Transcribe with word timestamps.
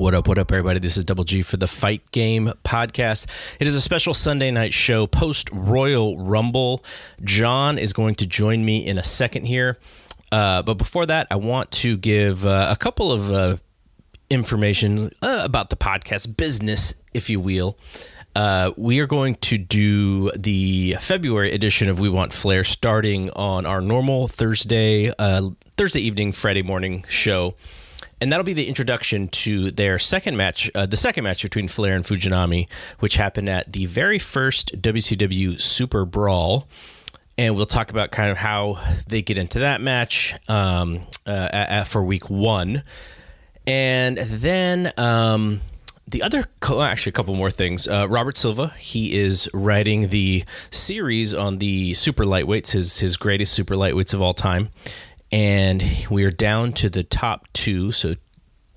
What 0.00 0.14
up, 0.14 0.28
what 0.28 0.38
up, 0.38 0.50
everybody? 0.50 0.78
This 0.80 0.96
is 0.96 1.04
Double 1.04 1.24
G 1.24 1.42
for 1.42 1.58
the 1.58 1.66
Fight 1.66 2.10
Game 2.10 2.50
podcast. 2.64 3.26
It 3.60 3.66
is 3.66 3.76
a 3.76 3.82
special 3.82 4.14
Sunday 4.14 4.50
night 4.50 4.72
show 4.72 5.06
post 5.06 5.50
Royal 5.52 6.16
Rumble. 6.16 6.82
John 7.22 7.76
is 7.76 7.92
going 7.92 8.14
to 8.14 8.26
join 8.26 8.64
me 8.64 8.86
in 8.86 8.96
a 8.96 9.04
second 9.04 9.44
here. 9.44 9.78
Uh, 10.32 10.62
but 10.62 10.78
before 10.78 11.04
that, 11.04 11.26
I 11.30 11.36
want 11.36 11.70
to 11.72 11.98
give 11.98 12.46
uh, 12.46 12.68
a 12.70 12.76
couple 12.76 13.12
of 13.12 13.30
uh, 13.30 13.56
information 14.30 15.12
uh, 15.20 15.42
about 15.44 15.68
the 15.68 15.76
podcast 15.76 16.34
business, 16.34 16.94
if 17.12 17.28
you 17.28 17.38
will. 17.38 17.76
Uh, 18.34 18.70
we 18.78 19.00
are 19.00 19.06
going 19.06 19.34
to 19.34 19.58
do 19.58 20.30
the 20.30 20.96
February 20.98 21.52
edition 21.52 21.90
of 21.90 22.00
We 22.00 22.08
Want 22.08 22.32
Flair 22.32 22.64
starting 22.64 23.28
on 23.32 23.66
our 23.66 23.82
normal 23.82 24.28
Thursday, 24.28 25.12
uh, 25.18 25.50
Thursday 25.76 26.00
evening, 26.00 26.32
Friday 26.32 26.62
morning 26.62 27.04
show 27.06 27.54
and 28.20 28.30
that'll 28.30 28.44
be 28.44 28.52
the 28.52 28.68
introduction 28.68 29.28
to 29.28 29.70
their 29.70 29.98
second 29.98 30.36
match, 30.36 30.70
uh, 30.74 30.86
the 30.86 30.96
second 30.96 31.24
match 31.24 31.42
between 31.42 31.68
Flair 31.68 31.96
and 31.96 32.04
Fujinami, 32.04 32.68
which 32.98 33.16
happened 33.16 33.48
at 33.48 33.72
the 33.72 33.86
very 33.86 34.18
first 34.18 34.80
WCW 34.80 35.60
Super 35.60 36.04
Brawl. 36.04 36.68
And 37.38 37.56
we'll 37.56 37.66
talk 37.66 37.90
about 37.90 38.10
kind 38.10 38.30
of 38.30 38.36
how 38.36 38.78
they 39.06 39.22
get 39.22 39.38
into 39.38 39.60
that 39.60 39.80
match 39.80 40.34
um, 40.48 41.06
uh, 41.26 41.48
at, 41.50 41.84
for 41.84 42.04
week 42.04 42.28
one. 42.28 42.82
And 43.66 44.18
then 44.18 44.92
um, 44.98 45.62
the 46.06 46.22
other, 46.22 46.44
actually, 46.62 47.10
a 47.10 47.12
couple 47.12 47.34
more 47.34 47.50
things. 47.50 47.88
Uh, 47.88 48.06
Robert 48.10 48.36
Silva, 48.36 48.74
he 48.76 49.16
is 49.16 49.48
writing 49.54 50.08
the 50.08 50.44
series 50.70 51.32
on 51.32 51.58
the 51.58 51.94
super 51.94 52.24
lightweights, 52.24 52.72
his 52.72 52.98
his 52.98 53.16
greatest 53.16 53.54
super 53.54 53.74
lightweights 53.74 54.12
of 54.12 54.20
all 54.20 54.34
time 54.34 54.68
and 55.32 55.82
we 56.10 56.24
are 56.24 56.30
down 56.30 56.72
to 56.74 56.90
the 56.90 57.02
top 57.04 57.48
two. 57.52 57.92
So 57.92 58.14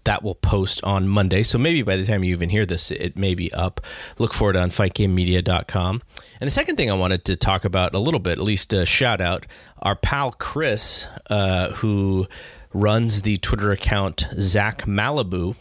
that 0.04 0.24
will 0.24 0.36
post 0.36 0.84
on 0.84 1.08
Monday. 1.08 1.44
So 1.44 1.58
maybe 1.58 1.82
by 1.82 1.96
the 1.96 2.06
time 2.06 2.24
you 2.24 2.34
even 2.34 2.50
hear 2.50 2.66
this, 2.66 2.92
it 2.92 3.18
may 3.18 3.36
be 3.36 3.54
up. 3.54 3.82
Look 4.18 4.34
for 4.34 4.50
it 4.50 4.56
on 4.56 4.70
fightgamemedia.com. 4.70 6.02
And 6.40 6.48
the 6.48 6.52
second 6.52 6.76
thing 6.76 6.92
I 6.92 6.96
wanted 6.96 7.26
to 7.26 7.36
talk 7.36 7.66
about 7.66 7.96
a 7.96 8.00
little 8.00 8.20
bit, 8.20 8.34
at 8.34 8.44
least 8.44 8.74
a 8.74 8.86
shout 8.86 9.22
out, 9.22 9.46
our 9.82 9.96
pal 9.96 10.32
Chris, 10.34 11.08
uh, 11.30 11.72
who 11.72 12.28
runs 12.74 13.22
the 13.22 13.38
Twitter 13.38 13.72
account 13.72 14.28
Zach 14.40 14.86
Malibu 14.86 15.56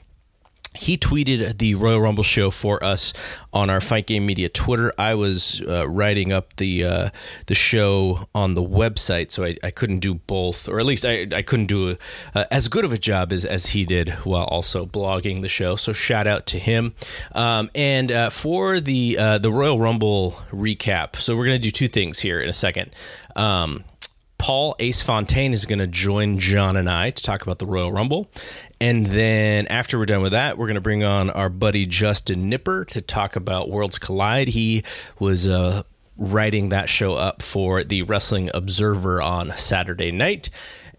he 0.74 0.96
tweeted 0.96 1.58
the 1.58 1.74
Royal 1.74 2.00
Rumble 2.00 2.22
show 2.22 2.50
for 2.50 2.82
us 2.82 3.12
on 3.52 3.68
our 3.68 3.80
Fight 3.80 4.06
Game 4.06 4.24
Media 4.24 4.48
Twitter. 4.48 4.92
I 4.96 5.14
was 5.14 5.60
uh, 5.68 5.88
writing 5.88 6.32
up 6.32 6.56
the 6.56 6.84
uh, 6.84 7.10
the 7.46 7.54
show 7.54 8.26
on 8.34 8.54
the 8.54 8.62
website, 8.62 9.30
so 9.30 9.44
I, 9.44 9.56
I, 9.62 9.70
couldn't 9.70 9.98
do 9.98 10.14
both, 10.14 10.68
or 10.68 10.80
at 10.80 10.86
least 10.86 11.04
I, 11.04 11.26
I 11.34 11.42
couldn't 11.42 11.66
do 11.66 11.90
a, 11.90 11.98
uh, 12.34 12.44
as 12.50 12.68
good 12.68 12.84
of 12.84 12.92
a 12.92 12.98
job 12.98 13.32
as, 13.32 13.44
as 13.44 13.66
he 13.66 13.84
did 13.84 14.10
while 14.24 14.44
also 14.44 14.86
blogging 14.86 15.42
the 15.42 15.48
show. 15.48 15.76
So 15.76 15.92
shout 15.92 16.26
out 16.26 16.46
to 16.46 16.58
him. 16.58 16.94
Um, 17.32 17.70
and 17.74 18.10
uh, 18.10 18.30
for 18.30 18.80
the 18.80 19.18
uh, 19.18 19.38
the 19.38 19.52
Royal 19.52 19.78
Rumble 19.78 20.32
recap, 20.50 21.16
so 21.16 21.36
we're 21.36 21.46
gonna 21.46 21.58
do 21.58 21.70
two 21.70 21.88
things 21.88 22.20
here 22.20 22.40
in 22.40 22.48
a 22.48 22.54
second. 22.54 22.94
Um, 23.36 23.84
Paul 24.42 24.74
Ace 24.80 25.00
Fontaine 25.00 25.52
is 25.52 25.66
going 25.66 25.78
to 25.78 25.86
join 25.86 26.40
John 26.40 26.76
and 26.76 26.90
I 26.90 27.10
to 27.10 27.22
talk 27.22 27.42
about 27.42 27.60
the 27.60 27.66
Royal 27.66 27.92
Rumble. 27.92 28.28
And 28.82 29.06
then 29.06 29.68
after 29.68 29.96
we're 29.96 30.06
done 30.06 30.22
with 30.22 30.32
that, 30.32 30.58
we're 30.58 30.66
going 30.66 30.74
to 30.74 30.80
bring 30.80 31.04
on 31.04 31.30
our 31.30 31.48
buddy 31.48 31.86
Justin 31.86 32.50
Knipper 32.50 32.84
to 32.88 33.00
talk 33.00 33.36
about 33.36 33.70
Worlds 33.70 33.96
Collide. 33.96 34.48
He 34.48 34.82
was 35.20 35.46
uh, 35.46 35.84
writing 36.16 36.70
that 36.70 36.88
show 36.88 37.14
up 37.14 37.42
for 37.42 37.84
the 37.84 38.02
Wrestling 38.02 38.50
Observer 38.52 39.22
on 39.22 39.52
Saturday 39.56 40.10
night. 40.10 40.50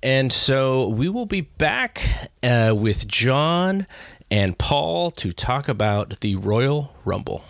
And 0.02 0.32
so 0.32 0.88
we 0.88 1.10
will 1.10 1.26
be 1.26 1.42
back 1.42 2.30
uh, 2.42 2.74
with 2.74 3.06
John 3.06 3.86
and 4.32 4.58
Paul 4.58 5.12
to 5.12 5.34
talk 5.34 5.68
about 5.68 6.22
the 6.22 6.38
Royal 6.38 6.96
Rumble. 7.04 7.44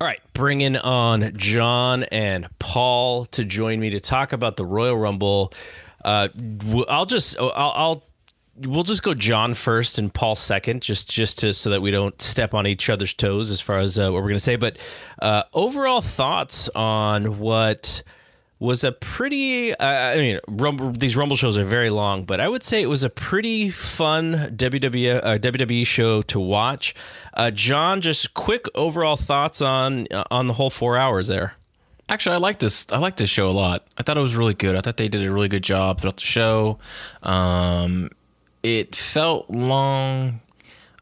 All 0.00 0.06
right, 0.06 0.20
bringing 0.32 0.78
on 0.78 1.36
John 1.36 2.04
and 2.04 2.48
Paul 2.58 3.26
to 3.26 3.44
join 3.44 3.80
me 3.80 3.90
to 3.90 4.00
talk 4.00 4.32
about 4.32 4.56
the 4.56 4.64
Royal 4.64 4.96
Rumble. 4.96 5.52
Uh, 6.04 6.28
I'll 6.88 7.06
just 7.06 7.38
I'll, 7.38 7.52
I'll 7.54 8.04
we'll 8.56 8.82
just 8.82 9.02
go 9.02 9.14
John 9.14 9.54
first 9.54 9.98
and 9.98 10.12
Paul 10.12 10.34
second, 10.34 10.82
just 10.82 11.10
just 11.10 11.38
to 11.40 11.52
so 11.52 11.70
that 11.70 11.82
we 11.82 11.90
don't 11.90 12.20
step 12.20 12.54
on 12.54 12.66
each 12.66 12.88
other's 12.88 13.14
toes 13.14 13.50
as 13.50 13.60
far 13.60 13.78
as 13.78 13.98
uh, 13.98 14.10
what 14.10 14.22
we're 14.22 14.28
to 14.30 14.40
say. 14.40 14.56
But 14.56 14.78
uh, 15.20 15.44
overall 15.52 16.00
thoughts 16.00 16.68
on 16.74 17.38
what 17.38 18.02
was 18.58 18.84
a 18.84 18.92
pretty. 18.92 19.74
Uh, 19.74 19.86
I 19.86 20.16
mean, 20.16 20.38
Rumble, 20.48 20.92
these 20.92 21.16
Rumble 21.16 21.36
shows 21.36 21.56
are 21.58 21.64
very 21.64 21.90
long, 21.90 22.24
but 22.24 22.40
I 22.40 22.48
would 22.48 22.62
say 22.62 22.82
it 22.82 22.86
was 22.86 23.02
a 23.02 23.10
pretty 23.10 23.70
fun 23.70 24.54
WWE 24.56 25.20
uh, 25.24 25.38
WWE 25.38 25.86
show 25.86 26.22
to 26.22 26.38
watch. 26.38 26.94
Uh, 27.34 27.50
John, 27.50 28.00
just 28.00 28.34
quick 28.34 28.66
overall 28.74 29.16
thoughts 29.16 29.60
on 29.62 30.06
uh, 30.12 30.24
on 30.30 30.46
the 30.46 30.54
whole 30.54 30.70
four 30.70 30.96
hours 30.96 31.28
there. 31.28 31.54
Actually, 32.10 32.34
I 32.34 32.38
like 32.38 32.58
this. 32.58 32.86
I 32.92 32.98
like 32.98 33.16
this 33.16 33.30
show 33.30 33.48
a 33.48 33.52
lot. 33.52 33.86
I 33.96 34.02
thought 34.02 34.18
it 34.18 34.20
was 34.20 34.36
really 34.36 34.54
good. 34.54 34.76
I 34.76 34.80
thought 34.80 34.98
they 34.98 35.08
did 35.08 35.26
a 35.26 35.32
really 35.32 35.48
good 35.48 35.62
job 35.62 36.00
throughout 36.00 36.16
the 36.16 36.24
show. 36.24 36.78
Um, 37.22 38.10
it 38.62 38.94
felt 38.94 39.48
long, 39.48 40.40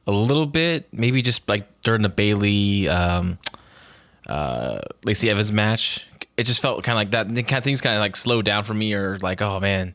a 0.07 0.13
little 0.13 0.47
bit, 0.47 0.87
maybe 0.93 1.23
just 1.23 1.49
like 1.49 1.81
during 1.81 2.03
the 2.03 2.09
Bayley 2.09 2.89
um, 2.89 3.39
uh, 4.29 4.79
Lacey 5.03 5.31
Evans 5.31 5.51
match 5.51 6.07
it 6.39 6.47
just 6.47 6.63
felt 6.63 6.83
kind 6.85 6.95
of 6.97 7.01
like 7.01 7.11
that. 7.11 7.27
Kind 7.47 7.59
of 7.59 7.65
things 7.65 7.81
kind 7.83 7.97
of 7.97 8.01
like 8.01 8.17
slowed 8.17 8.45
down 8.47 8.63
for 8.65 8.73
me, 8.73 8.95
or 8.95 9.19
like, 9.19 9.43
oh 9.43 9.61
man. 9.61 9.95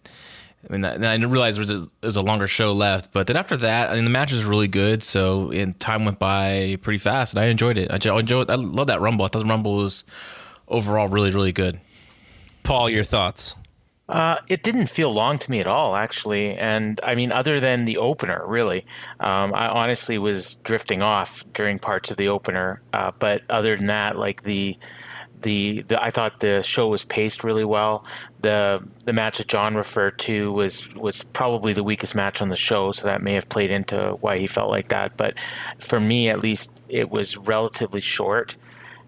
I 0.69 0.71
mean, 0.71 0.85
I 0.85 0.95
didn't 0.95 1.29
realize 1.29 1.55
there 1.55 1.61
was, 1.61 1.71
a, 1.71 1.77
there 1.79 1.89
was 2.03 2.15
a 2.15 2.21
longer 2.21 2.47
show 2.47 2.71
left, 2.71 3.11
but 3.11 3.27
then 3.27 3.35
after 3.35 3.57
that, 3.57 3.89
I 3.89 3.95
mean, 3.95 4.05
the 4.05 4.09
match 4.09 4.31
was 4.31 4.45
really 4.45 4.69
good. 4.69 5.03
So, 5.03 5.51
and 5.51 5.77
time 5.77 6.05
went 6.05 6.19
by 6.19 6.77
pretty 6.81 6.99
fast, 6.99 7.33
and 7.33 7.43
I 7.43 7.47
enjoyed 7.47 7.77
it. 7.77 7.91
I 7.91 7.95
enjoyed. 7.95 8.49
I 8.49 8.55
love 8.55 8.87
that 8.87 9.01
Rumble. 9.01 9.25
I 9.25 9.27
thought 9.27 9.39
the 9.39 9.45
Rumble 9.45 9.75
was 9.75 10.05
overall 10.67 11.07
really, 11.07 11.31
really 11.31 11.51
good. 11.51 11.79
Paul, 12.63 12.89
your 12.89 13.03
thoughts? 13.03 13.55
Uh, 14.09 14.37
it 14.47 14.63
didn't 14.63 14.87
feel 14.87 15.11
long 15.11 15.37
to 15.39 15.49
me 15.49 15.59
at 15.59 15.67
all, 15.67 15.95
actually. 15.95 16.55
And 16.55 16.99
I 17.03 17.15
mean, 17.15 17.31
other 17.31 17.59
than 17.59 17.85
the 17.85 17.97
opener, 17.97 18.43
really, 18.45 18.85
um, 19.19 19.53
I 19.53 19.69
honestly 19.69 20.17
was 20.17 20.55
drifting 20.55 21.01
off 21.01 21.45
during 21.53 21.79
parts 21.79 22.11
of 22.11 22.17
the 22.17 22.27
opener. 22.27 22.81
Uh, 22.91 23.11
but 23.17 23.43
other 23.49 23.77
than 23.77 23.87
that, 23.87 24.17
like 24.17 24.43
the 24.43 24.77
the, 25.43 25.83
the 25.83 26.01
I 26.01 26.09
thought 26.09 26.39
the 26.39 26.63
show 26.63 26.87
was 26.87 27.05
paced 27.05 27.43
really 27.43 27.65
well. 27.65 28.05
The 28.39 28.85
the 29.05 29.13
match 29.13 29.37
that 29.37 29.47
John 29.47 29.75
referred 29.75 30.17
to 30.19 30.51
was 30.51 30.93
was 30.95 31.23
probably 31.23 31.73
the 31.73 31.83
weakest 31.83 32.15
match 32.15 32.41
on 32.41 32.49
the 32.49 32.55
show, 32.55 32.91
so 32.91 33.07
that 33.07 33.21
may 33.21 33.33
have 33.33 33.47
played 33.49 33.71
into 33.71 34.17
why 34.21 34.37
he 34.37 34.47
felt 34.47 34.69
like 34.69 34.89
that. 34.89 35.15
But 35.17 35.35
for 35.79 35.99
me, 35.99 36.29
at 36.29 36.39
least, 36.39 36.81
it 36.89 37.09
was 37.09 37.37
relatively 37.37 38.01
short. 38.01 38.57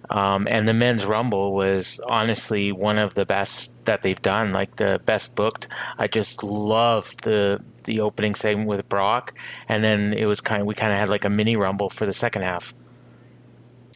Um, 0.09 0.47
and 0.49 0.67
the 0.67 0.73
men's 0.73 1.05
rumble 1.05 1.53
was 1.53 1.99
honestly 2.07 2.71
one 2.71 2.97
of 2.97 3.13
the 3.13 3.25
best 3.25 3.85
that 3.85 4.01
they've 4.01 4.21
done, 4.21 4.51
like 4.51 4.75
the 4.75 5.01
best 5.05 5.35
booked. 5.35 5.67
I 5.97 6.07
just 6.07 6.43
loved 6.43 7.23
the 7.23 7.63
the 7.83 7.99
opening 7.99 8.33
segment 8.35 8.67
with 8.67 8.87
Brock, 8.89 9.37
and 9.69 9.83
then 9.83 10.13
it 10.13 10.25
was 10.25 10.41
kind 10.41 10.61
of 10.61 10.67
we 10.67 10.75
kind 10.75 10.91
of 10.91 10.97
had 10.97 11.09
like 11.09 11.25
a 11.25 11.29
mini 11.29 11.55
rumble 11.55 11.89
for 11.89 12.05
the 12.05 12.13
second 12.13 12.41
half. 12.41 12.73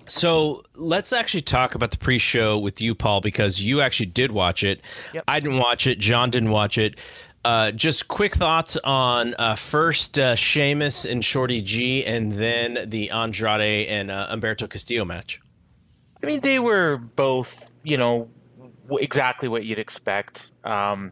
So 0.06 0.64
let's 0.76 1.14
actually 1.14 1.42
talk 1.42 1.76
about 1.76 1.92
the 1.92 1.98
pre-show 1.98 2.58
with 2.58 2.82
you, 2.82 2.96
Paul, 2.96 3.22
because 3.22 3.62
you 3.62 3.82
actually 3.82 4.08
did 4.08 4.32
watch 4.32 4.64
it. 4.64 4.82
Yep. 5.14 5.24
I 5.28 5.40
didn't 5.40 5.60
watch 5.60 5.86
it. 5.86 6.00
John 6.00 6.32
didn't 6.32 6.50
watch 6.50 6.80
it. 6.80 6.96
Uh, 7.46 7.72
just 7.72 8.08
quick 8.08 8.36
thoughts 8.36 8.76
on 8.78 9.36
uh, 9.38 9.56
first 9.56 10.18
uh, 10.18 10.36
Sheamus 10.36 11.06
and 11.06 11.24
Shorty 11.24 11.62
G, 11.62 12.04
and 12.06 12.32
then 12.32 12.90
the 12.90 13.12
Andrade 13.12 13.88
and 13.88 14.12
uh, 14.12 14.28
Humberto 14.32 14.68
Carrillo 14.68 15.06
match. 15.06 15.40
I 16.22 16.26
mean, 16.26 16.42
they 16.42 16.60
were 16.60 16.98
both, 16.98 17.76
you 17.84 17.98
know, 17.98 18.30
exactly 18.92 19.48
what 19.48 19.66
you'd 19.66 19.80
expect. 19.80 20.52
Um, 20.64 21.12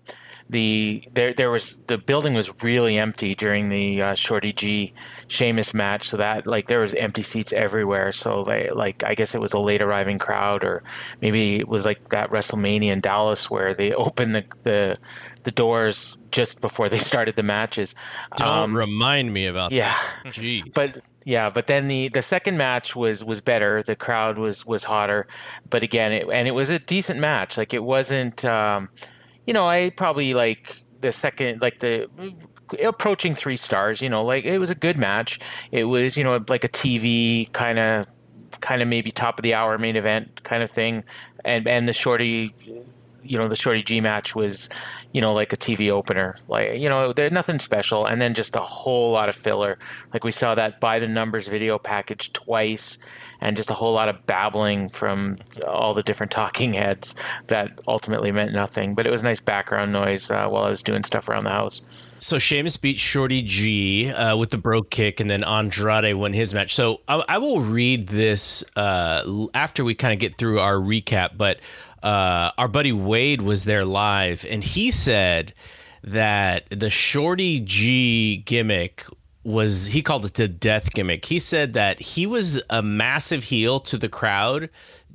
the 0.50 1.04
there 1.14 1.34
there 1.34 1.52
was 1.52 1.82
the 1.88 1.98
building 1.98 2.34
was 2.34 2.64
really 2.64 2.98
empty 2.98 3.36
during 3.36 3.70
the 3.70 4.02
uh, 4.02 4.14
Shorty 4.14 4.54
G 4.54 4.94
Sheamus 5.28 5.74
match, 5.74 6.08
so 6.08 6.18
that 6.18 6.48
like 6.48 6.68
there 6.68 6.80
was 6.80 6.94
empty 6.94 7.22
seats 7.22 7.52
everywhere. 7.52 8.12
So 8.12 8.44
they 8.44 8.70
like 8.70 9.04
I 9.04 9.14
guess 9.14 9.36
it 9.36 9.42
was 9.42 9.54
a 9.54 9.60
late 9.60 9.82
arriving 9.82 10.20
crowd, 10.20 10.64
or 10.64 10.84
maybe 11.22 11.58
it 11.58 11.68
was 11.68 11.86
like 11.86 12.10
that 12.10 12.30
WrestleMania 12.30 12.92
in 12.94 13.02
Dallas 13.02 13.52
where 13.52 13.74
they 13.74 13.94
opened 13.94 14.36
the 14.36 14.46
the, 14.64 14.98
the 15.44 15.52
doors 15.52 16.18
just 16.32 16.62
before 16.62 16.88
they 16.88 16.98
started 17.12 17.36
the 17.36 17.44
matches. 17.44 17.94
Don't 18.38 18.48
um, 18.48 18.78
remind 18.78 19.34
me 19.34 19.48
about 19.48 19.74
yeah, 19.74 19.96
Jeez. 20.26 20.74
but 20.74 21.02
yeah, 21.28 21.50
but 21.50 21.68
then 21.68 21.90
the 21.90 22.08
the 22.08 22.22
second 22.22 22.56
match 22.56 22.96
was 22.96 23.22
was 23.22 23.42
better. 23.42 23.84
The 23.84 23.98
crowd 23.98 24.38
was 24.38 24.66
was 24.66 24.86
hotter, 24.86 25.28
but 25.70 25.84
again, 25.84 26.14
it, 26.14 26.26
and 26.32 26.48
it 26.48 26.52
was 26.52 26.70
a 26.70 26.80
decent 26.80 27.20
match. 27.20 27.58
Like 27.58 27.74
it 27.74 27.84
wasn't. 27.84 28.46
Um, 28.46 28.88
you 29.46 29.54
know, 29.54 29.68
I 29.68 29.90
probably 29.90 30.34
like 30.34 30.86
the 31.02 31.12
second, 31.12 31.62
like 31.62 31.80
the 31.80 32.10
approaching 32.82 33.36
three 33.36 33.58
stars. 33.58 34.02
You 34.02 34.08
know, 34.08 34.24
like 34.24 34.46
it 34.46 34.58
was 34.58 34.70
a 34.70 34.76
good 34.76 34.98
match. 34.98 35.42
It 35.70 35.84
was, 35.84 36.16
you 36.16 36.24
know, 36.24 36.42
like 36.48 36.64
a 36.64 36.70
TV 36.70 37.52
kind 37.52 37.78
of, 37.78 38.08
kind 38.62 38.82
of 38.82 38.88
maybe 38.88 39.12
top 39.12 39.38
of 39.38 39.44
the 39.44 39.54
hour 39.54 39.78
main 39.78 39.98
event 39.98 40.46
kind 40.46 40.64
of 40.64 40.72
thing, 40.72 41.04
and 41.44 41.68
and 41.68 41.90
the 41.90 41.94
shorty, 41.94 42.56
you 43.22 43.38
know 43.38 43.50
the 43.50 43.58
Shorty 43.58 43.84
G 43.84 44.00
match 44.00 44.34
was, 44.34 44.70
you 45.18 45.22
know, 45.22 45.34
like 45.34 45.52
a 45.52 45.58
TV 45.58 45.90
opener. 45.90 46.36
Like 46.48 46.78
you 46.78 46.88
know, 46.88 47.12
there's 47.12 47.32
nothing 47.32 47.58
special, 47.58 48.06
and 48.06 48.22
then 48.22 48.36
just 48.36 48.56
a 48.56 48.60
whole 48.60 49.12
lot 49.12 49.30
of 49.30 49.36
filler. 49.36 49.80
Like 50.14 50.24
we 50.24 50.32
saw 50.32 50.54
that 50.54 50.80
by 50.80 51.00
the 51.00 51.08
numbers 51.08 51.48
video 51.48 51.80
package 51.80 52.34
twice, 52.34 53.00
and 53.42 53.58
just 53.58 53.72
a 53.72 53.74
whole 53.74 53.94
lot 53.94 54.10
of 54.10 54.28
babbling 54.28 54.90
from 54.90 55.38
all 55.66 55.96
the 55.96 56.04
different 56.04 56.32
talking 56.32 56.74
heads 56.74 57.16
that 57.48 57.80
ultimately 57.88 58.32
meant 58.32 58.54
nothing. 58.54 58.94
But 58.94 59.08
it 59.08 59.10
was 59.10 59.24
nice 59.24 59.40
background 59.40 59.92
noise 59.92 60.30
uh, 60.30 60.48
while 60.50 60.66
I 60.66 60.70
was 60.70 60.84
doing 60.84 61.04
stuff 61.04 61.28
around 61.30 61.46
the 61.46 61.50
house. 61.50 61.82
So 62.20 62.38
Sheamus 62.38 62.78
beat 62.78 62.98
Shorty 62.98 63.42
G 63.42 64.12
uh, 64.12 64.38
with 64.38 64.52
the 64.52 64.60
Brogue 64.60 64.92
Kick, 64.92 65.20
and 65.20 65.28
then 65.28 65.44
Andrade 65.44 66.16
won 66.16 66.32
his 66.32 66.54
match. 66.54 66.76
So 66.76 67.02
I, 67.08 67.24
I 67.28 67.38
will 67.40 67.62
read 67.62 68.08
this 68.08 68.64
uh, 68.76 69.48
after 69.56 69.84
we 69.84 69.96
kind 69.96 70.14
of 70.14 70.20
get 70.20 70.38
through 70.38 70.60
our 70.60 70.76
recap. 70.76 71.38
But 71.38 71.60
uh, 72.04 72.52
our 72.58 72.68
buddy 72.68 72.92
Wade 72.92 73.42
was 73.42 73.64
there 73.64 73.86
live, 73.86 74.46
and 74.50 74.64
he 74.64 74.92
said 74.92 75.54
that 76.04 76.66
the 76.70 76.90
Shorty 76.90 77.60
G 77.60 78.38
gimmick 78.38 79.06
was 79.44 79.88
he 79.88 80.02
called 80.02 80.26
it 80.26 80.34
the 80.34 80.48
death 80.48 80.92
gimmick. 80.94 81.26
He 81.26 81.40
said 81.40 81.74
that 81.74 82.02
he 82.02 82.26
was 82.26 82.62
a 82.70 82.82
massive 82.82 83.46
heel 83.46 83.80
to 83.82 83.98
the 83.98 84.10
crowd 84.10 84.70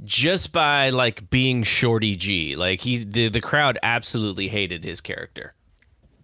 just 0.04 0.52
by 0.52 0.88
like 0.90 1.28
being 1.28 1.62
Shorty 1.62 2.16
G. 2.16 2.56
Like 2.56 2.80
he 2.80 3.04
the, 3.04 3.28
the 3.28 3.40
crowd 3.40 3.78
absolutely 3.82 4.48
hated 4.48 4.84
his 4.84 5.00
character. 5.00 5.54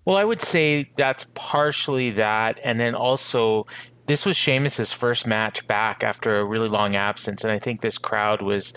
Well, 0.05 0.16
I 0.16 0.25
would 0.25 0.40
say 0.40 0.90
that's 0.96 1.26
partially 1.34 2.10
that, 2.12 2.58
and 2.64 2.81
then 2.81 2.94
also 2.94 3.66
this 4.06 4.25
was 4.25 4.38
Sheamus's 4.38 4.90
first 4.90 5.26
match 5.26 5.66
back 5.66 6.02
after 6.02 6.40
a 6.40 6.44
really 6.44 6.69
long 6.69 6.96
absence, 6.96 7.44
and 7.44 7.52
I 7.52 7.58
think 7.58 7.82
this 7.82 7.99
crowd 7.99 8.40
was, 8.40 8.72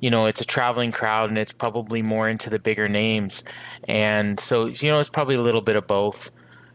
you 0.00 0.10
know, 0.10 0.26
it's 0.26 0.40
a 0.40 0.44
traveling 0.44 0.92
crowd, 0.92 1.28
and 1.28 1.38
it's 1.38 1.52
probably 1.52 2.02
more 2.02 2.28
into 2.28 2.50
the 2.50 2.58
bigger 2.58 2.88
names, 2.88 3.44
and 3.84 4.38
so 4.38 4.66
you 4.66 4.88
know, 4.88 4.98
it's 5.00 5.08
probably 5.08 5.34
a 5.34 5.42
little 5.42 5.60
bit 5.60 5.76
of 5.76 5.86
both. 5.86 6.30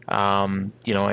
Um, 0.10 0.74
you 0.86 0.94
know, 0.94 1.08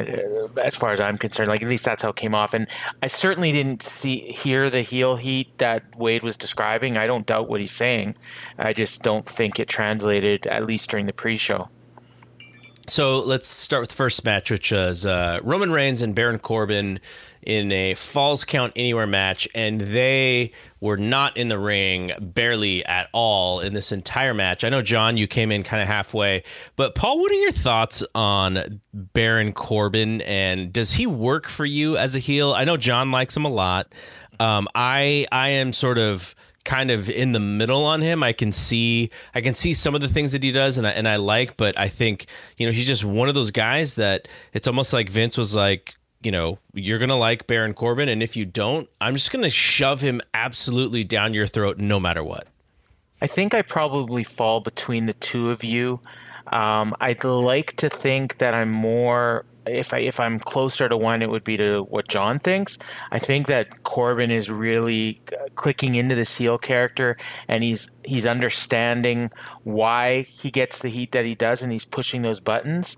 as 0.60 0.74
far 0.74 0.90
as 0.90 1.00
I'm 1.00 1.16
concerned, 1.16 1.48
like 1.48 1.62
at 1.62 1.68
least 1.68 1.84
that's 1.84 2.02
how 2.02 2.10
it 2.10 2.16
came 2.16 2.34
off, 2.34 2.54
and 2.54 2.66
I 3.02 3.06
certainly 3.06 3.52
didn't 3.52 3.82
see 3.82 4.32
hear 4.32 4.68
the 4.68 4.82
heel 4.82 5.14
heat 5.16 5.56
that 5.58 5.96
Wade 5.96 6.24
was 6.24 6.36
describing. 6.36 6.96
I 6.96 7.06
don't 7.06 7.24
doubt 7.24 7.48
what 7.48 7.60
he's 7.60 7.72
saying. 7.72 8.16
I 8.58 8.72
just 8.72 9.02
don't 9.04 9.24
think 9.24 9.60
it 9.60 9.68
translated, 9.68 10.46
at 10.48 10.66
least 10.66 10.90
during 10.90 11.06
the 11.06 11.12
pre-show. 11.12 11.68
So 12.88 13.20
let's 13.20 13.46
start 13.46 13.82
with 13.82 13.90
the 13.90 13.96
first 13.96 14.24
match, 14.24 14.50
which 14.50 14.72
was 14.72 15.06
uh, 15.06 15.38
Roman 15.44 15.70
Reigns 15.70 16.02
and 16.02 16.12
Baron 16.12 16.40
Corbin 16.40 16.98
in 17.42 17.72
a 17.72 17.94
Falls 17.94 18.44
Count 18.44 18.72
Anywhere 18.76 19.06
match, 19.06 19.48
and 19.54 19.80
they 19.80 20.52
were 20.80 20.96
not 20.96 21.36
in 21.36 21.48
the 21.48 21.58
ring 21.58 22.10
barely 22.20 22.84
at 22.86 23.08
all 23.12 23.60
in 23.60 23.74
this 23.74 23.92
entire 23.92 24.34
match. 24.34 24.64
I 24.64 24.68
know, 24.68 24.82
John, 24.82 25.16
you 25.16 25.26
came 25.26 25.52
in 25.52 25.62
kind 25.62 25.82
of 25.82 25.88
halfway, 25.88 26.42
but 26.76 26.94
Paul, 26.94 27.20
what 27.20 27.30
are 27.30 27.36
your 27.36 27.52
thoughts 27.52 28.02
on 28.14 28.80
Baron 28.92 29.52
Corbin, 29.52 30.20
and 30.22 30.72
does 30.72 30.92
he 30.92 31.06
work 31.06 31.48
for 31.48 31.64
you 31.64 31.96
as 31.96 32.14
a 32.14 32.18
heel? 32.18 32.52
I 32.52 32.64
know 32.64 32.76
John 32.76 33.10
likes 33.10 33.36
him 33.36 33.44
a 33.44 33.50
lot. 33.50 33.92
Um, 34.38 34.68
I 34.74 35.26
I 35.30 35.48
am 35.48 35.72
sort 35.72 35.98
of 35.98 36.34
kind 36.64 36.90
of 36.90 37.08
in 37.08 37.32
the 37.32 37.40
middle 37.40 37.84
on 37.84 38.00
him. 38.00 38.22
I 38.22 38.32
can 38.32 38.52
see 38.52 39.10
I 39.34 39.40
can 39.40 39.54
see 39.54 39.74
some 39.74 39.94
of 39.94 40.00
the 40.00 40.08
things 40.08 40.32
that 40.32 40.42
he 40.42 40.52
does 40.52 40.78
and 40.78 40.86
I, 40.86 40.90
and 40.90 41.08
I 41.08 41.16
like, 41.16 41.56
but 41.56 41.78
I 41.78 41.88
think, 41.88 42.26
you 42.56 42.66
know, 42.66 42.72
he's 42.72 42.86
just 42.86 43.04
one 43.04 43.28
of 43.28 43.34
those 43.34 43.50
guys 43.50 43.94
that 43.94 44.28
it's 44.52 44.66
almost 44.66 44.92
like 44.92 45.08
Vince 45.08 45.36
was 45.36 45.54
like, 45.54 45.94
you 46.22 46.30
know, 46.30 46.58
you're 46.74 46.98
going 46.98 47.08
to 47.08 47.14
like 47.14 47.46
Baron 47.46 47.74
Corbin 47.74 48.08
and 48.08 48.22
if 48.22 48.36
you 48.36 48.44
don't, 48.44 48.88
I'm 49.00 49.14
just 49.14 49.32
going 49.32 49.42
to 49.42 49.50
shove 49.50 50.00
him 50.00 50.20
absolutely 50.34 51.04
down 51.04 51.34
your 51.34 51.46
throat 51.46 51.78
no 51.78 51.98
matter 51.98 52.22
what. 52.22 52.46
I 53.22 53.26
think 53.26 53.54
I 53.54 53.62
probably 53.62 54.24
fall 54.24 54.60
between 54.60 55.06
the 55.06 55.12
two 55.14 55.50
of 55.50 55.62
you. 55.62 56.00
Um, 56.46 56.94
I'd 57.00 57.22
like 57.22 57.76
to 57.76 57.88
think 57.88 58.38
that 58.38 58.54
I'm 58.54 58.70
more 58.70 59.44
if 59.66 59.92
I 59.92 59.98
if 59.98 60.18
I'm 60.20 60.38
closer 60.38 60.88
to 60.88 60.96
one, 60.96 61.22
it 61.22 61.30
would 61.30 61.44
be 61.44 61.56
to 61.58 61.82
what 61.82 62.08
John 62.08 62.38
thinks. 62.38 62.78
I 63.10 63.18
think 63.18 63.46
that 63.46 63.82
Corbin 63.82 64.30
is 64.30 64.50
really 64.50 65.20
clicking 65.54 65.94
into 65.94 66.14
the 66.14 66.24
heel 66.24 66.58
character, 66.58 67.16
and 67.48 67.62
he's 67.62 67.90
he's 68.04 68.26
understanding 68.26 69.30
why 69.64 70.22
he 70.22 70.50
gets 70.50 70.80
the 70.80 70.88
heat 70.88 71.12
that 71.12 71.24
he 71.24 71.34
does, 71.34 71.62
and 71.62 71.72
he's 71.72 71.84
pushing 71.84 72.22
those 72.22 72.40
buttons. 72.40 72.96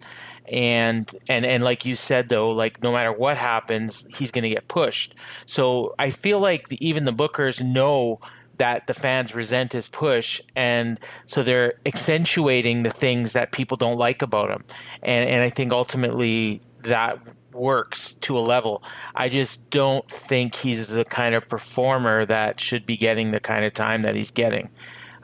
And 0.49 1.11
and 1.29 1.47
and 1.47 1.63
like 1.63 1.85
you 1.85 1.95
said 1.97 2.29
though, 2.29 2.51
like 2.51 2.83
no 2.83 2.93
matter 2.93 3.13
what 3.13 3.37
happens, 3.37 4.07
he's 4.17 4.31
going 4.31 4.43
to 4.43 4.51
get 4.51 4.69
pushed. 4.69 5.15
So 5.47 5.95
I 5.99 6.11
feel 6.11 6.41
like 6.41 6.69
the, 6.69 6.87
even 6.87 7.05
the 7.05 7.13
bookers 7.13 7.63
know 7.65 8.21
that 8.57 8.87
the 8.87 8.95
fans 8.95 9.35
resent 9.35 9.73
his 9.73 9.89
push, 9.89 10.41
and 10.55 11.01
so 11.27 11.43
they're 11.43 11.75
accentuating 11.87 12.83
the 12.83 12.91
things 12.91 13.33
that 13.33 13.53
people 13.53 13.77
don't 13.77 13.99
like 13.99 14.23
about 14.23 14.51
him. 14.51 14.65
And 15.03 15.29
and 15.29 15.43
I 15.43 15.51
think 15.51 15.73
ultimately 15.73 16.61
that 16.83 17.19
works 17.53 18.15
to 18.15 18.37
a 18.37 18.41
level. 18.41 18.83
I 19.15 19.29
just 19.29 19.71
don't 19.71 20.09
think 20.11 20.55
he's 20.55 20.89
the 20.89 21.05
kind 21.05 21.35
of 21.35 21.49
performer 21.49 22.25
that 22.27 22.61
should 22.61 22.87
be 22.87 22.97
getting 22.97 23.31
the 23.31 23.41
kind 23.41 23.65
of 23.65 23.75
time 23.75 24.03
that 24.03 24.15
he's 24.15 24.31
getting. 24.31 24.71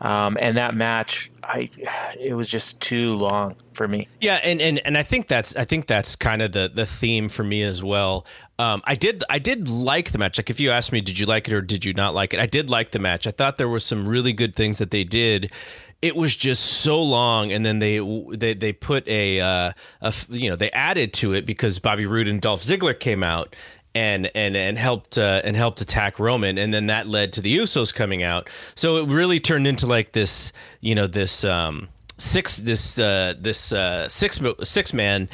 Um, 0.00 0.36
and 0.40 0.56
that 0.56 0.74
match, 0.74 1.30
I 1.42 1.70
it 2.18 2.34
was 2.34 2.48
just 2.48 2.80
too 2.80 3.16
long 3.16 3.56
for 3.72 3.88
me. 3.88 4.08
Yeah, 4.20 4.36
and, 4.44 4.60
and 4.60 4.80
and 4.84 4.96
I 4.96 5.02
think 5.02 5.28
that's 5.28 5.56
I 5.56 5.64
think 5.64 5.86
that's 5.86 6.14
kind 6.14 6.40
of 6.42 6.52
the 6.52 6.70
the 6.72 6.86
theme 6.86 7.28
for 7.28 7.42
me 7.42 7.62
as 7.62 7.82
well. 7.82 8.24
Um, 8.60 8.82
I 8.84 8.94
did 8.94 9.24
I 9.28 9.38
did 9.38 9.68
like 9.68 10.12
the 10.12 10.18
match. 10.18 10.38
Like 10.38 10.50
if 10.50 10.60
you 10.60 10.70
asked 10.70 10.92
me, 10.92 11.00
did 11.00 11.18
you 11.18 11.26
like 11.26 11.48
it 11.48 11.54
or 11.54 11.60
did 11.60 11.84
you 11.84 11.94
not 11.94 12.14
like 12.14 12.32
it? 12.32 12.40
I 12.40 12.46
did 12.46 12.70
like 12.70 12.90
the 12.90 12.98
match. 12.98 13.26
I 13.26 13.30
thought 13.32 13.58
there 13.58 13.68
were 13.68 13.80
some 13.80 14.08
really 14.08 14.32
good 14.32 14.54
things 14.54 14.78
that 14.78 14.90
they 14.90 15.04
did. 15.04 15.52
It 16.00 16.14
was 16.14 16.36
just 16.36 16.62
so 16.64 17.02
long, 17.02 17.50
and 17.50 17.66
then 17.66 17.80
they 17.80 17.98
they 18.36 18.54
they 18.54 18.72
put 18.72 19.06
a, 19.08 19.40
uh, 19.40 19.72
a 20.00 20.14
you 20.28 20.48
know 20.48 20.54
they 20.54 20.70
added 20.70 21.12
to 21.14 21.32
it 21.32 21.44
because 21.44 21.80
Bobby 21.80 22.06
Roode 22.06 22.28
and 22.28 22.40
Dolph 22.40 22.62
Ziggler 22.62 22.98
came 22.98 23.24
out, 23.24 23.56
and 23.98 24.30
and 24.36 24.56
and 24.56 24.78
helped 24.78 25.18
uh, 25.18 25.42
and 25.42 25.56
helped 25.56 25.80
attack 25.80 26.20
Roman, 26.20 26.56
and 26.56 26.72
then 26.72 26.86
that 26.86 27.08
led 27.08 27.32
to 27.32 27.40
the 27.40 27.58
Usos 27.58 27.92
coming 27.92 28.22
out. 28.22 28.48
So 28.76 28.98
it 28.98 29.08
really 29.08 29.40
turned 29.40 29.66
into 29.66 29.88
like 29.88 30.12
this, 30.12 30.52
you 30.80 30.94
know, 30.94 31.08
this 31.08 31.44
um, 31.44 31.88
six 32.16 32.58
this 32.58 32.98
uh, 32.98 33.34
this 33.38 33.72
uh, 33.72 34.08
six 34.08 34.40
six 34.62 34.92
man. 34.92 35.28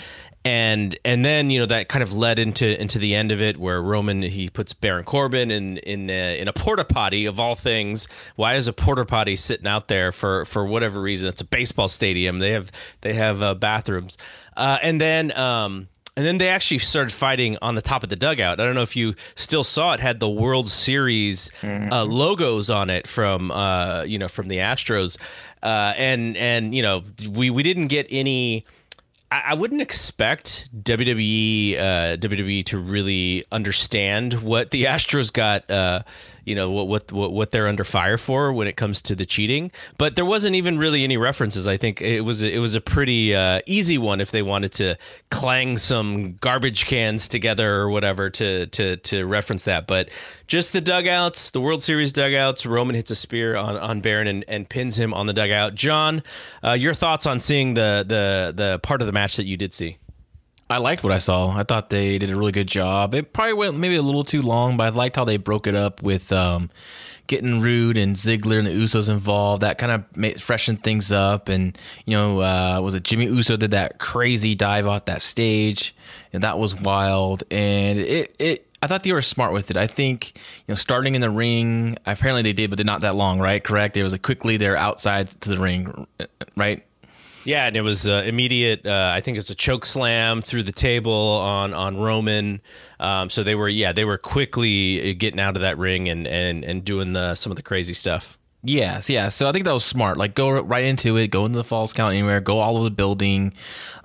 And 0.46 0.98
and 1.06 1.24
then 1.24 1.48
you 1.48 1.58
know 1.58 1.64
that 1.66 1.88
kind 1.88 2.02
of 2.02 2.12
led 2.12 2.38
into 2.38 2.78
into 2.78 2.98
the 2.98 3.14
end 3.14 3.32
of 3.32 3.40
it 3.40 3.56
where 3.56 3.80
Roman 3.80 4.20
he 4.20 4.50
puts 4.50 4.74
Baron 4.74 5.04
Corbin 5.04 5.50
in 5.50 5.78
in 5.78 6.10
a, 6.10 6.38
in 6.38 6.48
a 6.48 6.52
porta 6.52 6.84
potty 6.84 7.24
of 7.24 7.40
all 7.40 7.54
things. 7.54 8.08
Why 8.36 8.56
is 8.56 8.66
a 8.66 8.74
porta 8.74 9.06
potty 9.06 9.36
sitting 9.36 9.66
out 9.66 9.88
there 9.88 10.12
for 10.12 10.44
for 10.44 10.66
whatever 10.66 11.00
reason? 11.00 11.28
It's 11.28 11.40
a 11.40 11.46
baseball 11.46 11.88
stadium. 11.88 12.40
They 12.40 12.52
have 12.52 12.70
they 13.00 13.14
have 13.14 13.42
uh, 13.42 13.54
bathrooms. 13.54 14.18
Uh, 14.54 14.76
and 14.82 15.00
then 15.00 15.34
um, 15.34 15.88
and 16.16 16.24
then 16.24 16.38
they 16.38 16.48
actually 16.48 16.78
started 16.78 17.12
fighting 17.12 17.58
on 17.60 17.74
the 17.74 17.82
top 17.82 18.02
of 18.02 18.08
the 18.08 18.16
dugout. 18.16 18.60
I 18.60 18.64
don't 18.64 18.74
know 18.74 18.82
if 18.82 18.94
you 18.96 19.14
still 19.34 19.64
saw 19.64 19.94
it 19.94 20.00
had 20.00 20.20
the 20.20 20.28
World 20.28 20.68
Series 20.68 21.50
mm-hmm. 21.60 21.92
uh, 21.92 22.04
logos 22.04 22.70
on 22.70 22.90
it 22.90 23.06
from 23.06 23.50
uh, 23.50 24.02
you 24.02 24.18
know 24.18 24.28
from 24.28 24.48
the 24.48 24.58
Astros, 24.58 25.18
uh, 25.62 25.94
and 25.96 26.36
and 26.36 26.74
you 26.74 26.82
know 26.82 27.02
we 27.28 27.50
we 27.50 27.62
didn't 27.62 27.88
get 27.88 28.06
any 28.10 28.64
I, 29.30 29.54
wouldn't 29.54 29.80
expect 29.80 30.68
WWE 30.84 31.78
uh, 31.78 32.16
WWE 32.16 32.64
to 32.66 32.78
really 32.78 33.44
understand 33.50 34.34
what 34.34 34.70
the 34.70 34.84
Astros 34.84 35.32
got, 35.32 35.68
uh, 35.70 36.02
you 36.44 36.54
know, 36.54 36.70
what, 36.70 37.10
what 37.12 37.32
what 37.32 37.50
they're 37.50 37.68
under 37.68 37.84
fire 37.84 38.18
for 38.18 38.52
when 38.52 38.66
it 38.66 38.76
comes 38.76 39.02
to 39.02 39.14
the 39.14 39.26
cheating. 39.26 39.70
But 39.98 40.16
there 40.16 40.24
wasn't 40.24 40.56
even 40.56 40.78
really 40.78 41.04
any 41.04 41.16
references. 41.16 41.66
I 41.66 41.76
think 41.76 42.00
it 42.00 42.22
was 42.22 42.42
it 42.42 42.60
was 42.60 42.74
a 42.74 42.80
pretty 42.80 43.34
uh, 43.34 43.60
easy 43.66 43.98
one 43.98 44.20
if 44.20 44.30
they 44.30 44.42
wanted 44.42 44.72
to 44.74 44.96
clang 45.30 45.78
some 45.78 46.34
garbage 46.34 46.86
cans 46.86 47.28
together 47.28 47.74
or 47.74 47.88
whatever 47.88 48.30
to 48.30 48.66
to 48.66 48.96
to 48.96 49.24
reference 49.24 49.64
that. 49.64 49.86
But 49.86 50.10
just 50.46 50.72
the 50.72 50.80
dugouts, 50.80 51.50
the 51.50 51.60
World 51.60 51.82
Series 51.82 52.12
dugouts. 52.12 52.66
Roman 52.66 52.94
hits 52.94 53.10
a 53.10 53.14
spear 53.14 53.56
on, 53.56 53.76
on 53.76 54.00
Baron 54.00 54.26
and, 54.26 54.44
and 54.46 54.68
pins 54.68 54.96
him 54.96 55.14
on 55.14 55.26
the 55.26 55.32
dugout. 55.32 55.74
John, 55.74 56.22
uh, 56.62 56.72
your 56.72 56.94
thoughts 56.94 57.26
on 57.26 57.40
seeing 57.40 57.74
the 57.74 58.04
the 58.06 58.52
the 58.54 58.78
part 58.80 59.00
of 59.00 59.06
the 59.06 59.12
match 59.12 59.36
that 59.36 59.44
you 59.44 59.56
did 59.56 59.72
see? 59.72 59.98
I 60.70 60.78
liked 60.78 61.02
what 61.02 61.12
I 61.12 61.18
saw. 61.18 61.50
I 61.50 61.62
thought 61.62 61.90
they 61.90 62.18
did 62.18 62.30
a 62.30 62.36
really 62.36 62.52
good 62.52 62.66
job. 62.66 63.14
It 63.14 63.32
probably 63.32 63.52
went 63.52 63.76
maybe 63.76 63.96
a 63.96 64.02
little 64.02 64.24
too 64.24 64.40
long, 64.40 64.76
but 64.76 64.84
I 64.84 64.96
liked 64.96 65.16
how 65.16 65.24
they 65.24 65.36
broke 65.36 65.66
it 65.66 65.74
up 65.74 66.02
with 66.02 66.32
um, 66.32 66.70
getting 67.26 67.60
Roode 67.60 67.98
and 67.98 68.16
Ziggler 68.16 68.58
and 68.58 68.66
the 68.66 68.70
Usos 68.70 69.10
involved. 69.10 69.62
That 69.62 69.76
kind 69.76 69.92
of 69.92 70.40
freshened 70.40 70.82
things 70.82 71.12
up. 71.12 71.50
And, 71.50 71.76
you 72.06 72.16
know, 72.16 72.40
uh, 72.40 72.80
was 72.82 72.94
it 72.94 73.02
Jimmy 73.02 73.26
Uso 73.26 73.56
did 73.56 73.72
that 73.72 73.98
crazy 73.98 74.54
dive 74.54 74.86
off 74.86 75.04
that 75.04 75.20
stage? 75.20 75.94
And 76.32 76.42
that 76.42 76.58
was 76.58 76.74
wild. 76.74 77.44
And 77.50 77.98
it, 77.98 78.34
it 78.38 78.66
I 78.84 78.86
thought 78.86 79.02
they 79.02 79.12
were 79.12 79.22
smart 79.22 79.52
with 79.52 79.70
it. 79.70 79.76
I 79.78 79.86
think 79.86 80.32
you 80.36 80.72
know, 80.72 80.74
starting 80.74 81.14
in 81.14 81.22
the 81.22 81.30
ring. 81.30 81.96
Apparently 82.04 82.42
they 82.42 82.52
did, 82.52 82.68
but 82.68 82.76
they're 82.76 82.84
not 82.84 83.00
that 83.00 83.14
long, 83.14 83.38
right? 83.38 83.62
Correct. 83.62 83.96
It 83.96 84.02
was 84.02 84.12
a 84.12 84.18
quickly 84.18 84.58
they're 84.58 84.76
outside 84.76 85.30
to 85.40 85.48
the 85.48 85.58
ring, 85.58 86.06
right? 86.54 86.84
Yeah, 87.44 87.66
and 87.66 87.76
it 87.76 87.82
was 87.82 88.08
uh, 88.08 88.22
immediate. 88.24 88.86
Uh, 88.86 89.12
I 89.14 89.20
think 89.20 89.36
it 89.36 89.38
was 89.38 89.50
a 89.50 89.54
choke 89.54 89.84
slam 89.84 90.40
through 90.40 90.62
the 90.62 90.72
table 90.72 91.12
on 91.12 91.74
on 91.74 91.96
Roman. 91.98 92.60
Um, 92.98 93.28
so 93.28 93.42
they 93.42 93.54
were, 93.54 93.68
yeah, 93.68 93.92
they 93.92 94.04
were 94.04 94.18
quickly 94.18 95.14
getting 95.14 95.40
out 95.40 95.56
of 95.56 95.62
that 95.62 95.76
ring 95.78 96.08
and 96.08 96.26
and 96.26 96.64
and 96.64 96.84
doing 96.84 97.12
the 97.12 97.34
some 97.34 97.52
of 97.52 97.56
the 97.56 97.62
crazy 97.62 97.92
stuff. 97.92 98.38
Yes, 98.66 99.10
yeah. 99.10 99.28
So 99.28 99.46
I 99.46 99.52
think 99.52 99.66
that 99.66 99.74
was 99.74 99.84
smart. 99.84 100.16
Like 100.16 100.34
go 100.34 100.48
right 100.48 100.84
into 100.84 101.18
it, 101.18 101.28
go 101.28 101.44
into 101.44 101.58
the 101.58 101.64
falls 101.64 101.92
count 101.92 102.14
anywhere, 102.14 102.40
go 102.40 102.60
all 102.60 102.76
over 102.76 102.84
the 102.84 102.90
building, 102.90 103.52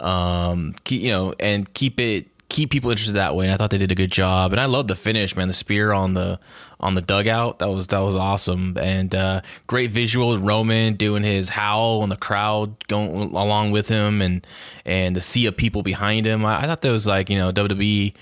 um, 0.01 0.75
keep, 0.83 1.01
you 1.01 1.11
know, 1.11 1.33
and 1.39 1.73
keep 1.73 1.97
it 2.01 2.27
keep 2.49 2.71
people 2.71 2.89
interested 2.89 3.13
that 3.13 3.35
way. 3.35 3.45
And 3.45 3.53
I 3.53 3.57
thought 3.57 3.69
they 3.69 3.77
did 3.77 3.91
a 3.91 3.95
good 3.95 4.11
job. 4.11 4.51
And 4.51 4.59
I 4.59 4.65
love 4.65 4.87
the 4.87 4.95
finish, 4.95 5.35
man. 5.35 5.47
The 5.47 5.53
spear 5.53 5.91
on 5.93 6.15
the 6.15 6.39
on 6.79 6.95
the 6.95 7.01
dugout 7.01 7.59
that 7.59 7.69
was 7.69 7.87
that 7.87 7.99
was 7.99 8.15
awesome 8.15 8.77
and 8.77 9.13
uh, 9.13 9.41
great 9.67 9.91
visual. 9.91 10.37
Roman 10.37 10.95
doing 10.95 11.23
his 11.23 11.49
howl 11.49 12.03
and 12.03 12.11
the 12.11 12.17
crowd 12.17 12.87
going 12.87 13.35
along 13.35 13.71
with 13.71 13.87
him, 13.87 14.21
and 14.21 14.45
and 14.85 15.15
the 15.15 15.21
sea 15.21 15.45
of 15.45 15.55
people 15.55 15.83
behind 15.83 16.25
him. 16.25 16.43
I, 16.43 16.63
I 16.63 16.65
thought 16.65 16.81
that 16.81 16.91
was 16.91 17.07
like 17.07 17.29
you 17.29 17.37
know 17.37 17.51
WWE 17.51 18.13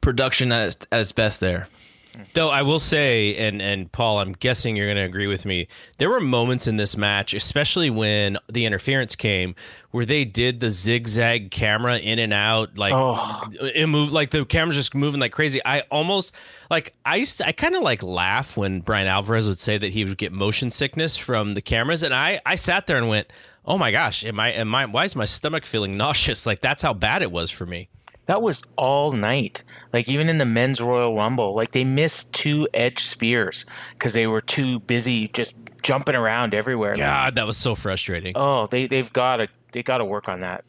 production 0.00 0.52
at 0.52 0.86
at 0.92 1.00
its 1.00 1.12
best 1.12 1.40
there. 1.40 1.68
Though 2.34 2.48
I 2.50 2.62
will 2.62 2.78
say, 2.78 3.36
and 3.36 3.60
and 3.60 3.90
Paul, 3.92 4.20
I'm 4.20 4.32
guessing 4.32 4.76
you're 4.76 4.86
going 4.86 4.96
to 4.96 5.02
agree 5.02 5.26
with 5.26 5.44
me. 5.44 5.68
There 5.98 6.08
were 6.08 6.20
moments 6.20 6.66
in 6.66 6.76
this 6.76 6.96
match, 6.96 7.34
especially 7.34 7.90
when 7.90 8.38
the 8.50 8.64
interference 8.66 9.14
came, 9.16 9.54
where 9.90 10.04
they 10.06 10.24
did 10.24 10.60
the 10.60 10.70
zigzag 10.70 11.50
camera 11.50 11.98
in 11.98 12.18
and 12.18 12.32
out, 12.32 12.78
like 12.78 12.92
Oh. 12.94 13.42
it 13.60 13.86
moved, 13.88 14.12
like 14.12 14.30
the 14.30 14.44
camera's 14.44 14.76
just 14.76 14.94
moving 14.94 15.20
like 15.20 15.32
crazy. 15.32 15.60
I 15.64 15.80
almost 15.90 16.34
like 16.70 16.94
I 17.04 17.16
used 17.16 17.38
to- 17.38 17.46
I 17.46 17.52
kind 17.52 17.74
of 17.74 17.82
like 17.82 18.02
laugh 18.02 18.56
when 18.56 18.80
Bryan 18.80 19.06
Alvarez 19.06 19.48
would 19.48 19.60
say 19.60 19.76
that 19.78 19.92
he 19.92 20.04
would 20.04 20.18
get 20.18 20.32
motion 20.32 20.70
sickness 20.70 21.16
from 21.16 21.54
the 21.54 21.62
cameras, 21.62 22.02
and 22.02 22.14
I 22.14 22.40
I 22.46 22.54
sat 22.54 22.86
there 22.86 22.96
and 22.96 23.08
went, 23.08 23.28
oh 23.64 23.76
my 23.78 23.90
gosh, 23.90 24.24
am 24.24 24.38
I 24.40 24.52
am 24.52 24.74
I 24.74 24.86
why 24.86 25.04
is 25.04 25.16
my 25.16 25.24
stomach 25.26 25.66
feeling 25.66 25.96
nauseous? 25.96 26.46
Like 26.46 26.60
that's 26.60 26.82
how 26.82 26.94
bad 26.94 27.22
it 27.22 27.30
was 27.32 27.50
for 27.50 27.66
me. 27.66 27.88
That 28.26 28.42
was 28.42 28.62
all 28.76 29.12
night. 29.12 29.62
Like 29.92 30.08
even 30.08 30.28
in 30.28 30.38
the 30.38 30.44
men's 30.44 30.80
Royal 30.80 31.14
Rumble, 31.16 31.54
like 31.54 31.72
they 31.72 31.84
missed 31.84 32.34
two 32.34 32.68
edge 32.74 33.04
spears 33.04 33.64
because 33.92 34.12
they 34.12 34.26
were 34.26 34.40
too 34.40 34.80
busy 34.80 35.28
just 35.28 35.56
jumping 35.82 36.14
around 36.16 36.52
everywhere. 36.54 36.96
God, 36.96 37.36
that 37.36 37.46
was 37.46 37.56
so 37.56 37.74
frustrating. 37.74 38.32
Oh, 38.36 38.66
they 38.66 38.86
they've 38.86 39.12
got 39.12 39.36
to 39.38 39.48
they 39.72 39.82
got 39.82 39.98
to 39.98 40.04
work 40.04 40.28
on 40.28 40.40
that. 40.40 40.64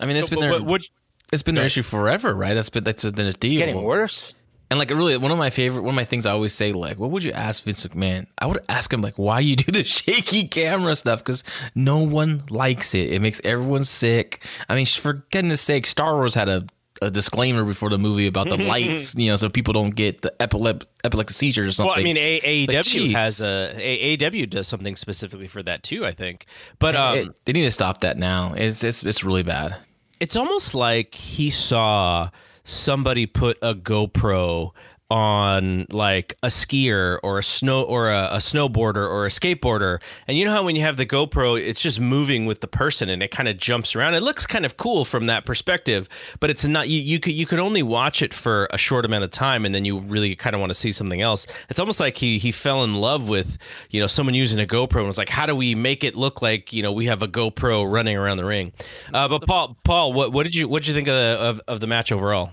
I 0.00 0.06
mean, 0.06 0.16
it's 0.16 0.28
been 0.28 0.36
But 0.40 0.42
their 0.42 0.50
what- 0.52 0.64
what- 0.64 0.88
it's 1.32 1.42
been 1.42 1.54
their 1.54 1.64
issue 1.64 1.82
forever, 1.82 2.34
right? 2.34 2.52
That's 2.54 2.68
been 2.68 2.84
that's 2.84 3.02
been 3.04 3.26
a 3.26 3.32
deal. 3.32 3.58
Getting 3.58 3.82
worse. 3.82 4.34
And 4.70 4.78
like 4.78 4.88
really, 4.90 5.16
one 5.18 5.30
of 5.30 5.36
my 5.38 5.50
favorite, 5.50 5.82
one 5.82 5.90
of 5.90 5.96
my 5.96 6.04
things 6.04 6.24
I 6.24 6.32
always 6.32 6.54
say, 6.54 6.72
like, 6.72 6.98
what 6.98 7.10
would 7.10 7.22
you 7.24 7.32
ask 7.32 7.62
Vince 7.64 7.84
McMahon? 7.86 8.26
I 8.38 8.46
would 8.46 8.58
ask 8.70 8.90
him 8.90 9.02
like, 9.02 9.18
why 9.18 9.40
you 9.40 9.54
do 9.54 9.70
the 9.70 9.84
shaky 9.98 10.48
camera 10.48 10.96
stuff? 10.96 11.20
Because 11.20 11.44
no 11.74 11.98
one 11.98 12.42
likes 12.48 12.94
it. 12.94 13.12
It 13.12 13.20
makes 13.20 13.38
everyone 13.44 13.84
sick. 13.84 14.42
I 14.70 14.74
mean, 14.74 14.86
for 14.86 15.24
goodness 15.30 15.60
sake, 15.60 15.86
Star 15.86 16.14
Wars 16.14 16.34
had 16.34 16.48
a, 16.48 16.64
a 17.02 17.10
disclaimer 17.10 17.64
before 17.64 17.90
the 17.90 17.98
movie 17.98 18.26
about 18.26 18.48
the 18.48 18.56
lights, 18.56 19.14
you 19.18 19.28
know, 19.30 19.36
so 19.36 19.48
people 19.48 19.72
don't 19.74 19.90
get 19.94 20.22
the 20.22 20.32
epilep- 20.40 20.84
epileptic 21.04 21.34
seizures 21.34 21.68
or 21.68 21.72
something. 21.72 21.90
Well, 21.90 22.00
I 22.00 22.02
mean, 22.02 22.16
A- 22.16 22.66
Like, 22.66 22.76
AEW 22.78 23.08
jeez. 23.10 23.12
has 23.14 23.40
a 23.40 23.74
A- 23.76 24.16
AEW 24.16 24.48
does 24.48 24.66
something 24.68 24.96
specifically 24.96 25.48
for 25.48 25.62
that 25.62 25.82
too. 25.82 26.06
I 26.06 26.12
think, 26.12 26.46
but 26.78 26.94
um, 26.96 27.18
It- 27.18 27.44
they 27.44 27.52
need 27.52 27.62
to 27.64 27.70
stop 27.70 28.00
that 28.00 28.16
now. 28.16 28.54
It's 28.56 28.82
it's 28.84 29.02
it's 29.02 29.22
really 29.24 29.42
bad. 29.42 29.76
it's 30.20 30.36
almost 30.36 30.74
like 30.74 31.14
he 31.14 31.50
saw 31.50 32.30
somebody 32.64 33.26
put 33.26 33.58
a 33.60 33.74
GoPro 33.74 34.70
on 35.12 35.84
like 35.90 36.34
a 36.42 36.46
skier 36.46 37.18
or 37.22 37.38
a 37.38 37.42
snow 37.42 37.82
or 37.82 38.10
a, 38.10 38.30
a 38.32 38.38
snowboarder 38.38 39.06
or 39.06 39.26
a 39.26 39.28
skateboarder. 39.28 40.00
And 40.26 40.38
you 40.38 40.46
know 40.46 40.52
how 40.52 40.64
when 40.64 40.74
you 40.74 40.80
have 40.80 40.96
the 40.96 41.04
GoPro 41.04 41.60
it's 41.60 41.82
just 41.82 42.00
moving 42.00 42.46
with 42.46 42.62
the 42.62 42.66
person 42.66 43.10
and 43.10 43.22
it 43.22 43.30
kind 43.30 43.46
of 43.46 43.58
jumps 43.58 43.94
around? 43.94 44.14
It 44.14 44.22
looks 44.22 44.46
kind 44.46 44.64
of 44.64 44.78
cool 44.78 45.04
from 45.04 45.26
that 45.26 45.44
perspective 45.44 46.08
but 46.40 46.48
it's 46.48 46.64
not 46.64 46.88
you, 46.88 46.98
you 46.98 47.20
could 47.20 47.34
you 47.34 47.44
could 47.44 47.58
only 47.58 47.82
watch 47.82 48.22
it 48.22 48.32
for 48.32 48.68
a 48.70 48.78
short 48.78 49.04
amount 49.04 49.22
of 49.22 49.30
time 49.30 49.66
and 49.66 49.74
then 49.74 49.84
you 49.84 49.98
really 49.98 50.34
kind 50.34 50.54
of 50.54 50.60
want 50.60 50.70
to 50.70 50.74
see 50.74 50.92
something 50.92 51.20
else. 51.20 51.46
It's 51.68 51.78
almost 51.78 52.00
like 52.00 52.16
he 52.16 52.38
he 52.38 52.50
fell 52.50 52.82
in 52.82 52.94
love 52.94 53.28
with 53.28 53.58
you 53.90 54.00
know 54.00 54.06
someone 54.06 54.34
using 54.34 54.60
a 54.60 54.66
GoPro 54.66 54.96
and 54.96 55.06
was 55.06 55.18
like 55.18 55.28
how 55.28 55.44
do 55.44 55.54
we 55.54 55.74
make 55.74 56.04
it 56.04 56.16
look 56.16 56.40
like 56.40 56.72
you 56.72 56.82
know 56.82 56.90
we 56.90 57.04
have 57.04 57.20
a 57.20 57.28
GoPro 57.28 57.90
running 57.90 58.16
around 58.16 58.38
the 58.38 58.46
ring? 58.46 58.72
Uh, 59.12 59.28
but 59.28 59.46
Paul 59.46 59.76
Paul 59.84 60.14
what 60.14 60.32
what 60.32 60.44
did 60.44 60.54
you 60.54 60.68
what 60.68 60.84
did 60.84 60.88
you 60.88 60.94
think 60.94 61.08
of 61.08 61.14
the, 61.14 61.36
of, 61.38 61.60
of 61.68 61.80
the 61.80 61.86
match 61.86 62.12
overall 62.12 62.52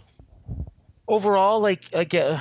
overall 1.10 1.60
like 1.60 1.89
like 1.92 2.13
uh, 2.13 2.39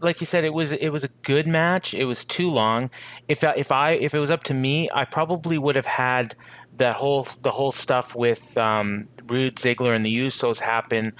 like 0.00 0.20
you 0.20 0.26
said 0.26 0.44
it 0.44 0.52
was 0.52 0.72
it 0.72 0.90
was 0.90 1.04
a 1.04 1.08
good 1.22 1.46
match. 1.46 1.94
It 1.94 2.04
was 2.04 2.24
too 2.24 2.50
long. 2.50 2.90
If 3.28 3.42
if 3.42 3.72
i 3.72 3.92
if 3.92 4.12
it 4.12 4.18
was 4.18 4.30
up 4.30 4.44
to 4.44 4.54
me 4.54 4.90
i 4.92 5.04
probably 5.04 5.56
would 5.56 5.76
have 5.76 5.86
had 5.86 6.34
that 6.76 6.96
whole 6.96 7.26
the 7.42 7.52
whole 7.52 7.72
stuff 7.72 8.14
with 8.14 8.58
um 8.58 9.08
Roode 9.26 9.56
ziggler 9.56 9.94
and 9.96 10.04
the 10.04 10.14
usos 10.14 10.60
happen 10.60 11.12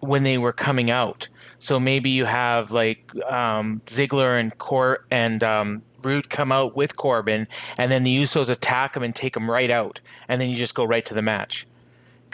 when 0.00 0.22
they 0.22 0.38
were 0.38 0.52
coming 0.52 0.90
out. 0.90 1.28
So 1.58 1.80
maybe 1.80 2.10
you 2.10 2.26
have 2.26 2.70
like 2.70 3.10
um 3.28 3.80
ziggler 3.86 4.38
and 4.38 4.56
Cor 4.58 5.06
and 5.10 5.42
um 5.42 5.82
Roode 6.02 6.28
come 6.28 6.52
out 6.52 6.76
with 6.76 6.96
Corbin, 6.96 7.48
and 7.78 7.90
then 7.90 8.02
the 8.04 8.14
Usos 8.22 8.50
attack 8.50 8.94
him 8.94 9.02
and 9.02 9.14
take 9.14 9.34
him 9.34 9.50
right 9.50 9.70
out, 9.70 10.00
and 10.28 10.38
then 10.38 10.50
you 10.50 10.56
just 10.56 10.74
go 10.74 10.84
right 10.84 11.06
to 11.06 11.14
the 11.14 11.22
match 11.22 11.66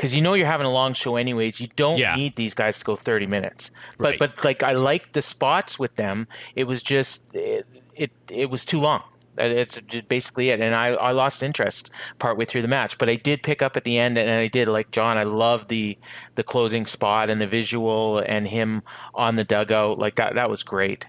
because 0.00 0.14
you 0.14 0.22
know 0.22 0.32
you're 0.32 0.46
having 0.46 0.66
a 0.66 0.72
long 0.72 0.94
show 0.94 1.16
anyways. 1.16 1.60
You 1.60 1.68
don't 1.76 1.98
Yeah. 1.98 2.14
need 2.16 2.36
these 2.36 2.54
guys 2.54 2.78
to 2.78 2.84
go 2.86 2.96
30 2.96 3.26
minutes. 3.26 3.70
Right. 3.98 4.18
But 4.18 4.36
but 4.36 4.44
like 4.44 4.62
I 4.62 4.72
liked 4.72 5.12
the 5.12 5.20
spots 5.20 5.78
with 5.78 5.96
them. 5.96 6.26
It 6.56 6.64
was 6.64 6.82
just 6.82 7.34
it 7.34 7.66
it, 7.94 8.10
it 8.30 8.48
was 8.48 8.64
too 8.64 8.80
long. 8.80 9.02
Uh, 9.38 9.44
It's 9.44 9.78
basically 10.08 10.48
it, 10.48 10.58
and 10.60 10.74
I, 10.74 10.88
I 10.94 11.12
lost 11.12 11.42
interest 11.42 11.90
partway 12.18 12.46
through 12.46 12.62
the 12.62 12.68
match. 12.68 12.96
But 12.96 13.10
I 13.10 13.16
did 13.16 13.42
pick 13.42 13.60
up 13.60 13.76
at 13.76 13.84
the 13.84 13.98
end, 13.98 14.16
and 14.16 14.30
I 14.30 14.48
did 14.48 14.68
like 14.68 14.90
John. 14.90 15.18
I 15.18 15.24
love 15.24 15.68
the 15.68 15.98
the 16.34 16.42
closing 16.42 16.86
spot 16.86 17.28
and 17.28 17.38
the 17.40 17.46
visual 17.46 18.20
and 18.20 18.46
him 18.48 18.82
on 19.14 19.36
the 19.36 19.44
dugout. 19.44 19.98
Like 19.98 20.14
that 20.16 20.34
that 20.34 20.48
was 20.48 20.62
great. 20.62 21.06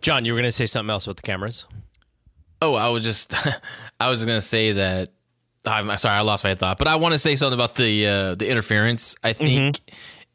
John 0.00 0.24
you 0.24 0.32
were 0.32 0.40
going 0.40 0.48
to 0.50 0.52
say 0.52 0.66
something 0.66 0.90
else 0.90 1.06
about 1.06 1.16
the 1.16 1.22
cameras 1.22 1.66
Oh, 2.62 2.74
I 2.74 2.88
was 2.88 3.02
just 3.04 3.34
I 4.00 4.08
was 4.10 4.24
gonna 4.24 4.40
say 4.40 4.72
that. 4.72 5.08
I'm 5.66 5.96
sorry, 5.98 6.16
I 6.16 6.20
lost 6.22 6.44
my 6.44 6.54
thought, 6.54 6.78
but 6.78 6.88
I 6.88 6.96
want 6.96 7.12
to 7.12 7.18
say 7.18 7.36
something 7.36 7.54
about 7.54 7.74
the 7.74 8.06
uh, 8.06 8.34
the 8.34 8.48
interference. 8.48 9.14
I 9.22 9.32
think 9.32 9.80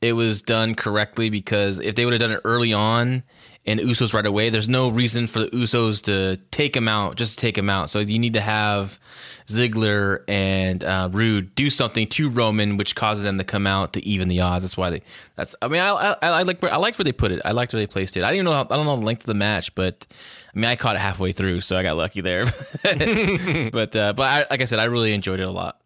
it 0.02 0.14
was 0.14 0.42
done 0.42 0.76
correctly 0.76 1.30
because 1.30 1.80
if 1.80 1.96
they 1.96 2.06
would 2.06 2.14
have 2.14 2.20
done 2.20 2.32
it 2.32 2.42
early 2.46 2.74
on 2.74 3.24
and 3.66 3.80
Usos 3.80 4.14
right 4.14 4.26
away, 4.26 4.50
there's 4.50 4.70
no 4.70 4.90
reason 4.90 5.26
for 5.26 5.40
the 5.40 5.48
Usos 5.48 6.04
to 6.04 6.38
take 6.52 6.76
him 6.76 6.88
out, 6.88 7.16
just 7.16 7.38
to 7.38 7.42
take 7.42 7.58
him 7.58 7.70
out. 7.70 7.90
So 7.90 8.00
you 8.00 8.20
need 8.20 8.34
to 8.34 8.42
have 8.42 9.00
Ziggler 9.48 10.24
and 10.28 10.84
uh, 10.84 11.10
Roode 11.12 11.54
do 11.54 11.70
something 11.70 12.08
to 12.08 12.30
Roman, 12.30 12.78
which 12.78 12.96
causes 12.96 13.24
them 13.24 13.38
to 13.38 13.44
come 13.44 13.68
out 13.68 13.94
to 13.94 14.06
even 14.06 14.28
the 14.28 14.42
odds. 14.42 14.64
That's 14.64 14.76
why 14.76 14.90
they. 14.90 15.02
That's. 15.36 15.56
I 15.62 15.68
mean, 15.68 15.82
I 15.82 15.90
I, 15.90 16.18
I 16.22 16.42
like 16.44 16.64
I 16.64 16.78
liked 16.78 16.98
where 16.98 17.04
they 17.04 17.12
put 17.12 17.32
it. 17.32 17.42
I 17.46 17.52
liked 17.52 17.74
where 17.74 17.80
they 17.80 17.88
placed 17.88 18.18
it. 18.18 18.24
I 18.24 18.32
didn't 18.32 18.46
know. 18.46 18.54
How, 18.54 18.62
I 18.62 18.76
don't 18.76 18.86
know 18.86 18.96
the 18.96 19.06
length 19.06 19.22
of 19.22 19.28
the 19.28 19.36
match, 19.36 19.76
but 19.76 20.08
I 20.56 20.60
mean, 20.60 20.66
I 20.66 20.76
caught 20.76 20.96
it 20.96 21.00
halfway 21.00 21.32
through, 21.32 21.62
so 21.62 21.76
I 21.76 21.84
got 21.84 21.96
lucky 21.96 22.22
there. 22.22 22.46
but 23.72 23.96
uh, 23.96 24.14
but 24.14 24.24
I, 24.24 24.46
like 24.50 24.62
I 24.62 24.66
said, 24.66 24.80
I 24.80 24.86
really 24.86 25.14
enjoyed 25.14 25.40
it 25.40 25.48
a 25.48 25.52
lot. 25.52 25.80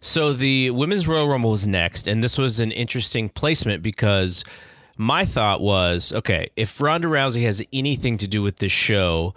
So 0.00 0.32
the 0.32 0.70
women's 0.70 1.06
Royal 1.06 1.28
Rumble 1.28 1.50
was 1.50 1.66
next, 1.66 2.08
and 2.08 2.24
this 2.24 2.38
was 2.38 2.60
an 2.60 2.72
interesting 2.72 3.28
placement 3.28 3.82
because 3.82 4.42
my 4.96 5.26
thought 5.26 5.60
was, 5.60 6.12
okay, 6.12 6.48
if 6.56 6.80
Ronda 6.80 7.08
Rousey 7.08 7.42
has 7.44 7.62
anything 7.72 8.16
to 8.18 8.26
do 8.28 8.40
with 8.40 8.56
this 8.56 8.72
show, 8.72 9.34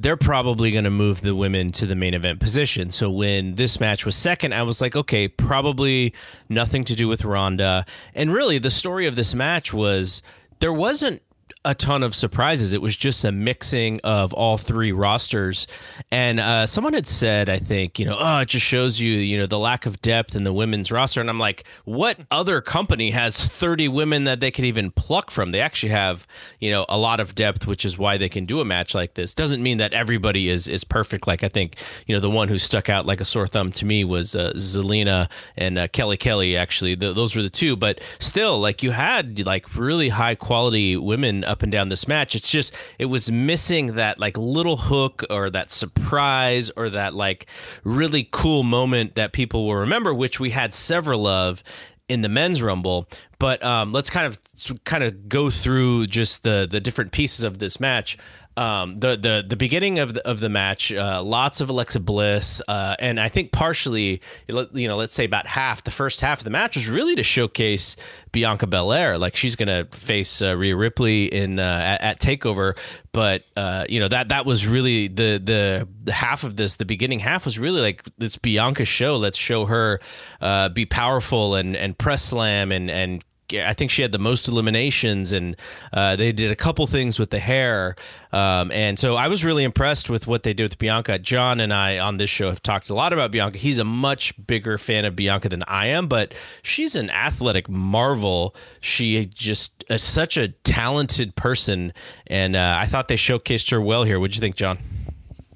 they're 0.00 0.16
probably 0.16 0.70
going 0.70 0.84
to 0.84 0.90
move 0.90 1.20
the 1.20 1.34
women 1.34 1.70
to 1.72 1.86
the 1.86 1.94
main 1.94 2.14
event 2.14 2.40
position. 2.40 2.90
So 2.90 3.10
when 3.10 3.56
this 3.56 3.78
match 3.80 4.06
was 4.06 4.16
second, 4.16 4.54
I 4.54 4.62
was 4.62 4.80
like, 4.80 4.96
okay, 4.96 5.28
probably 5.28 6.14
nothing 6.48 6.84
to 6.84 6.94
do 6.94 7.06
with 7.06 7.24
Ronda. 7.24 7.84
And 8.14 8.32
really, 8.32 8.58
the 8.58 8.70
story 8.70 9.06
of 9.06 9.14
this 9.14 9.34
match 9.34 9.74
was 9.74 10.22
there 10.60 10.72
wasn't 10.72 11.22
a 11.64 11.74
ton 11.74 12.02
of 12.02 12.14
surprises. 12.14 12.72
It 12.72 12.80
was 12.80 12.96
just 12.96 13.22
a 13.22 13.30
mixing 13.30 14.00
of 14.02 14.32
all 14.32 14.56
three 14.56 14.92
rosters. 14.92 15.66
And 16.10 16.40
uh, 16.40 16.66
someone 16.66 16.94
had 16.94 17.06
said, 17.06 17.50
I 17.50 17.58
think, 17.58 17.98
you 17.98 18.06
know, 18.06 18.16
oh, 18.18 18.38
it 18.38 18.48
just 18.48 18.64
shows 18.64 18.98
you, 18.98 19.12
you 19.12 19.36
know, 19.36 19.44
the 19.44 19.58
lack 19.58 19.84
of 19.84 20.00
depth 20.00 20.34
in 20.34 20.44
the 20.44 20.54
women's 20.54 20.90
roster. 20.90 21.20
And 21.20 21.28
I'm 21.28 21.38
like, 21.38 21.64
what 21.84 22.18
other 22.30 22.62
company 22.62 23.10
has 23.10 23.36
30 23.36 23.88
women 23.88 24.24
that 24.24 24.40
they 24.40 24.50
could 24.50 24.64
even 24.64 24.90
pluck 24.90 25.30
from? 25.30 25.50
They 25.50 25.60
actually 25.60 25.90
have, 25.90 26.26
you 26.60 26.70
know, 26.70 26.86
a 26.88 26.96
lot 26.96 27.20
of 27.20 27.34
depth, 27.34 27.66
which 27.66 27.84
is 27.84 27.98
why 27.98 28.16
they 28.16 28.30
can 28.30 28.46
do 28.46 28.60
a 28.60 28.64
match 28.64 28.94
like 28.94 29.12
this. 29.12 29.34
Doesn't 29.34 29.62
mean 29.62 29.78
that 29.78 29.92
everybody 29.92 30.48
is 30.48 30.66
is 30.66 30.82
perfect. 30.82 31.26
Like 31.26 31.44
I 31.44 31.48
think, 31.48 31.76
you 32.06 32.16
know, 32.16 32.20
the 32.20 32.30
one 32.30 32.48
who 32.48 32.56
stuck 32.56 32.88
out 32.88 33.04
like 33.04 33.20
a 33.20 33.24
sore 33.26 33.46
thumb 33.46 33.70
to 33.72 33.84
me 33.84 34.02
was 34.04 34.34
uh, 34.34 34.52
Zelina 34.56 35.30
and 35.58 35.78
uh, 35.78 35.88
Kelly 35.88 36.16
Kelly. 36.16 36.56
Actually, 36.56 36.96
Th- 36.96 37.14
those 37.14 37.36
were 37.36 37.42
the 37.42 37.50
two. 37.50 37.76
But 37.76 38.00
still, 38.18 38.58
like 38.60 38.82
you 38.82 38.92
had 38.92 39.44
like 39.44 39.76
really 39.76 40.08
high 40.08 40.36
quality 40.36 40.96
women 40.96 41.44
up 41.50 41.62
and 41.62 41.72
down 41.72 41.88
this 41.88 42.08
match. 42.08 42.34
It's 42.34 42.50
just 42.50 42.74
it 42.98 43.06
was 43.06 43.30
missing 43.30 43.96
that 43.96 44.18
like 44.18 44.38
little 44.38 44.76
hook 44.76 45.24
or 45.28 45.50
that 45.50 45.72
surprise 45.72 46.70
or 46.76 46.88
that 46.90 47.14
like 47.14 47.46
really 47.84 48.28
cool 48.30 48.62
moment 48.62 49.16
that 49.16 49.32
people 49.32 49.66
will 49.66 49.76
remember, 49.76 50.14
which 50.14 50.40
we 50.40 50.50
had 50.50 50.72
several 50.72 51.26
of 51.26 51.62
in 52.08 52.22
the 52.22 52.28
men's 52.28 52.60
rumble. 52.62 53.06
But 53.38 53.62
um, 53.64 53.92
let's 53.92 54.10
kind 54.10 54.26
of 54.26 54.38
kind 54.84 55.02
of 55.04 55.28
go 55.28 55.48
through 55.48 56.08
just 56.08 56.42
the 56.42 56.68
the 56.70 56.80
different 56.80 57.12
pieces 57.12 57.44
of 57.44 57.58
this 57.58 57.80
match. 57.80 58.18
Um, 58.56 58.98
the 58.98 59.16
the 59.16 59.44
the 59.46 59.56
beginning 59.56 60.00
of 60.00 60.14
the 60.14 60.26
of 60.26 60.40
the 60.40 60.48
match, 60.48 60.92
uh, 60.92 61.22
lots 61.22 61.60
of 61.60 61.70
Alexa 61.70 62.00
Bliss, 62.00 62.60
uh, 62.66 62.96
and 62.98 63.20
I 63.20 63.28
think 63.28 63.52
partially, 63.52 64.20
you 64.48 64.88
know, 64.88 64.96
let's 64.96 65.14
say 65.14 65.24
about 65.24 65.46
half 65.46 65.84
the 65.84 65.90
first 65.90 66.20
half 66.20 66.40
of 66.40 66.44
the 66.44 66.50
match 66.50 66.74
was 66.74 66.88
really 66.88 67.14
to 67.14 67.22
showcase 67.22 67.96
Bianca 68.32 68.66
Belair. 68.66 69.18
Like 69.18 69.36
she's 69.36 69.54
gonna 69.54 69.86
face 69.92 70.42
uh, 70.42 70.56
Rhea 70.56 70.74
Ripley 70.74 71.26
in 71.26 71.58
uh, 71.60 71.62
at, 71.62 72.02
at, 72.02 72.20
Takeover, 72.20 72.76
but 73.12 73.44
uh, 73.56 73.86
you 73.88 74.00
know 74.00 74.08
that 74.08 74.28
that 74.28 74.46
was 74.46 74.66
really 74.66 75.06
the, 75.06 75.86
the, 76.04 76.12
half 76.12 76.42
of 76.42 76.56
this. 76.56 76.76
The 76.76 76.84
beginning 76.84 77.20
half 77.20 77.44
was 77.44 77.58
really 77.58 77.80
like 77.80 78.02
this 78.18 78.36
Bianca 78.36 78.84
show. 78.84 79.16
Let's 79.16 79.38
show 79.38 79.66
her 79.66 80.00
uh, 80.40 80.70
be 80.70 80.86
powerful 80.86 81.54
and 81.54 81.76
and 81.76 81.96
press 81.96 82.24
slam 82.24 82.72
and 82.72 82.90
and 82.90 83.24
I 83.54 83.74
think 83.74 83.90
she 83.90 84.02
had 84.02 84.12
the 84.12 84.18
most 84.18 84.48
eliminations, 84.48 85.32
and 85.32 85.56
uh, 85.92 86.16
they 86.16 86.32
did 86.32 86.50
a 86.50 86.56
couple 86.56 86.86
things 86.86 87.18
with 87.18 87.30
the 87.30 87.38
hair. 87.38 87.96
Um, 88.32 88.70
and 88.72 88.98
so 88.98 89.16
I 89.16 89.28
was 89.28 89.44
really 89.44 89.64
impressed 89.64 90.08
with 90.08 90.26
what 90.26 90.42
they 90.42 90.52
did 90.52 90.64
with 90.64 90.78
Bianca. 90.78 91.18
John 91.18 91.60
and 91.60 91.72
I 91.72 91.98
on 91.98 92.16
this 92.16 92.30
show 92.30 92.48
have 92.48 92.62
talked 92.62 92.90
a 92.90 92.94
lot 92.94 93.12
about 93.12 93.30
Bianca. 93.30 93.58
He's 93.58 93.78
a 93.78 93.84
much 93.84 94.34
bigger 94.46 94.78
fan 94.78 95.04
of 95.04 95.16
Bianca 95.16 95.48
than 95.48 95.62
I 95.64 95.86
am, 95.86 96.08
but 96.08 96.34
she's 96.62 96.94
an 96.94 97.10
athletic 97.10 97.68
marvel. 97.68 98.54
She 98.80 99.26
just 99.26 99.84
is 99.88 100.02
such 100.02 100.36
a 100.36 100.48
talented 100.48 101.34
person, 101.36 101.92
and 102.26 102.56
uh, 102.56 102.76
I 102.78 102.86
thought 102.86 103.08
they 103.08 103.16
showcased 103.16 103.70
her 103.70 103.80
well 103.80 104.04
here. 104.04 104.20
What'd 104.20 104.36
you 104.36 104.40
think, 104.40 104.56
John? 104.56 104.78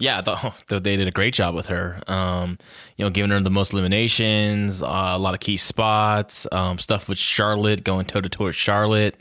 Yeah, 0.04 0.20
the, 0.68 0.80
they 0.80 0.96
did 0.96 1.08
a 1.08 1.11
great 1.11 1.32
job 1.32 1.54
with 1.54 1.66
her. 1.66 1.99
Um, 2.06 2.58
you 2.96 3.04
know, 3.06 3.11
giving 3.11 3.30
her 3.30 3.40
the 3.40 3.50
most 3.50 3.73
eliminations, 3.73 4.82
uh, 4.82 5.12
a 5.14 5.18
lot 5.18 5.32
of 5.32 5.40
key 5.40 5.56
spots, 5.56 6.46
um, 6.52 6.78
stuff 6.78 7.08
with 7.08 7.16
Charlotte 7.16 7.84
going 7.84 8.04
toe 8.04 8.20
to 8.20 8.28
toe 8.28 8.44
with 8.44 8.54
Charlotte. 8.54 9.18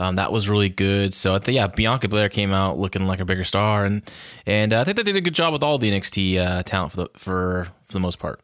Um, 0.00 0.16
that 0.16 0.32
was 0.32 0.48
really 0.48 0.68
good. 0.68 1.14
So 1.14 1.36
I 1.36 1.38
think 1.38 1.54
yeah, 1.54 1.68
Bianca 1.68 2.08
Belair 2.08 2.28
came 2.28 2.52
out 2.52 2.78
looking 2.78 3.06
like 3.06 3.20
a 3.20 3.24
bigger 3.24 3.44
star, 3.44 3.84
and 3.84 4.02
and 4.44 4.72
uh, 4.72 4.80
I 4.80 4.84
think 4.84 4.96
they 4.96 5.04
did 5.04 5.14
a 5.14 5.20
good 5.20 5.36
job 5.36 5.52
with 5.52 5.62
all 5.62 5.78
the 5.78 5.88
NXT 5.88 6.38
uh, 6.38 6.62
talent 6.64 6.90
for 6.90 6.96
the 6.96 7.08
for 7.16 7.68
for 7.86 7.92
the 7.92 8.00
most 8.00 8.18
part. 8.18 8.40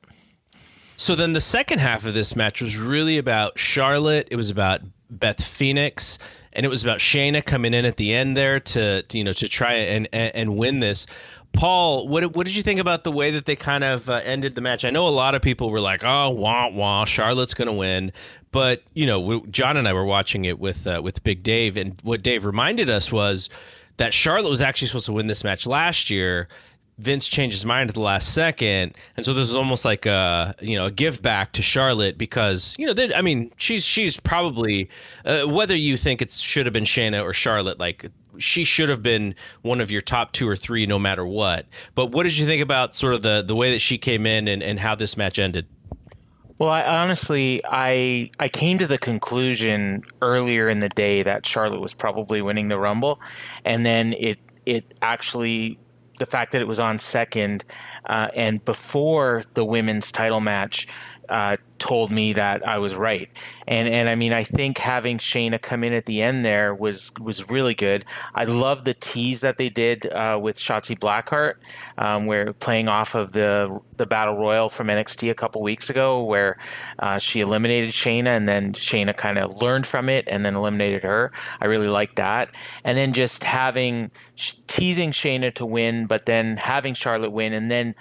So 0.96 1.16
then 1.16 1.32
the 1.32 1.40
second 1.40 1.80
half 1.80 2.04
of 2.04 2.14
this 2.14 2.36
match 2.36 2.62
was 2.62 2.78
really 2.78 3.18
about 3.18 3.58
Charlotte. 3.58 4.28
It 4.30 4.36
was 4.36 4.50
about 4.50 4.82
Beth 5.10 5.42
Phoenix, 5.42 6.18
and 6.52 6.64
it 6.64 6.68
was 6.68 6.84
about 6.84 6.98
Shayna 6.98 7.44
coming 7.44 7.74
in 7.74 7.84
at 7.84 7.96
the 7.96 8.12
end 8.12 8.36
there 8.36 8.60
to, 8.60 9.02
to 9.02 9.18
you 9.18 9.24
know 9.24 9.32
to 9.32 9.48
try 9.48 9.72
and, 9.72 10.08
and, 10.12 10.34
and 10.34 10.56
win 10.56 10.80
this. 10.80 11.06
Paul, 11.52 12.08
what 12.08 12.34
what 12.36 12.46
did 12.46 12.54
you 12.54 12.62
think 12.62 12.80
about 12.80 13.04
the 13.04 13.12
way 13.12 13.32
that 13.32 13.44
they 13.44 13.56
kind 13.56 13.84
of 13.84 14.08
uh, 14.08 14.20
ended 14.24 14.54
the 14.54 14.60
match? 14.60 14.84
I 14.84 14.90
know 14.90 15.06
a 15.06 15.10
lot 15.10 15.34
of 15.34 15.42
people 15.42 15.70
were 15.70 15.80
like, 15.80 16.02
"Oh, 16.04 16.30
wah 16.30 16.68
wah, 16.68 17.04
Charlotte's 17.04 17.54
going 17.54 17.66
to 17.66 17.72
win," 17.72 18.12
but 18.52 18.82
you 18.94 19.06
know, 19.06 19.20
we, 19.20 19.40
John 19.50 19.76
and 19.76 19.86
I 19.86 19.92
were 19.92 20.04
watching 20.04 20.44
it 20.44 20.58
with 20.58 20.86
uh, 20.86 21.00
with 21.02 21.22
Big 21.24 21.42
Dave, 21.42 21.76
and 21.76 22.00
what 22.02 22.22
Dave 22.22 22.44
reminded 22.44 22.88
us 22.88 23.12
was 23.12 23.50
that 23.96 24.14
Charlotte 24.14 24.48
was 24.48 24.62
actually 24.62 24.88
supposed 24.88 25.06
to 25.06 25.12
win 25.12 25.26
this 25.26 25.44
match 25.44 25.66
last 25.66 26.08
year. 26.08 26.48
Vince 26.98 27.26
changed 27.26 27.54
his 27.54 27.64
mind 27.64 27.88
at 27.88 27.94
the 27.94 28.00
last 28.00 28.34
second, 28.34 28.94
and 29.16 29.24
so 29.24 29.32
this 29.32 29.48
is 29.48 29.56
almost 29.56 29.84
like 29.84 30.06
a 30.06 30.54
you 30.60 30.76
know 30.76 30.86
a 30.86 30.90
give 30.90 31.20
back 31.22 31.52
to 31.52 31.62
Charlotte 31.62 32.16
because 32.16 32.74
you 32.78 32.86
know 32.86 32.94
I 33.14 33.22
mean 33.22 33.52
she's 33.56 33.84
she's 33.84 34.20
probably 34.20 34.88
uh, 35.24 35.44
whether 35.44 35.74
you 35.74 35.96
think 35.96 36.20
it 36.22 36.30
should 36.30 36.66
have 36.66 36.72
been 36.72 36.84
Shayna 36.84 37.22
or 37.22 37.32
Charlotte 37.32 37.78
like 37.78 38.10
she 38.40 38.64
should 38.64 38.88
have 38.88 39.02
been 39.02 39.34
one 39.62 39.80
of 39.80 39.90
your 39.90 40.00
top 40.00 40.32
two 40.32 40.48
or 40.48 40.56
three 40.56 40.86
no 40.86 40.98
matter 40.98 41.26
what. 41.26 41.66
But 41.94 42.06
what 42.06 42.24
did 42.24 42.36
you 42.36 42.46
think 42.46 42.62
about 42.62 42.94
sort 42.94 43.14
of 43.14 43.22
the 43.22 43.42
the 43.46 43.54
way 43.54 43.72
that 43.72 43.80
she 43.80 43.98
came 43.98 44.26
in 44.26 44.48
and, 44.48 44.62
and 44.62 44.78
how 44.80 44.94
this 44.94 45.16
match 45.16 45.38
ended? 45.38 45.66
Well, 46.58 46.68
I 46.68 46.82
honestly, 46.82 47.62
I 47.64 48.30
I 48.38 48.48
came 48.48 48.76
to 48.78 48.86
the 48.86 48.98
conclusion 48.98 50.02
earlier 50.20 50.68
in 50.68 50.80
the 50.80 50.90
day 50.90 51.22
that 51.22 51.46
Charlotte 51.46 51.80
was 51.80 51.94
probably 51.94 52.42
winning 52.42 52.68
the 52.68 52.78
Rumble, 52.78 53.18
and 53.64 53.86
then 53.86 54.12
it 54.12 54.38
it 54.66 54.92
actually 55.00 55.78
the 56.18 56.26
fact 56.26 56.52
that 56.52 56.60
it 56.60 56.68
was 56.68 56.78
on 56.78 56.98
second 56.98 57.64
uh, 58.04 58.28
and 58.34 58.62
before 58.64 59.42
the 59.54 59.64
women's 59.64 60.12
title 60.12 60.40
match 60.40 60.86
uh, 61.30 61.56
told 61.78 62.10
me 62.10 62.34
that 62.34 62.66
I 62.66 62.78
was 62.78 62.94
right. 62.94 63.28
And 63.66 63.88
and 63.88 64.08
I 64.08 64.14
mean 64.14 64.32
I 64.32 64.44
think 64.44 64.78
having 64.78 65.18
Shayna 65.18 65.60
come 65.60 65.82
in 65.82 65.92
at 65.92 66.04
the 66.04 66.22
end 66.22 66.44
there 66.44 66.74
was 66.74 67.12
was 67.20 67.48
really 67.48 67.74
good. 67.74 68.04
I 68.34 68.44
love 68.44 68.84
the 68.84 68.94
tease 68.94 69.40
that 69.40 69.56
they 69.56 69.70
did 69.70 70.06
uh, 70.06 70.38
with 70.40 70.58
Shotzi 70.58 70.98
Blackheart, 70.98 71.54
um, 71.96 72.26
where 72.26 72.52
playing 72.52 72.88
off 72.88 73.14
of 73.14 73.32
the 73.32 73.80
the 73.96 74.06
Battle 74.06 74.36
Royal 74.36 74.68
from 74.68 74.88
NXT 74.88 75.30
a 75.30 75.34
couple 75.34 75.62
weeks 75.62 75.88
ago, 75.88 76.22
where 76.22 76.58
uh, 76.98 77.18
she 77.18 77.40
eliminated 77.40 77.90
Shayna 77.90 78.36
and 78.36 78.48
then 78.48 78.72
Shayna 78.72 79.16
kind 79.16 79.38
of 79.38 79.62
learned 79.62 79.86
from 79.86 80.08
it 80.08 80.26
and 80.28 80.44
then 80.44 80.56
eliminated 80.56 81.02
her. 81.04 81.32
I 81.60 81.66
really 81.66 81.88
liked 81.88 82.16
that. 82.16 82.50
And 82.84 82.98
then 82.98 83.12
just 83.12 83.44
having 83.44 84.10
teasing 84.66 85.12
Shayna 85.12 85.54
to 85.54 85.64
win, 85.64 86.06
but 86.06 86.26
then 86.26 86.56
having 86.56 86.94
Charlotte 86.94 87.30
win, 87.30 87.52
and 87.52 87.70
then 87.70 87.94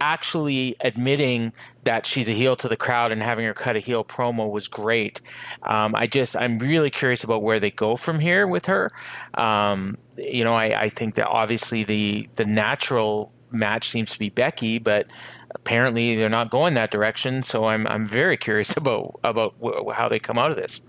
actually 0.00 0.76
admitting 0.80 1.52
that 1.84 2.06
she's 2.06 2.28
a 2.28 2.32
heel 2.32 2.56
to 2.56 2.68
the 2.68 2.76
crowd 2.76 3.12
and 3.12 3.22
having 3.22 3.44
her 3.44 3.54
cut 3.54 3.76
a 3.76 3.80
heel 3.80 4.04
promo 4.04 4.50
was 4.50 4.68
great. 4.68 5.20
Um, 5.62 5.94
I 5.94 6.06
just 6.06 6.36
I'm 6.36 6.58
really 6.58 6.90
curious 6.90 7.24
about 7.24 7.42
where 7.42 7.60
they 7.60 7.70
go 7.70 7.96
from 7.96 8.20
here 8.20 8.46
with 8.46 8.66
her. 8.66 8.90
Um, 9.34 9.98
you 10.16 10.44
know, 10.44 10.54
I, 10.54 10.82
I 10.82 10.88
think 10.88 11.14
that 11.14 11.28
obviously 11.28 11.84
the 11.84 12.28
the 12.34 12.44
natural 12.44 13.32
match 13.50 13.88
seems 13.88 14.12
to 14.12 14.18
be 14.18 14.28
Becky, 14.28 14.78
but 14.78 15.06
apparently 15.54 16.16
they're 16.16 16.28
not 16.28 16.50
going 16.50 16.74
that 16.74 16.90
direction. 16.90 17.42
So 17.42 17.66
I'm 17.66 17.86
I'm 17.86 18.06
very 18.06 18.36
curious 18.36 18.76
about 18.76 19.18
about 19.24 19.54
wh- 19.62 19.92
how 19.92 20.08
they 20.08 20.18
come 20.18 20.38
out 20.38 20.50
of 20.50 20.56
this. 20.56 20.80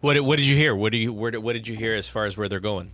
What 0.00 0.20
what 0.22 0.36
did 0.36 0.48
you 0.48 0.56
hear? 0.56 0.74
What 0.74 0.92
do 0.92 0.98
you 0.98 1.12
where 1.12 1.38
what 1.40 1.52
did 1.52 1.68
you 1.68 1.76
hear 1.76 1.94
as 1.94 2.08
far 2.08 2.26
as 2.26 2.36
where 2.36 2.48
they're 2.48 2.60
going? 2.60 2.92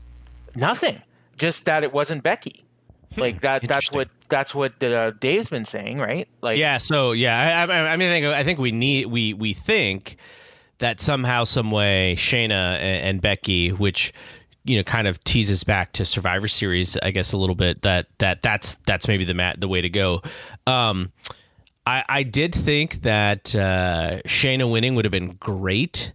Nothing. 0.55 1.03
Just 1.37 1.67
that 1.67 1.85
it 1.85 1.93
wasn't 1.93 2.23
Becky. 2.23 2.66
Like 3.17 3.41
that. 3.41 3.67
That's 3.67 3.91
what 3.93 4.09
that's 4.29 4.55
what 4.55 4.83
uh, 4.83 5.13
Dave's 5.13 5.49
been 5.49 5.65
saying, 5.65 5.99
right? 5.99 6.29
Like, 6.41 6.59
yeah. 6.59 6.79
So 6.79 7.13
yeah, 7.13 7.67
I, 7.69 7.73
I, 7.73 7.93
I 7.93 7.97
mean, 7.97 8.09
I 8.09 8.13
think 8.13 8.27
I 8.27 8.45
think 8.45 8.59
we 8.59 8.73
need 8.73 9.07
we 9.07 9.35
we 9.35 9.53
think 9.53 10.17
that 10.79 11.01
somehow, 11.01 11.45
some 11.45 11.71
way, 11.71 12.15
Shayna 12.19 12.75
and, 12.77 13.03
and 13.03 13.21
Becky, 13.21 13.73
which 13.73 14.13
you 14.65 14.77
know 14.77 14.83
kind 14.83 15.07
of 15.07 15.23
teases 15.25 15.65
back 15.65 15.93
to 15.93 16.05
Survivor 16.05 16.49
Series, 16.49 16.97
I 16.99 17.11
guess 17.11 17.33
a 17.33 17.39
little 17.39 17.55
bit. 17.55 17.83
That 17.83 18.07
that 18.19 18.43
that's 18.43 18.77
that's 18.87 19.09
maybe 19.09 19.25
the 19.25 19.35
mat 19.35 19.61
the 19.61 19.69
way 19.69 19.81
to 19.81 19.89
go. 19.89 20.23
Um, 20.67 21.13
I 21.87 22.05
I 22.09 22.23
did 22.23 22.55
think 22.55 23.03
that 23.03 23.55
uh, 23.55 24.21
Shayna 24.27 24.71
winning 24.71 24.95
would 24.95 25.05
have 25.05 25.13
been 25.13 25.37
great. 25.37 26.13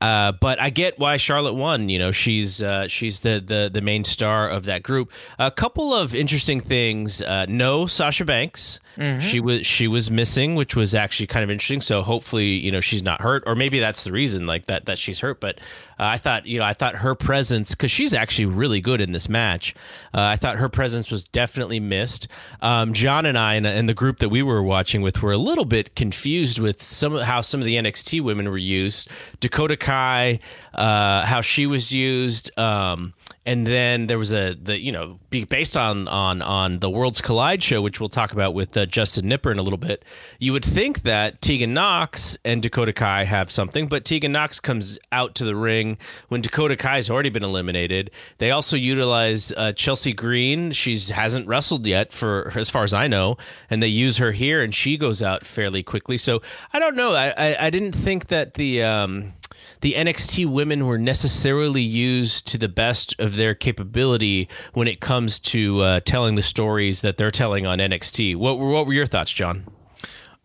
Uh, 0.00 0.32
but 0.32 0.60
I 0.60 0.70
get 0.70 0.98
why 0.98 1.16
Charlotte 1.16 1.54
won. 1.54 1.88
You 1.88 1.98
know, 1.98 2.12
she's 2.12 2.62
uh, 2.62 2.88
she's 2.88 3.20
the, 3.20 3.42
the 3.44 3.70
the 3.72 3.80
main 3.80 4.04
star 4.04 4.48
of 4.48 4.64
that 4.64 4.82
group. 4.82 5.12
A 5.38 5.50
couple 5.50 5.94
of 5.94 6.14
interesting 6.14 6.60
things. 6.60 7.22
Uh, 7.22 7.46
no 7.48 7.86
Sasha 7.86 8.24
Banks. 8.24 8.80
Mm-hmm. 8.96 9.20
She 9.20 9.40
was 9.40 9.66
she 9.66 9.88
was 9.88 10.10
missing, 10.10 10.54
which 10.54 10.76
was 10.76 10.94
actually 10.94 11.26
kind 11.26 11.42
of 11.42 11.50
interesting. 11.50 11.80
So 11.80 12.02
hopefully, 12.02 12.46
you 12.46 12.70
know, 12.70 12.80
she's 12.80 13.02
not 13.02 13.20
hurt, 13.20 13.42
or 13.46 13.54
maybe 13.54 13.80
that's 13.80 14.04
the 14.04 14.12
reason, 14.12 14.46
like 14.46 14.66
that 14.66 14.86
that 14.86 14.98
she's 14.98 15.20
hurt. 15.20 15.40
But 15.40 15.58
uh, 15.98 16.04
I 16.04 16.18
thought, 16.18 16.46
you 16.46 16.58
know, 16.58 16.64
I 16.64 16.72
thought 16.72 16.96
her 16.96 17.14
presence 17.14 17.70
because 17.70 17.90
she's 17.90 18.14
actually 18.14 18.46
really 18.46 18.80
good 18.80 19.00
in 19.00 19.12
this 19.12 19.28
match. 19.28 19.74
Uh, 20.12 20.20
I 20.20 20.36
thought 20.36 20.56
her 20.56 20.68
presence 20.68 21.10
was 21.10 21.24
definitely 21.24 21.80
missed. 21.80 22.28
Um, 22.60 22.92
John 22.92 23.26
and 23.26 23.38
I 23.38 23.54
and, 23.54 23.66
and, 23.66 23.88
the 23.88 23.94
group 23.94 24.18
that 24.20 24.28
we 24.28 24.42
were 24.42 24.62
watching 24.62 25.02
with 25.02 25.22
were 25.22 25.32
a 25.32 25.38
little 25.38 25.64
bit 25.64 25.94
confused 25.94 26.58
with 26.58 26.82
some 26.82 27.16
how 27.16 27.40
some 27.40 27.60
of 27.60 27.66
the 27.66 27.76
NXT 27.76 28.20
women 28.22 28.48
were 28.48 28.58
used. 28.58 29.08
Dakota 29.40 29.76
Kai, 29.76 30.40
uh, 30.72 31.26
how 31.26 31.40
she 31.40 31.66
was 31.66 31.92
used. 31.92 32.56
Um, 32.58 33.14
and 33.46 33.66
then 33.66 34.06
there 34.06 34.18
was 34.18 34.32
a 34.32 34.54
the 34.54 34.80
you 34.80 34.90
know 34.90 35.18
based 35.30 35.76
on 35.76 36.08
on 36.08 36.40
on 36.40 36.78
the 36.78 36.88
Worlds 36.88 37.20
Collide 37.20 37.62
show, 37.62 37.82
which 37.82 38.00
we'll 38.00 38.08
talk 38.08 38.32
about 38.32 38.54
with 38.54 38.76
uh, 38.76 38.86
Justin 38.86 39.26
Knipper 39.26 39.52
in 39.52 39.58
a 39.58 39.62
little 39.62 39.78
bit. 39.78 40.04
You 40.38 40.52
would 40.52 40.64
think 40.64 41.02
that 41.02 41.42
Tegan 41.42 41.74
Nox 41.74 42.38
and 42.44 42.62
Dakota 42.62 42.92
Kai 42.92 43.24
have 43.24 43.50
something, 43.50 43.86
but 43.88 44.04
Tegan 44.04 44.32
Nox 44.32 44.60
comes 44.60 44.98
out 45.12 45.34
to 45.36 45.44
the 45.44 45.54
ring 45.54 45.98
when 46.28 46.40
Dakota 46.40 46.76
Kai 46.76 46.96
has 46.96 47.10
already 47.10 47.30
been 47.30 47.44
eliminated. 47.44 48.10
They 48.38 48.50
also 48.50 48.76
utilize 48.76 49.52
uh, 49.52 49.72
Chelsea 49.72 50.12
Green. 50.12 50.72
She 50.72 50.98
hasn't 50.98 51.46
wrestled 51.46 51.86
yet, 51.86 52.12
for 52.12 52.50
as 52.56 52.70
far 52.70 52.84
as 52.84 52.94
I 52.94 53.08
know, 53.08 53.36
and 53.68 53.82
they 53.82 53.88
use 53.88 54.16
her 54.16 54.32
here, 54.32 54.62
and 54.62 54.74
she 54.74 54.96
goes 54.96 55.22
out 55.22 55.44
fairly 55.46 55.82
quickly. 55.82 56.16
So 56.16 56.40
I 56.72 56.78
don't 56.78 56.96
know. 56.96 57.14
I 57.14 57.28
I, 57.36 57.66
I 57.66 57.70
didn't 57.70 57.92
think 57.92 58.28
that 58.28 58.54
the 58.54 58.82
um, 58.82 59.34
the 59.80 59.94
NXT 59.94 60.46
women 60.46 60.86
were 60.86 60.98
necessarily 60.98 61.82
used 61.82 62.46
to 62.48 62.58
the 62.58 62.68
best 62.68 63.14
of 63.18 63.36
their 63.36 63.54
capability 63.54 64.48
when 64.72 64.88
it 64.88 65.00
comes 65.00 65.38
to 65.40 65.80
uh, 65.80 66.00
telling 66.00 66.34
the 66.34 66.42
stories 66.42 67.00
that 67.02 67.16
they're 67.16 67.30
telling 67.30 67.66
on 67.66 67.78
NXT. 67.78 68.36
What 68.36 68.58
what 68.58 68.86
were 68.86 68.92
your 68.92 69.06
thoughts, 69.06 69.32
John? 69.32 69.64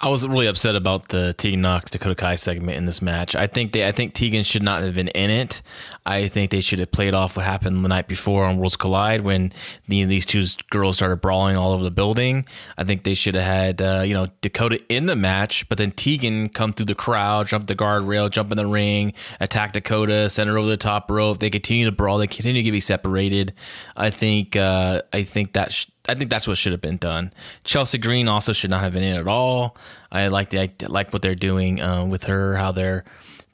I 0.02 0.08
was 0.08 0.26
really 0.26 0.48
upset 0.48 0.78
about 0.78 1.10
the 1.10 1.34
Tegan 1.34 1.60
Nox 1.60 1.92
Dakota 1.92 2.16
Kai 2.16 2.36
segment 2.36 2.78
in 2.78 2.86
this 2.86 3.02
match. 3.02 3.36
I 3.36 3.48
think 3.48 3.74
they, 3.74 3.86
I 3.86 3.92
think 3.92 4.14
Tegan 4.14 4.44
should 4.44 4.64
not 4.64 4.82
have 4.82 4.96
been 4.96 5.10
in 5.10 5.30
it. 5.30 5.62
I 6.06 6.30
think 6.30 6.52
they 6.52 6.62
should 6.62 6.80
have 6.80 6.94
played 6.94 7.14
off 7.14 7.36
what 7.36 7.46
happened 7.46 7.84
the 7.84 7.90
night 7.90 8.08
before 8.08 8.46
on 8.46 8.58
Worlds 8.60 8.78
Collide 8.78 9.22
when 9.22 9.52
these 9.90 10.08
these 10.08 10.26
two 10.26 10.46
girls 10.70 10.96
started 10.96 11.18
brawling 11.18 11.58
all 11.58 11.74
over 11.74 11.84
the 11.84 11.92
building. 11.92 12.46
I 12.78 12.86
think 12.86 13.04
they 13.04 13.14
should 13.14 13.36
have 13.36 13.44
had 13.44 13.82
uh, 13.82 14.04
you 14.06 14.14
know 14.14 14.28
Dakota 14.40 14.80
in 14.88 15.06
the 15.08 15.18
match, 15.18 15.68
but 15.68 15.78
then 15.78 15.92
Tegan 15.92 16.48
come 16.48 16.72
through 16.72 16.86
the 16.86 16.96
crowd, 16.96 17.48
jump 17.48 17.68
the 17.68 17.76
guardrail, 17.76 18.32
jump 18.32 18.52
in 18.52 18.58
the 18.58 18.68
ring, 18.68 19.12
attack 19.42 19.74
Dakota, 19.74 20.30
send 20.30 20.50
her 20.50 20.58
over 20.58 20.70
the 20.70 20.78
top 20.78 21.12
rope. 21.12 21.40
They 21.40 21.50
continue 21.50 21.84
to 21.86 21.92
brawl. 21.92 22.20
They 22.20 22.28
continue 22.28 22.64
to 22.64 22.72
be 22.72 22.80
separated. 22.80 23.54
I 23.98 24.12
think 24.12 24.56
uh, 24.56 25.02
I 25.12 25.24
think 25.24 25.54
that. 25.54 25.74
Sh- 25.74 25.88
I 26.10 26.16
think 26.16 26.30
that's 26.30 26.48
what 26.48 26.58
should 26.58 26.72
have 26.72 26.82
been 26.82 26.98
done. 26.98 27.32
Chelsea 27.64 27.98
Green 27.98 28.28
also 28.28 28.52
should 28.52 28.70
not 28.70 28.82
have 28.82 28.94
been 28.94 29.04
in 29.04 29.16
at 29.16 29.28
all. 29.28 29.78
I 30.12 30.28
like 30.28 30.50
the 30.50 30.62
I 30.62 30.72
like 30.88 31.14
what 31.14 31.22
they're 31.22 31.36
doing 31.36 31.82
uh, 31.82 32.06
with 32.06 32.26
her, 32.26 32.56
how 32.58 32.72
they're 32.72 33.06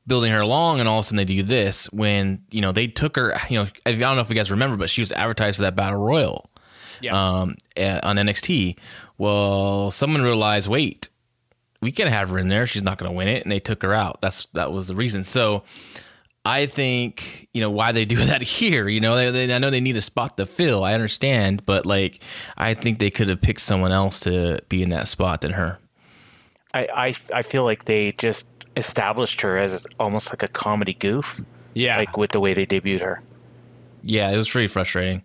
building 0.07 0.31
her 0.31 0.39
along, 0.41 0.79
and 0.79 0.87
all 0.89 0.99
of 0.99 1.03
a 1.03 1.03
sudden 1.03 1.17
they 1.17 1.25
do 1.25 1.43
this 1.43 1.91
when 1.91 2.41
you 2.51 2.61
know 2.61 2.71
they 2.71 2.87
took 2.87 3.15
her. 3.17 3.37
You 3.49 3.63
know, 3.63 3.69
I 3.85 3.91
don't 3.91 4.15
know 4.15 4.21
if 4.21 4.29
you 4.29 4.35
guys 4.35 4.49
remember, 4.51 4.77
but 4.77 4.89
she 4.89 5.01
was 5.01 5.11
advertised 5.11 5.57
for 5.57 5.63
that 5.63 5.75
battle 5.75 5.99
royal 5.99 6.49
Yeah. 7.01 7.39
um, 7.41 7.55
eh, 7.75 7.99
on 8.01 8.15
NXT. 8.17 8.77
Well, 9.17 9.91
someone 9.91 10.21
realized, 10.23 10.67
wait, 10.67 11.09
we 11.81 11.91
can 11.91 12.07
have 12.07 12.29
her 12.29 12.39
in 12.39 12.47
there. 12.47 12.65
She's 12.67 12.83
not 12.83 12.97
going 12.97 13.11
to 13.11 13.15
win 13.15 13.27
it, 13.27 13.43
and 13.43 13.51
they 13.51 13.59
took 13.59 13.81
her 13.83 13.93
out. 13.93 14.21
That's 14.21 14.47
that 14.53 14.71
was 14.71 14.87
the 14.87 14.95
reason. 14.95 15.23
So. 15.23 15.63
I 16.45 16.67
think 16.67 17.49
you 17.53 17.61
know 17.61 17.71
why 17.71 17.91
they 17.91 18.05
do 18.05 18.15
that 18.25 18.41
here. 18.41 18.87
You 18.87 19.01
know, 19.01 19.15
they, 19.15 19.31
they, 19.31 19.53
I 19.53 19.57
know 19.57 19.69
they 19.69 19.81
need 19.81 19.97
a 19.97 20.01
spot 20.01 20.37
to 20.37 20.45
fill. 20.45 20.83
I 20.83 20.93
understand, 20.93 21.65
but 21.65 21.85
like, 21.85 22.21
I 22.57 22.73
think 22.75 22.99
they 22.99 23.09
could 23.09 23.29
have 23.29 23.41
picked 23.41 23.61
someone 23.61 23.91
else 23.91 24.19
to 24.21 24.61
be 24.69 24.83
in 24.83 24.89
that 24.89 25.07
spot 25.07 25.41
than 25.41 25.53
her. 25.53 25.79
I, 26.73 26.87
I, 26.93 27.15
I 27.33 27.41
feel 27.41 27.63
like 27.63 27.85
they 27.85 28.11
just 28.13 28.51
established 28.75 29.41
her 29.41 29.57
as 29.57 29.87
almost 29.99 30.31
like 30.31 30.43
a 30.43 30.47
comedy 30.49 30.93
goof, 30.93 31.41
yeah. 31.73 31.97
like 31.97 32.17
with 32.17 32.31
the 32.31 32.39
way 32.39 32.53
they 32.53 32.65
debuted 32.65 33.01
her. 33.01 33.21
Yeah, 34.03 34.29
it 34.29 34.35
was 34.35 34.49
pretty 34.49 34.67
frustrating. 34.67 35.23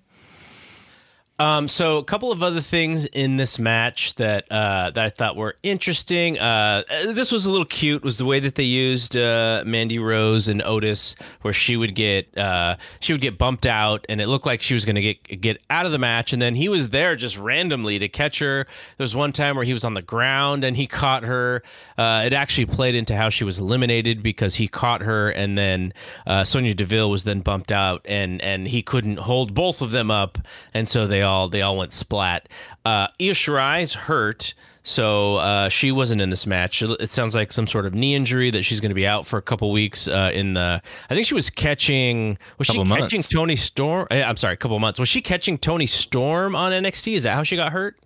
Um, 1.40 1.68
so 1.68 1.96
a 1.96 2.04
couple 2.04 2.30
of 2.30 2.42
other 2.42 2.60
things 2.60 3.06
in 3.06 3.36
this 3.36 3.58
match 3.58 4.14
that 4.16 4.44
uh, 4.52 4.90
that 4.90 5.06
I 5.06 5.08
thought 5.08 5.36
were 5.36 5.56
interesting. 5.62 6.38
Uh, 6.38 6.82
this 7.06 7.32
was 7.32 7.46
a 7.46 7.50
little 7.50 7.64
cute. 7.64 8.02
Was 8.02 8.18
the 8.18 8.26
way 8.26 8.40
that 8.40 8.56
they 8.56 8.64
used 8.64 9.16
uh, 9.16 9.62
Mandy 9.64 9.98
Rose 9.98 10.48
and 10.48 10.60
Otis, 10.62 11.16
where 11.40 11.54
she 11.54 11.78
would 11.78 11.94
get 11.94 12.36
uh, 12.36 12.76
she 13.00 13.14
would 13.14 13.22
get 13.22 13.38
bumped 13.38 13.64
out, 13.64 14.04
and 14.10 14.20
it 14.20 14.26
looked 14.26 14.44
like 14.44 14.60
she 14.60 14.74
was 14.74 14.84
going 14.84 14.96
to 14.96 15.00
get 15.00 15.40
get 15.40 15.62
out 15.70 15.86
of 15.86 15.92
the 15.92 15.98
match, 15.98 16.34
and 16.34 16.42
then 16.42 16.54
he 16.54 16.68
was 16.68 16.90
there 16.90 17.16
just 17.16 17.38
randomly 17.38 17.98
to 17.98 18.08
catch 18.10 18.38
her. 18.40 18.66
There 18.98 19.04
was 19.04 19.16
one 19.16 19.32
time 19.32 19.56
where 19.56 19.64
he 19.64 19.72
was 19.72 19.82
on 19.82 19.94
the 19.94 20.02
ground 20.02 20.62
and 20.62 20.76
he 20.76 20.86
caught 20.86 21.22
her. 21.22 21.62
Uh, 21.96 22.24
it 22.26 22.34
actually 22.34 22.66
played 22.66 22.94
into 22.94 23.16
how 23.16 23.30
she 23.30 23.44
was 23.44 23.58
eliminated 23.58 24.22
because 24.22 24.56
he 24.56 24.68
caught 24.68 25.00
her, 25.00 25.30
and 25.30 25.56
then 25.56 25.94
uh, 26.26 26.44
Sonya 26.44 26.74
Deville 26.74 27.08
was 27.08 27.24
then 27.24 27.40
bumped 27.40 27.72
out, 27.72 28.02
and 28.04 28.42
and 28.42 28.68
he 28.68 28.82
couldn't 28.82 29.20
hold 29.20 29.54
both 29.54 29.80
of 29.80 29.90
them 29.90 30.10
up, 30.10 30.36
and 30.74 30.86
so 30.86 31.06
they 31.06 31.22
all 31.22 31.29
they 31.48 31.62
all 31.62 31.76
went 31.76 31.92
splat. 31.92 32.48
Uh, 32.84 33.08
Io 33.20 33.32
Shirai's 33.32 33.94
hurt. 33.94 34.54
So 34.82 35.36
uh, 35.36 35.68
she 35.68 35.92
wasn't 35.92 36.22
in 36.22 36.30
this 36.30 36.46
match. 36.46 36.80
It 36.80 36.90
it 37.00 37.10
sounds 37.10 37.34
like 37.34 37.52
some 37.52 37.66
sort 37.66 37.84
of 37.84 37.94
knee 37.94 38.14
injury 38.14 38.50
that 38.50 38.62
she's 38.62 38.80
going 38.80 38.88
to 38.88 38.94
be 38.94 39.06
out 39.06 39.26
for 39.26 39.36
a 39.36 39.42
couple 39.42 39.70
weeks. 39.72 40.08
Uh, 40.08 40.30
in 40.32 40.54
the, 40.54 40.80
I 41.10 41.14
think 41.14 41.26
she 41.26 41.34
was 41.34 41.50
catching. 41.50 42.38
Was 42.56 42.68
Couple 42.68 42.84
she 42.84 42.88
months. 42.88 43.04
catching 43.04 43.22
Toni 43.22 43.56
Storm? 43.56 44.06
eh, 44.10 44.22
I'm 44.24 44.38
sorry, 44.38 44.54
a 44.54 44.56
couple 44.56 44.78
months. 44.78 44.98
Was 44.98 45.08
she 45.10 45.20
catching 45.20 45.58
Toni 45.58 45.84
Storm 45.84 46.56
on 46.56 46.72
NXT? 46.72 47.12
Is 47.12 47.24
that 47.24 47.34
how 47.34 47.42
she 47.42 47.56
got 47.56 47.72
hurt? 47.72 47.98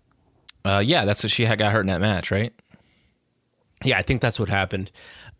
Uh, 0.64 0.82
yeah, 0.84 1.04
that's 1.04 1.22
what 1.22 1.30
she 1.30 1.44
had 1.44 1.58
got 1.60 1.70
hurt 1.72 1.82
in 1.82 1.86
that 1.86 2.00
match, 2.00 2.32
right? 2.32 2.52
Yeah, 3.84 3.98
I 3.98 4.02
think 4.02 4.20
that's 4.20 4.40
what 4.40 4.48
happened. 4.48 4.90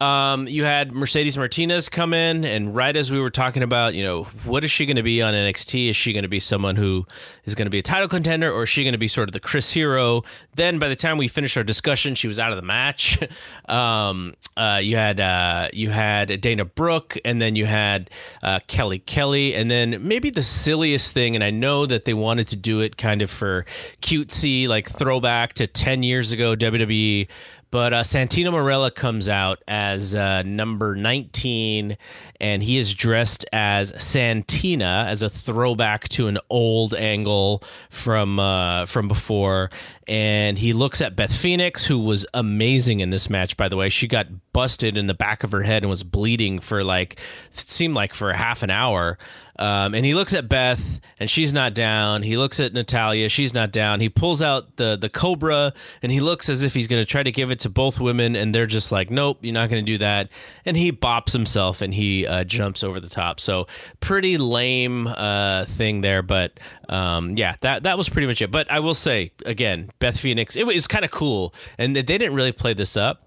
Um, 0.04 0.46
you 0.46 0.64
had 0.64 0.92
Mercedes 0.92 1.38
Martinez 1.38 1.88
come 1.88 2.12
in, 2.12 2.44
and 2.44 2.74
right 2.74 2.94
as 2.94 3.10
we 3.10 3.18
were 3.18 3.30
talking 3.30 3.62
about, 3.62 3.94
you 3.94 4.04
know, 4.04 4.24
what 4.44 4.62
is 4.62 4.70
she 4.70 4.84
going 4.84 4.96
to 4.96 5.02
be 5.02 5.22
on 5.22 5.32
NXT? 5.32 5.88
Is 5.88 5.96
she 5.96 6.12
going 6.12 6.24
to 6.24 6.28
be 6.28 6.40
someone 6.40 6.76
who 6.76 7.06
is 7.44 7.54
going 7.54 7.66
to 7.66 7.70
be 7.70 7.78
a 7.78 7.82
title 7.82 8.08
contender, 8.08 8.52
or 8.52 8.64
is 8.64 8.68
she 8.68 8.84
going 8.84 8.92
to 8.92 8.98
be 8.98 9.08
sort 9.08 9.28
of 9.28 9.32
the 9.32 9.40
Chris 9.40 9.72
Hero? 9.72 10.22
Then, 10.56 10.78
by 10.78 10.88
the 10.88 10.96
time 10.96 11.16
we 11.16 11.26
finished 11.26 11.56
our 11.56 11.64
discussion, 11.64 12.14
she 12.14 12.28
was 12.28 12.38
out 12.38 12.50
of 12.50 12.56
the 12.56 12.62
match. 12.62 13.18
um, 13.68 14.34
uh, 14.56 14.80
you 14.82 14.96
had 14.96 15.20
uh, 15.20 15.68
you 15.72 15.88
had 15.88 16.40
Dana 16.40 16.66
Brooke, 16.66 17.16
and 17.24 17.40
then 17.40 17.56
you 17.56 17.64
had 17.64 18.10
uh, 18.42 18.60
Kelly 18.66 18.98
Kelly, 18.98 19.54
and 19.54 19.70
then 19.70 20.06
maybe 20.06 20.28
the 20.28 20.42
silliest 20.42 21.12
thing, 21.12 21.34
and 21.34 21.42
I 21.42 21.50
know 21.50 21.86
that 21.86 22.04
they 22.04 22.14
wanted 22.14 22.48
to 22.48 22.56
do 22.56 22.80
it 22.80 22.98
kind 22.98 23.22
of 23.22 23.30
for 23.30 23.64
cutesy, 24.02 24.68
like 24.68 24.90
throwback 24.90 25.54
to 25.54 25.66
ten 25.66 26.02
years 26.02 26.30
ago 26.30 26.54
WWE. 26.54 27.26
But 27.74 27.92
uh, 27.92 28.02
Santino 28.04 28.52
Marella 28.52 28.92
comes 28.92 29.28
out 29.28 29.60
as 29.66 30.14
uh, 30.14 30.44
number 30.44 30.94
19, 30.94 31.96
and 32.40 32.62
he 32.62 32.78
is 32.78 32.94
dressed 32.94 33.44
as 33.52 33.92
Santina, 33.98 35.06
as 35.08 35.22
a 35.22 35.30
throwback 35.30 36.08
to 36.10 36.26
an 36.26 36.38
old 36.50 36.94
angle 36.94 37.62
from 37.90 38.40
uh, 38.40 38.86
from 38.86 39.08
before. 39.08 39.70
And 40.06 40.58
he 40.58 40.72
looks 40.72 41.00
at 41.00 41.16
Beth 41.16 41.34
Phoenix, 41.34 41.86
who 41.86 41.98
was 41.98 42.26
amazing 42.34 43.00
in 43.00 43.10
this 43.10 43.30
match, 43.30 43.56
by 43.56 43.68
the 43.68 43.76
way. 43.76 43.88
She 43.88 44.06
got 44.06 44.26
busted 44.52 44.98
in 44.98 45.06
the 45.06 45.14
back 45.14 45.44
of 45.44 45.52
her 45.52 45.62
head 45.62 45.82
and 45.82 45.88
was 45.88 46.04
bleeding 46.04 46.60
for 46.60 46.84
like, 46.84 47.18
seemed 47.52 47.94
like 47.94 48.12
for 48.12 48.32
half 48.32 48.62
an 48.62 48.70
hour. 48.70 49.18
Um, 49.56 49.94
and 49.94 50.04
he 50.04 50.14
looks 50.14 50.34
at 50.34 50.48
Beth, 50.48 51.00
and 51.20 51.30
she's 51.30 51.52
not 51.52 51.74
down. 51.74 52.22
He 52.22 52.36
looks 52.36 52.58
at 52.58 52.72
Natalya, 52.72 53.28
she's 53.28 53.54
not 53.54 53.70
down. 53.70 54.00
He 54.00 54.08
pulls 54.08 54.42
out 54.42 54.76
the 54.76 54.96
the 55.00 55.08
Cobra, 55.08 55.72
and 56.02 56.10
he 56.10 56.20
looks 56.20 56.48
as 56.48 56.62
if 56.64 56.74
he's 56.74 56.88
going 56.88 57.00
to 57.00 57.06
try 57.06 57.22
to 57.22 57.30
give 57.30 57.52
it 57.52 57.60
to 57.60 57.70
both 57.70 58.00
women, 58.00 58.34
and 58.34 58.52
they're 58.52 58.66
just 58.66 58.90
like, 58.90 59.12
"Nope, 59.12 59.38
you're 59.42 59.54
not 59.54 59.70
going 59.70 59.84
to 59.84 59.92
do 59.92 59.98
that." 59.98 60.28
And 60.64 60.76
he 60.76 60.90
bops 60.90 61.32
himself, 61.32 61.82
and 61.82 61.94
he 61.94 62.23
uh, 62.26 62.44
jumps 62.44 62.84
over 62.84 63.00
the 63.00 63.08
top. 63.08 63.40
So 63.40 63.66
pretty 64.00 64.38
lame 64.38 65.06
uh, 65.06 65.66
thing 65.66 66.00
there, 66.00 66.22
but 66.22 66.58
um, 66.88 67.36
yeah, 67.36 67.56
that 67.60 67.84
that 67.84 67.98
was 67.98 68.08
pretty 68.08 68.26
much 68.26 68.42
it. 68.42 68.50
But 68.50 68.70
I 68.70 68.80
will 68.80 68.94
say 68.94 69.32
again, 69.46 69.90
Beth 69.98 70.18
Phoenix, 70.18 70.56
it 70.56 70.66
was 70.66 70.86
kind 70.86 71.04
of 71.04 71.10
cool, 71.10 71.54
and 71.78 71.94
they 71.94 72.02
didn't 72.02 72.34
really 72.34 72.52
play 72.52 72.74
this 72.74 72.96
up 72.96 73.24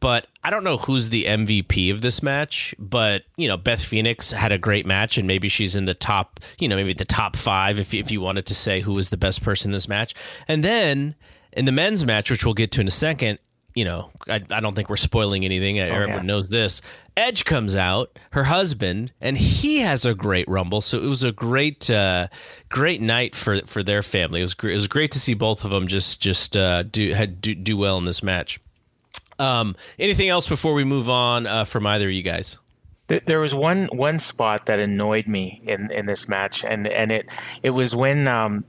but 0.00 0.26
I 0.42 0.48
don't 0.48 0.64
know 0.64 0.78
who's 0.78 1.10
the 1.10 1.24
MVP 1.24 1.92
of 1.92 2.00
this 2.00 2.22
match. 2.22 2.74
But 2.78 3.24
you 3.36 3.46
know, 3.46 3.58
Beth 3.58 3.84
Phoenix 3.84 4.32
had 4.32 4.50
a 4.50 4.58
great 4.58 4.86
match, 4.86 5.18
and 5.18 5.28
maybe 5.28 5.48
she's 5.48 5.76
in 5.76 5.84
the 5.84 5.94
top, 5.94 6.40
you 6.58 6.66
know, 6.66 6.76
maybe 6.76 6.94
the 6.94 7.04
top 7.04 7.36
five 7.36 7.78
if 7.78 7.92
if 7.92 8.10
you 8.10 8.20
wanted 8.20 8.46
to 8.46 8.54
say 8.54 8.80
who 8.80 8.94
was 8.94 9.10
the 9.10 9.18
best 9.18 9.42
person 9.42 9.68
in 9.68 9.72
this 9.72 9.88
match. 9.88 10.14
And 10.48 10.64
then 10.64 11.14
in 11.52 11.66
the 11.66 11.72
men's 11.72 12.06
match, 12.06 12.30
which 12.30 12.44
we'll 12.44 12.54
get 12.54 12.72
to 12.72 12.80
in 12.80 12.88
a 12.88 12.92
second, 12.92 13.38
you 13.74 13.84
know, 13.84 14.10
I, 14.28 14.42
I 14.50 14.60
don't 14.60 14.74
think 14.74 14.90
we're 14.90 14.96
spoiling 14.96 15.44
anything. 15.44 15.78
Everyone 15.78 16.16
yeah. 16.16 16.22
knows 16.22 16.48
this. 16.48 16.82
Edge 17.16 17.44
comes 17.44 17.76
out, 17.76 18.18
her 18.32 18.44
husband, 18.44 19.12
and 19.20 19.36
he 19.36 19.78
has 19.78 20.04
a 20.04 20.14
great 20.14 20.48
rumble. 20.48 20.80
So 20.80 20.98
it 20.98 21.06
was 21.06 21.24
a 21.24 21.32
great, 21.32 21.88
uh, 21.90 22.28
great 22.68 23.00
night 23.00 23.34
for 23.34 23.60
for 23.66 23.82
their 23.82 24.02
family. 24.02 24.40
It 24.40 24.44
was 24.44 24.54
great. 24.54 24.72
It 24.72 24.76
was 24.76 24.88
great 24.88 25.10
to 25.12 25.20
see 25.20 25.34
both 25.34 25.64
of 25.64 25.70
them 25.70 25.88
just 25.88 26.20
just 26.20 26.56
uh, 26.56 26.82
do 26.84 27.12
had 27.14 27.40
do, 27.40 27.54
do 27.54 27.76
well 27.76 27.98
in 27.98 28.04
this 28.04 28.22
match. 28.22 28.60
Um, 29.38 29.76
anything 29.98 30.28
else 30.28 30.48
before 30.48 30.74
we 30.74 30.84
move 30.84 31.10
on 31.10 31.46
uh, 31.46 31.64
from 31.64 31.86
either 31.86 32.06
of 32.06 32.12
you 32.12 32.22
guys? 32.22 32.58
There, 33.08 33.40
was 33.40 33.52
one 33.52 33.88
one 33.92 34.18
spot 34.20 34.66
that 34.66 34.78
annoyed 34.78 35.26
me 35.26 35.60
in, 35.66 35.90
in 35.90 36.06
this 36.06 36.28
match, 36.28 36.64
and, 36.64 36.86
and 36.86 37.12
it 37.12 37.28
it 37.62 37.70
was 37.70 37.94
when 37.94 38.26
um, 38.26 38.64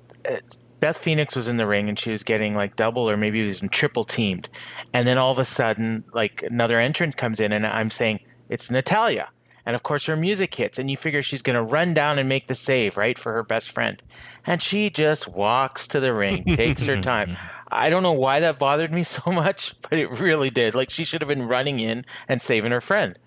Beth 0.84 0.98
Phoenix 0.98 1.34
was 1.34 1.48
in 1.48 1.56
the 1.56 1.66
ring 1.66 1.88
and 1.88 1.98
she 1.98 2.12
was 2.12 2.24
getting 2.24 2.56
like 2.56 2.76
double 2.76 3.10
or 3.10 3.16
maybe 3.16 3.40
even 3.40 3.70
triple 3.70 4.04
teamed, 4.04 4.50
and 4.92 5.08
then 5.08 5.18
all 5.18 5.32
of 5.32 5.40
a 5.40 5.46
sudden 5.46 6.04
like 6.12 6.44
another 6.44 6.78
entrant 6.78 7.16
comes 7.16 7.40
in, 7.40 7.54
and 7.54 7.66
I'm 7.66 7.90
saying 7.90 8.20
it's 8.50 8.70
Natalya, 8.70 9.30
and 9.66 9.78
of 9.78 9.84
course 9.84 10.08
her 10.08 10.18
music 10.18 10.54
hits, 10.54 10.78
and 10.78 10.92
you 10.92 10.98
figure 10.98 11.22
she's 11.22 11.42
going 11.42 11.56
to 11.56 11.64
run 11.64 11.94
down 11.94 12.20
and 12.20 12.28
make 12.28 12.48
the 12.48 12.54
save 12.54 12.98
right 12.98 13.18
for 13.18 13.32
her 13.32 13.44
best 13.44 13.72
friend, 13.72 14.04
and 14.46 14.62
she 14.62 14.90
just 14.90 15.26
walks 15.26 15.88
to 15.88 16.02
the 16.02 16.14
ring, 16.14 16.44
takes 16.44 16.86
her 16.86 17.00
time. 17.00 17.38
I 17.72 17.90
don't 17.90 18.04
know 18.04 18.12
why 18.12 18.42
that 18.42 18.60
bothered 18.60 18.92
me 18.92 19.04
so 19.04 19.32
much, 19.32 19.80
but 19.84 19.98
it 19.98 20.12
really 20.20 20.50
did. 20.50 20.76
Like 20.76 20.90
she 20.90 21.06
should 21.06 21.22
have 21.22 21.30
been 21.30 21.48
running 21.48 21.80
in 21.80 22.04
and 22.28 22.42
saving 22.42 22.74
her 22.74 22.82
friend. 22.82 23.18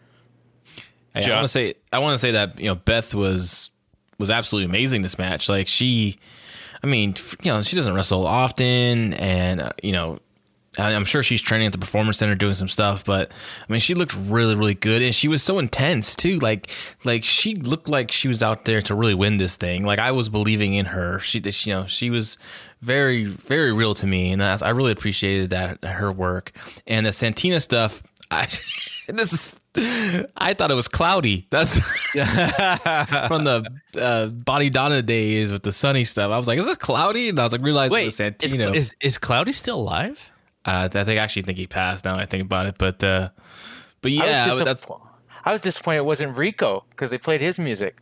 Hey, 1.14 1.32
I 1.32 1.34
want 1.36 1.46
to 1.46 1.52
say 1.52 1.74
I 1.90 2.00
want 2.00 2.12
to 2.12 2.18
say 2.18 2.32
that 2.32 2.60
you 2.60 2.66
know 2.66 2.74
Beth 2.74 3.14
was 3.14 3.70
was 4.18 4.28
absolutely 4.30 4.68
amazing 4.68 5.00
this 5.00 5.18
match. 5.18 5.48
Like 5.48 5.68
she, 5.68 6.18
I 6.86 6.88
mean, 6.88 7.16
you 7.42 7.50
know, 7.50 7.60
she 7.62 7.74
doesn't 7.74 7.94
wrestle 7.94 8.24
often, 8.24 9.12
and 9.14 9.60
uh, 9.60 9.72
you 9.82 9.90
know, 9.90 10.20
I'm 10.78 11.04
sure 11.04 11.20
she's 11.20 11.42
training 11.42 11.66
at 11.66 11.72
the 11.72 11.80
performance 11.80 12.18
center 12.18 12.36
doing 12.36 12.54
some 12.54 12.68
stuff. 12.68 13.04
But 13.04 13.32
I 13.68 13.72
mean, 13.72 13.80
she 13.80 13.94
looked 13.94 14.14
really, 14.14 14.54
really 14.54 14.74
good, 14.74 15.02
and 15.02 15.12
she 15.12 15.26
was 15.26 15.42
so 15.42 15.58
intense 15.58 16.14
too. 16.14 16.38
Like, 16.38 16.70
like 17.02 17.24
she 17.24 17.56
looked 17.56 17.88
like 17.88 18.12
she 18.12 18.28
was 18.28 18.40
out 18.40 18.66
there 18.66 18.80
to 18.82 18.94
really 18.94 19.14
win 19.14 19.38
this 19.38 19.56
thing. 19.56 19.84
Like 19.84 19.98
I 19.98 20.12
was 20.12 20.28
believing 20.28 20.74
in 20.74 20.86
her. 20.86 21.18
She, 21.18 21.40
you 21.44 21.74
know, 21.74 21.86
she 21.86 22.08
was 22.08 22.38
very, 22.82 23.24
very 23.24 23.72
real 23.72 23.94
to 23.94 24.06
me, 24.06 24.30
and 24.30 24.40
I 24.40 24.68
really 24.68 24.92
appreciated 24.92 25.50
that 25.50 25.84
her 25.84 26.12
work 26.12 26.52
and 26.86 27.04
the 27.04 27.12
Santina 27.12 27.58
stuff. 27.58 28.04
I 28.30 28.42
this 29.08 29.32
is 29.32 29.58
I 29.76 30.54
thought 30.54 30.70
it 30.70 30.74
was 30.74 30.88
cloudy. 30.88 31.46
That's 31.50 31.78
from 33.28 33.44
the 33.44 33.70
uh, 34.00 34.26
Body 34.28 34.70
Donna 34.70 35.02
days 35.02 35.52
with 35.52 35.62
the 35.62 35.72
sunny 35.72 36.04
stuff. 36.04 36.30
I 36.30 36.38
was 36.38 36.46
like, 36.46 36.58
is 36.58 36.66
this 36.66 36.76
cloudy? 36.76 37.28
And 37.28 37.38
I 37.38 37.44
was 37.44 37.52
like, 37.52 37.62
realizing 37.62 37.98
it 37.98 38.04
was 38.06 38.20
is, 38.20 38.34
Santino. 38.54 38.74
is 38.74 38.94
is 39.00 39.18
Cloudy 39.18 39.52
still 39.52 39.80
alive? 39.80 40.30
Uh, 40.64 40.88
I 40.92 41.04
think 41.04 41.08
I 41.08 41.16
actually 41.16 41.42
think 41.42 41.58
he 41.58 41.66
passed. 41.66 42.04
Now 42.04 42.16
I 42.16 42.26
think 42.26 42.42
about 42.42 42.66
it, 42.66 42.76
but 42.78 43.02
uh, 43.04 43.30
but 44.02 44.12
yeah, 44.12 44.46
I 44.46 44.54
was, 44.54 44.64
that's 44.64 44.86
I 45.44 45.52
was 45.52 45.60
disappointed 45.60 45.98
it 45.98 46.04
wasn't 46.04 46.36
Rico 46.36 46.84
because 46.90 47.10
they 47.10 47.18
played 47.18 47.40
his 47.40 47.58
music. 47.58 47.98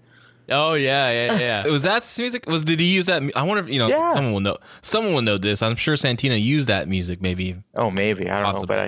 Oh 0.51 0.75
yeah, 0.75 1.11
yeah, 1.11 1.39
yeah. 1.39 1.67
was 1.71 1.85
that 1.85 2.11
music. 2.19 2.47
Was 2.47 2.65
did 2.65 2.79
he 2.81 2.87
use 2.95 3.07
that? 3.07 3.23
I 3.35 3.43
wonder 3.43 3.63
if 3.65 3.69
you 3.69 3.79
know 3.79 3.89
Yeah. 3.89 4.13
someone 4.13 4.33
will 4.35 4.41
know. 4.41 4.59
Someone 4.83 5.15
will 5.15 5.23
know 5.23 5.39
this. 5.39 5.63
I'm 5.63 5.77
sure 5.77 5.95
Santino 5.97 6.41
used 6.41 6.69
that 6.69 6.87
music. 6.89 7.21
Maybe 7.23 7.57
Oh, 7.75 7.91
maybe 7.91 8.29
I 8.31 8.37
don't 8.43 8.53
Possible. 8.53 8.63
know, 8.63 8.67
but 8.67 8.79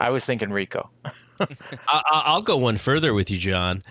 I 0.00 0.08
I 0.08 0.10
was 0.10 0.24
thinking 0.24 0.50
Rico. 0.50 0.90
I, 1.40 1.46
I- 1.88 2.22
I'll 2.26 2.42
go 2.42 2.56
one 2.56 2.76
further 2.76 3.14
with 3.14 3.30
you, 3.30 3.38
John. 3.38 3.82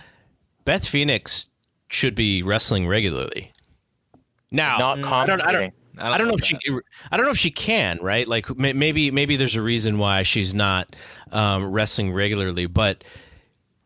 Beth 0.66 0.88
Phoenix 0.88 1.50
should 1.90 2.16
be 2.16 2.42
wrestling 2.44 2.88
regularly. 2.88 3.52
Now, 4.52 4.78
Not 4.78 5.00
I 5.00 5.26
don't, 5.26 5.42
I 5.42 5.52
don't, 5.52 5.62
commentating. 5.64 5.72
I 5.98 6.18
don't 6.18 6.28
know 6.28 6.34
if 6.34 6.44
she, 6.44 6.58
I 7.12 7.18
don't 7.18 7.26
know 7.26 7.32
if 7.32 7.38
she 7.38 7.52
can, 7.52 8.00
right? 8.02 8.28
Like 8.28 8.56
maybe, 8.58 9.12
maybe 9.12 9.36
there's 9.38 9.56
a 9.56 9.62
reason 9.62 9.98
why 9.98 10.24
she's 10.24 10.54
not 10.54 10.96
um, 11.32 11.72
wrestling 11.72 12.12
regularly, 12.12 12.66
but 12.66 13.04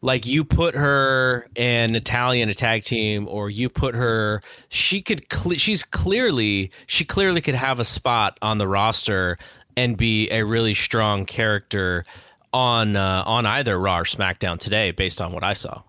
like 0.01 0.25
you 0.25 0.43
put 0.45 0.73
her 0.75 1.47
and 1.55 1.91
Natalya 1.91 2.41
in 2.41 2.49
a 2.49 2.53
tag 2.53 2.83
team, 2.83 3.27
or 3.27 3.49
you 3.49 3.69
put 3.69 3.93
her, 3.93 4.41
she 4.69 5.01
could, 5.01 5.29
cle 5.29 5.53
she's 5.53 5.83
clearly, 5.83 6.71
she 6.87 7.03
clearly 7.05 7.41
could 7.41 7.55
have 7.55 7.79
a 7.79 7.85
spot 7.85 8.37
on 8.41 8.57
the 8.57 8.67
roster 8.67 9.37
and 9.75 9.97
be 9.97 10.29
a 10.31 10.43
really 10.43 10.73
strong 10.73 11.25
character 11.25 12.05
on 12.53 12.95
uh, 12.95 13.23
on 13.25 13.45
either 13.45 13.79
Raw 13.79 13.99
or 13.99 14.03
SmackDown 14.03 14.57
today, 14.57 14.91
based 14.91 15.21
on 15.21 15.31
what 15.31 15.43
I 15.43 15.53
saw. 15.53 15.81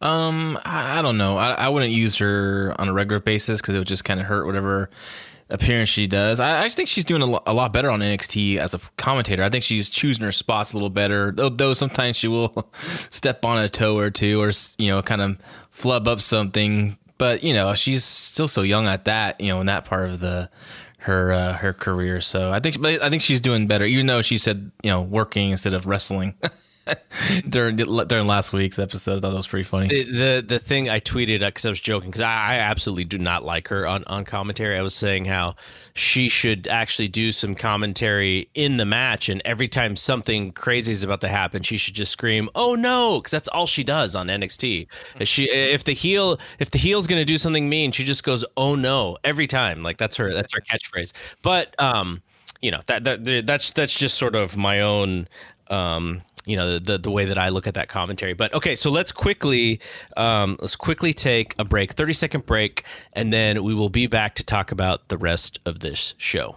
Um, 0.00 0.58
I, 0.64 0.98
I 0.98 1.02
don't 1.02 1.18
know. 1.18 1.36
I, 1.36 1.50
I 1.52 1.68
wouldn't 1.68 1.92
use 1.92 2.16
her 2.18 2.74
on 2.78 2.88
a 2.88 2.92
regular 2.92 3.20
basis 3.20 3.60
because 3.60 3.74
it 3.74 3.78
would 3.78 3.88
just 3.88 4.04
kind 4.04 4.20
of 4.20 4.26
hurt 4.26 4.46
whatever 4.46 4.90
appearance 5.50 5.88
she 5.88 6.06
does. 6.06 6.40
I, 6.40 6.64
I 6.64 6.68
think 6.68 6.88
she's 6.88 7.04
doing 7.04 7.22
a, 7.22 7.26
lo- 7.26 7.42
a 7.46 7.52
lot 7.52 7.72
better 7.72 7.90
on 7.90 8.00
NXT 8.00 8.58
as 8.58 8.74
a 8.74 8.78
commentator. 8.96 9.42
I 9.42 9.48
think 9.48 9.64
she's 9.64 9.88
choosing 9.88 10.24
her 10.24 10.32
spots 10.32 10.72
a 10.72 10.76
little 10.76 10.90
better, 10.90 11.32
though, 11.32 11.48
though 11.48 11.74
sometimes 11.74 12.16
she 12.16 12.28
will 12.28 12.70
step 13.10 13.44
on 13.44 13.58
a 13.58 13.68
toe 13.68 13.98
or 13.98 14.10
two 14.10 14.40
or, 14.40 14.52
you 14.78 14.88
know, 14.88 15.02
kind 15.02 15.20
of 15.20 15.38
flub 15.70 16.06
up 16.06 16.20
something. 16.20 16.96
But, 17.16 17.42
you 17.42 17.52
know, 17.52 17.74
she's 17.74 18.04
still 18.04 18.46
so 18.46 18.62
young 18.62 18.86
at 18.86 19.06
that, 19.06 19.40
you 19.40 19.48
know, 19.48 19.60
in 19.60 19.66
that 19.66 19.84
part 19.84 20.10
of 20.10 20.20
the 20.20 20.50
her 20.98 21.32
uh, 21.32 21.52
her 21.54 21.72
career. 21.72 22.20
So 22.20 22.52
I 22.52 22.60
think 22.60 22.80
but 22.80 23.02
I 23.02 23.10
think 23.10 23.22
she's 23.22 23.40
doing 23.40 23.66
better, 23.66 23.84
even 23.84 24.06
though 24.06 24.22
she 24.22 24.38
said, 24.38 24.70
you 24.82 24.90
know, 24.90 25.02
working 25.02 25.50
instead 25.50 25.74
of 25.74 25.86
wrestling. 25.86 26.34
during 27.48 27.76
during 27.76 28.26
last 28.26 28.52
week's 28.52 28.78
episode, 28.78 29.18
I 29.18 29.20
thought 29.20 29.30
that 29.30 29.36
was 29.36 29.46
pretty 29.46 29.64
funny. 29.64 29.88
the 29.88 30.04
the, 30.04 30.44
the 30.46 30.58
thing 30.58 30.88
I 30.88 31.00
tweeted 31.00 31.40
because 31.40 31.66
I 31.66 31.68
was 31.68 31.80
joking 31.80 32.10
because 32.10 32.22
I, 32.22 32.32
I 32.32 32.54
absolutely 32.56 33.04
do 33.04 33.18
not 33.18 33.44
like 33.44 33.68
her 33.68 33.86
on, 33.86 34.04
on 34.06 34.24
commentary. 34.24 34.78
I 34.78 34.82
was 34.82 34.94
saying 34.94 35.24
how 35.24 35.56
she 35.94 36.28
should 36.28 36.66
actually 36.66 37.08
do 37.08 37.32
some 37.32 37.54
commentary 37.54 38.48
in 38.54 38.76
the 38.76 38.84
match, 38.84 39.28
and 39.28 39.42
every 39.44 39.68
time 39.68 39.96
something 39.96 40.52
crazy 40.52 40.92
is 40.92 41.02
about 41.02 41.20
to 41.22 41.28
happen, 41.28 41.62
she 41.62 41.76
should 41.76 41.94
just 41.94 42.12
scream, 42.12 42.48
"Oh 42.54 42.74
no!" 42.74 43.20
Because 43.20 43.32
that's 43.32 43.48
all 43.48 43.66
she 43.66 43.84
does 43.84 44.14
on 44.14 44.28
NXT. 44.28 44.86
If 45.18 45.28
She 45.28 45.44
if 45.50 45.84
the 45.84 45.92
heel 45.92 46.38
if 46.58 46.70
the 46.70 46.78
heel's 46.78 47.06
going 47.06 47.20
to 47.20 47.26
do 47.26 47.38
something 47.38 47.68
mean, 47.68 47.92
she 47.92 48.04
just 48.04 48.24
goes, 48.24 48.44
"Oh 48.56 48.74
no!" 48.74 49.18
every 49.24 49.46
time. 49.46 49.80
Like 49.80 49.98
that's 49.98 50.16
her 50.16 50.32
that's 50.32 50.52
her 50.54 50.60
catchphrase. 50.60 51.12
But 51.42 51.74
um, 51.80 52.22
you 52.60 52.70
know 52.70 52.80
that 52.86 53.04
that 53.04 53.44
that's 53.46 53.70
that's 53.72 53.94
just 53.94 54.18
sort 54.18 54.34
of 54.34 54.56
my 54.56 54.80
own 54.80 55.28
um 55.68 56.22
you 56.48 56.56
know 56.56 56.78
the 56.78 56.96
the 56.96 57.10
way 57.10 57.26
that 57.26 57.36
I 57.36 57.50
look 57.50 57.66
at 57.66 57.74
that 57.74 57.88
commentary. 57.88 58.32
But 58.32 58.54
okay, 58.54 58.74
so 58.74 58.90
let's 58.90 59.12
quickly 59.12 59.80
um, 60.16 60.56
let's 60.60 60.76
quickly 60.76 61.12
take 61.12 61.54
a 61.58 61.64
break, 61.64 61.92
thirty 61.92 62.14
second 62.14 62.46
break, 62.46 62.84
and 63.12 63.32
then 63.32 63.62
we 63.62 63.74
will 63.74 63.90
be 63.90 64.06
back 64.06 64.34
to 64.36 64.44
talk 64.44 64.72
about 64.72 65.08
the 65.08 65.18
rest 65.18 65.60
of 65.66 65.80
this 65.80 66.14
show. 66.16 66.56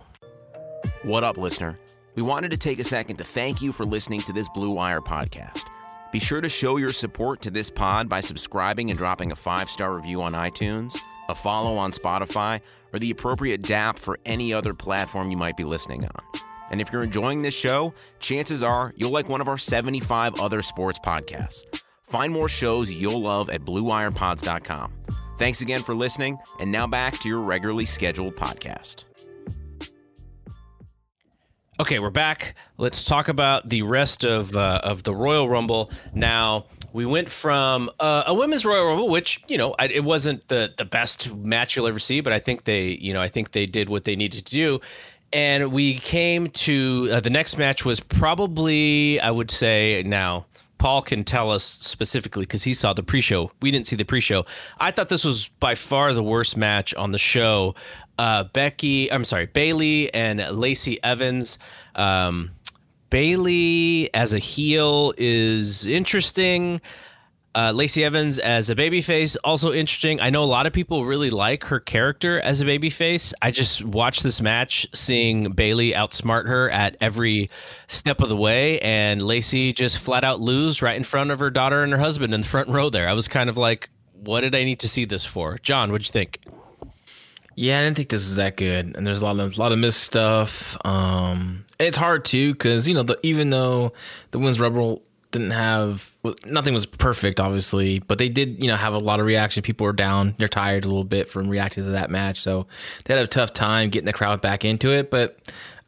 What 1.03 1.23
up, 1.23 1.37
listener? 1.37 1.77
We 2.15 2.21
wanted 2.21 2.51
to 2.51 2.57
take 2.57 2.79
a 2.79 2.83
second 2.83 3.17
to 3.17 3.23
thank 3.23 3.61
you 3.61 3.71
for 3.71 3.85
listening 3.85 4.21
to 4.21 4.33
this 4.33 4.49
Blue 4.49 4.71
Wire 4.71 5.01
podcast. 5.01 5.65
Be 6.11 6.19
sure 6.19 6.41
to 6.41 6.49
show 6.49 6.77
your 6.77 6.91
support 6.91 7.41
to 7.41 7.51
this 7.51 7.69
pod 7.69 8.09
by 8.09 8.21
subscribing 8.21 8.89
and 8.89 8.97
dropping 8.97 9.31
a 9.31 9.35
five 9.35 9.69
star 9.69 9.93
review 9.93 10.21
on 10.21 10.33
iTunes, 10.33 10.97
a 11.27 11.35
follow 11.35 11.75
on 11.75 11.91
Spotify, 11.91 12.61
or 12.93 12.99
the 12.99 13.11
appropriate 13.11 13.61
DAP 13.61 13.99
for 13.99 14.19
any 14.25 14.53
other 14.53 14.73
platform 14.73 15.31
you 15.31 15.37
might 15.37 15.57
be 15.57 15.63
listening 15.65 16.05
on. 16.05 16.41
And 16.71 16.81
if 16.81 16.91
you're 16.91 17.03
enjoying 17.03 17.41
this 17.41 17.53
show, 17.53 17.93
chances 18.19 18.63
are 18.63 18.93
you'll 18.95 19.11
like 19.11 19.29
one 19.29 19.41
of 19.41 19.47
our 19.47 19.57
75 19.57 20.39
other 20.41 20.61
sports 20.61 20.99
podcasts. 21.05 21.63
Find 22.07 22.33
more 22.33 22.49
shows 22.49 22.91
you'll 22.91 23.21
love 23.21 23.49
at 23.49 23.61
BlueWirePods.com. 23.61 24.93
Thanks 25.37 25.61
again 25.61 25.81
for 25.81 25.95
listening, 25.95 26.37
and 26.59 26.71
now 26.71 26.87
back 26.87 27.19
to 27.19 27.29
your 27.29 27.39
regularly 27.39 27.85
scheduled 27.85 28.35
podcast. 28.35 29.05
Okay, 31.79 31.97
we're 31.97 32.11
back. 32.11 32.53
Let's 32.77 33.03
talk 33.03 33.27
about 33.27 33.67
the 33.67 33.81
rest 33.81 34.23
of 34.23 34.55
uh, 34.55 34.81
of 34.83 35.01
the 35.01 35.15
Royal 35.15 35.49
Rumble. 35.49 35.89
Now 36.13 36.67
we 36.93 37.07
went 37.07 37.27
from 37.27 37.89
uh, 37.99 38.23
a 38.27 38.35
women's 38.35 38.65
Royal 38.65 38.85
Rumble, 38.85 39.09
which 39.09 39.41
you 39.47 39.57
know 39.57 39.73
I, 39.79 39.87
it 39.87 40.03
wasn't 40.03 40.47
the 40.47 40.73
the 40.77 40.85
best 40.85 41.33
match 41.33 41.75
you'll 41.75 41.87
ever 41.87 41.97
see, 41.97 42.21
but 42.21 42.33
I 42.33 42.39
think 42.39 42.65
they 42.65 42.89
you 42.89 43.13
know 43.13 43.21
I 43.21 43.29
think 43.29 43.53
they 43.53 43.65
did 43.65 43.89
what 43.89 44.03
they 44.03 44.15
needed 44.15 44.45
to 44.45 44.53
do. 44.53 44.79
And 45.33 45.71
we 45.71 45.95
came 45.99 46.49
to 46.49 47.09
uh, 47.11 47.19
the 47.21 47.29
next 47.29 47.57
match 47.57 47.85
was 47.85 47.99
probably 47.99 49.19
I 49.19 49.31
would 49.31 49.49
say 49.49 50.03
now 50.05 50.45
Paul 50.81 51.03
can 51.03 51.23
tell 51.23 51.51
us 51.51 51.63
specifically 51.63 52.41
because 52.41 52.63
he 52.63 52.73
saw 52.73 52.91
the 52.91 53.03
pre-show. 53.03 53.51
We 53.61 53.69
didn't 53.69 53.85
see 53.85 53.95
the 53.95 54.03
pre-show. 54.03 54.47
I 54.79 54.89
thought 54.89 55.09
this 55.09 55.23
was 55.23 55.47
by 55.59 55.75
far 55.75 56.11
the 56.11 56.23
worst 56.23 56.57
match 56.57 56.95
on 56.95 57.11
the 57.11 57.19
show. 57.19 57.75
Uh, 58.17 58.45
Becky, 58.45 59.11
I'm 59.11 59.23
sorry, 59.23 59.45
Bayley 59.45 60.11
and 60.11 60.39
Lacey 60.39 60.97
Evans. 61.03 61.59
Um, 61.93 62.49
Bayley 63.11 64.09
as 64.15 64.33
a 64.33 64.39
heel 64.39 65.13
is 65.17 65.85
interesting. 65.85 66.81
Uh, 67.53 67.73
Lacey 67.75 68.03
Evans 68.05 68.39
as 68.39 68.69
a 68.69 68.75
babyface 68.75 69.35
also 69.43 69.73
interesting. 69.73 70.21
I 70.21 70.29
know 70.29 70.43
a 70.43 70.45
lot 70.45 70.67
of 70.67 70.73
people 70.73 71.05
really 71.05 71.29
like 71.29 71.65
her 71.65 71.81
character 71.81 72.39
as 72.39 72.61
a 72.61 72.65
babyface. 72.65 73.33
I 73.41 73.51
just 73.51 73.83
watched 73.83 74.23
this 74.23 74.39
match, 74.39 74.87
seeing 74.93 75.51
Bayley 75.51 75.91
outsmart 75.91 76.47
her 76.47 76.69
at 76.69 76.95
every 77.01 77.49
step 77.87 78.21
of 78.21 78.29
the 78.29 78.37
way, 78.37 78.79
and 78.79 79.21
Lacey 79.21 79.73
just 79.73 79.97
flat 79.97 80.23
out 80.23 80.39
lose 80.39 80.81
right 80.81 80.95
in 80.95 81.03
front 81.03 81.31
of 81.31 81.39
her 81.39 81.49
daughter 81.49 81.83
and 81.83 81.91
her 81.91 81.99
husband 81.99 82.33
in 82.33 82.41
the 82.41 82.47
front 82.47 82.69
row. 82.69 82.89
There, 82.89 83.09
I 83.09 83.13
was 83.13 83.27
kind 83.27 83.49
of 83.49 83.57
like, 83.57 83.89
"What 84.13 84.41
did 84.41 84.55
I 84.55 84.63
need 84.63 84.79
to 84.79 84.87
see 84.87 85.03
this 85.03 85.25
for?" 85.25 85.57
John, 85.57 85.91
what'd 85.91 86.07
you 86.07 86.11
think? 86.13 86.39
Yeah, 87.55 87.79
I 87.79 87.83
didn't 87.83 87.97
think 87.97 88.09
this 88.09 88.25
was 88.25 88.37
that 88.37 88.55
good, 88.55 88.95
and 88.95 89.05
there's 89.05 89.21
a 89.21 89.25
lot 89.25 89.37
of 89.37 89.57
a 89.57 89.59
lot 89.59 89.73
of 89.73 89.79
missed 89.79 90.01
stuff. 90.01 90.77
Um, 90.85 91.65
it's 91.79 91.97
hard 91.97 92.23
too 92.23 92.53
because 92.53 92.87
you 92.87 92.93
know 92.93 93.03
the, 93.03 93.19
even 93.23 93.49
though 93.49 93.91
the 94.31 94.39
Women's 94.39 94.59
Rebel 94.59 95.03
didn't 95.31 95.51
have 95.51 96.15
well, 96.23 96.35
nothing 96.45 96.73
was 96.73 96.85
perfect, 96.85 97.39
obviously, 97.39 97.99
but 97.99 98.17
they 98.17 98.29
did 98.29 98.61
you 98.61 98.67
know 98.67 98.75
have 98.75 98.93
a 98.93 98.99
lot 98.99 99.19
of 99.19 99.25
reaction. 99.25 99.63
People 99.63 99.85
were 99.85 99.93
down, 99.93 100.35
they're 100.37 100.47
tired 100.47 100.85
a 100.85 100.87
little 100.87 101.03
bit 101.03 101.29
from 101.29 101.49
reacting 101.49 101.83
to 101.83 101.91
that 101.91 102.09
match, 102.09 102.41
so 102.41 102.67
they 103.05 103.15
had 103.15 103.23
a 103.23 103.27
tough 103.27 103.53
time 103.53 103.89
getting 103.89 104.05
the 104.05 104.13
crowd 104.13 104.41
back 104.41 104.65
into 104.65 104.91
it. 104.91 105.09
But 105.09 105.39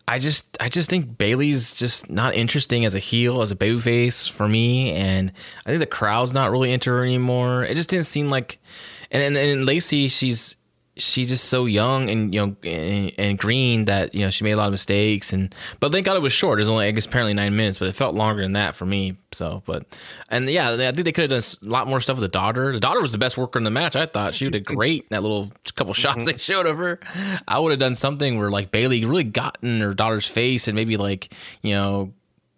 I 0.08 0.20
just 0.20 0.58
I 0.60 0.70
just 0.70 0.90
think 0.90 1.18
Bayley's 1.18 1.76
just 1.76 2.10
not 2.10 2.36
interesting 2.36 2.86
as 2.86 2.96
a 2.96 3.00
heel, 3.00 3.42
as 3.42 3.52
a 3.52 3.56
babyface 3.56 4.30
for 4.30 4.48
me, 4.48 4.92
and 4.92 5.32
I 5.66 5.70
think 5.70 5.80
the 5.80 5.86
crowd's 5.86 6.34
not 6.34 6.52
really 6.52 6.72
into 6.72 6.90
her 6.90 7.04
anymore. 7.04 7.64
It 7.64 7.76
just 7.76 7.90
didn't 7.90 8.06
seem 8.06 8.30
like, 8.30 8.60
and 9.12 9.22
and, 9.22 9.38
and 9.38 9.66
Lacey, 9.66 10.08
she's 10.08 10.56
she's 10.96 11.28
just 11.28 11.46
so 11.46 11.66
young 11.66 12.10
and 12.10 12.34
you 12.34 12.40
know 12.40 12.56
and, 12.64 13.12
and 13.18 13.38
green 13.40 13.86
that 13.86 14.14
you 14.14 14.22
know 14.22 14.30
she 14.30 14.44
made 14.44 14.52
a 14.52 14.58
lot 14.58 14.68
of 14.68 14.72
mistakes 14.72 15.34
and 15.34 15.54
but 15.80 15.92
thank 15.92 16.06
God 16.06 16.16
it 16.16 16.22
was 16.22 16.34
short. 16.34 16.60
It 16.60 16.62
was 16.62 16.70
only 16.70 16.86
I 16.86 16.92
guess 16.92 17.06
apparently 17.06 17.34
nine 17.34 17.56
minutes, 17.56 17.80
but 17.80 17.88
it 17.88 17.96
felt 17.96 18.14
longer 18.14 18.42
than 18.42 18.54
that 18.54 18.76
for 18.76 18.86
me. 18.86 19.18
So, 19.32 19.64
but 19.66 19.86
and 20.30 20.50
yeah, 20.50 20.72
I 20.72 20.78
think 20.92 21.06
they 21.06 21.12
could 21.12 21.32
have 21.32 21.42
done 21.42 21.68
a 21.68 21.72
lot 21.72 21.88
more 21.88 22.00
stuff 22.00 22.18
with 22.18 22.32
the 22.32 22.34
daughter. 22.34 22.72
The 22.74 22.80
daughter 22.80 23.02
was 23.02 23.12
the 23.12 23.18
best 23.18 23.38
worker 23.38 23.58
in 23.58 23.64
the 23.64 23.72
match. 23.72 23.96
I 23.96 24.06
thought 24.06 24.36
she 24.36 24.50
did 24.50 24.66
great. 24.66 25.10
That 25.10 25.24
little 25.24 25.52
couple 25.76 25.94
shots 25.94 26.18
mm-hmm. 26.18 26.26
they 26.26 26.38
showed 26.38 26.66
of 26.66 26.78
her. 26.78 27.00
I 27.48 27.60
would 27.60 27.72
have 27.72 27.80
done 27.80 27.96
something 27.96 28.38
where 28.38 28.52
like 28.52 28.72
Bayley 28.72 29.06
really 29.06 29.24
got 29.24 29.58
in 29.62 29.80
her 29.82 29.94
daughter's 29.94 30.28
face 30.28 30.68
and 30.68 30.76
maybe 30.76 30.98
like 30.98 31.34
you 31.62 31.74
know 31.74 32.14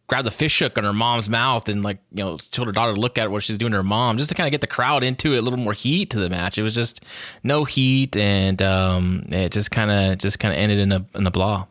grabbed 0.07 0.27
the 0.27 0.31
fish 0.31 0.59
hook 0.59 0.77
on 0.77 0.83
her 0.83 0.93
mom's 0.93 1.29
mouth 1.29 1.67
and 1.67 1.83
like 1.83 1.97
you 2.11 2.23
know 2.23 2.37
told 2.51 2.67
her 2.67 2.71
daughter 2.71 2.93
to 2.93 2.99
look 2.99 3.17
at 3.17 3.31
what 3.31 3.43
she's 3.43 3.57
doing 3.57 3.71
to 3.71 3.77
her 3.77 3.83
mom 3.83 4.17
just 4.17 4.29
to 4.29 4.35
kind 4.35 4.47
of 4.47 4.51
get 4.51 4.61
the 4.61 4.67
crowd 4.67 5.03
into 5.03 5.33
it 5.33 5.41
a 5.41 5.41
little 5.41 5.59
more 5.59 5.73
heat 5.73 6.09
to 6.11 6.19
the 6.19 6.29
match. 6.29 6.57
It 6.57 6.63
was 6.63 6.75
just 6.75 7.03
no 7.43 7.63
heat 7.63 8.15
and 8.15 8.61
um 8.61 9.25
it 9.29 9.51
just 9.51 9.71
kind 9.71 9.91
of 9.91 10.17
just 10.17 10.39
kind 10.39 10.53
of 10.53 10.59
ended 10.59 10.79
in 10.79 10.91
a 10.91 11.05
in 11.15 11.25
a 11.25 11.31
blah. 11.31 11.65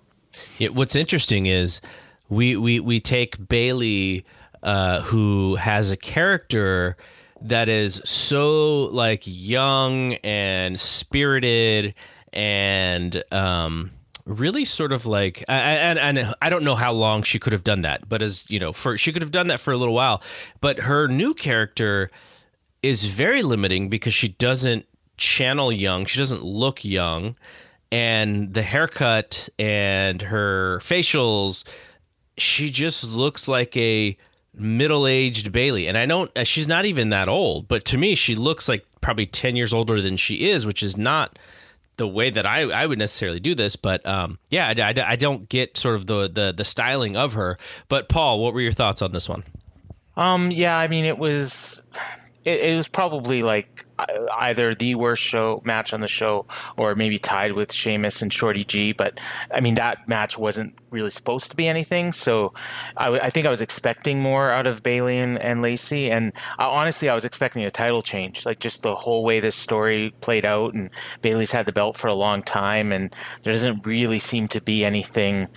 Yeah, 0.58 0.68
what's 0.70 0.96
interesting 0.96 1.46
is 1.46 1.80
we 2.28 2.56
we 2.56 2.80
we 2.80 3.00
take 3.00 3.48
Bayley, 3.48 4.24
uh, 4.62 5.02
who 5.02 5.56
has 5.56 5.90
a 5.90 5.96
character 5.96 6.96
that 7.42 7.68
is 7.68 8.00
so 8.04 8.86
like 8.86 9.22
young 9.26 10.14
and 10.24 10.80
spirited 10.80 11.94
and 12.32 13.22
um 13.30 13.90
really 14.26 14.64
sort 14.64 14.92
of 14.92 15.06
like 15.06 15.44
and 15.48 15.98
and 15.98 16.34
I 16.40 16.48
don't 16.48 16.64
know 16.64 16.74
how 16.74 16.92
long 16.92 17.22
she 17.22 17.38
could 17.38 17.52
have 17.52 17.64
done 17.64 17.82
that, 17.82 18.08
but 18.08 18.22
as 18.22 18.48
you 18.50 18.58
know, 18.58 18.72
for 18.72 18.96
she 18.96 19.12
could 19.12 19.22
have 19.22 19.32
done 19.32 19.48
that 19.48 19.60
for 19.60 19.72
a 19.72 19.76
little 19.76 19.94
while. 19.94 20.22
But 20.60 20.78
her 20.80 21.08
new 21.08 21.34
character 21.34 22.10
is 22.82 23.04
very 23.04 23.42
limiting 23.42 23.88
because 23.88 24.14
she 24.14 24.28
doesn't 24.28 24.86
channel 25.16 25.70
young. 25.72 26.06
She 26.06 26.18
doesn't 26.18 26.42
look 26.42 26.84
young 26.84 27.36
and 27.94 28.52
the 28.52 28.62
haircut 28.62 29.48
and 29.56 30.20
her 30.20 30.80
facials, 30.82 31.62
she 32.36 32.68
just 32.68 33.04
looks 33.04 33.46
like 33.46 33.76
a 33.76 34.16
middle-aged 34.52 35.52
Bayley. 35.52 35.86
And 35.86 35.96
I 35.96 36.04
don't 36.04 36.28
she's 36.42 36.66
not 36.66 36.86
even 36.86 37.10
that 37.10 37.28
old, 37.28 37.68
but 37.68 37.84
to 37.86 37.98
me 37.98 38.16
she 38.16 38.34
looks 38.34 38.68
like 38.68 38.84
probably 39.00 39.26
10 39.26 39.54
years 39.54 39.72
older 39.72 40.00
than 40.00 40.16
she 40.16 40.48
is, 40.48 40.66
which 40.66 40.82
is 40.82 40.96
not 40.96 41.38
the 41.96 42.08
way 42.08 42.30
that 42.30 42.46
I, 42.46 42.62
I 42.62 42.86
would 42.86 42.98
necessarily 42.98 43.40
do 43.40 43.54
this, 43.54 43.76
but 43.76 44.04
um, 44.06 44.38
yeah, 44.50 44.72
I, 44.76 44.80
I, 44.80 45.12
I 45.12 45.16
don't 45.16 45.48
get 45.48 45.76
sort 45.76 45.96
of 45.96 46.06
the, 46.06 46.28
the 46.28 46.54
the 46.56 46.64
styling 46.64 47.16
of 47.16 47.34
her. 47.34 47.58
But 47.88 48.08
Paul, 48.08 48.40
what 48.40 48.54
were 48.54 48.60
your 48.60 48.72
thoughts 48.72 49.02
on 49.02 49.12
this 49.12 49.28
one? 49.28 49.44
Um, 50.16 50.50
yeah, 50.50 50.76
I 50.76 50.88
mean, 50.88 51.04
it 51.04 51.18
was 51.18 51.82
it, 52.44 52.60
it, 52.60 52.76
was 52.76 52.88
probably 52.88 53.42
like 53.42 53.83
either 53.98 54.74
the 54.74 54.94
worst 54.94 55.22
show 55.22 55.62
match 55.64 55.92
on 55.92 56.00
the 56.00 56.08
show 56.08 56.46
or 56.76 56.94
maybe 56.94 57.18
tied 57.18 57.52
with 57.52 57.72
Sheamus 57.72 58.22
and 58.22 58.32
Shorty 58.32 58.64
G. 58.64 58.92
But 58.92 59.18
I 59.52 59.60
mean, 59.60 59.76
that 59.76 60.08
match 60.08 60.38
wasn't 60.38 60.74
really 60.90 61.10
supposed 61.10 61.50
to 61.50 61.56
be 61.56 61.68
anything. 61.68 62.12
So 62.12 62.54
I, 62.96 63.18
I 63.18 63.30
think 63.30 63.46
I 63.46 63.50
was 63.50 63.60
expecting 63.60 64.20
more 64.20 64.50
out 64.50 64.66
of 64.66 64.82
Bayley 64.82 65.18
and, 65.18 65.38
and 65.38 65.60
Lacey. 65.62 66.10
And 66.10 66.32
uh, 66.58 66.70
honestly, 66.70 67.08
I 67.08 67.14
was 67.14 67.24
expecting 67.24 67.64
a 67.64 67.70
title 67.70 68.02
change, 68.02 68.46
like 68.46 68.60
just 68.60 68.82
the 68.82 68.94
whole 68.94 69.24
way 69.24 69.40
this 69.40 69.56
story 69.56 70.14
played 70.20 70.46
out. 70.46 70.74
And 70.74 70.90
Bayley's 71.20 71.52
had 71.52 71.66
the 71.66 71.72
belt 71.72 71.96
for 71.96 72.08
a 72.08 72.14
long 72.14 72.42
time, 72.42 72.92
and 72.92 73.14
there 73.42 73.52
doesn't 73.52 73.84
really 73.86 74.18
seem 74.18 74.48
to 74.48 74.60
be 74.60 74.84
anything, 74.84 75.48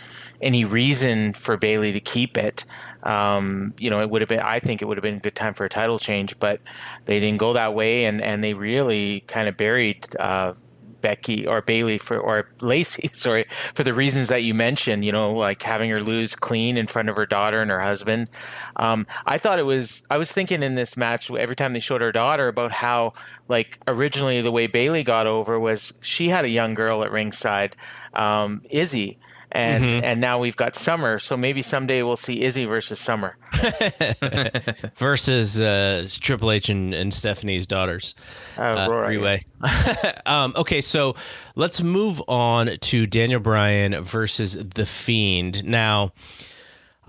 any 0.42 0.66
reason 0.66 1.34
for 1.34 1.56
Bayley 1.58 1.94
to 1.94 2.00
keep 2.00 2.38
it 2.38 2.66
um, 3.04 3.74
you 3.80 3.90
know, 3.90 4.02
it 4.02 4.10
would 4.10 4.22
have 4.22 4.30
been. 4.30 4.40
I 4.40 4.60
think 4.60 4.82
it 4.82 4.86
would 4.86 4.98
have 4.98 5.04
been 5.04 5.16
a 5.16 5.20
good 5.20 5.36
time 5.36 5.54
for 5.54 5.66
a 5.66 5.70
title 5.70 6.00
change, 6.00 6.40
but 6.40 6.62
they 7.06 7.20
didn't 7.20 7.40
go 7.40 7.54
that 7.54 7.74
way, 7.74 8.06
and 8.06 8.22
and 8.22 8.44
they 8.44 8.54
really 8.54 9.22
kind 9.22 9.48
of 9.48 9.58
buried. 9.58 10.06
Uh, 10.20 10.54
Becky 11.02 11.48
or 11.48 11.62
Bayley 11.62 11.98
for 11.98 12.20
or 12.20 12.50
Lacey, 12.62 13.10
sorry, 13.14 13.46
for 13.74 13.84
the 13.84 13.94
reasons 13.94 14.30
that 14.30 14.44
you 14.44 14.54
mentioned, 14.54 15.06
you 15.06 15.12
know, 15.12 15.34
like 15.34 15.62
having 15.62 15.90
her 15.90 16.02
lose 16.02 16.36
clean 16.36 16.78
in 16.78 16.88
front 16.88 17.10
of 17.10 17.16
her 17.16 17.26
daughter 17.26 17.62
and 17.62 17.72
her 17.72 17.80
husband. 17.80 18.28
Um, 18.76 19.08
I 19.26 19.38
thought 19.38 19.60
it 19.60 19.66
was. 19.66 20.06
I 20.10 20.18
was 20.18 20.32
thinking 20.32 20.64
in 20.64 20.76
this 20.76 20.98
match 20.98 21.32
every 21.32 21.56
time 21.56 21.74
they 21.74 21.80
showed 21.80 22.02
her 22.02 22.12
daughter 22.12 22.48
about 22.48 22.72
how, 22.72 23.14
like, 23.48 23.80
originally 23.88 24.42
the 24.42 24.52
way 24.52 24.68
Bayley 24.68 25.04
got 25.04 25.28
over 25.28 25.60
was 25.60 25.94
she 26.02 26.30
had 26.30 26.46
a 26.46 26.50
young 26.50 26.74
girl 26.74 27.04
at 27.04 27.12
ringside, 27.12 27.76
um, 28.14 28.62
Izzy, 28.70 29.20
and 29.52 29.84
mm-hmm. 29.84 30.04
and 30.04 30.22
now 30.22 30.40
we've 30.40 30.56
got 30.56 30.76
Summer. 30.76 31.20
So 31.20 31.38
maybe 31.38 31.62
someday 31.62 32.04
we'll 32.04 32.16
see 32.16 32.42
Izzy 32.42 32.66
versus 32.66 33.00
Summer 33.00 33.38
versus 34.96 35.60
uh, 35.60 36.08
Triple 36.20 36.52
H 36.52 36.70
and, 36.70 36.94
and 36.94 37.14
Stephanie's 37.14 37.68
daughters. 37.68 38.16
Oh, 38.58 38.64
uh, 38.64 38.90
right. 38.90 39.46
um, 40.26 40.54
okay, 40.56 40.82
so 40.82 41.16
let's 41.56 41.82
move 41.82 42.22
on 42.28 42.78
to 42.78 43.06
Daniel 43.06 43.40
Bryan 43.40 44.04
versus 44.04 44.54
the 44.54 44.86
Fiend 44.86 45.64
now. 45.64 46.12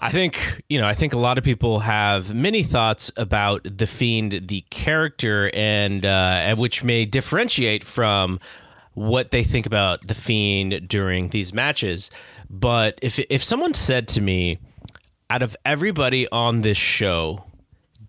I 0.01 0.11
think, 0.13 0.63
you 0.69 0.79
know, 0.79 0.87
I 0.87 0.95
think 0.95 1.13
a 1.13 1.19
lot 1.19 1.39
of 1.39 1.45
people 1.45 1.81
have 1.81 2.33
many 2.33 2.63
thoughts 2.63 3.11
about 3.17 3.63
The 3.65 3.87
Fiend, 3.89 4.43
the 4.47 4.61
character, 4.71 5.51
and 5.53 6.07
uh, 6.07 6.55
which 6.55 6.85
may 6.85 7.05
differentiate 7.05 7.83
from 7.83 8.39
what 8.99 9.31
they 9.31 9.45
think 9.45 9.65
about 9.65 10.07
the 10.07 10.15
Fiend 10.15 10.89
during 10.89 11.29
these 11.29 11.53
matches. 11.53 12.11
But 12.51 12.99
if 13.03 13.19
if 13.31 13.43
someone 13.43 13.75
said 13.75 14.09
to 14.09 14.21
me, 14.21 14.59
out 15.31 15.43
of 15.43 15.57
everybody 15.65 16.29
on 16.31 16.63
this 16.63 16.79
show, 16.79 17.45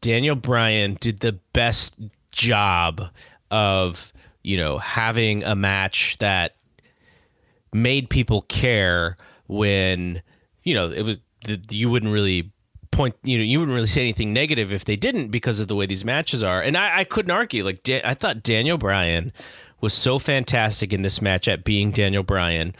Daniel 0.01 0.35
Bryan 0.35 0.97
did 0.99 1.19
the 1.19 1.33
best 1.53 1.95
job 2.31 3.09
of 3.51 4.11
you 4.43 4.57
know 4.57 4.77
having 4.77 5.43
a 5.43 5.55
match 5.55 6.17
that 6.19 6.55
made 7.73 8.09
people 8.09 8.41
care 8.43 9.17
when 9.47 10.21
you 10.63 10.73
know 10.73 10.89
it 10.89 11.03
was 11.03 11.19
you 11.69 11.89
wouldn't 11.89 12.11
really 12.11 12.51
point 12.91 13.15
you 13.23 13.37
know 13.37 13.43
you 13.43 13.59
wouldn't 13.59 13.75
really 13.75 13.87
say 13.87 14.01
anything 14.01 14.33
negative 14.33 14.73
if 14.73 14.85
they 14.85 14.95
didn't 14.95 15.29
because 15.29 15.59
of 15.59 15.67
the 15.67 15.75
way 15.75 15.85
these 15.85 16.03
matches 16.03 16.41
are 16.41 16.61
and 16.61 16.75
i, 16.75 16.99
I 16.99 17.03
couldn't 17.03 17.31
argue 17.31 17.63
like 17.63 17.87
i 18.03 18.13
thought 18.13 18.41
daniel 18.41 18.77
bryan 18.77 19.31
was 19.81 19.93
so 19.93 20.19
fantastic 20.19 20.93
in 20.93 21.01
this 21.01 21.21
match 21.21 21.47
at 21.47 21.63
being 21.63 21.91
Daniel 21.91 22.23
Bryan. 22.23 22.75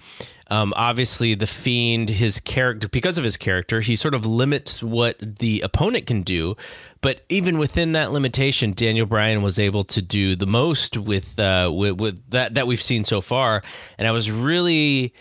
Um, 0.52 0.74
obviously, 0.76 1.36
the 1.36 1.46
Fiend, 1.46 2.10
his 2.10 2.40
character, 2.40 2.88
because 2.90 3.20
of 3.20 3.24
his 3.24 3.38
character, 3.38 3.82
he 3.82 3.96
sort 3.96 4.16
of 4.16 4.26
limits 4.26 4.82
what 4.82 5.18
the 5.20 5.62
opponent 5.62 6.08
can 6.08 6.24
do. 6.24 6.58
But 7.02 7.24
even 7.30 7.60
within 7.60 7.92
that 7.92 8.12
limitation, 8.12 8.74
Daniel 8.74 9.06
Bryan 9.06 9.42
was 9.44 9.60
able 9.60 9.84
to 9.86 10.02
do 10.02 10.36
the 10.36 10.48
most 10.48 10.98
with 10.98 11.40
uh, 11.40 11.72
with, 11.74 12.00
with 12.00 12.32
that 12.32 12.56
that 12.56 12.66
we've 12.66 12.82
seen 12.82 13.04
so 13.04 13.22
far. 13.22 13.62
And 13.98 14.08
I 14.08 14.12
was 14.12 14.32
really, 14.32 15.14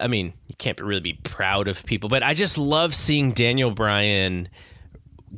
I 0.00 0.06
mean, 0.06 0.34
you 0.48 0.54
can't 0.56 0.78
really 0.80 1.00
be 1.00 1.14
proud 1.14 1.66
of 1.66 1.84
people, 1.86 2.08
but 2.10 2.22
I 2.22 2.34
just 2.34 2.58
love 2.58 2.94
seeing 2.94 3.32
Daniel 3.32 3.70
Bryan 3.70 4.48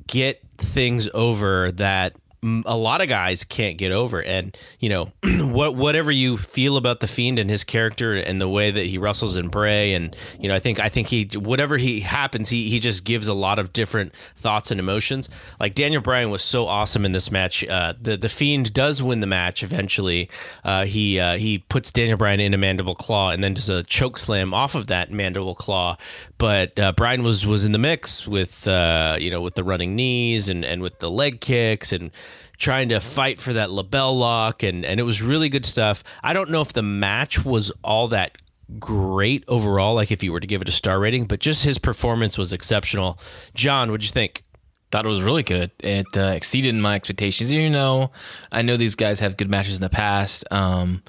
get 0.06 0.42
things 0.58 1.08
over 1.14 1.72
that 1.72 2.14
a 2.42 2.76
lot 2.76 3.02
of 3.02 3.08
guys 3.08 3.44
can't 3.44 3.76
get 3.76 3.92
over. 3.92 4.22
And 4.22 4.56
you 4.78 4.88
know, 4.88 5.12
what 5.40 5.76
whatever 5.76 6.10
you 6.10 6.36
feel 6.36 6.76
about 6.76 7.00
the 7.00 7.06
fiend 7.06 7.38
and 7.38 7.50
his 7.50 7.64
character 7.64 8.14
and 8.14 8.40
the 8.40 8.48
way 8.48 8.70
that 8.70 8.86
he 8.86 8.98
wrestles 8.98 9.36
in 9.36 9.48
Bray, 9.48 9.92
and 9.94 10.16
you 10.38 10.48
know, 10.48 10.54
I 10.54 10.58
think 10.58 10.80
I 10.80 10.88
think 10.88 11.08
he 11.08 11.28
whatever 11.34 11.76
he 11.76 12.00
happens, 12.00 12.48
he 12.48 12.70
he 12.70 12.80
just 12.80 13.04
gives 13.04 13.28
a 13.28 13.34
lot 13.34 13.58
of 13.58 13.72
different 13.72 14.14
thoughts 14.36 14.70
and 14.70 14.80
emotions. 14.80 15.28
Like 15.58 15.74
Daniel 15.74 16.02
Bryan 16.02 16.30
was 16.30 16.42
so 16.42 16.66
awesome 16.66 17.04
in 17.04 17.12
this 17.12 17.30
match. 17.30 17.64
Uh, 17.66 17.94
the 18.00 18.16
the 18.16 18.28
fiend 18.28 18.72
does 18.72 19.02
win 19.02 19.20
the 19.20 19.26
match 19.26 19.62
eventually. 19.62 20.30
Uh, 20.64 20.84
he 20.84 21.18
uh, 21.18 21.36
he 21.36 21.58
puts 21.58 21.92
Daniel 21.92 22.16
Bryan 22.16 22.40
in 22.40 22.54
a 22.54 22.58
mandible 22.58 22.94
claw 22.94 23.30
and 23.30 23.44
then 23.44 23.54
does 23.54 23.68
a 23.68 23.82
choke 23.82 24.18
slam 24.18 24.54
off 24.54 24.74
of 24.74 24.86
that 24.86 25.12
mandible 25.12 25.54
claw. 25.54 25.96
But 26.40 26.78
uh, 26.78 26.92
Bryan 26.92 27.22
was 27.22 27.44
was 27.46 27.66
in 27.66 27.72
the 27.72 27.78
mix 27.78 28.26
with 28.26 28.66
uh, 28.66 29.18
you 29.20 29.30
know 29.30 29.42
with 29.42 29.56
the 29.56 29.62
running 29.62 29.94
knees 29.94 30.48
and 30.48 30.64
and 30.64 30.80
with 30.80 30.98
the 30.98 31.10
leg 31.10 31.42
kicks 31.42 31.92
and 31.92 32.10
trying 32.56 32.88
to 32.88 33.00
fight 33.00 33.38
for 33.38 33.52
that 33.52 33.68
LeBell 33.68 34.18
Lock, 34.18 34.62
and 34.62 34.82
and 34.86 34.98
it 34.98 35.02
was 35.02 35.20
really 35.20 35.50
good 35.50 35.66
stuff. 35.66 36.02
I 36.22 36.32
don't 36.32 36.48
know 36.48 36.62
if 36.62 36.72
the 36.72 36.82
match 36.82 37.44
was 37.44 37.70
all 37.84 38.08
that 38.08 38.38
great 38.78 39.44
overall, 39.48 39.94
like 39.94 40.10
if 40.10 40.22
you 40.22 40.32
were 40.32 40.40
to 40.40 40.46
give 40.46 40.62
it 40.62 40.68
a 40.68 40.72
star 40.72 40.98
rating, 40.98 41.26
but 41.26 41.40
just 41.40 41.62
his 41.62 41.76
performance 41.76 42.38
was 42.38 42.54
exceptional. 42.54 43.18
John, 43.52 43.90
what'd 43.90 44.06
you 44.06 44.12
think? 44.12 44.42
Thought 44.90 45.04
it 45.04 45.10
was 45.10 45.22
really 45.22 45.42
good. 45.42 45.70
It 45.80 46.06
uh, 46.16 46.32
exceeded 46.34 46.74
my 46.74 46.94
expectations. 46.94 47.52
You 47.52 47.68
know, 47.68 48.12
I 48.50 48.62
know 48.62 48.78
these 48.78 48.94
guys 48.94 49.20
have 49.20 49.36
good 49.36 49.50
matches 49.50 49.74
in 49.74 49.82
the 49.82 49.90
past. 49.90 50.44
Um, 50.50 51.02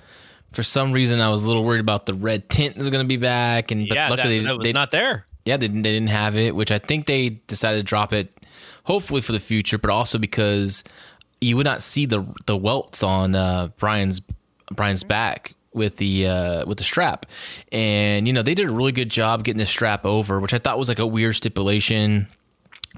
for 0.51 0.63
some 0.63 0.91
reason, 0.91 1.21
I 1.21 1.29
was 1.29 1.43
a 1.43 1.47
little 1.47 1.63
worried 1.63 1.79
about 1.79 2.05
the 2.05 2.13
red 2.13 2.49
tint 2.49 2.77
is 2.77 2.89
going 2.89 3.03
to 3.03 3.07
be 3.07 3.17
back, 3.17 3.71
and 3.71 3.87
but 3.87 3.95
yeah, 3.95 4.09
luckily 4.09 4.39
that, 4.39 4.49
that 4.49 4.57
they, 4.57 4.63
they 4.63 4.73
not 4.73 4.91
there. 4.91 5.25
Yeah, 5.45 5.57
they, 5.57 5.67
they 5.67 5.81
didn't 5.81 6.07
have 6.07 6.35
it, 6.35 6.55
which 6.55 6.71
I 6.71 6.77
think 6.77 7.05
they 7.05 7.29
decided 7.47 7.77
to 7.77 7.83
drop 7.83 8.13
it, 8.13 8.31
hopefully 8.83 9.21
for 9.21 9.31
the 9.31 9.39
future, 9.39 9.77
but 9.77 9.89
also 9.89 10.17
because 10.17 10.83
you 11.39 11.57
would 11.57 11.65
not 11.65 11.81
see 11.81 12.05
the 12.05 12.25
the 12.45 12.57
welts 12.57 13.01
on 13.01 13.35
uh, 13.35 13.69
Bryan's 13.77 14.21
Bryan's 14.71 15.03
back 15.03 15.53
with 15.73 15.97
the 15.97 16.27
uh, 16.27 16.65
with 16.65 16.77
the 16.77 16.83
strap, 16.83 17.25
and 17.71 18.27
you 18.27 18.33
know 18.33 18.41
they 18.41 18.53
did 18.53 18.67
a 18.67 18.71
really 18.71 18.91
good 18.91 19.09
job 19.09 19.43
getting 19.43 19.59
the 19.59 19.65
strap 19.65 20.05
over, 20.05 20.39
which 20.39 20.53
I 20.53 20.57
thought 20.57 20.77
was 20.77 20.89
like 20.89 20.99
a 20.99 21.07
weird 21.07 21.35
stipulation. 21.35 22.27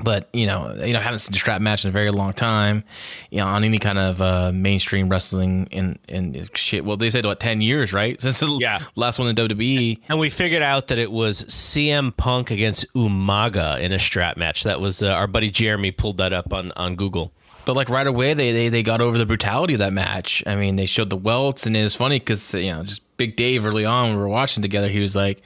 But 0.02 0.28
you 0.34 0.48
know, 0.48 0.74
you 0.74 0.94
know, 0.94 1.00
I 1.00 1.04
haven't 1.04 1.20
seen 1.20 1.36
a 1.36 1.40
strap 1.40 1.62
match 1.62 1.86
in 1.86 1.90
a 1.90 1.92
very 1.92 2.10
long 2.10 2.34
time, 2.34 2.84
you 3.30 3.38
know, 3.38 3.46
on 3.46 3.64
any 3.64 3.78
kind 3.78 4.00
of 4.00 4.22
uh, 4.24 4.52
mainstream 4.52 5.08
wrestling 5.08 5.68
and 5.72 6.00
and 6.10 6.50
shit. 6.56 6.84
Well, 6.84 6.98
they 6.98 7.12
said 7.12 7.26
what 7.26 7.40
ten 7.40 7.62
years, 7.62 7.94
right? 7.94 8.20
Since 8.22 8.40
the 8.40 8.58
yeah. 8.60 8.80
last 8.96 9.20
one 9.20 9.28
in 9.28 9.36
WWE, 9.36 10.00
and 10.10 10.18
we 10.18 10.32
figured 10.32 10.64
out 10.64 10.88
that 10.88 10.98
it 10.98 11.12
was 11.12 11.44
CM 11.44 12.16
Punk 12.16 12.50
against 12.50 12.92
Umaga 12.94 13.80
in 13.80 13.92
a 13.92 14.00
strap 14.00 14.36
match. 14.36 14.64
That 14.64 14.82
was 14.82 15.04
uh, 15.04 15.12
our 15.12 15.28
buddy 15.28 15.52
Jeremy 15.52 15.92
pulled 15.92 16.18
that 16.18 16.34
up 16.34 16.54
on 16.54 16.72
on 16.72 16.96
Google. 16.96 17.32
But 17.66 17.76
like 17.76 17.90
right 17.90 18.08
away, 18.08 18.34
they, 18.34 18.52
they 18.52 18.70
they 18.70 18.84
got 18.84 19.00
over 19.00 19.18
the 19.18 19.28
brutality 19.28 19.74
of 19.74 19.80
that 19.80 19.94
match. 19.94 20.44
I 20.48 20.56
mean, 20.56 20.76
they 20.76 20.88
showed 20.88 21.10
the 21.12 21.18
welts, 21.18 21.66
and 21.66 21.78
it 21.78 21.84
was 21.84 21.96
funny 21.96 22.20
because 22.20 22.56
you 22.56 22.72
know, 22.72 22.84
just 22.84 23.04
Big 23.18 23.36
Dave 23.36 23.66
early 23.66 23.86
on 23.86 24.08
when 24.08 24.16
we 24.16 24.22
were 24.22 24.28
watching 24.28 24.62
together, 24.62 24.90
he 24.90 25.00
was 25.00 25.16
like, 25.16 25.44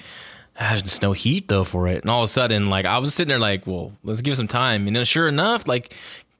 "There's 0.59 1.01
no 1.01 1.13
heat 1.13 1.47
though 1.47 1.63
for 1.63 1.87
it." 1.87 2.01
And 2.01 2.09
all 2.09 2.21
of 2.21 2.25
a 2.25 2.31
sudden, 2.31 2.67
like 2.67 2.85
I 2.85 2.97
was 2.97 3.13
sitting 3.13 3.29
there, 3.29 3.39
like, 3.39 3.67
"Well, 3.67 3.91
let's 4.03 4.21
give 4.21 4.37
some 4.37 4.47
time." 4.47 4.87
And 4.87 4.95
then 4.95 5.05
sure 5.05 5.27
enough, 5.27 5.67
like, 5.67 5.93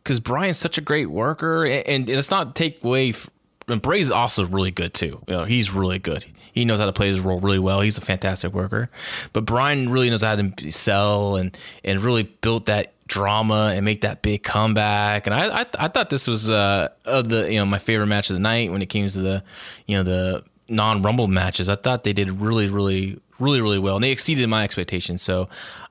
because 0.03 0.19
Bryan's 0.19 0.57
such 0.57 0.77
a 0.77 0.81
great 0.81 1.09
worker, 1.09 1.65
and, 1.65 1.85
and 1.87 2.09
it's 2.09 2.31
not 2.31 2.55
take 2.55 2.83
away. 2.83 3.09
F- 3.09 3.29
and 3.67 3.81
Bray's 3.81 4.09
also 4.09 4.45
really 4.45 4.71
good 4.71 4.93
too. 4.93 5.21
You 5.27 5.33
know, 5.33 5.43
he's 5.43 5.71
really 5.71 5.99
good. 5.99 6.25
He 6.53 6.63
knows 6.63 6.79
how 6.79 6.85
to 6.85 6.93
play 6.93 7.07
his 7.07 7.19
role 7.19 7.39
really 7.41 7.59
well. 7.59 7.81
He's 7.81 7.97
a 7.97 8.01
fantastic 8.01 8.53
worker. 8.53 8.89
But 9.33 9.45
Bryan 9.45 9.89
really 9.89 10.09
knows 10.09 10.23
how 10.23 10.35
to 10.35 10.71
sell 10.71 11.35
and 11.35 11.57
and 11.83 11.99
really 11.99 12.23
built 12.23 12.67
that 12.67 12.93
drama 13.07 13.73
and 13.75 13.83
make 13.83 14.01
that 14.01 14.21
big 14.21 14.43
comeback. 14.43 15.27
And 15.27 15.33
I 15.33 15.61
I, 15.61 15.65
I 15.79 15.87
thought 15.89 16.09
this 16.09 16.27
was 16.27 16.49
uh 16.49 16.89
of 17.05 17.27
the 17.27 17.51
you 17.51 17.59
know 17.59 17.65
my 17.65 17.79
favorite 17.79 18.07
match 18.07 18.29
of 18.29 18.35
the 18.35 18.41
night 18.41 18.71
when 18.71 18.81
it 18.81 18.87
came 18.87 19.07
to 19.07 19.19
the 19.19 19.43
you 19.85 19.97
know 19.97 20.03
the 20.03 20.43
non 20.69 21.01
rumble 21.01 21.27
matches. 21.27 21.67
I 21.67 21.75
thought 21.75 22.05
they 22.05 22.13
did 22.13 22.31
really 22.39 22.67
really 22.67 23.19
really 23.39 23.61
really 23.61 23.79
well 23.79 23.95
and 23.95 24.03
they 24.03 24.11
exceeded 24.11 24.47
my 24.47 24.63
expectations. 24.63 25.21
So 25.21 25.49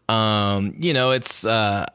um 0.08 0.74
you 0.78 0.92
know 0.92 1.10
it's 1.10 1.44
uh 1.44 1.86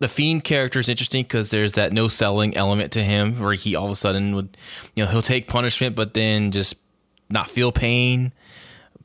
the 0.00 0.08
fiend 0.08 0.42
character 0.42 0.80
is 0.80 0.88
interesting 0.88 1.22
because 1.22 1.50
there's 1.50 1.74
that 1.74 1.92
no 1.92 2.08
selling 2.08 2.56
element 2.56 2.92
to 2.92 3.04
him 3.04 3.38
where 3.38 3.54
he 3.54 3.76
all 3.76 3.86
of 3.86 3.92
a 3.92 3.96
sudden 3.96 4.34
would 4.34 4.56
you 4.94 5.04
know 5.04 5.10
he'll 5.10 5.22
take 5.22 5.48
punishment 5.48 5.94
but 5.94 6.14
then 6.14 6.50
just 6.50 6.74
not 7.30 7.48
feel 7.48 7.70
pain 7.70 8.32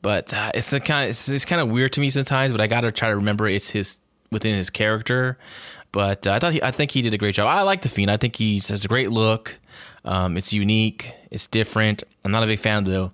but 0.02 0.32
uh, 0.34 0.52
it's 0.54 0.72
a 0.72 0.80
kind 0.80 1.04
of 1.04 1.10
it's, 1.10 1.28
it's 1.28 1.44
kind 1.44 1.60
of 1.60 1.68
weird 1.68 1.92
to 1.94 2.00
me 2.00 2.10
sometimes. 2.10 2.52
But 2.52 2.60
I 2.60 2.66
got 2.66 2.82
to 2.82 2.92
try 2.92 3.08
to 3.08 3.16
remember 3.16 3.48
it's 3.48 3.70
his 3.70 3.98
within 4.30 4.54
his 4.54 4.70
character. 4.70 5.38
But 5.90 6.26
uh, 6.26 6.32
I 6.32 6.38
thought 6.38 6.52
he, 6.52 6.62
I 6.62 6.70
think 6.70 6.90
he 6.90 7.02
did 7.02 7.14
a 7.14 7.18
great 7.18 7.34
job. 7.34 7.46
I 7.48 7.62
like 7.62 7.82
the 7.82 7.88
Fiend. 7.88 8.10
I 8.10 8.16
think 8.16 8.36
he 8.36 8.54
has 8.68 8.84
a 8.84 8.88
great 8.88 9.10
look. 9.10 9.58
Um, 10.04 10.36
it's 10.36 10.52
unique. 10.52 11.12
It's 11.30 11.46
different. 11.46 12.04
I'm 12.24 12.30
not 12.30 12.42
a 12.42 12.46
big 12.46 12.58
fan 12.58 12.78
of 12.78 12.84
the 12.84 13.12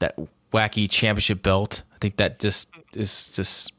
that 0.00 0.18
wacky 0.52 0.88
championship 0.88 1.42
belt. 1.42 1.82
I 2.00 2.08
think 2.08 2.16
that 2.16 2.38
just 2.38 2.68
is 2.94 3.36
just 3.36 3.72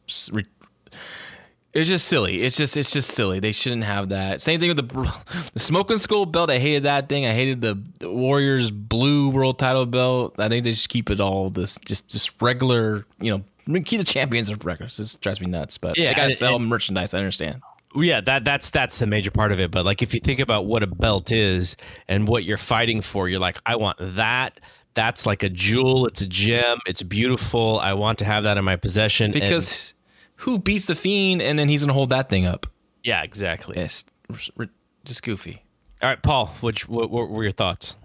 it's 1.74 1.88
just 1.90 2.08
silly. 2.08 2.44
It's 2.44 2.56
just 2.56 2.78
it's 2.78 2.92
just 2.92 3.12
silly. 3.12 3.40
They 3.40 3.52
shouldn't 3.52 3.86
have 3.86 4.10
that. 4.10 4.42
Same 4.42 4.60
thing 4.60 4.68
with 4.68 4.78
the 4.78 5.14
the 5.54 5.60
smoking 5.60 5.98
skull 5.98 6.28
belt. 6.28 6.52
I 6.52 6.60
hated 6.60 6.84
that 6.84 7.10
thing. 7.10 7.26
I 7.26 7.34
hated 7.34 7.62
the 7.62 7.82
Warriors 8.08 8.70
blue 8.70 9.30
world 9.30 9.58
title 9.58 9.88
belt. 9.88 10.36
I 10.38 10.50
think 10.50 10.66
they 10.66 10.72
just 10.72 10.90
keep 10.90 11.10
it 11.10 11.20
all 11.20 11.50
this 11.50 11.80
just 11.84 12.10
just 12.10 12.40
regular. 12.42 13.06
You 13.20 13.44
know, 13.68 13.82
keep 13.82 14.00
the 14.00 14.06
champions 14.06 14.52
of 14.52 14.64
records. 14.66 14.98
This 14.98 15.16
drives 15.16 15.42
me 15.42 15.48
nuts. 15.48 15.80
But 15.80 15.98
yeah, 15.98 16.12
I 16.12 16.14
gotta 16.14 16.36
sell 16.36 16.60
merchandise. 16.60 17.16
I 17.16 17.18
understand. 17.18 17.64
Yeah, 17.96 18.22
that 18.22 18.46
that's 18.46 18.70
that's 18.70 19.00
the 19.00 19.08
major 19.08 19.32
part 19.32 19.52
of 19.52 19.60
it. 19.60 19.72
But 19.72 19.84
like, 19.84 20.04
if 20.04 20.14
you 20.14 20.20
think 20.20 20.42
about 20.42 20.66
what 20.68 20.84
a 20.84 20.88
belt 20.88 21.32
is 21.32 21.76
and 22.08 22.28
what 22.28 22.44
you're 22.44 22.58
fighting 22.58 23.02
for, 23.02 23.28
you're 23.28 23.40
like, 23.40 23.58
I 23.66 23.78
want 23.78 23.98
that 24.00 24.60
that's 24.94 25.26
like 25.26 25.44
a 25.44 25.50
jewel. 25.50 26.06
It's 26.06 26.22
a 26.22 26.28
gem. 26.28 26.80
It's 26.86 27.04
beautiful. 27.04 27.80
I 27.80 27.94
want 27.94 28.20
to 28.20 28.26
have 28.26 28.44
that 28.44 28.58
in 28.58 28.66
my 28.66 28.76
possession. 28.76 29.32
Because 29.32 29.92
and, 29.92 30.44
who 30.44 30.60
beats 30.60 30.88
the 30.88 30.96
fiend 30.96 31.42
and 31.42 31.58
then 31.58 31.70
he's 31.70 31.82
gonna 31.82 31.94
hold 31.94 32.10
that 32.10 32.30
thing 32.30 32.46
up? 32.46 32.68
Yeah, 33.04 33.24
exactly. 33.24 33.78
Yes, 33.78 34.04
just 35.06 35.24
goofy. 35.24 35.64
All 36.02 36.10
right, 36.10 36.22
Paul. 36.22 36.48
Which 36.62 36.88
what, 36.88 37.10
what 37.10 37.30
were 37.30 37.44
your 37.44 37.52
thoughts? 37.52 37.96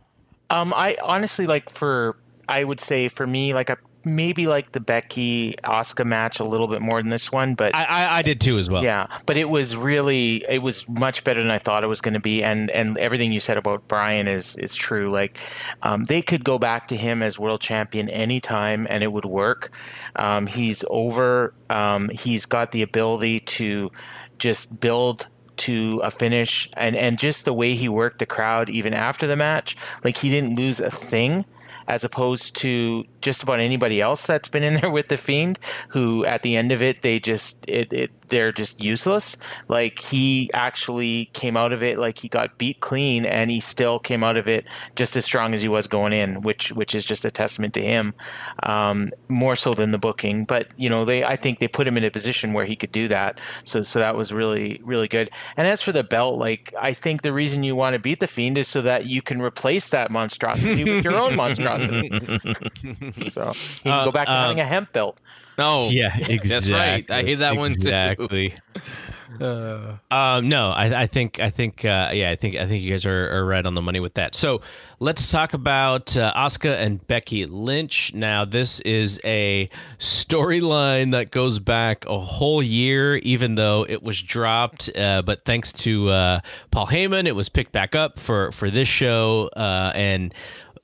Um, 0.50 0.72
I 0.74 0.96
honestly 1.02 1.46
like 1.46 1.70
for 1.70 2.16
I 2.48 2.62
would 2.62 2.80
say 2.80 3.08
for 3.08 3.26
me 3.26 3.54
like 3.54 3.70
I 3.70 3.76
maybe 4.06 4.46
like 4.46 4.72
the 4.72 4.80
Becky 4.80 5.54
Asuka 5.64 6.06
match 6.06 6.38
a 6.38 6.44
little 6.44 6.68
bit 6.68 6.80
more 6.80 7.02
than 7.02 7.10
this 7.10 7.32
one, 7.32 7.54
but 7.54 7.74
I, 7.74 7.84
I, 7.84 8.18
I 8.18 8.22
did 8.22 8.40
too 8.40 8.56
as 8.56 8.70
well. 8.70 8.82
Yeah, 8.82 9.08
but 9.26 9.36
it 9.36 9.48
was 9.48 9.76
really 9.76 10.44
it 10.48 10.62
was 10.62 10.88
much 10.88 11.24
better 11.24 11.42
than 11.42 11.50
I 11.50 11.58
thought 11.58 11.84
it 11.84 11.88
was 11.88 12.00
going 12.00 12.14
to 12.14 12.20
be, 12.20 12.42
and 12.42 12.70
and 12.70 12.96
everything 12.96 13.32
you 13.32 13.40
said 13.40 13.58
about 13.58 13.86
Bryan 13.88 14.28
is 14.28 14.56
is 14.56 14.74
true. 14.74 15.10
Like 15.10 15.38
um, 15.82 16.04
they 16.04 16.22
could 16.22 16.44
go 16.44 16.58
back 16.58 16.88
to 16.88 16.96
him 16.96 17.22
as 17.22 17.38
world 17.38 17.60
champion 17.60 18.08
anytime, 18.08 18.86
and 18.88 19.02
it 19.02 19.12
would 19.12 19.26
work. 19.26 19.72
Um, 20.14 20.46
he's 20.46 20.84
over. 20.88 21.52
Um, 21.68 22.08
he's 22.10 22.46
got 22.46 22.70
the 22.70 22.82
ability 22.82 23.40
to 23.40 23.90
just 24.38 24.80
build 24.80 25.26
to 25.56 26.00
a 26.04 26.10
finish 26.10 26.68
and 26.74 26.94
and 26.94 27.18
just 27.18 27.44
the 27.44 27.52
way 27.52 27.74
he 27.74 27.88
worked 27.88 28.18
the 28.18 28.26
crowd 28.26 28.68
even 28.68 28.92
after 28.92 29.26
the 29.26 29.36
match 29.36 29.74
like 30.04 30.18
he 30.18 30.28
didn't 30.28 30.54
lose 30.54 30.80
a 30.80 30.90
thing 30.90 31.46
as 31.88 32.04
opposed 32.04 32.56
to 32.56 33.04
just 33.26 33.42
about 33.42 33.58
anybody 33.58 34.00
else 34.00 34.24
that's 34.26 34.48
been 34.48 34.62
in 34.62 34.74
there 34.80 34.90
with 34.98 35.08
the 35.08 35.18
fiend 35.18 35.58
who 35.88 36.24
at 36.24 36.42
the 36.42 36.56
end 36.56 36.70
of 36.70 36.80
it 36.80 37.02
they 37.02 37.18
just 37.18 37.68
it, 37.68 37.92
it 37.92 38.10
they're 38.28 38.52
just 38.52 38.82
useless. 38.82 39.36
Like 39.68 39.98
he 39.98 40.50
actually 40.54 41.26
came 41.26 41.56
out 41.56 41.72
of 41.72 41.82
it 41.82 41.98
like 41.98 42.18
he 42.18 42.28
got 42.28 42.58
beat 42.58 42.80
clean 42.80 43.24
and 43.24 43.50
he 43.50 43.60
still 43.60 43.98
came 43.98 44.24
out 44.24 44.36
of 44.36 44.48
it 44.48 44.66
just 44.94 45.16
as 45.16 45.24
strong 45.24 45.54
as 45.54 45.62
he 45.62 45.68
was 45.68 45.86
going 45.86 46.12
in 46.12 46.40
which 46.42 46.72
which 46.72 46.94
is 46.94 47.04
just 47.04 47.24
a 47.24 47.30
testament 47.30 47.74
to 47.74 47.82
him 47.82 48.14
um, 48.62 49.10
more 49.28 49.56
so 49.56 49.74
than 49.74 49.90
the 49.90 49.98
booking. 49.98 50.44
But 50.44 50.68
you 50.76 50.88
know 50.88 51.04
they 51.04 51.24
i 51.24 51.36
think 51.36 51.58
they 51.58 51.68
put 51.68 51.86
him 51.86 51.96
in 51.96 52.04
a 52.04 52.10
position 52.10 52.52
where 52.52 52.64
he 52.64 52.76
could 52.76 52.92
do 52.92 53.08
that. 53.08 53.40
So 53.64 53.82
so 53.82 53.98
that 53.98 54.16
was 54.16 54.32
really 54.32 54.80
really 54.84 55.08
good. 55.08 55.30
And 55.56 55.66
as 55.66 55.82
for 55.82 55.92
the 55.92 56.04
belt 56.04 56.38
like 56.38 56.72
i 56.80 56.92
think 56.92 57.22
the 57.22 57.32
reason 57.32 57.64
you 57.64 57.74
want 57.74 57.94
to 57.94 57.98
beat 57.98 58.20
the 58.20 58.26
fiend 58.26 58.58
is 58.58 58.68
so 58.68 58.82
that 58.82 59.06
you 59.06 59.22
can 59.22 59.40
replace 59.40 59.88
that 59.90 60.10
monstrosity 60.10 60.84
with 60.84 61.04
your 61.04 61.16
own 61.16 61.36
monstrosity 61.42 62.08
so 63.28 63.52
he 63.52 63.82
can 63.82 63.92
uh, 63.92 64.04
go 64.04 64.12
back 64.12 64.26
to 64.26 64.32
uh, 64.32 64.42
having 64.42 64.60
a 64.60 64.64
hemp 64.64 64.92
belt. 64.92 65.18
No, 65.58 65.88
yeah, 65.90 66.16
exactly. 66.16 66.48
That's 66.48 66.70
right. 66.70 67.10
I 67.10 67.22
hate 67.22 67.36
that 67.36 67.54
exactly. 67.54 67.58
one 67.58 67.72
too. 67.72 67.88
Exactly. 67.88 68.54
Uh, 69.40 69.96
um, 70.10 70.48
no, 70.48 70.70
I, 70.70 71.02
I, 71.02 71.06
think 71.06 71.40
I 71.40 71.50
think 71.50 71.84
uh, 71.84 72.10
yeah, 72.12 72.30
I 72.30 72.36
think 72.36 72.56
I 72.56 72.66
think 72.66 72.82
you 72.82 72.90
guys 72.90 73.04
are, 73.04 73.36
are, 73.36 73.44
right 73.44 73.64
on 73.64 73.74
the 73.74 73.82
money 73.82 74.00
with 74.00 74.14
that. 74.14 74.34
So 74.34 74.62
let's 74.98 75.30
talk 75.30 75.52
about 75.52 76.16
uh, 76.16 76.32
Asuka 76.34 76.76
and 76.76 77.06
Becky 77.06 77.46
Lynch. 77.46 78.12
Now, 78.14 78.44
this 78.44 78.80
is 78.80 79.20
a 79.24 79.68
storyline 79.98 81.12
that 81.12 81.30
goes 81.30 81.58
back 81.58 82.06
a 82.06 82.18
whole 82.18 82.62
year, 82.62 83.16
even 83.16 83.56
though 83.56 83.84
it 83.88 84.02
was 84.02 84.22
dropped. 84.22 84.90
Uh, 84.96 85.22
but 85.22 85.44
thanks 85.44 85.72
to 85.74 86.10
uh, 86.10 86.40
Paul 86.70 86.86
Heyman, 86.86 87.26
it 87.26 87.34
was 87.34 87.48
picked 87.48 87.72
back 87.72 87.94
up 87.94 88.18
for 88.18 88.52
for 88.52 88.70
this 88.70 88.88
show, 88.88 89.50
uh, 89.56 89.92
and 89.94 90.32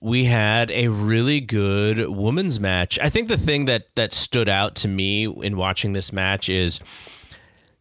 we 0.03 0.25
had 0.25 0.73
a 0.73 0.89
really 0.89 1.41
good 1.41 2.09
women's 2.09 2.59
match. 2.59 2.99
I 3.01 3.09
think 3.09 3.29
the 3.29 3.39
thing 3.39 3.67
that 3.67 3.87
that 3.95 4.13
stood 4.13 4.49
out 4.49 4.75
to 4.77 4.89
me 4.89 5.25
in 5.27 5.57
watching 5.57 5.93
this 5.93 6.13
match 6.13 6.49
is 6.49 6.81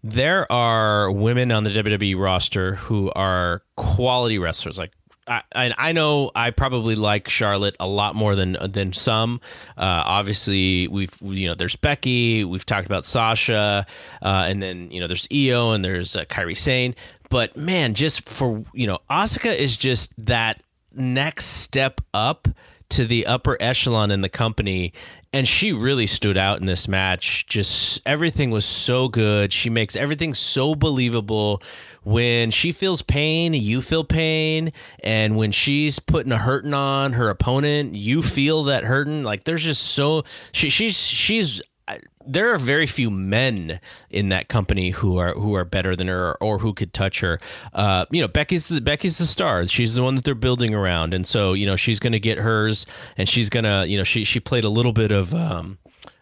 there 0.04 0.50
are 0.52 1.12
women 1.12 1.52
on 1.52 1.64
the 1.64 1.72
WWE 1.72 2.20
roster 2.20 2.76
who 2.76 3.12
are 3.16 3.64
quality 3.76 4.38
wrestlers. 4.38 4.78
Like 4.78 4.92
I, 5.28 5.42
I 5.56 5.92
know 5.94 6.30
I 6.36 6.52
probably 6.52 6.96
like 6.96 7.28
Charlotte 7.28 7.76
a 7.80 7.88
lot 7.88 8.16
more 8.16 8.36
than 8.36 8.56
than 8.70 8.94
some. 8.94 9.42
Uh, 9.76 10.04
obviously, 10.06 10.88
we've 10.90 11.16
you 11.22 11.48
know 11.48 11.56
there's 11.56 11.76
Becky. 11.76 12.44
We've 12.44 12.66
talked 12.66 12.86
about 12.86 13.04
Sasha, 13.04 13.88
uh, 14.22 14.46
and 14.48 14.62
then 14.62 14.92
you 14.92 15.00
know 15.00 15.08
there's 15.08 15.28
Io 15.34 15.72
and 15.72 15.84
there's 15.84 16.16
uh, 16.16 16.26
Kairi 16.26 16.58
Sane. 16.58 16.94
But 17.30 17.58
man, 17.58 17.96
just 17.96 18.30
for 18.30 18.64
you 18.74 18.86
know, 18.86 19.00
Asuka 19.10 19.56
is 19.56 19.76
just 19.76 20.14
that 20.26 20.62
next 20.94 21.46
step 21.46 22.02
up 22.14 22.48
to 22.92 23.06
the 23.06 23.26
upper 23.26 23.58
echelon 23.60 24.12
in 24.12 24.22
the 24.22 24.30
company. 24.30 24.94
And 25.34 25.48
she 25.48 25.72
really 25.72 26.08
stood 26.08 26.38
out 26.38 26.60
in 26.60 26.66
this 26.66 26.90
match. 26.90 27.46
Just 27.48 28.02
everything 28.06 28.52
was 28.52 28.66
so 28.66 29.08
good. 29.08 29.54
She 29.54 29.70
makes 29.70 29.96
everything 29.96 30.34
so 30.34 30.76
believable. 30.76 31.64
When 32.04 32.52
she 32.52 32.72
feels 32.72 33.02
pain 33.02 33.54
you 33.54 33.82
feel 33.82 34.04
pain. 34.04 34.74
And 35.04 35.38
when 35.38 35.54
she's 35.54 36.00
putting 36.00 36.34
a 36.34 36.38
hurting 36.38 36.74
on 36.74 37.14
her 37.14 37.30
opponent 37.30 37.96
you 37.96 38.22
feel 38.22 38.64
that 38.66 38.84
hurting. 38.84 39.24
Like 39.24 39.46
there's 39.46 39.64
just 39.64 39.84
so 39.84 40.24
she, 40.52 40.70
she's 40.70 40.98
she's 40.98 41.62
there 42.26 42.54
are 42.54 42.58
very 42.58 42.86
few 42.86 43.10
men 43.10 43.80
in 44.10 44.30
that 44.30 44.48
company 44.48 44.92
who 44.92 45.18
are 45.18 45.34
who 45.34 45.56
are 45.56 45.66
better 45.66 45.96
than 45.96 46.08
her 46.08 46.32
or, 46.32 46.38
or 46.42 46.60
who 46.60 46.74
could 46.74 46.94
touch 46.94 47.20
her. 47.22 47.40
Uh, 47.74 48.06
you 48.12 48.22
know, 48.22 48.28
Becky's 48.28 48.68
the 48.68 48.82
Becky's 48.82 49.18
the 49.18 49.28
star. 49.28 49.66
She's 49.68 49.96
the 49.96 50.04
one 50.04 50.16
that 50.16 50.24
they're 50.24 50.36
building 50.36 50.74
around, 50.74 51.14
and 51.14 51.26
so 51.26 51.54
you 51.54 51.66
know 51.66 51.76
she's 51.76 52.00
going 52.00 52.14
to 52.14 52.20
get 52.20 52.38
hers, 52.38 52.86
and 53.18 53.28
she's 53.28 53.50
gonna 53.50 53.86
you 53.86 53.98
know 53.98 54.04
she 54.04 54.24
she 54.24 54.40
played 54.40 54.64
a 54.64 54.70
little 54.70 54.94
bit 54.94 55.12
of. 55.12 55.34
Um, 55.34 55.78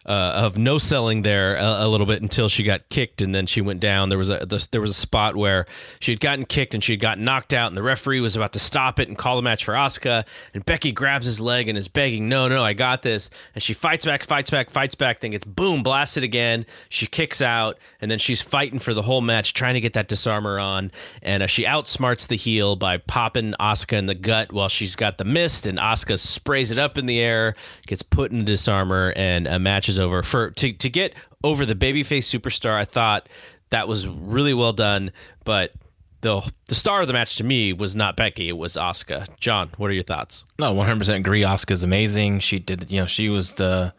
uh, 0.06 0.32
of 0.34 0.56
no 0.56 0.78
selling 0.78 1.22
there 1.22 1.56
a, 1.56 1.84
a, 1.84 1.88
little 1.88 2.06
bit 2.06 2.22
until 2.22 2.48
she 2.48 2.62
got 2.62 2.88
kicked 2.88 3.20
and 3.20 3.34
then 3.34 3.46
she 3.46 3.60
went 3.60 3.80
down. 3.80 4.08
There 4.08 4.16
was 4.16 4.30
a 4.30 4.46
the, 4.46 4.66
there 4.70 4.80
was 4.80 4.92
a 4.92 4.94
spot 4.94 5.36
where 5.36 5.66
she 5.98 6.12
had 6.12 6.20
gotten 6.20 6.46
kicked 6.46 6.72
and 6.72 6.82
she 6.82 6.94
had 6.94 7.00
gotten 7.00 7.24
knocked 7.24 7.52
out 7.52 7.68
and 7.68 7.76
the 7.76 7.82
referee 7.82 8.20
was 8.20 8.34
about 8.34 8.54
to 8.54 8.58
stop 8.58 8.98
it 8.98 9.08
and 9.08 9.18
call 9.18 9.36
the 9.36 9.42
match 9.42 9.64
for 9.64 9.74
Asuka 9.74 10.24
and 10.54 10.64
Becky 10.64 10.90
grabs 10.92 11.26
his 11.26 11.38
leg 11.38 11.68
and 11.68 11.76
is 11.76 11.88
begging, 11.88 12.30
"No, 12.30 12.48
no, 12.48 12.64
I 12.64 12.72
got 12.72 13.02
this." 13.02 13.28
And 13.54 13.62
she 13.62 13.74
fights 13.74 14.06
back, 14.06 14.24
fights 14.24 14.48
back, 14.48 14.70
fights 14.70 14.94
back. 14.94 15.20
Then 15.20 15.32
gets 15.32 15.44
boom 15.44 15.82
blasted 15.82 16.24
again. 16.24 16.64
She 16.88 17.06
kicks 17.06 17.42
out 17.42 17.78
and 18.00 18.10
then 18.10 18.18
she's 18.18 18.40
fighting 18.40 18.78
for 18.78 18.94
the 18.94 19.02
whole 19.02 19.20
match, 19.20 19.52
trying 19.52 19.74
to 19.74 19.80
get 19.80 19.92
that 19.92 20.08
disarmer 20.08 20.58
on. 20.58 20.92
And 21.20 21.42
uh, 21.42 21.46
she 21.46 21.64
outsmarts 21.64 22.26
the 22.26 22.36
heel 22.36 22.74
by 22.74 22.96
popping 22.96 23.54
Asuka 23.60 23.98
in 23.98 24.06
the 24.06 24.14
gut 24.14 24.50
while 24.50 24.70
she's 24.70 24.96
got 24.96 25.18
the 25.18 25.24
mist 25.24 25.66
and 25.66 25.78
Asuka 25.78 26.18
sprays 26.18 26.70
it 26.70 26.78
up 26.78 26.96
in 26.96 27.04
the 27.04 27.20
air, 27.20 27.54
gets 27.86 28.02
put 28.02 28.32
in 28.32 28.38
the 28.38 28.44
disarmer, 28.44 29.12
and 29.14 29.46
a 29.46 29.58
match 29.58 29.90
is 29.90 29.98
over. 30.00 30.22
For 30.22 30.50
to 30.50 30.72
to 30.72 30.90
get 30.90 31.14
over 31.44 31.64
the 31.66 31.74
babyface 31.74 32.24
superstar, 32.24 32.72
I 32.72 32.84
thought 32.84 33.28
that 33.70 33.88
was 33.88 34.06
really 34.06 34.54
well 34.54 34.72
done. 34.72 35.12
But 35.44 35.72
the 36.20 36.42
the 36.66 36.74
star 36.74 37.00
of 37.00 37.06
the 37.06 37.12
match 37.12 37.36
to 37.36 37.44
me 37.44 37.72
was 37.72 37.96
not 37.96 38.16
Becky, 38.16 38.48
it 38.48 38.56
was 38.56 38.74
Asuka. 38.74 39.26
John, 39.38 39.70
what 39.76 39.90
are 39.90 39.94
your 39.94 40.02
thoughts? 40.02 40.44
No, 40.58 40.72
one 40.72 40.86
hundred 40.86 41.00
percent 41.00 41.18
agree. 41.18 41.42
Asuka's 41.42 41.84
amazing. 41.84 42.40
She 42.40 42.58
did, 42.58 42.90
you 42.90 43.00
know, 43.00 43.06
she 43.06 43.28
was 43.28 43.54
the. 43.54 43.94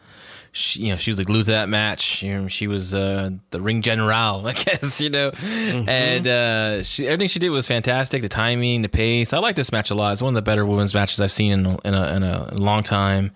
She, 0.54 0.82
you 0.82 0.92
know, 0.92 0.98
she 0.98 1.10
was 1.10 1.18
the 1.18 1.24
glue 1.24 1.44
to 1.44 1.52
that 1.52 1.70
match. 1.70 2.22
You 2.22 2.42
know, 2.42 2.48
she 2.50 2.68
was 2.68 2.94
uh, 2.94 3.30
the 3.52 3.62
ring 3.62 3.82
general, 3.82 4.12
I 4.46 4.52
guess. 4.52 5.00
You 5.00 5.10
know, 5.10 5.32
mm-hmm. 5.32 5.88
and 5.88 6.28
uh, 6.28 6.84
she, 6.84 7.08
everything 7.08 7.30
she 7.30 7.40
did 7.40 7.52
was 7.52 7.70
fantastic. 7.70 8.22
The 8.22 8.28
timing, 8.28 8.82
the 8.82 8.90
pace. 8.90 9.32
I 9.32 9.38
like 9.38 9.56
this 9.56 9.72
match 9.72 9.92
a 9.92 9.96
lot. 9.96 10.12
It's 10.12 10.22
one 10.22 10.34
of 10.34 10.36
the 10.36 10.42
better 10.42 10.66
women's 10.66 10.94
matches 10.94 11.22
I've 11.22 11.32
seen 11.32 11.54
in, 11.54 11.66
in, 11.86 11.94
a, 11.94 12.16
in 12.16 12.24
a 12.24 12.54
long 12.56 12.84
time 12.84 13.32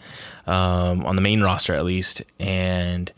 um, 0.47 1.05
on 1.05 1.15
the 1.15 1.21
main 1.21 1.41
roster 1.41 1.73
at 1.73 1.85
least. 1.85 2.21
And 2.39 3.11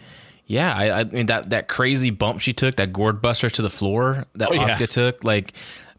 yeah, 0.45 0.73
I, 0.73 0.99
I, 0.99 1.03
mean 1.03 1.25
that 1.28 1.49
that 1.49 1.67
crazy 1.67 2.09
bump 2.09 2.41
she 2.41 2.53
took, 2.53 2.75
that 2.78 2.93
gourd 2.93 3.21
buster 3.21 3.49
to 3.49 3.61
the 3.61 3.69
floor 3.69 4.25
that 4.36 4.49
oh, 4.49 4.55
Asuka 4.55 4.80
yeah. 4.80 4.86
took, 4.86 5.23
like, 5.23 5.53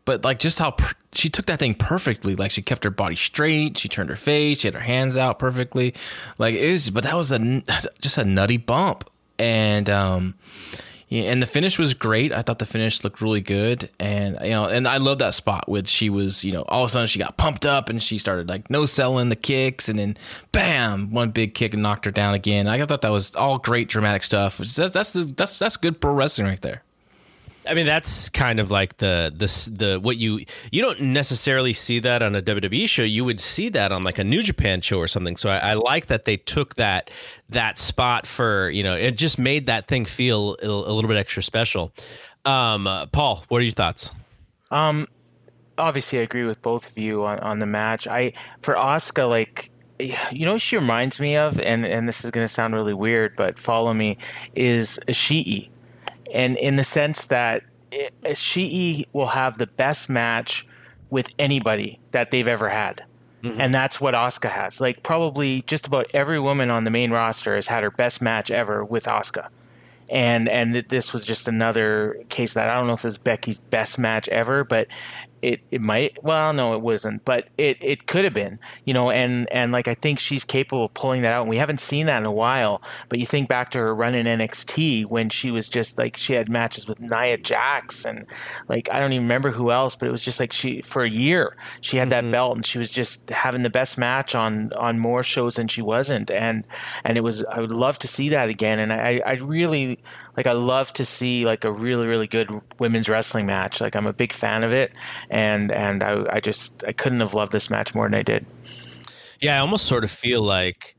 but 0.05 0.25
like 0.25 0.39
just 0.39 0.59
how 0.59 0.71
per- 0.71 0.95
she 1.13 1.29
took 1.29 1.47
that 1.47 1.59
thing 1.59 1.75
perfectly. 1.75 2.35
Like 2.35 2.51
she 2.51 2.63
kept 2.63 2.85
her 2.85 2.91
body 2.91 3.17
straight, 3.17 3.77
she 3.77 3.89
turned 3.89 4.09
her 4.09 4.17
face, 4.17 4.61
she 4.61 4.69
had 4.69 4.75
her 4.75 4.81
hands 4.81 5.19
out 5.19 5.39
perfectly. 5.39 5.95
Like 6.39 6.55
it 6.55 6.71
was, 6.73 6.91
but 6.91 7.05
that 7.05 7.17
was 7.17 7.31
a 7.31 7.39
just 8.01 8.17
a 8.17 8.25
nutty 8.25 8.57
bump, 8.57 9.09
and 9.39 9.91
um, 9.91 10.35
Yeah, 11.09 11.23
and 11.23 11.41
the 11.41 11.47
finish 11.47 11.79
was 11.79 11.95
great. 11.95 12.33
I 12.33 12.43
thought 12.43 12.59
the 12.59 12.67
finish 12.67 13.03
looked 13.03 13.23
really 13.23 13.41
good, 13.41 13.89
and 13.99 14.37
you 14.43 14.51
know, 14.51 14.67
and 14.67 14.87
I 14.87 14.99
love 14.99 15.19
that 15.21 15.33
spot 15.33 15.67
with 15.67 15.89
she 15.89 16.11
was, 16.11 16.45
you 16.45 16.53
know, 16.53 16.63
all 16.69 16.85
of 16.85 16.89
a 16.89 16.91
sudden 16.91 17.07
she 17.07 17.19
got 17.19 17.39
pumped 17.39 17.65
up 17.65 17.89
and 17.89 18.03
she 18.03 18.19
started 18.19 18.49
like 18.49 18.69
no 18.69 18.85
selling 18.85 19.31
the 19.31 19.37
kicks, 19.37 19.89
and 19.89 19.99
then 19.99 20.19
bam, 20.53 21.11
one 21.11 21.31
big 21.31 21.55
kick 21.55 21.73
and 21.73 21.83
knocked 21.83 22.05
her 22.05 22.11
down 22.11 22.35
again. 22.35 22.69
I 22.69 22.85
thought 22.85 23.01
that 23.01 23.11
was 23.11 23.35
all 23.35 23.57
great 23.57 23.89
dramatic 23.89 24.23
stuff. 24.23 24.59
That's 24.59 24.93
that's 24.93 25.13
that's 25.33 25.59
that's 25.59 25.77
good 25.79 25.99
pro 25.99 26.13
wrestling 26.13 26.47
right 26.47 26.61
there. 26.61 26.83
I 27.69 27.75
mean, 27.75 27.87
that's 27.87 28.29
kind 28.31 28.61
of 28.61 28.71
like 28.71 28.97
the 28.97 29.33
this 29.35 29.67
the 29.67 29.99
what 30.01 30.17
you 30.17 30.45
you 30.73 30.83
don't 30.83 31.01
necessarily 31.01 31.73
see 31.73 31.99
that 32.01 32.23
on 32.23 32.35
a 32.35 32.43
WWE 32.43 32.89
show. 32.89 33.03
You 33.03 33.25
would 33.25 33.41
see 33.41 33.69
that 33.71 33.93
on 33.93 34.03
like 34.03 34.19
a 34.19 34.25
New 34.25 34.43
Japan 34.43 34.81
show 34.81 34.99
or 34.99 35.07
something. 35.07 35.37
So 35.37 35.51
I, 35.51 35.59
I 35.59 35.75
like 35.75 36.07
that 36.07 36.25
they 36.25 36.39
took 36.39 36.77
that 36.77 37.11
that 37.51 37.79
spot 37.79 38.27
for 38.27 38.71
you 38.71 38.83
know 38.83 38.95
it 38.95 39.13
just 39.13 39.39
made 39.39 39.67
that 39.67 39.87
thing 39.87 40.05
feel 40.05 40.57
a, 40.63 40.67
a 40.67 40.93
little 40.93 41.09
bit 41.09 41.19
extra 41.19 41.43
special. 41.43 41.93
Um, 42.45 42.87
uh, 42.87 43.07
Paul, 43.07 43.45
what 43.49 43.59
are 43.59 43.65
your 43.65 43.73
thoughts? 43.73 44.13
Um, 44.71 45.07
obviously, 45.77 46.21
I 46.21 46.23
agree 46.23 46.45
with 46.45 46.63
both 46.63 46.91
of 46.91 46.97
you 46.97 47.25
on, 47.27 47.39
on 47.41 47.59
the 47.59 47.67
match. 47.67 48.07
I 48.07 48.33
for 48.63 48.75
Asuka 48.75 49.29
like 49.29 49.71
you 50.01 50.47
know, 50.47 50.59
she 50.59 50.77
reminds 50.77 51.21
me 51.21 51.37
of, 51.37 51.59
and 51.61 51.85
and 51.85 52.09
this 52.09 52.25
is 52.25 52.31
going 52.31 52.45
to 52.45 52.53
sound 52.53 52.75
really 52.75 52.95
weird, 52.95 53.37
but 53.37 53.59
follow 53.59 53.93
me, 53.93 54.17
is 54.55 54.99
Ishii 55.09 55.69
and 56.33 56.57
in 56.57 56.77
the 56.77 56.85
sense 56.85 57.25
that 57.27 57.63
Ishii 58.25 59.07
will 59.13 59.29
have 59.29 59.59
the 59.59 59.67
best 59.67 60.11
match 60.11 60.67
with 61.11 61.31
anybody 61.39 62.01
that 62.11 62.31
they've 62.31 62.49
ever 62.49 62.69
had. 62.69 63.05
Mm-hmm. 63.43 63.61
And 63.61 63.75
that's 63.75 64.01
what 64.01 64.15
Asuka 64.15 64.51
has. 64.51 64.81
Like 64.81 65.03
probably 65.03 65.63
just 65.63 65.87
about 65.87 66.07
every 66.13 66.41
woman 66.41 66.71
on 66.71 66.85
the 66.85 66.91
main 66.91 67.11
roster 67.11 67.55
has 67.55 67.69
had 67.69 67.83
her 67.83 67.91
best 67.91 68.21
match 68.21 68.51
ever 68.51 68.85
with 68.85 69.05
Asuka. 69.05 69.49
And 70.11 70.49
and 70.49 70.75
this 70.75 71.13
was 71.13 71.27
just 71.27 71.47
another 71.47 72.19
case 72.31 72.55
that 72.55 72.69
I 72.69 72.77
don't 72.77 72.87
know 72.87 72.95
if 72.95 73.05
it 73.05 73.09
was 73.09 73.19
Becky's 73.19 73.59
best 73.59 73.99
match 73.99 74.29
ever, 74.29 74.65
but 74.65 74.89
it 75.43 75.61
it 75.71 75.81
might 75.81 76.23
well 76.23 76.53
no 76.53 76.75
it 76.75 76.83
wasn't 76.83 77.25
but 77.25 77.49
it 77.57 77.77
it 77.81 78.07
could 78.07 78.25
have 78.25 78.35
been 78.35 78.59
you 78.85 78.93
know 78.93 79.11
and 79.11 79.51
and 79.53 79.73
like 79.73 79.89
I 79.89 79.95
think 79.95 80.19
she's 80.19 80.45
capable 80.45 80.87
of 80.87 80.95
pulling 80.95 81.23
that 81.23 81.33
out 81.33 81.43
and 81.43 81.51
we 81.51 81.59
haven't 81.59 81.81
seen 81.81 82.07
that 82.07 82.19
in 82.19 82.27
a 82.27 82.33
while 82.33 82.83
but 83.09 83.19
you 83.19 83.27
think 83.27 83.49
back 83.49 83.71
to 83.71 83.79
her 83.79 83.95
run 83.95 84.15
in 84.15 84.27
NXT 84.27 85.07
when 85.07 85.29
she 85.29 85.51
was 85.51 85.69
just 85.69 85.99
like 85.99 86.17
she 86.17 86.33
had 86.33 86.49
matches 86.49 86.89
with 86.89 87.01
Nia 87.01 87.39
Jax 87.39 88.05
and 88.05 88.27
like 88.69 88.89
I 88.91 89.01
don't 89.01 89.13
even 89.13 89.25
remember 89.25 89.51
who 89.51 89.71
else 89.71 89.95
but 89.95 90.09
it 90.09 90.13
was 90.13 90.23
just 90.23 90.41
like 90.41 90.53
she 90.53 90.81
for 90.81 91.05
a 91.05 91.11
year 91.11 91.57
she 91.81 91.99
had 91.99 92.11
that 92.11 92.25
mm-hmm. 92.25 92.33
belt 92.33 92.57
and 92.57 92.67
she 92.67 92.79
was 92.79 92.91
just 92.91 93.31
having 93.31 93.63
the 93.63 93.71
best 93.71 93.99
match 93.99 94.35
on 94.35 94.73
on 94.75 94.99
more 94.99 95.23
shows 95.23 95.57
than 95.57 95.69
she 95.69 95.83
wasn't 95.83 96.31
and 96.31 96.65
and 97.05 97.17
it 97.17 97.23
was 97.23 97.45
I 97.45 97.61
would 97.61 97.73
love 97.73 97.99
to 98.01 98.09
see 98.09 98.29
that 98.31 98.49
again 98.49 98.79
and 98.79 98.93
I 98.93 99.23
I 99.25 99.33
really 99.35 100.01
like 100.39 100.47
I 100.47 100.53
love 100.53 100.93
to 100.93 101.05
see 101.05 101.45
like 101.45 101.65
a 101.65 101.73
really 101.73 102.07
really 102.07 102.29
good 102.29 102.49
women's 102.79 103.09
wrestling 103.09 103.45
match 103.45 103.81
like 103.81 103.97
I'm 103.97 104.07
a 104.07 104.13
big 104.13 104.33
fan 104.33 104.63
of 104.63 104.73
it 104.73 104.93
and 105.31 105.73
and 105.73 106.05
I, 106.05 106.37
I 106.37 106.41
just 106.41 106.85
I 106.87 106.93
couldn't 106.93 107.19
have 107.19 107.35
loved 107.35 107.51
this 107.51 107.69
match 107.69 107.93
more 107.93 108.07
than 108.09 108.15
I 108.15 108.23
did. 108.23 108.47
Yeah, 109.41 109.57
I 109.57 109.59
almost 109.59 109.87
sort 109.87 110.05
of 110.05 110.13
feel 110.13 110.41
like 110.43 110.95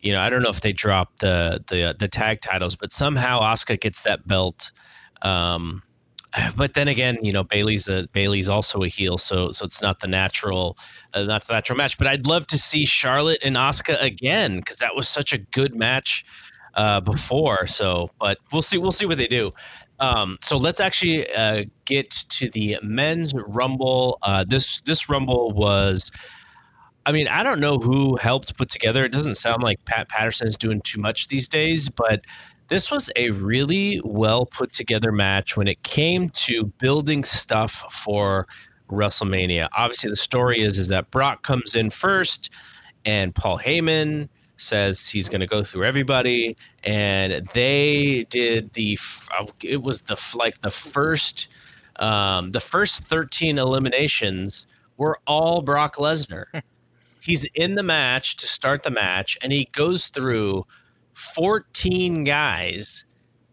you 0.00 0.12
know 0.12 0.20
I 0.20 0.30
don't 0.30 0.42
know 0.42 0.50
if 0.50 0.60
they 0.60 0.72
dropped 0.72 1.18
the 1.18 1.64
the 1.66 1.96
the 1.98 2.06
tag 2.06 2.40
titles, 2.40 2.76
but 2.76 2.92
somehow 2.92 3.40
Asuka 3.40 3.78
gets 3.80 4.02
that 4.02 4.26
belt. 4.28 4.70
Um, 5.22 5.82
but 6.56 6.74
then 6.74 6.86
again, 6.86 7.18
you 7.22 7.32
know 7.32 7.42
Bayley's 7.42 7.88
a 7.88 8.06
Bayley's 8.12 8.48
also 8.48 8.84
a 8.84 8.88
heel, 8.88 9.18
so 9.18 9.50
so 9.50 9.64
it's 9.64 9.82
not 9.82 9.98
the 9.98 10.06
natural, 10.06 10.78
uh, 11.12 11.24
not 11.24 11.44
the 11.48 11.54
natural 11.54 11.76
match. 11.76 11.98
But 11.98 12.06
I'd 12.06 12.24
love 12.24 12.46
to 12.48 12.58
see 12.58 12.86
Charlotte 12.86 13.40
and 13.42 13.56
Asuka 13.56 14.00
again 14.00 14.58
because 14.58 14.76
that 14.76 14.94
was 14.94 15.08
such 15.08 15.32
a 15.32 15.38
good 15.38 15.74
match 15.74 16.24
uh, 16.78 17.00
before. 17.00 17.66
So, 17.66 18.10
but 18.18 18.38
we'll 18.52 18.62
see. 18.62 18.78
We'll 18.78 18.92
see 18.92 19.04
what 19.04 19.18
they 19.18 19.26
do. 19.26 19.52
Um, 19.98 20.38
so 20.40 20.56
let's 20.56 20.80
actually 20.80 21.30
uh, 21.34 21.64
get 21.84 22.08
to 22.10 22.48
the 22.48 22.78
men's 22.82 23.34
rumble. 23.34 24.18
Uh, 24.22 24.44
this 24.48 24.80
this 24.82 25.10
rumble 25.10 25.50
was. 25.50 26.10
I 27.04 27.12
mean, 27.12 27.26
I 27.26 27.42
don't 27.42 27.58
know 27.58 27.78
who 27.78 28.16
helped 28.16 28.56
put 28.58 28.68
together. 28.68 29.04
It 29.04 29.12
doesn't 29.12 29.36
sound 29.36 29.62
like 29.62 29.82
Pat 29.86 30.10
Patterson 30.10 30.46
is 30.46 30.58
doing 30.58 30.82
too 30.82 31.00
much 31.00 31.28
these 31.28 31.48
days, 31.48 31.88
but 31.88 32.20
this 32.68 32.90
was 32.90 33.10
a 33.16 33.30
really 33.30 33.98
well 34.04 34.44
put 34.44 34.74
together 34.74 35.10
match 35.10 35.56
when 35.56 35.68
it 35.68 35.82
came 35.82 36.28
to 36.30 36.64
building 36.64 37.24
stuff 37.24 37.86
for 37.90 38.46
WrestleMania. 38.90 39.68
Obviously, 39.74 40.10
the 40.10 40.16
story 40.16 40.60
is 40.60 40.76
is 40.76 40.88
that 40.88 41.10
Brock 41.10 41.42
comes 41.42 41.74
in 41.74 41.88
first, 41.90 42.50
and 43.06 43.34
Paul 43.34 43.58
Heyman 43.58 44.28
says 44.58 45.08
he's 45.08 45.28
going 45.28 45.40
to 45.40 45.46
go 45.46 45.64
through 45.64 45.84
everybody, 45.84 46.56
and 46.84 47.48
they 47.54 48.24
did 48.28 48.72
the. 48.74 48.98
Uh, 49.38 49.46
it 49.62 49.82
was 49.82 50.02
the 50.02 50.20
like 50.36 50.60
the 50.60 50.70
first, 50.70 51.48
um, 51.96 52.52
the 52.52 52.60
first 52.60 53.04
thirteen 53.04 53.58
eliminations 53.58 54.66
were 54.96 55.18
all 55.26 55.62
Brock 55.62 55.96
Lesnar. 55.96 56.44
he's 57.20 57.44
in 57.54 57.74
the 57.74 57.82
match 57.82 58.36
to 58.36 58.46
start 58.46 58.82
the 58.82 58.90
match, 58.90 59.38
and 59.40 59.52
he 59.52 59.68
goes 59.72 60.08
through 60.08 60.66
fourteen 61.14 62.24
guys 62.24 63.04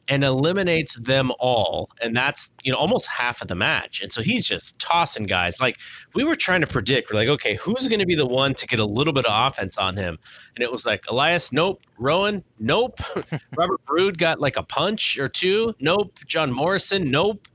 and 0.07 0.23
eliminates 0.23 0.95
them 0.95 1.31
all 1.39 1.89
and 2.01 2.15
that's 2.15 2.49
you 2.63 2.71
know 2.71 2.77
almost 2.77 3.07
half 3.07 3.41
of 3.41 3.47
the 3.47 3.55
match. 3.55 4.01
And 4.01 4.11
so 4.11 4.21
he's 4.21 4.45
just 4.45 4.77
tossing 4.79 5.25
guys. 5.25 5.59
Like 5.59 5.77
we 6.13 6.23
were 6.23 6.35
trying 6.35 6.61
to 6.61 6.67
predict. 6.67 7.11
We're 7.11 7.19
like 7.19 7.29
okay 7.29 7.55
who's 7.55 7.87
going 7.87 7.99
to 7.99 8.05
be 8.05 8.15
the 8.15 8.25
one 8.25 8.53
to 8.55 8.67
get 8.67 8.79
a 8.79 8.85
little 8.85 9.13
bit 9.13 9.25
of 9.25 9.47
offense 9.47 9.77
on 9.77 9.95
him? 9.97 10.17
And 10.55 10.63
it 10.63 10.71
was 10.71 10.85
like 10.85 11.05
elias 11.09 11.51
nope. 11.51 11.81
Rowan 11.97 12.43
nope. 12.59 12.99
Robert 13.57 13.81
Roode 13.89 14.17
got 14.17 14.39
like 14.39 14.57
a 14.57 14.63
punch 14.63 15.17
or 15.17 15.27
two. 15.27 15.73
Nope. 15.79 16.19
John 16.25 16.51
morrison 16.51 17.09
nope 17.11 17.47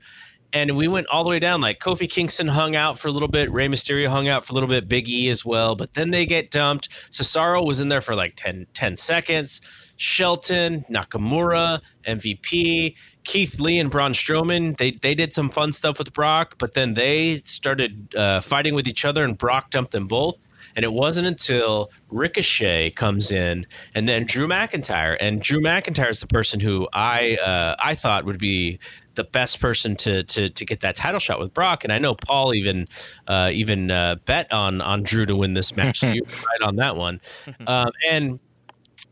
and 0.53 0.75
we 0.75 0.87
went 0.87 1.07
all 1.07 1.23
the 1.23 1.29
way 1.29 1.39
down. 1.39 1.61
Like 1.61 1.79
Kofi 1.79 2.09
Kingston 2.09 2.47
hung 2.47 2.75
out 2.75 2.99
for 2.99 3.07
a 3.07 3.11
little 3.11 3.27
bit, 3.27 3.51
Rey 3.51 3.67
Mysterio 3.67 4.07
hung 4.07 4.27
out 4.27 4.45
for 4.45 4.51
a 4.51 4.55
little 4.55 4.69
bit, 4.69 4.87
Big 4.87 5.07
E 5.07 5.29
as 5.29 5.45
well. 5.45 5.75
But 5.75 5.93
then 5.93 6.11
they 6.11 6.25
get 6.25 6.51
dumped. 6.51 6.89
Cesaro 7.11 7.65
was 7.65 7.79
in 7.79 7.87
there 7.87 8.01
for 8.01 8.15
like 8.15 8.35
10, 8.35 8.67
10 8.73 8.97
seconds. 8.97 9.61
Shelton, 9.97 10.83
Nakamura, 10.89 11.79
MVP, 12.07 12.95
Keith 13.23 13.59
Lee, 13.59 13.79
and 13.79 13.91
Braun 13.91 14.13
Strowman. 14.13 14.77
They 14.77 14.91
they 14.91 15.13
did 15.13 15.31
some 15.31 15.49
fun 15.51 15.71
stuff 15.73 15.99
with 15.99 16.11
Brock, 16.11 16.55
but 16.57 16.73
then 16.73 16.95
they 16.95 17.39
started 17.45 18.15
uh, 18.15 18.41
fighting 18.41 18.73
with 18.73 18.87
each 18.87 19.05
other, 19.05 19.23
and 19.23 19.37
Brock 19.37 19.69
dumped 19.69 19.91
them 19.91 20.07
both. 20.07 20.37
And 20.75 20.83
it 20.85 20.93
wasn't 20.93 21.27
until 21.27 21.91
Ricochet 22.09 22.91
comes 22.91 23.31
in, 23.31 23.65
and 23.95 24.07
then 24.07 24.25
Drew 24.25 24.47
McIntyre. 24.47 25.17
And 25.19 25.41
Drew 25.41 25.59
McIntyre 25.59 26.09
is 26.09 26.19
the 26.19 26.27
person 26.27 26.59
who 26.59 26.87
I 26.93 27.35
uh, 27.37 27.75
I 27.79 27.95
thought 27.95 28.25
would 28.25 28.39
be 28.39 28.79
the 29.15 29.23
best 29.23 29.59
person 29.59 29.95
to 29.97 30.23
to 30.23 30.49
to 30.49 30.65
get 30.65 30.81
that 30.81 30.95
title 30.95 31.19
shot 31.19 31.39
with 31.39 31.53
Brock. 31.53 31.83
And 31.83 31.91
I 31.91 31.99
know 31.99 32.15
Paul 32.15 32.53
even 32.53 32.87
uh, 33.27 33.51
even 33.53 33.91
uh, 33.91 34.15
bet 34.25 34.51
on 34.51 34.81
on 34.81 35.03
Drew 35.03 35.25
to 35.25 35.35
win 35.35 35.53
this 35.53 35.75
match. 35.75 35.99
so 35.99 36.09
you 36.11 36.23
right 36.23 36.67
on 36.67 36.75
that 36.77 36.95
one. 36.95 37.21
Um, 37.67 37.91
and 38.09 38.39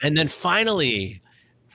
and 0.02 0.18
then 0.18 0.28
finally, 0.28 1.22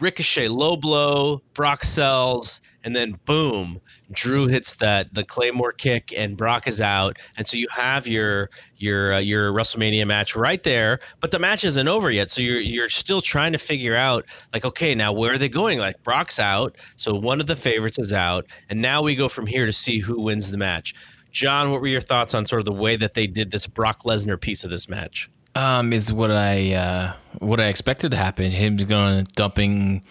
Ricochet 0.01 0.49
low 0.49 0.77
blow, 0.77 1.43
Brock 1.55 1.85
sells, 1.85 2.61
and 2.83 2.95
then 2.95 3.19
boom, 3.25 3.81
Drew 4.13 4.47
hits 4.47 4.75
that 4.77 5.15
the 5.15 5.25
Claymore 5.25 5.73
kick, 5.73 6.13
and 6.17 6.37
Brock 6.37 6.69
is 6.69 6.81
out, 6.81 7.19
and 7.37 7.47
so 7.47 7.57
you 7.57 7.67
have 7.71 8.07
your 8.07 8.51
your 8.77 9.15
uh, 9.15 9.19
your 9.19 9.53
WrestleMania 9.53 10.07
match 10.07 10.37
right 10.37 10.63
there. 10.63 11.01
But 11.21 11.31
the 11.31 11.39
match 11.39 11.65
isn't 11.65 11.89
over 11.89 12.11
yet, 12.11 12.31
so 12.31 12.43
you're 12.43 12.61
you're 12.61 12.91
still 12.91 13.21
trying 13.21 13.53
to 13.53 13.59
figure 13.59 13.97
out 13.97 14.27
like, 14.53 14.65
okay, 14.65 14.95
now 14.95 15.13
where 15.13 15.33
are 15.35 15.39
they 15.39 15.49
going? 15.49 15.79
Like 15.79 16.03
Brock's 16.03 16.39
out, 16.39 16.77
so 16.97 17.15
one 17.15 17.41
of 17.41 17.47
the 17.47 17.57
favorites 17.57 17.99
is 17.99 18.13
out, 18.13 18.47
and 18.69 18.83
now 18.83 19.03
we 19.03 19.15
go 19.15 19.29
from 19.29 19.47
here 19.47 19.67
to 19.67 19.73
see 19.73 19.99
who 20.01 20.21
wins 20.21 20.51
the 20.51 20.59
match. 20.59 20.95
John, 21.31 21.73
what 21.73 21.81
were 21.81 21.89
your 21.89 22.01
thoughts 22.01 22.33
on 22.33 22.47
sort 22.47 22.61
of 22.61 22.65
the 22.65 22.73
way 22.73 22.95
that 22.97 23.15
they 23.15 23.27
did 23.27 23.51
this 23.51 23.67
Brock 23.67 24.03
Lesnar 24.05 24.41
piece 24.41 24.63
of 24.63 24.71
this 24.71 24.89
match? 24.89 25.29
Um, 25.57 25.93
is 25.93 26.13
what 26.13 26.31
I 26.33 26.73
uh, 26.73 27.13
what 27.39 27.61
I 27.61 27.67
expected 27.67 28.11
to 28.11 28.17
happen. 28.17 28.51
Him 28.51 28.77
going 28.77 29.27
dumping 29.37 30.03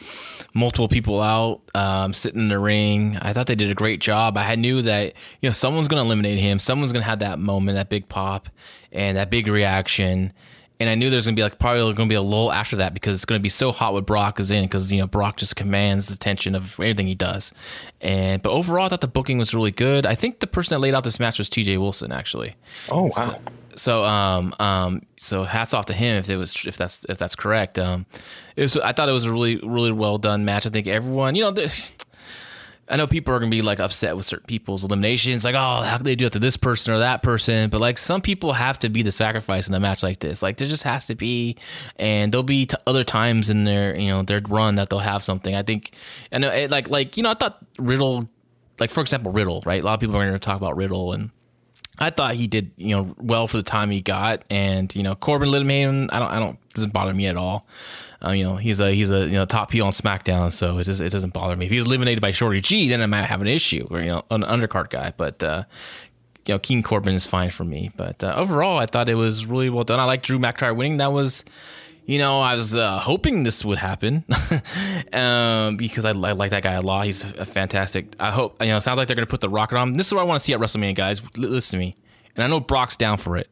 multiple 0.54 0.88
people 0.88 1.22
out, 1.22 1.62
um, 1.74 2.14
sitting 2.14 2.42
in 2.42 2.48
the 2.48 2.60
ring. 2.60 3.18
I 3.22 3.34
thought 3.34 3.48
they 3.48 3.56
did 3.56 3.72
a 3.72 3.76
great 3.76 4.00
job. 4.00 4.38
I 4.38 4.56
knew 4.56 4.82
that 4.84 5.14
you 5.42 5.50
know 5.50 5.54
someone's 5.54 5.88
going 5.88 6.02
to 6.02 6.06
eliminate 6.06 6.40
him. 6.40 6.60
Someone's 6.60 6.92
going 6.92 7.04
to 7.04 7.10
have 7.10 7.20
that 7.20 7.40
moment, 7.40 7.76
that 7.76 7.90
big 7.90 8.08
pop, 8.08 8.50
and 8.92 9.18
that 9.18 9.30
big 9.30 9.48
reaction. 9.48 10.34
And 10.80 10.90
I 10.90 10.96
knew 10.96 11.10
there's 11.10 11.26
going 11.26 11.36
to 11.36 11.40
be 11.40 11.44
like 11.44 11.60
probably 11.60 11.82
going 11.94 12.10
to 12.10 12.12
be 12.12 12.16
a 12.16 12.22
lull 12.22 12.52
after 12.52 12.78
that 12.78 12.94
because 12.94 13.16
it's 13.16 13.26
going 13.26 13.40
to 13.40 13.44
be 13.44 13.50
so 13.50 13.72
hot 13.72 13.94
with 13.94 14.06
Brock 14.06 14.40
is 14.40 14.52
in 14.52 14.66
because 14.66 14.92
you 14.92 15.00
know 15.00 15.08
Brock 15.08 15.38
just 15.38 15.56
commands 15.56 16.08
the 16.08 16.16
attention 16.16 16.56
of 16.56 16.74
everything 16.74 17.08
he 17.08 17.16
does. 17.16 17.54
And 18.02 18.42
but 18.42 18.52
overall, 18.52 18.86
I 18.86 18.90
thought 18.90 19.02
the 19.02 19.08
booking 19.08 19.38
was 19.38 19.54
really 19.54 19.72
good. 19.72 20.06
I 20.06 20.16
think 20.16 20.40
the 20.40 20.48
person 20.48 20.76
that 20.76 20.80
laid 20.80 20.94
out 20.94 21.04
this 21.04 21.20
match 21.20 21.38
was 21.38 21.50
T.J. 21.50 21.78
Wilson 21.78 22.12
actually. 22.12 22.56
Oh 22.90 23.04
wow. 23.04 23.10
So, 23.10 23.40
so 23.76 24.04
um 24.04 24.54
um 24.60 25.02
so 25.18 25.44
hats 25.44 25.74
off 25.74 25.86
to 25.86 25.94
him 25.94 26.18
if 26.18 26.30
it 26.30 26.38
was 26.38 26.66
if 26.66 26.78
that's 26.78 27.06
if 27.10 27.18
that's 27.18 27.36
correct 27.36 27.80
um 27.80 28.06
it 28.56 28.62
was 28.62 28.78
I 28.78 28.92
thought 28.94 29.10
it 29.10 29.14
was 29.14 29.26
a 29.26 29.32
really 29.32 29.58
really 29.58 29.92
well 29.92 30.18
done 30.18 30.46
match 30.46 30.66
I 30.66 30.70
think 30.70 30.88
everyone 30.88 31.36
you 31.36 31.44
know 31.44 31.66
I 32.90 32.98
know 32.98 33.08
people 33.08 33.34
are 33.34 33.40
gonna 33.40 33.50
be 33.50 33.62
like 33.62 33.80
upset 33.80 34.16
with 34.16 34.26
certain 34.26 34.46
people's 34.46 34.84
eliminations, 34.84 35.46
like, 35.46 35.56
oh, 35.56 35.82
how 35.84 35.96
can 35.98 36.06
they 36.06 36.16
do 36.16 36.26
it 36.26 36.34
to 36.34 36.40
this 36.40 36.58
person 36.58 36.94
or 36.94 37.00
that 37.00 37.24
person? 37.24 37.70
But 37.70 37.80
like, 37.80 37.98
some 37.98 38.22
people 38.22 38.52
have 38.52 38.78
to 38.80 38.90
be 38.90 39.04
the 39.04 39.12
sacrifice 39.12 39.70
in 39.70 39.74
a 39.74 39.80
match 39.80 40.04
like 40.04 40.20
this. 40.20 40.42
Like, 40.42 40.58
there 40.58 40.68
just 40.68 40.84
has 40.84 41.06
to 41.06 41.16
be, 41.16 41.56
and 41.96 42.32
there'll 42.32 42.44
be 42.44 42.66
t- 42.66 42.76
other 42.86 43.06
times 43.06 43.50
in 43.50 43.64
their, 43.64 43.98
you 43.98 44.10
know, 44.10 44.24
their 44.24 44.42
run 44.48 44.76
that 44.76 44.90
they'll 44.90 45.00
have 45.00 45.24
something. 45.24 45.56
I 45.56 45.64
think, 45.64 45.96
and 46.32 46.44
it, 46.44 46.72
like, 46.72 46.90
like 46.90 47.16
you 47.16 47.24
know, 47.24 47.32
I 47.32 47.36
thought 47.36 47.66
Riddle, 47.80 48.30
like 48.80 48.92
for 48.92 49.00
example, 49.00 49.32
Riddle, 49.32 49.64
right? 49.66 49.82
A 49.82 49.86
lot 49.86 49.94
of 49.94 50.00
people 50.02 50.18
are 50.18 50.26
gonna 50.26 50.40
talk 50.40 50.58
about 50.58 50.76
Riddle 50.76 51.14
and. 51.14 51.32
I 52.00 52.10
thought 52.10 52.36
he 52.36 52.48
did, 52.48 52.72
you 52.76 52.96
know, 52.96 53.16
well 53.20 53.48
for 53.48 53.58
the 53.58 53.64
time 53.64 53.92
he 53.92 54.02
got, 54.02 54.44
and 54.50 54.94
you 54.96 55.04
know, 55.04 55.16
Corbin 55.16 55.50
him. 55.70 56.10
I 56.12 56.20
don't, 56.20 56.28
I 56.28 56.40
don't, 56.40 56.70
doesn't 56.70 56.92
bother 56.92 57.14
me 57.14 57.28
at 57.28 57.38
all. 57.38 57.68
Uh, 58.26 58.32
you 58.32 58.44
know, 58.44 58.56
he's 58.56 58.80
a 58.80 58.94
he's 58.94 59.12
a 59.12 59.26
you 59.26 59.34
know 59.34 59.46
top 59.46 59.72
heel 59.72 59.86
on 59.86 59.92
SmackDown, 59.92 60.52
so 60.52 60.80
it 60.80 60.86
just 60.86 61.02
it 61.02 61.12
doesn't 61.12 61.34
bother 61.34 61.56
me. 61.56 61.66
If 61.66 61.72
he 61.72 61.78
was 61.78 61.86
eliminated 61.86 62.22
by 62.22 62.32
Shorty 62.32 62.62
G, 62.62 62.90
then 62.90 63.02
I 63.02 63.06
might 63.06 63.26
have 63.26 63.42
an 63.42 63.48
issue, 63.48 63.88
or 63.92 64.00
you 64.00 64.08
know, 64.08 64.24
an 64.32 64.42
undercard 64.42 64.90
guy. 64.90 65.14
But 65.16 65.44
uh, 65.44 65.66
you 66.46 66.56
know, 66.56 66.60
King 66.60 66.82
Corbin 66.82 67.14
is 67.14 67.28
fine 67.28 67.52
for 67.52 67.64
me. 67.64 67.92
But 67.96 68.24
uh, 68.24 68.34
overall, 68.36 68.80
I 68.80 68.86
thought 68.86 69.08
it 69.08 69.16
was 69.16 69.46
really 69.46 69.70
well 69.70 69.84
done. 69.84 70.00
I 70.00 70.06
like 70.06 70.24
Drew 70.24 70.40
McIntyre 70.40 70.76
winning. 70.76 70.98
That 70.98 71.12
was. 71.12 71.44
You 72.06 72.18
know, 72.18 72.42
I 72.42 72.56
was 72.56 72.76
uh, 72.76 73.00
hoping 73.00 73.44
this 73.44 73.64
would 73.64 73.78
happen 73.78 74.26
um, 75.14 75.78
because 75.78 76.04
I, 76.04 76.10
I, 76.10 76.34
like 76.34 76.52
that 76.52 76.64
guy 76.64 76.74
a 76.74 76.82
lot. 76.82 77.06
He's 77.06 77.24
a 77.24 77.46
fantastic. 77.46 78.14
I 78.20 78.30
hope 78.30 78.62
you 78.62 78.68
know. 78.68 78.78
It 78.78 78.82
sounds 78.82 78.98
like 78.98 79.08
they're 79.08 79.16
going 79.16 79.26
to 79.26 79.30
put 79.30 79.40
the 79.40 79.50
rocket 79.50 79.78
on. 79.78 79.94
This 79.94 80.08
is 80.08 80.14
what 80.14 80.22
I 80.22 80.24
want 80.26 80.40
to 80.40 80.44
see 80.44 80.54
at 80.54 80.60
WrestleMania, 80.60 80.96
guys. 80.96 81.22
L- 81.22 81.50
listen 81.50 81.80
to 81.80 81.86
me, 81.86 81.96
and 82.36 82.44
I 82.44 82.48
know 82.48 82.60
Brock's 82.60 82.98
down 82.98 83.18
for 83.18 83.38
it. 83.38 83.50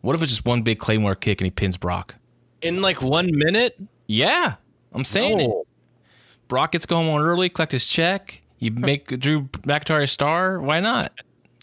What 0.00 0.14
if 0.14 0.22
it's 0.22 0.30
just 0.30 0.44
one 0.44 0.62
big 0.62 0.78
Claymore 0.78 1.16
kick 1.16 1.40
and 1.40 1.46
he 1.46 1.50
pins 1.50 1.76
Brock 1.76 2.14
in 2.60 2.82
like 2.82 3.02
one 3.02 3.36
minute? 3.36 3.76
Yeah, 4.06 4.54
I'm 4.92 5.04
saying 5.04 5.38
no. 5.38 5.44
it. 5.44 5.68
Brock 6.46 6.72
gets 6.72 6.82
to 6.82 6.88
go 6.88 6.96
home 6.96 7.20
early, 7.20 7.48
collect 7.48 7.72
his 7.72 7.86
check. 7.86 8.42
You 8.58 8.70
make 8.70 9.08
Drew 9.18 9.42
McIntyre 9.42 10.04
a 10.04 10.06
star. 10.06 10.60
Why 10.60 10.78
not? 10.78 11.12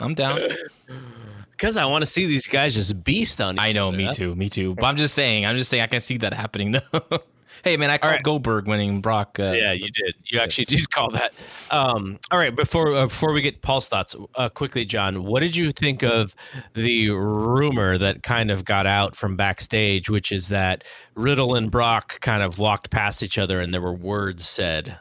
I'm 0.01 0.15
down. 0.15 0.39
Because 1.59 1.75
I 1.75 1.83
want 1.85 2.03
to 2.03 2.05
see 2.05 2.25
these 2.25 2.47
guys 2.47 2.73
just 2.73 3.03
beast 3.03 3.41
on. 3.41 3.59
I 3.59 3.73
know, 3.73 3.91
me 3.91 4.13
too, 4.13 4.33
me 4.33 4.47
too. 4.47 4.75
But 4.75 4.85
I'm 4.85 4.95
just 4.95 5.13
saying, 5.13 5.45
I'm 5.45 5.57
just 5.57 5.69
saying, 5.69 5.83
I 5.83 5.87
can 5.87 5.99
see 5.99 6.15
that 6.19 6.33
happening 6.33 6.71
though. 6.91 7.19
Hey 7.65 7.75
man, 7.75 7.89
I 7.89 7.97
called 7.97 8.11
right. 8.13 8.23
Goldberg 8.23 8.65
winning 8.65 9.01
Brock. 9.01 9.37
Uh, 9.37 9.51
yeah, 9.51 9.73
you 9.73 9.89
did. 9.91 10.15
You 10.23 10.39
actually 10.39 10.63
did 10.77 10.89
call 10.89 11.11
that. 11.11 11.33
Um, 11.69 12.17
all 12.31 12.39
right, 12.39 12.55
before 12.55 12.95
uh, 12.95 13.07
before 13.07 13.33
we 13.33 13.41
get 13.41 13.61
Paul's 13.61 13.89
thoughts, 13.89 14.15
uh, 14.35 14.47
quickly, 14.47 14.85
John, 14.85 15.25
what 15.25 15.41
did 15.41 15.53
you 15.53 15.73
think 15.73 16.01
of 16.01 16.33
the 16.75 17.09
rumor 17.09 17.97
that 17.97 18.23
kind 18.23 18.51
of 18.51 18.63
got 18.63 18.87
out 18.87 19.17
from 19.17 19.35
backstage, 19.35 20.09
which 20.09 20.31
is 20.31 20.47
that 20.47 20.85
Riddle 21.15 21.55
and 21.55 21.69
Brock 21.69 22.21
kind 22.21 22.41
of 22.41 22.57
walked 22.57 22.89
past 22.89 23.21
each 23.21 23.37
other 23.37 23.59
and 23.59 23.73
there 23.73 23.81
were 23.81 23.93
words 23.93 24.47
said? 24.47 24.97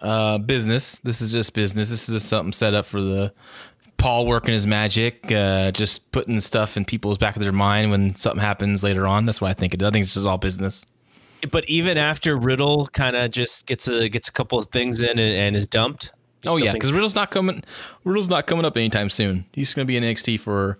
Uh, 0.00 0.38
business. 0.38 1.00
This 1.00 1.20
is 1.20 1.32
just 1.32 1.52
business. 1.54 1.90
This 1.90 2.08
is 2.08 2.14
just 2.14 2.28
something 2.28 2.52
set 2.52 2.72
up 2.72 2.86
for 2.86 3.00
the 3.00 3.32
Paul 3.98 4.26
working 4.26 4.54
his 4.54 4.66
magic, 4.66 5.30
uh, 5.30 5.70
just 5.72 6.10
putting 6.12 6.40
stuff 6.40 6.76
in 6.76 6.84
people's 6.84 7.18
back 7.18 7.36
of 7.36 7.42
their 7.42 7.52
mind 7.52 7.90
when 7.90 8.14
something 8.14 8.40
happens 8.40 8.82
later 8.82 9.06
on. 9.06 9.26
That's 9.26 9.40
what 9.40 9.50
I 9.50 9.54
think. 9.54 9.74
it. 9.74 9.82
I 9.82 9.90
think 9.90 10.04
it's 10.04 10.14
just 10.14 10.26
all 10.26 10.38
business 10.38 10.86
but 11.50 11.68
even 11.68 11.96
after 11.98 12.36
Riddle 12.36 12.86
kind 12.88 13.16
of 13.16 13.30
just 13.30 13.66
gets 13.66 13.88
a 13.88 14.08
gets 14.08 14.28
a 14.28 14.32
couple 14.32 14.58
of 14.58 14.66
things 14.66 15.02
in 15.02 15.10
and, 15.10 15.20
and 15.20 15.56
is 15.56 15.66
dumped. 15.66 16.12
Oh 16.46 16.56
yeah, 16.56 16.72
because 16.72 16.92
Riddle's 16.92 17.14
not 17.14 17.30
coming. 17.30 17.62
Riddle's 18.04 18.28
not 18.28 18.46
coming 18.46 18.64
up 18.64 18.76
anytime 18.76 19.08
soon. 19.08 19.44
He's 19.52 19.74
going 19.74 19.86
to 19.86 19.88
be 19.88 19.96
in 19.96 20.04
NXT 20.04 20.38
for, 20.40 20.78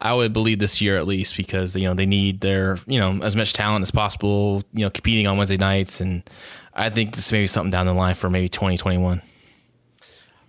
I 0.00 0.12
would 0.12 0.32
believe 0.32 0.58
this 0.58 0.80
year 0.80 0.98
at 0.98 1.06
least, 1.06 1.36
because 1.36 1.74
you 1.74 1.84
know 1.84 1.94
they 1.94 2.06
need 2.06 2.40
their 2.40 2.78
you 2.86 2.98
know 2.98 3.20
as 3.22 3.36
much 3.36 3.52
talent 3.52 3.82
as 3.82 3.90
possible. 3.90 4.62
You 4.72 4.84
know, 4.84 4.90
competing 4.90 5.26
on 5.26 5.36
Wednesday 5.36 5.56
nights, 5.56 6.00
and 6.00 6.22
I 6.74 6.90
think 6.90 7.14
this 7.14 7.30
may 7.32 7.40
be 7.40 7.46
something 7.46 7.70
down 7.70 7.86
the 7.86 7.94
line 7.94 8.14
for 8.14 8.30
maybe 8.30 8.48
twenty 8.48 8.76
twenty 8.76 8.98
one. 8.98 9.22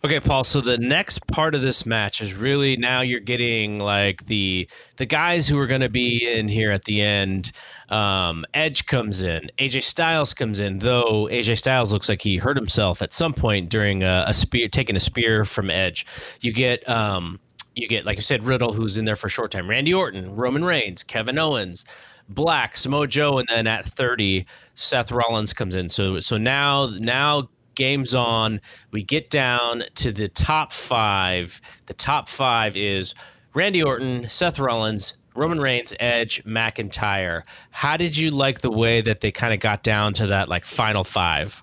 Okay, 0.05 0.19
Paul. 0.19 0.43
So 0.43 0.59
the 0.59 0.77
next 0.77 1.25
part 1.27 1.55
of 1.55 1.61
this 1.61 1.85
match 1.85 2.19
is 2.19 2.33
really 2.33 2.75
now 2.75 2.99
you're 2.99 3.21
getting 3.21 3.79
like 3.79 4.25
the 4.25 4.69
the 4.97 5.05
guys 5.05 5.47
who 5.47 5.57
are 5.57 5.65
going 5.65 5.79
to 5.79 5.87
be 5.87 6.29
in 6.29 6.49
here 6.49 6.71
at 6.71 6.83
the 6.83 7.01
end. 7.01 7.53
Um, 7.87 8.43
Edge 8.53 8.85
comes 8.85 9.21
in, 9.23 9.49
AJ 9.59 9.83
Styles 9.83 10.33
comes 10.33 10.59
in. 10.59 10.79
Though 10.79 11.29
AJ 11.31 11.59
Styles 11.59 11.93
looks 11.93 12.09
like 12.09 12.21
he 12.21 12.35
hurt 12.35 12.57
himself 12.57 13.01
at 13.01 13.13
some 13.13 13.33
point 13.33 13.69
during 13.69 14.03
a, 14.03 14.25
a 14.27 14.33
spear, 14.33 14.67
taking 14.67 14.97
a 14.97 14.99
spear 14.99 15.45
from 15.45 15.69
Edge. 15.69 16.05
You 16.41 16.51
get 16.51 16.87
um, 16.89 17.39
you 17.73 17.87
get 17.87 18.05
like 18.05 18.17
you 18.17 18.23
said, 18.23 18.43
Riddle, 18.43 18.73
who's 18.73 18.97
in 18.97 19.05
there 19.05 19.15
for 19.15 19.27
a 19.27 19.29
short 19.29 19.51
time. 19.51 19.69
Randy 19.69 19.93
Orton, 19.93 20.35
Roman 20.35 20.65
Reigns, 20.65 21.01
Kevin 21.03 21.39
Owens. 21.39 21.85
Black, 22.29 22.77
Samoa 22.77 23.05
Joe, 23.05 23.37
and 23.37 23.47
then 23.49 23.67
at 23.67 23.85
30, 23.85 24.45
Seth 24.75 25.11
Rollins 25.11 25.51
comes 25.51 25.75
in. 25.75 25.89
So 25.89 26.21
so 26.21 26.37
now 26.37 26.89
now 26.99 27.49
games 27.75 28.13
on. 28.13 28.61
We 28.91 29.03
get 29.03 29.29
down 29.29 29.83
to 29.95 30.11
the 30.11 30.27
top 30.27 30.73
five. 30.73 31.59
The 31.87 31.93
top 31.93 32.29
five 32.29 32.75
is 32.77 33.15
Randy 33.53 33.81
Orton, 33.81 34.27
Seth 34.27 34.59
Rollins, 34.59 35.13
Roman 35.35 35.59
Reigns, 35.59 35.93
Edge, 35.99 36.43
McIntyre. 36.43 37.43
How 37.71 37.97
did 37.97 38.15
you 38.15 38.31
like 38.31 38.61
the 38.61 38.71
way 38.71 39.01
that 39.01 39.21
they 39.21 39.31
kind 39.31 39.53
of 39.53 39.59
got 39.59 39.83
down 39.83 40.13
to 40.15 40.27
that 40.27 40.49
like 40.49 40.65
final 40.65 41.03
five? 41.03 41.62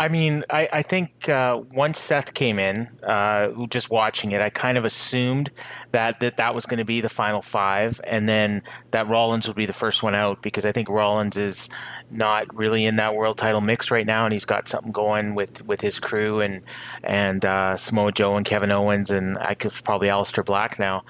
I 0.00 0.08
mean, 0.08 0.44
I, 0.48 0.66
I 0.72 0.80
think 0.80 1.28
uh, 1.28 1.60
once 1.74 1.98
Seth 2.00 2.32
came 2.32 2.58
in, 2.58 2.88
uh, 3.02 3.66
just 3.66 3.90
watching 3.90 4.32
it, 4.32 4.40
I 4.40 4.48
kind 4.48 4.78
of 4.78 4.86
assumed 4.86 5.50
that 5.92 6.20
that, 6.20 6.38
that 6.38 6.54
was 6.54 6.64
going 6.64 6.78
to 6.78 6.86
be 6.86 7.02
the 7.02 7.10
final 7.10 7.42
five, 7.42 8.00
and 8.04 8.26
then 8.26 8.62
that 8.92 9.08
Rollins 9.08 9.46
would 9.46 9.58
be 9.58 9.66
the 9.66 9.74
first 9.74 10.02
one 10.02 10.14
out 10.14 10.40
because 10.40 10.64
I 10.64 10.72
think 10.72 10.88
Rollins 10.88 11.36
is 11.36 11.68
not 12.10 12.56
really 12.56 12.86
in 12.86 12.96
that 12.96 13.14
world 13.14 13.36
title 13.36 13.60
mix 13.60 13.90
right 13.90 14.06
now, 14.06 14.24
and 14.24 14.32
he's 14.32 14.46
got 14.46 14.68
something 14.68 14.90
going 14.90 15.34
with, 15.34 15.66
with 15.66 15.82
his 15.82 15.98
crew 15.98 16.40
and 16.40 16.62
and 17.04 17.44
uh, 17.44 17.76
Samoa 17.76 18.10
Joe 18.10 18.36
and 18.36 18.46
Kevin 18.46 18.72
Owens, 18.72 19.10
and 19.10 19.36
I 19.36 19.52
could 19.52 19.72
probably 19.84 20.08
Aleister 20.08 20.42
Black 20.42 20.78
now. 20.78 21.04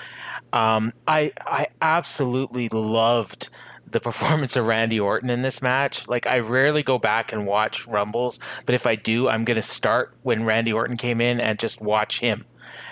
Um, 0.53 0.93
I 1.07 1.31
I 1.47 1.69
absolutely 1.81 2.69
loved 2.69 3.51
the 3.91 4.01
performance 4.01 4.57
of 4.57 4.67
Randy 4.67 5.01
Orton 5.01 5.31
in 5.31 5.43
this 5.43 5.63
match. 5.63 6.09
Like 6.09 6.27
I 6.27 6.39
rarely 6.39 6.83
go 6.83 6.99
back 6.99 7.33
and 7.33 7.47
watch 7.47 7.87
Rumbles, 7.87 8.39
but 8.67 8.75
if 8.75 8.87
I 8.87 8.95
do, 8.95 9.29
I'm 9.29 9.45
going 9.45 9.57
to 9.57 9.63
start 9.63 10.15
when 10.23 10.45
Randy 10.45 10.73
Orton 10.73 10.97
came 10.97 11.21
in 11.21 11.41
and 11.41 11.59
just 11.59 11.81
watch 11.81 12.21
him. 12.21 12.45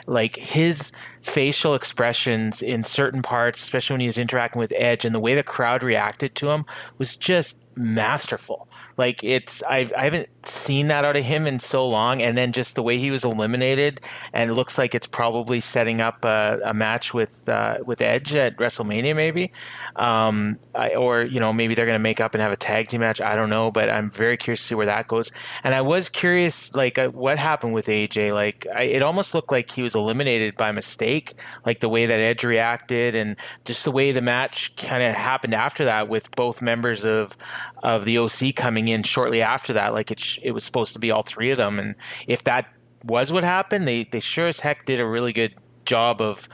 Like 0.07 0.37
his 0.37 0.93
facial 1.21 1.75
expressions 1.75 2.63
in 2.63 2.85
certain 2.85 3.23
parts, 3.23 3.63
especially 3.63 3.95
when 3.95 4.01
he 4.01 4.07
was 4.07 4.19
interacting 4.19 4.59
with 4.59 4.73
Edge 4.77 5.05
and 5.05 5.15
the 5.15 5.21
way 5.21 5.35
the 5.35 5.43
crowd 5.43 5.83
reacted 5.83 6.35
to 6.37 6.51
him 6.51 6.65
was 6.97 7.17
just 7.17 7.61
masterful. 7.79 8.69
Like 8.97 9.23
it's 9.23 9.63
I've, 9.63 9.93
I 9.97 10.05
haven't 10.05 10.29
seen 10.45 10.89
that 10.89 11.05
out 11.05 11.17
of 11.17 11.25
him 11.25 11.47
in 11.47 11.59
so 11.61 11.87
long, 11.87 12.21
and 12.21 12.37
then 12.37 12.53
just 12.53 12.75
the 12.75 12.83
way 12.83 12.99
he 12.99 13.11
was 13.11 13.25
eliminated, 13.25 14.01
and 14.33 14.51
it 14.51 14.55
looks 14.55 14.77
like 14.77 14.95
it's 14.95 15.07
probably 15.07 15.61
setting 15.61 16.01
up 16.01 16.25
a, 16.25 16.61
a 16.65 16.75
match 16.75 17.15
with 17.15 17.49
uh, 17.49 17.79
with 17.85 18.01
Edge 18.01 18.35
at 18.35 18.57
WrestleMania, 18.57 19.15
maybe, 19.15 19.53
um, 19.97 20.59
I, 20.75 20.95
or 20.95 21.23
you 21.23 21.39
know 21.39 21.53
maybe 21.53 21.75
they're 21.75 21.87
going 21.87 21.95
to 21.95 22.03
make 22.03 22.21
up 22.21 22.35
and 22.35 22.43
have 22.43 22.53
a 22.53 22.57
tag 22.57 22.89
team 22.89 23.01
match. 23.01 23.21
I 23.21 23.37
don't 23.37 23.51
know, 23.51 23.71
but 23.71 23.89
I'm 23.89 24.11
very 24.11 24.37
curious 24.37 24.61
to 24.61 24.67
see 24.67 24.75
where 24.75 24.87
that 24.87 25.07
goes. 25.07 25.31
And 25.63 25.75
I 25.75 25.81
was 25.81 26.09
curious, 26.09 26.75
like 26.75 26.99
uh, 26.99 27.09
what 27.09 27.39
happened 27.39 27.75
with 27.75 27.87
AJ. 27.87 28.35
Like 28.35 28.67
I, 28.75 28.83
it 28.83 29.03
almost 29.03 29.35
looked 29.35 29.53
like 29.53 29.71
he 29.71 29.83
was 29.83 29.95
eliminated 29.95 30.57
by 30.57 30.73
mistake, 30.73 31.35
like 31.65 31.81
the 31.81 31.89
way 31.89 32.07
that 32.07 32.19
Edge 32.19 32.43
reacted, 32.43 33.15
and 33.15 33.37
just 33.65 33.85
the 33.85 33.93
way 33.93 34.11
the 34.11 34.23
match 34.23 34.75
kind 34.77 35.05
of 35.05 35.15
happened 35.15 35.55
after 35.55 35.85
that 35.85 36.09
with 36.09 36.31
both 36.33 36.61
members 36.61 37.05
of 37.05 37.37
of 37.83 38.05
the 38.05 38.19
OC 38.19 38.55
coming 38.55 38.89
in 38.89 39.03
shortly 39.03 39.43
after 39.43 39.73
that. 39.75 39.93
Like 39.93 40.11
it, 40.11 40.39
it 40.43 40.53
was 40.53 40.65
supposed 40.65 40.93
to 40.95 40.99
be 40.99 41.11
all 41.11 41.23
three 41.23 41.51
of 41.51 41.59
them, 41.59 41.79
and 41.79 41.95
if 42.27 42.45
that 42.45 42.67
was 43.05 43.33
what 43.33 43.45
happened, 43.45 43.87
they 43.87 44.05
they 44.05 44.21
sure 44.21 44.47
as 44.47 44.61
heck 44.61 44.87
did 44.87 45.01
a 45.01 45.07
really 45.07 45.33
good 45.33 45.55
job 45.85 46.21
of 46.21 46.49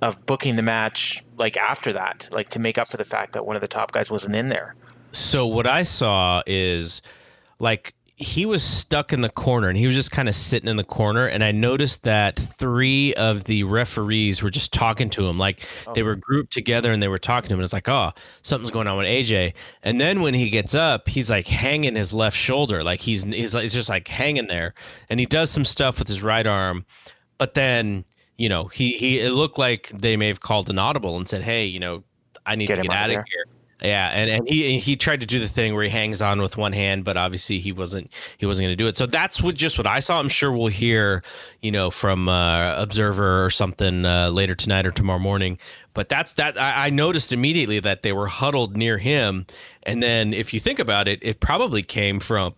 of 0.00 0.24
booking 0.26 0.56
the 0.56 0.62
match 0.62 1.24
like 1.36 1.56
after 1.56 1.92
that, 1.92 2.28
like 2.30 2.48
to 2.50 2.58
make 2.58 2.78
up 2.78 2.88
for 2.88 2.96
the 2.96 3.04
fact 3.04 3.32
that 3.32 3.46
one 3.46 3.56
of 3.56 3.62
the 3.62 3.68
top 3.68 3.92
guys 3.92 4.10
wasn't 4.10 4.34
in 4.34 4.48
there. 4.48 4.74
So 5.12 5.46
what 5.46 5.66
I 5.66 5.82
saw 5.82 6.42
is 6.46 7.02
like 7.58 7.94
he 8.20 8.44
was 8.44 8.64
stuck 8.64 9.12
in 9.12 9.20
the 9.20 9.28
corner 9.28 9.68
and 9.68 9.78
he 9.78 9.86
was 9.86 9.94
just 9.94 10.10
kind 10.10 10.28
of 10.28 10.34
sitting 10.34 10.68
in 10.68 10.76
the 10.76 10.82
corner 10.82 11.26
and 11.26 11.44
i 11.44 11.52
noticed 11.52 12.02
that 12.02 12.36
three 12.36 13.14
of 13.14 13.44
the 13.44 13.62
referees 13.62 14.42
were 14.42 14.50
just 14.50 14.72
talking 14.72 15.08
to 15.08 15.26
him 15.26 15.38
like 15.38 15.64
oh. 15.86 15.94
they 15.94 16.02
were 16.02 16.16
grouped 16.16 16.52
together 16.52 16.90
and 16.90 17.00
they 17.00 17.06
were 17.06 17.18
talking 17.18 17.46
to 17.46 17.54
him 17.54 17.60
and 17.60 17.64
it's 17.64 17.72
like 17.72 17.88
oh 17.88 18.10
something's 18.42 18.72
going 18.72 18.88
on 18.88 18.98
with 18.98 19.06
aj 19.06 19.54
and 19.84 20.00
then 20.00 20.20
when 20.20 20.34
he 20.34 20.50
gets 20.50 20.74
up 20.74 21.08
he's 21.08 21.30
like 21.30 21.46
hanging 21.46 21.94
his 21.94 22.12
left 22.12 22.36
shoulder 22.36 22.82
like 22.82 22.98
he's 22.98 23.22
he's, 23.22 23.52
he's 23.52 23.72
just 23.72 23.88
like 23.88 24.08
hanging 24.08 24.48
there 24.48 24.74
and 25.08 25.20
he 25.20 25.26
does 25.26 25.48
some 25.48 25.64
stuff 25.64 26.00
with 26.00 26.08
his 26.08 26.20
right 26.20 26.46
arm 26.46 26.84
but 27.38 27.54
then 27.54 28.04
you 28.36 28.48
know 28.48 28.64
he 28.64 28.92
he 28.92 29.20
it 29.20 29.30
looked 29.30 29.58
like 29.58 29.90
they 29.90 30.16
may 30.16 30.26
have 30.26 30.40
called 30.40 30.68
an 30.68 30.78
audible 30.78 31.16
and 31.16 31.28
said 31.28 31.42
hey 31.42 31.64
you 31.64 31.78
know 31.78 32.02
i 32.44 32.56
need 32.56 32.66
get 32.66 32.76
to 32.76 32.82
get 32.82 32.92
out 32.92 33.10
of 33.10 33.24
here 33.32 33.44
yeah, 33.80 34.08
and, 34.08 34.28
and 34.28 34.48
he 34.48 34.78
he 34.80 34.96
tried 34.96 35.20
to 35.20 35.26
do 35.26 35.38
the 35.38 35.48
thing 35.48 35.74
where 35.74 35.84
he 35.84 35.90
hangs 35.90 36.20
on 36.20 36.42
with 36.42 36.56
one 36.56 36.72
hand, 36.72 37.04
but 37.04 37.16
obviously 37.16 37.60
he 37.60 37.70
wasn't 37.70 38.10
he 38.36 38.44
wasn't 38.44 38.66
going 38.66 38.72
to 38.72 38.76
do 38.76 38.88
it. 38.88 38.96
So 38.96 39.06
that's 39.06 39.40
what 39.40 39.54
just 39.54 39.78
what 39.78 39.86
I 39.86 40.00
saw. 40.00 40.18
I'm 40.18 40.28
sure 40.28 40.50
we'll 40.50 40.66
hear, 40.66 41.22
you 41.62 41.70
know, 41.70 41.90
from 41.90 42.28
uh, 42.28 42.74
Observer 42.76 43.44
or 43.44 43.50
something 43.50 44.04
uh, 44.04 44.30
later 44.30 44.56
tonight 44.56 44.84
or 44.84 44.90
tomorrow 44.90 45.20
morning. 45.20 45.58
But 45.94 46.08
that's 46.08 46.32
that 46.32 46.60
I, 46.60 46.86
I 46.86 46.90
noticed 46.90 47.32
immediately 47.32 47.78
that 47.80 48.02
they 48.02 48.12
were 48.12 48.26
huddled 48.26 48.76
near 48.76 48.98
him, 48.98 49.46
and 49.84 50.02
then 50.02 50.34
if 50.34 50.52
you 50.52 50.58
think 50.58 50.80
about 50.80 51.06
it, 51.06 51.20
it 51.22 51.38
probably 51.38 51.82
came 51.82 52.18
from 52.18 52.54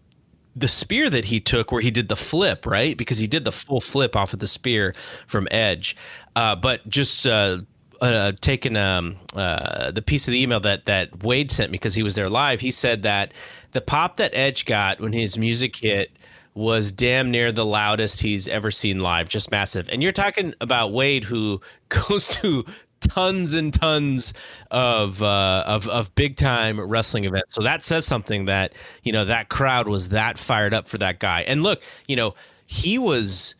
the 0.57 0.69
spear 0.69 1.09
that 1.11 1.27
he 1.27 1.39
took 1.39 1.71
where 1.71 1.83
he 1.83 1.91
did 1.91 2.09
the 2.09 2.17
flip, 2.17 2.67
right? 2.67 2.97
Because 2.97 3.19
he 3.19 3.27
did 3.27 3.45
the 3.45 3.53
full 3.53 3.81
flip 3.81 4.17
off 4.17 4.33
of 4.33 4.39
the 4.41 4.47
spear 4.47 4.95
from 5.27 5.47
Edge. 5.51 5.97
Uh, 6.35 6.57
but 6.57 6.87
just 6.89 7.27
uh, 7.27 7.59
uh, 8.01 8.33
taking 8.41 8.77
um, 8.77 9.17
uh, 9.35 9.91
the 9.91 10.03
piece 10.03 10.27
of 10.27 10.33
the 10.33 10.43
email 10.43 10.61
that 10.61 10.87
that 10.87 11.23
Wade 11.23 11.51
sent 11.51 11.71
me 11.71 11.77
because 11.77 11.95
he 11.95 12.03
was 12.03 12.15
there 12.15 12.31
live. 12.31 12.61
He 12.61 12.71
said 12.71 13.03
that 13.03 13.33
the 13.73 13.81
pop 13.81 14.17
that 14.17 14.35
Edge 14.35 14.65
got 14.65 15.01
when 15.01 15.13
his 15.13 15.37
music 15.37 15.77
hit 15.77 16.11
was 16.55 16.91
damn 16.93 17.31
near 17.31 17.53
the 17.53 17.65
loudest 17.65 18.21
he's 18.21 18.49
ever 18.49 18.71
seen 18.71 18.99
live, 18.99 19.29
just 19.29 19.51
massive. 19.51 19.89
And 19.89 20.03
you're 20.03 20.13
talking 20.13 20.55
about 20.61 20.93
Wade, 20.93 21.25
who 21.25 21.61
goes 21.89 22.29
to 22.37 22.65
tons 23.01 23.55
and 23.55 23.73
tons 23.73 24.35
of 24.71 25.23
uh, 25.23 25.65
of 25.67 25.89
of 25.89 26.15
big 26.15 26.37
time 26.37 26.81
wrestling 26.81 27.25
events. 27.25 27.55
So 27.55 27.63
that 27.63 27.83
says 27.83 28.05
something 28.05 28.47
that 28.47 28.73
you 29.03 29.13
know 29.13 29.25
that 29.25 29.49
crowd 29.49 29.89
was 29.89 30.11
that 30.11 30.39
fired 30.39 30.75
up 30.75 30.89
for 30.89 30.99
that 30.99 31.19
guy. 31.19 31.43
And 31.43 31.63
look, 31.63 31.83
you 32.09 32.17
know 32.17 32.35
he 32.67 32.99
was 32.99 33.57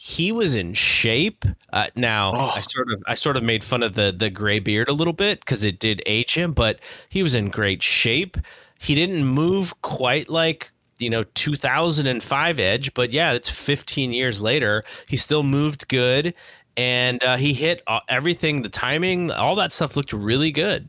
he 0.00 0.30
was 0.30 0.54
in 0.54 0.74
shape. 0.74 1.44
Uh, 1.72 1.88
now 1.96 2.32
oh. 2.32 2.52
I 2.54 2.60
sort 2.60 2.92
of 2.92 3.02
I 3.08 3.16
sort 3.16 3.36
of 3.36 3.42
made 3.42 3.64
fun 3.64 3.82
of 3.82 3.94
the 3.94 4.14
the 4.16 4.30
gray 4.30 4.60
beard 4.60 4.88
a 4.88 4.92
little 4.92 5.12
bit 5.12 5.40
because 5.40 5.64
it 5.64 5.80
did 5.80 6.00
age 6.06 6.34
him, 6.34 6.52
but 6.52 6.78
he 7.08 7.24
was 7.24 7.34
in 7.34 7.50
great 7.50 7.82
shape. 7.82 8.36
He 8.78 8.94
didn't 8.94 9.26
move 9.26 9.82
quite 9.82 10.28
like 10.28 10.70
you 10.98 11.10
know 11.10 11.24
2005 11.34 12.60
Edge, 12.60 12.94
but 12.94 13.10
yeah, 13.10 13.32
it's 13.32 13.48
15 13.48 14.12
years 14.12 14.40
later. 14.40 14.84
He 15.08 15.16
still 15.16 15.42
moved 15.42 15.88
good, 15.88 16.32
and 16.76 17.20
uh, 17.24 17.36
he 17.36 17.52
hit 17.52 17.82
everything. 18.08 18.62
The 18.62 18.68
timing, 18.68 19.32
all 19.32 19.56
that 19.56 19.72
stuff 19.72 19.96
looked 19.96 20.12
really 20.12 20.52
good. 20.52 20.88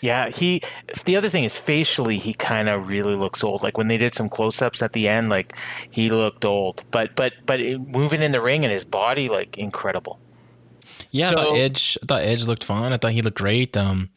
Yeah, 0.00 0.30
he. 0.30 0.62
The 1.04 1.16
other 1.16 1.28
thing 1.28 1.44
is 1.44 1.58
facially, 1.58 2.18
he 2.18 2.32
kind 2.32 2.68
of 2.68 2.88
really 2.88 3.14
looks 3.14 3.44
old. 3.44 3.62
Like 3.62 3.76
when 3.76 3.88
they 3.88 3.98
did 3.98 4.14
some 4.14 4.28
close-ups 4.28 4.82
at 4.82 4.92
the 4.92 5.08
end, 5.08 5.28
like 5.28 5.54
he 5.90 6.10
looked 6.10 6.44
old. 6.44 6.84
But 6.90 7.14
but 7.16 7.34
but 7.44 7.60
moving 7.60 8.22
in 8.22 8.32
the 8.32 8.40
ring 8.40 8.64
and 8.64 8.72
his 8.72 8.84
body, 8.84 9.28
like 9.28 9.58
incredible. 9.58 10.18
Yeah, 11.12 11.30
so, 11.30 11.38
I 11.38 11.44
thought 11.44 11.56
Edge. 11.56 11.98
I 12.02 12.06
thought 12.06 12.22
Edge 12.22 12.46
looked 12.46 12.64
fine. 12.64 12.92
I 12.92 12.96
thought 12.96 13.12
he 13.12 13.22
looked 13.22 13.36
great. 13.36 13.76
Um, 13.76 14.10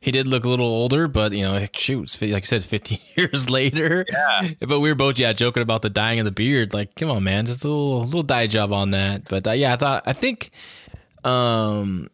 he 0.00 0.10
did 0.10 0.26
look 0.26 0.44
a 0.44 0.48
little 0.48 0.66
older, 0.66 1.08
but 1.08 1.32
you 1.32 1.42
know, 1.42 1.66
shoot, 1.74 2.16
like 2.22 2.44
I 2.44 2.46
said, 2.46 2.64
15 2.64 2.98
years 3.16 3.50
later. 3.50 4.06
Yeah. 4.08 4.50
But 4.60 4.80
we 4.80 4.88
were 4.88 4.94
both 4.94 5.18
yeah 5.18 5.32
joking 5.32 5.62
about 5.62 5.82
the 5.82 5.90
dying 5.90 6.18
of 6.18 6.24
the 6.24 6.30
beard. 6.30 6.72
Like, 6.72 6.94
come 6.94 7.10
on, 7.10 7.24
man, 7.24 7.46
just 7.46 7.64
a 7.64 7.68
little 7.68 8.04
little 8.04 8.22
dye 8.22 8.46
job 8.46 8.72
on 8.72 8.92
that. 8.92 9.28
But 9.28 9.46
uh, 9.46 9.52
yeah, 9.52 9.74
I 9.74 9.76
thought 9.76 10.04
I 10.06 10.12
think, 10.12 10.50
um, 11.24 12.10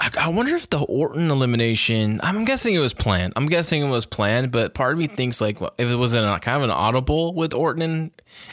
I, 0.00 0.10
I 0.18 0.28
wonder 0.28 0.54
if 0.54 0.70
the 0.70 0.78
Orton 0.78 1.30
elimination. 1.30 2.20
I'm 2.22 2.44
guessing 2.44 2.74
it 2.74 2.78
was 2.78 2.94
planned. 2.94 3.32
I'm 3.36 3.46
guessing 3.46 3.82
it 3.82 3.90
was 3.90 4.06
planned, 4.06 4.52
but 4.52 4.74
part 4.74 4.92
of 4.92 4.98
me 4.98 5.08
thinks 5.08 5.40
like 5.40 5.60
if 5.60 5.90
it 5.90 5.96
was 5.96 6.14
in 6.14 6.24
a 6.24 6.38
kind 6.38 6.58
of 6.58 6.62
an 6.64 6.70
audible 6.70 7.34
with 7.34 7.52
Orton 7.52 7.82
and 7.82 8.10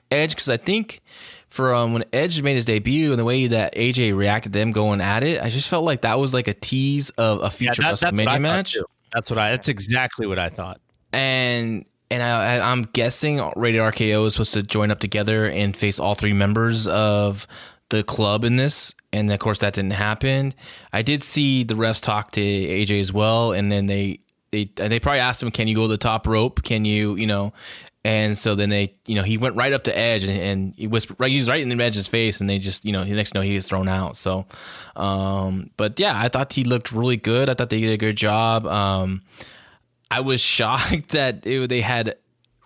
Edge, 0.09 0.31
because 0.31 0.49
I 0.49 0.57
think 0.57 1.01
from 1.49 1.93
when 1.93 2.03
Edge 2.11 2.41
made 2.41 2.55
his 2.55 2.65
debut 2.65 3.11
and 3.11 3.19
the 3.19 3.23
way 3.23 3.47
that 3.47 3.75
AJ 3.75 4.15
reacted 4.15 4.53
to 4.53 4.59
them 4.59 4.71
going 4.71 5.01
at 5.01 5.21
it, 5.21 5.41
I 5.41 5.49
just 5.49 5.69
felt 5.69 5.85
like 5.85 6.01
that 6.01 6.17
was 6.17 6.33
like 6.33 6.47
a 6.47 6.53
tease 6.53 7.11
of 7.11 7.41
a 7.43 7.51
future 7.51 7.83
yeah, 7.83 7.93
that, 7.93 8.13
WrestleMania 8.13 8.41
match. 8.41 8.77
That's 9.13 9.29
what 9.29 9.37
I. 9.37 9.51
That's 9.51 9.69
exactly 9.69 10.25
what 10.25 10.39
I 10.39 10.49
thought. 10.49 10.81
And 11.13 11.85
and 12.11 12.23
I, 12.23 12.71
am 12.71 12.83
guessing 12.83 13.37
Rated 13.55 13.81
RKO 13.81 14.25
is 14.25 14.33
supposed 14.33 14.53
to 14.53 14.63
join 14.63 14.91
up 14.91 14.99
together 14.99 15.47
and 15.47 15.75
face 15.75 15.99
all 15.99 16.15
three 16.15 16.33
members 16.33 16.87
of 16.87 17.47
the 17.89 18.03
club 18.03 18.45
in 18.45 18.55
this. 18.55 18.93
And 19.13 19.31
of 19.31 19.39
course, 19.39 19.59
that 19.59 19.73
didn't 19.73 19.93
happen. 19.93 20.53
I 20.91 21.01
did 21.01 21.23
see 21.23 21.63
the 21.63 21.75
refs 21.75 22.01
talk 22.01 22.31
to 22.31 22.41
AJ 22.41 22.99
as 22.99 23.13
well, 23.13 23.53
and 23.53 23.71
then 23.71 23.85
they 23.85 24.19
they 24.51 24.65
they 24.75 24.99
probably 24.99 25.19
asked 25.19 25.41
him, 25.41 25.51
"Can 25.51 25.67
you 25.67 25.75
go 25.75 25.83
to 25.83 25.87
the 25.87 25.97
top 25.97 26.27
rope? 26.27 26.63
Can 26.63 26.85
you 26.85 27.15
you 27.15 27.27
know?" 27.27 27.53
And 28.05 28.37
so 28.37 28.53
then 28.53 28.69
they, 28.69 28.93
you 29.07 29.15
know, 29.15 29.23
he 29.23 29.39
went 29.39 29.55
right 29.55 29.73
up 29.73 29.85
to 29.85 29.97
Edge 29.97 30.25
and, 30.25 30.39
and 30.39 30.75
he 30.77 30.85
whispered, 30.85 31.15
right, 31.17 31.31
he 31.31 31.37
was 31.37 31.49
right 31.49 31.59
in 31.59 31.75
the 31.75 31.83
Edge's 31.83 32.07
face, 32.07 32.39
and 32.39 32.47
they 32.47 32.59
just, 32.59 32.85
you 32.85 32.91
know, 32.91 33.03
the 33.03 33.09
next 33.13 33.33
know 33.33 33.41
he 33.41 33.55
was 33.55 33.65
thrown 33.65 33.87
out. 33.87 34.15
So, 34.15 34.45
um, 34.95 35.71
but 35.75 35.99
yeah, 35.99 36.13
I 36.15 36.29
thought 36.29 36.53
he 36.53 36.65
looked 36.65 36.91
really 36.91 37.17
good. 37.17 37.49
I 37.49 37.55
thought 37.55 37.71
they 37.71 37.81
did 37.81 37.93
a 37.93 37.97
good 37.97 38.15
job. 38.15 38.67
Um, 38.67 39.23
I 40.11 40.19
was 40.19 40.39
shocked 40.57 41.09
that 41.09 41.47
it, 41.47 41.67
they 41.67 41.81
had 41.81 42.15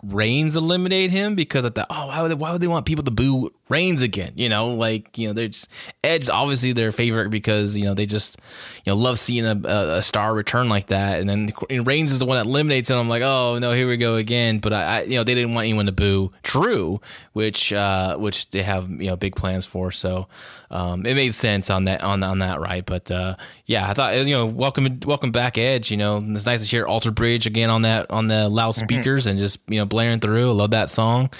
Reigns 0.02 0.56
eliminate 0.56 1.12
him 1.12 1.36
because 1.36 1.66
I 1.66 1.70
thought, 1.70 1.88
oh, 1.89 2.08
why 2.08 2.22
would 2.22 2.32
they, 2.32 2.36
why 2.36 2.52
would 2.52 2.62
they 2.62 2.68
want 2.68 2.86
people 2.86 3.04
to 3.04 3.12
boo 3.12 3.52
Reigns 3.68 4.02
again? 4.02 4.32
You 4.36 4.47
know, 4.47 4.70
like 4.70 5.18
you 5.18 5.28
know, 5.28 5.34
they're 5.34 5.50
just 5.50 5.70
Edge 6.04 6.30
obviously 6.30 6.72
their 6.72 6.91
favorite 6.93 7.30
because 7.30 7.78
you 7.78 7.84
know 7.84 7.93
they 7.93 8.06
just 8.06 8.38
you 8.86 8.91
know 8.91 8.95
love 8.97 9.20
seeing 9.20 9.45
a, 9.45 9.60
a, 9.68 10.02
star 10.02 10.34
return 10.34 10.70
like 10.70 10.88
that, 10.88 11.20
and 11.20 11.30
then 11.30 11.52
and 11.70 11.86
Reigns 11.86 12.14
is 12.14 12.20
the 12.20 12.26
one 12.26 12.38
that 12.38 12.45
eliminates 12.45 12.89
him. 12.89 12.97
I'm 12.97 13.10
like, 13.10 13.24
oh 13.24 13.60
no, 13.60 13.74
here 13.74 13.89
we 13.89 13.97
go 13.97 14.16
again. 14.16 14.60
But 14.60 14.72
I, 14.72 14.84
I 14.84 15.02
you 15.02 15.18
know 15.18 15.26
they 15.26 15.36
didn't 15.36 15.54
want 15.54 15.66
anyone 15.66 15.88
to 15.88 15.91
boo 15.91 16.32
Drew, 16.43 17.02
which 17.34 17.74
uh, 17.74 18.18
which 18.18 18.50
they 18.52 18.64
have 18.64 18.89
you 18.89 19.08
know 19.08 19.18
big 19.18 19.36
plans 19.36 19.66
for. 19.66 19.91
So 19.91 20.28
um, 20.72 21.06
it 21.06 21.16
made 21.16 21.34
sense 21.34 21.70
on 21.70 21.86
that 21.86 22.02
on 22.02 22.24
on 22.24 22.40
that 22.40 22.60
right. 22.60 22.86
But 22.86 23.10
uh, 23.10 23.36
yeah, 23.66 23.90
I 23.90 23.94
thought 23.94 24.16
you 24.26 24.36
know 24.36 24.46
welcome 24.46 25.00
welcome 25.06 25.32
back 25.32 25.58
Edge. 25.58 25.90
You 25.92 25.98
know 25.98 26.24
it's 26.24 26.46
nice 26.46 26.62
to 26.62 26.68
hear 26.68 26.86
Alter 26.86 27.12
Bridge 27.12 27.48
again 27.48 27.70
on 27.70 27.84
that 27.84 28.12
on 28.12 28.28
the 28.28 28.50
loudspeakers 28.50 29.24
mm-hmm. 29.24 29.32
and 29.32 29.40
just 29.40 29.60
you 29.68 29.78
know 29.78 29.86
blaring 29.86 30.20
through. 30.20 30.50
I 30.50 30.54
love 30.54 30.72
that 30.72 30.90
song, 30.90 31.32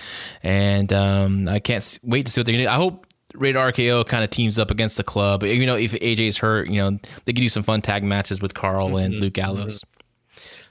and 0.42 0.92
um, 0.94 1.48
I 1.48 1.60
can't 1.60 2.00
wait 2.04 2.26
to 2.26 2.32
see 2.32 2.42
what 2.42 2.46
they're 2.46 2.54
gonna 2.54 2.66
do. 2.66 2.70
I 2.70 2.76
hope 2.76 3.06
Rated 3.36 3.62
RKO 3.62 4.08
kind 4.08 4.24
of 4.24 4.32
teams 4.32 4.58
up 4.58 4.72
against 4.72 4.98
the 4.98 5.04
club. 5.04 5.44
You 5.44 5.66
know, 5.66 5.76
if 5.76 5.92
AJ 5.92 6.28
is 6.28 6.38
hurt, 6.38 6.70
you 6.70 6.82
know 6.82 6.98
they 7.26 7.34
could 7.34 7.42
do 7.42 7.50
some 7.50 7.64
fun 7.64 7.82
tag 7.82 8.04
matches 8.04 8.42
with 8.42 8.54
Karl 8.54 8.88
mm-hmm. 8.88 8.98
and 8.98 9.20
Luke 9.20 9.34
Gallows. 9.34 9.80
Mm-hmm. 9.80 9.99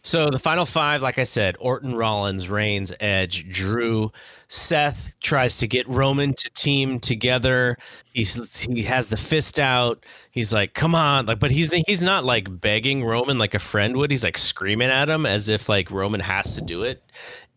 So 0.03 0.28
the 0.28 0.38
final 0.38 0.64
five, 0.64 1.03
like 1.03 1.18
I 1.18 1.24
said, 1.24 1.57
Orton, 1.61 1.94
Rollins, 1.94 2.49
Reigns, 2.49 2.92
Edge, 3.01 3.49
Drew. 3.51 4.12
Seth 4.49 5.12
tries 5.20 5.59
to 5.59 5.66
get 5.66 5.86
Roman 5.88 6.32
to 6.34 6.51
team 6.51 7.01
together. 7.01 7.76
He's 8.14 8.62
he 8.62 8.82
has 8.82 9.09
the 9.09 9.16
fist 9.16 9.59
out. 9.59 10.05
He's 10.30 10.53
like, 10.53 10.74
"Come 10.74 10.94
on!" 10.94 11.26
Like, 11.26 11.38
but 11.38 11.51
he's 11.51 11.72
he's 11.86 12.01
not 12.01 12.24
like 12.24 12.61
begging 12.61 13.05
Roman 13.05 13.38
like 13.38 13.55
a 13.55 13.59
friend 13.59 13.96
would. 13.96 14.11
He's 14.11 14.24
like 14.24 14.38
screaming 14.38 14.88
at 14.88 15.09
him 15.11 15.26
as 15.26 15.49
if 15.49 15.68
like 15.68 15.90
Roman 15.90 16.20
has 16.20 16.55
to 16.55 16.62
do 16.62 16.82
it. 16.82 17.03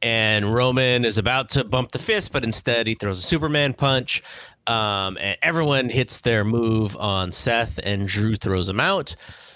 And 0.01 0.53
Roman 0.53 1.05
is 1.05 1.17
about 1.17 1.49
to 1.49 1.63
bump 1.63 1.91
the 1.91 1.99
fist, 1.99 2.31
but 2.31 2.43
instead 2.43 2.87
he 2.87 2.95
throws 2.95 3.19
a 3.19 3.21
Superman 3.21 3.73
punch. 3.73 4.23
Um, 4.67 5.17
and 5.19 5.37
everyone 5.41 5.89
hits 5.89 6.21
their 6.21 6.43
move 6.43 6.95
on 6.97 7.31
Seth, 7.31 7.79
and 7.83 8.07
Drew 8.07 8.35
throws 8.35 8.67
him 8.67 8.79
out. 8.79 9.15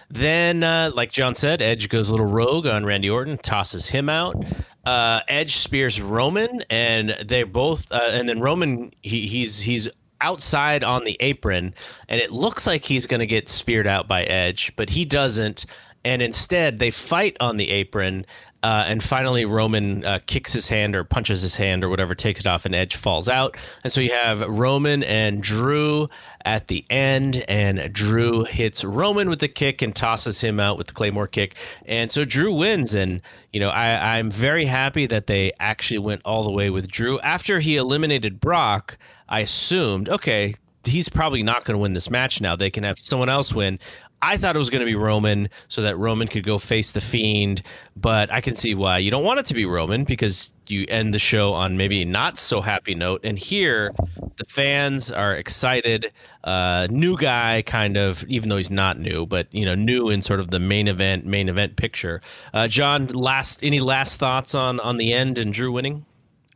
Then, 0.10 0.64
uh, 0.64 0.92
like 0.94 1.12
John 1.12 1.36
said, 1.36 1.62
Edge 1.62 1.90
goes 1.90 2.10
a 2.10 2.12
little 2.12 2.32
rogue 2.32 2.68
on 2.68 2.86
Randy 2.86 3.10
Orton, 3.10 3.38
tosses 3.38 3.88
him 3.88 4.10
out. 4.10 4.46
Uh, 4.86 5.22
Edge 5.28 5.58
spears 5.58 6.00
Roman, 6.00 6.62
and 6.70 7.16
they 7.24 7.44
both, 7.44 7.92
uh, 7.92 8.10
and 8.12 8.30
then 8.30 8.40
Roman 8.40 8.92
he, 9.02 9.26
he's 9.28 9.60
he's 9.60 9.90
outside 10.22 10.84
on 10.84 11.04
the 11.04 11.18
apron, 11.20 11.74
and 12.08 12.22
it 12.22 12.32
looks 12.32 12.68
like 12.68 12.84
he's 12.84 13.08
going 13.08 13.20
to 13.20 13.26
get 13.26 13.50
speared 13.50 13.88
out 13.88 14.08
by 14.08 14.24
Edge, 14.24 14.72
but 14.76 14.90
he 14.90 15.06
doesn't. 15.06 15.66
And 16.04 16.22
instead, 16.22 16.78
they 16.78 16.92
fight 16.92 17.36
on 17.40 17.58
the 17.58 17.72
apron, 17.72 18.28
uh, 18.66 18.84
and 18.88 19.04
finally, 19.04 19.46
Roman 19.46 20.04
uh, 20.04 20.18
kicks 20.26 20.52
his 20.52 20.68
hand 20.68 20.96
or 20.96 21.04
punches 21.04 21.44
his 21.44 21.56
hand 21.56 21.84
or 21.84 21.90
whatever, 21.90 22.16
takes 22.16 22.40
it 22.40 22.48
off, 22.48 22.66
and 22.66 22.74
Edge 22.74 22.96
falls 22.96 23.30
out. 23.30 23.56
And 23.84 23.94
so 23.94 24.02
you 24.02 24.10
have 24.10 24.42
Roman 24.42 25.04
and 25.04 25.44
Drew 25.44 26.10
at 26.46 26.68
the 26.68 26.84
end, 26.90 27.46
and 27.48 27.94
Drew 27.94 28.44
hits 28.44 28.84
Roman 28.84 29.30
with 29.30 29.38
the 29.38 29.48
kick 29.48 29.84
and 29.84 29.96
tosses 29.96 30.42
him 30.42 30.60
out 30.60 30.80
with 30.80 30.88
the 30.88 30.94
Claymore 30.94 31.28
kick. 31.28 31.54
And 31.86 32.12
so 32.12 32.24
Drew 32.24 32.52
wins. 32.52 32.96
And, 32.96 33.22
you 33.54 33.60
know, 33.60 33.70
I, 33.70 34.18
I'm 34.18 34.32
very 34.32 34.66
happy 34.66 35.06
that 35.06 35.28
they 35.28 35.52
actually 35.60 36.00
went 36.00 36.24
all 36.26 36.44
the 36.44 36.50
way 36.50 36.72
with 36.72 36.88
Drew. 36.88 37.20
After 37.20 37.60
he 37.60 37.76
eliminated 37.76 38.40
Brock, 38.40 38.98
I 39.30 39.42
assumed, 39.42 40.10
okay, 40.10 40.56
he's 40.88 41.10
probably 41.10 41.44
not 41.44 41.66
going 41.66 41.76
to 41.76 41.80
win 41.80 41.94
this 41.94 42.10
match 42.10 42.42
now. 42.42 42.56
They 42.56 42.70
can 42.70 42.84
have 42.84 43.00
someone 43.00 43.30
else 43.30 43.54
win. 43.54 43.80
I 44.26 44.38
thought 44.38 44.56
it 44.56 44.60
was 44.60 44.72
going 44.72 44.80
to 44.80 44.86
be 44.86 44.96
Roman 44.96 45.50
so 45.68 45.84
that 45.84 45.98
Roman 45.98 46.28
could 46.28 46.44
go 46.44 46.58
face 46.58 46.92
the 46.92 47.02
Fiend, 47.02 47.62
but 47.96 48.32
I 48.32 48.42
can 48.42 48.56
see 48.56 48.74
why 48.74 48.98
you 48.98 49.12
don't 49.12 49.24
want 49.24 49.40
it 49.40 49.46
to 49.48 49.54
be 49.54 49.66
Roman 49.66 50.04
because 50.04 50.52
you 50.68 50.86
end 50.90 51.14
the 51.14 51.20
show 51.20 51.54
on 51.54 51.78
maybe 51.78 52.04
not 52.06 52.40
so 52.40 52.60
happy 52.60 52.96
note. 52.96 53.22
And 53.24 53.38
here, 53.38 53.94
the 54.38 54.46
fans 54.46 55.12
are 55.12 55.36
excited. 55.36 56.12
Uh, 56.44 56.88
new 56.90 57.16
guy, 57.18 57.62
kind 57.62 57.98
of, 57.98 58.24
even 58.26 58.50
though 58.50 58.58
he's 58.58 58.72
not 58.72 59.00
new, 59.00 59.28
but 59.28 59.48
you 59.54 59.64
know, 59.64 59.76
new 59.76 60.10
in 60.10 60.24
sort 60.24 60.40
of 60.40 60.50
the 60.50 60.60
main 60.60 60.88
event, 60.88 61.26
main 61.26 61.48
event 61.48 61.76
picture. 61.76 62.22
Uh, 62.54 62.68
John, 62.68 63.06
last 63.08 63.64
any 63.64 63.80
last 63.80 64.18
thoughts 64.18 64.56
on 64.56 64.80
on 64.80 64.98
the 64.98 65.14
end 65.14 65.38
and 65.38 65.54
Drew 65.54 65.72
winning? 65.72 66.06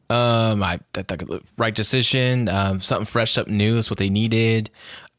Um, 0.10 0.64
I 0.64 0.80
that, 0.94 1.42
right 1.58 1.76
decision. 1.76 2.50
Um, 2.50 2.82
something 2.82 3.06
fresh, 3.06 3.34
something 3.34 3.56
new 3.56 3.78
is 3.78 3.92
what 3.92 4.00
they 4.00 4.10
needed. 4.10 4.72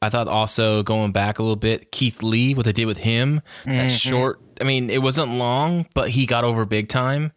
I 0.03 0.09
thought 0.09 0.28
also 0.28 0.82
going 0.82 1.12
back 1.12 1.38
a 1.38 1.42
little 1.42 1.57
bit, 1.57 1.92
Keith 1.92 2.22
Lee, 2.22 2.55
what 2.55 2.64
they 2.64 2.72
did 2.72 2.86
with 2.86 2.98
him, 2.98 3.42
mm-hmm. 3.64 3.72
that 3.72 3.88
short. 3.90 4.40
I 4.61 4.64
mean, 4.64 4.90
it 4.90 5.03
wasn't 5.03 5.32
long, 5.32 5.86
but 5.94 6.11
he 6.11 6.26
got 6.26 6.44
over 6.44 6.64
big 6.64 6.88
time. 6.88 7.32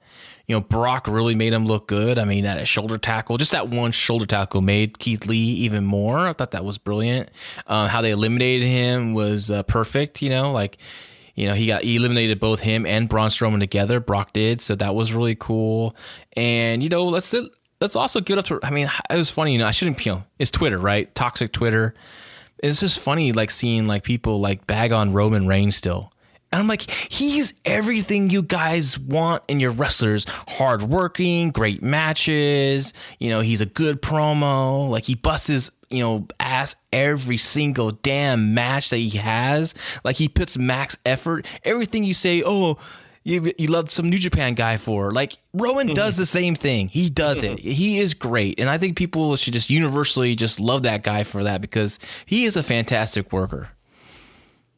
You 0.47 0.55
know, 0.55 0.61
Brock 0.61 1.07
really 1.07 1.36
made 1.36 1.53
him 1.53 1.66
look 1.66 1.88
good. 1.88 2.20
I 2.20 2.26
mean, 2.26 2.43
that 2.43 2.68
shoulder 2.68 2.97
tackle, 2.97 3.38
just 3.38 3.53
that 3.53 3.70
one 3.70 3.93
shoulder 3.93 4.26
tackle 4.26 4.61
made 4.61 4.99
Keith 4.99 5.26
Lee 5.26 5.38
even 5.38 5.86
more. 5.86 6.20
I 6.28 6.34
thought 6.34 6.51
that 6.51 6.66
was 6.66 6.78
brilliant. 6.78 7.30
Uh, 7.66 7.88
how 7.88 8.01
they 8.01 8.11
eliminated 8.11 8.68
him 8.68 9.14
was 9.14 9.49
uh, 9.49 9.64
perfect. 9.64 10.22
You 10.22 10.30
know, 10.30 10.51
like 10.51 10.78
You 11.36 11.47
know, 11.47 11.55
he 11.55 11.66
got 11.66 11.84
he 11.84 11.95
eliminated 11.95 12.39
both 12.39 12.59
him 12.59 12.86
and 12.86 13.09
Braun 13.09 13.30
Strowman 13.30 13.59
together. 13.59 13.99
Brock 13.99 14.34
did, 14.34 14.61
so 14.61 14.76
that 14.76 14.93
was 14.93 15.14
really 15.14 15.36
cool. 15.36 15.95
And 16.34 16.84
you 16.84 16.89
know, 16.89 17.05
let's 17.05 17.34
let's 17.82 17.95
also 17.95 18.22
get 18.22 18.38
up 18.38 18.45
to. 18.45 18.59
I 18.61 18.70
mean, 18.70 18.89
it 19.09 19.18
was 19.18 19.32
funny. 19.32 19.53
You 19.53 19.59
know, 19.59 19.68
I 19.68 19.72
shouldn't. 19.72 20.05
You 20.05 20.14
know, 20.14 20.24
it's 20.38 20.51
Twitter, 20.51 20.78
right? 20.78 21.14
Toxic 21.16 21.51
Twitter. 21.51 21.95
It's 22.64 22.80
just 22.80 22.99
funny, 22.99 23.34
like 23.34 23.51
seeing 23.51 23.86
like 23.86 24.03
people 24.03 24.39
like 24.39 24.66
bag 24.66 24.93
on 24.93 25.11
Roman 25.11 25.47
Reigns 25.47 25.76
still. 25.76 26.14
And 26.53 26.61
I'm 26.61 26.68
like, 26.68 26.89
he's 26.89 27.53
everything 27.66 28.30
you 28.30 28.41
guys 28.41 28.97
want 28.97 29.43
in 29.47 29.59
your 29.59 29.72
wrestlers. 29.72 30.26
Hardworking, 30.47 31.49
great 31.49 31.84
matches. 31.84 32.93
You 33.20 33.32
know, 33.32 33.41
he's 33.41 33.59
a 33.59 33.66
good 33.66 34.01
promo. 34.01 34.88
Like 34.89 35.03
he 35.03 35.16
busts 35.16 35.72
you 35.89 35.99
know, 35.99 36.28
ass 36.39 36.76
every 36.91 37.38
single 37.38 37.91
damn 37.91 38.53
match 38.53 38.91
that 38.91 38.97
he 38.97 39.18
has. 39.18 39.76
Like 40.03 40.16
he 40.16 40.30
puts 40.30 40.57
max 40.57 40.97
effort. 41.05 41.45
Everything 41.64 42.03
you 42.03 42.14
say, 42.14 42.41
oh, 42.45 42.78
you 43.24 43.53
you 43.57 43.67
love 43.67 43.89
some 43.89 44.09
New 44.09 44.19
Japan 44.19 44.53
guy 44.53 44.78
for. 44.78 45.11
Like 45.11 45.34
Rowan 45.53 45.88
mm-hmm. 45.88 45.93
does 45.93 46.17
the 46.17 46.26
same 46.26 46.55
thing. 46.55 46.89
He 46.89 47.09
does 47.09 47.43
it. 47.43 47.57
Mm-hmm. 47.57 47.69
He 47.69 47.99
is 47.99 48.13
great, 48.13 48.59
and 48.59 48.69
I 48.69 48.78
think 48.78 48.97
people 48.97 49.36
should 49.36 49.53
just 49.53 49.69
universally 49.69 50.36
just 50.36 50.59
love 50.59 50.84
that 50.84 51.03
guy 51.03 51.24
for 51.24 51.43
that 51.43 51.61
because 51.61 51.99
he 52.26 52.45
is 52.45 52.57
a 52.57 52.63
fantastic 52.63 53.32
worker. 53.32 53.69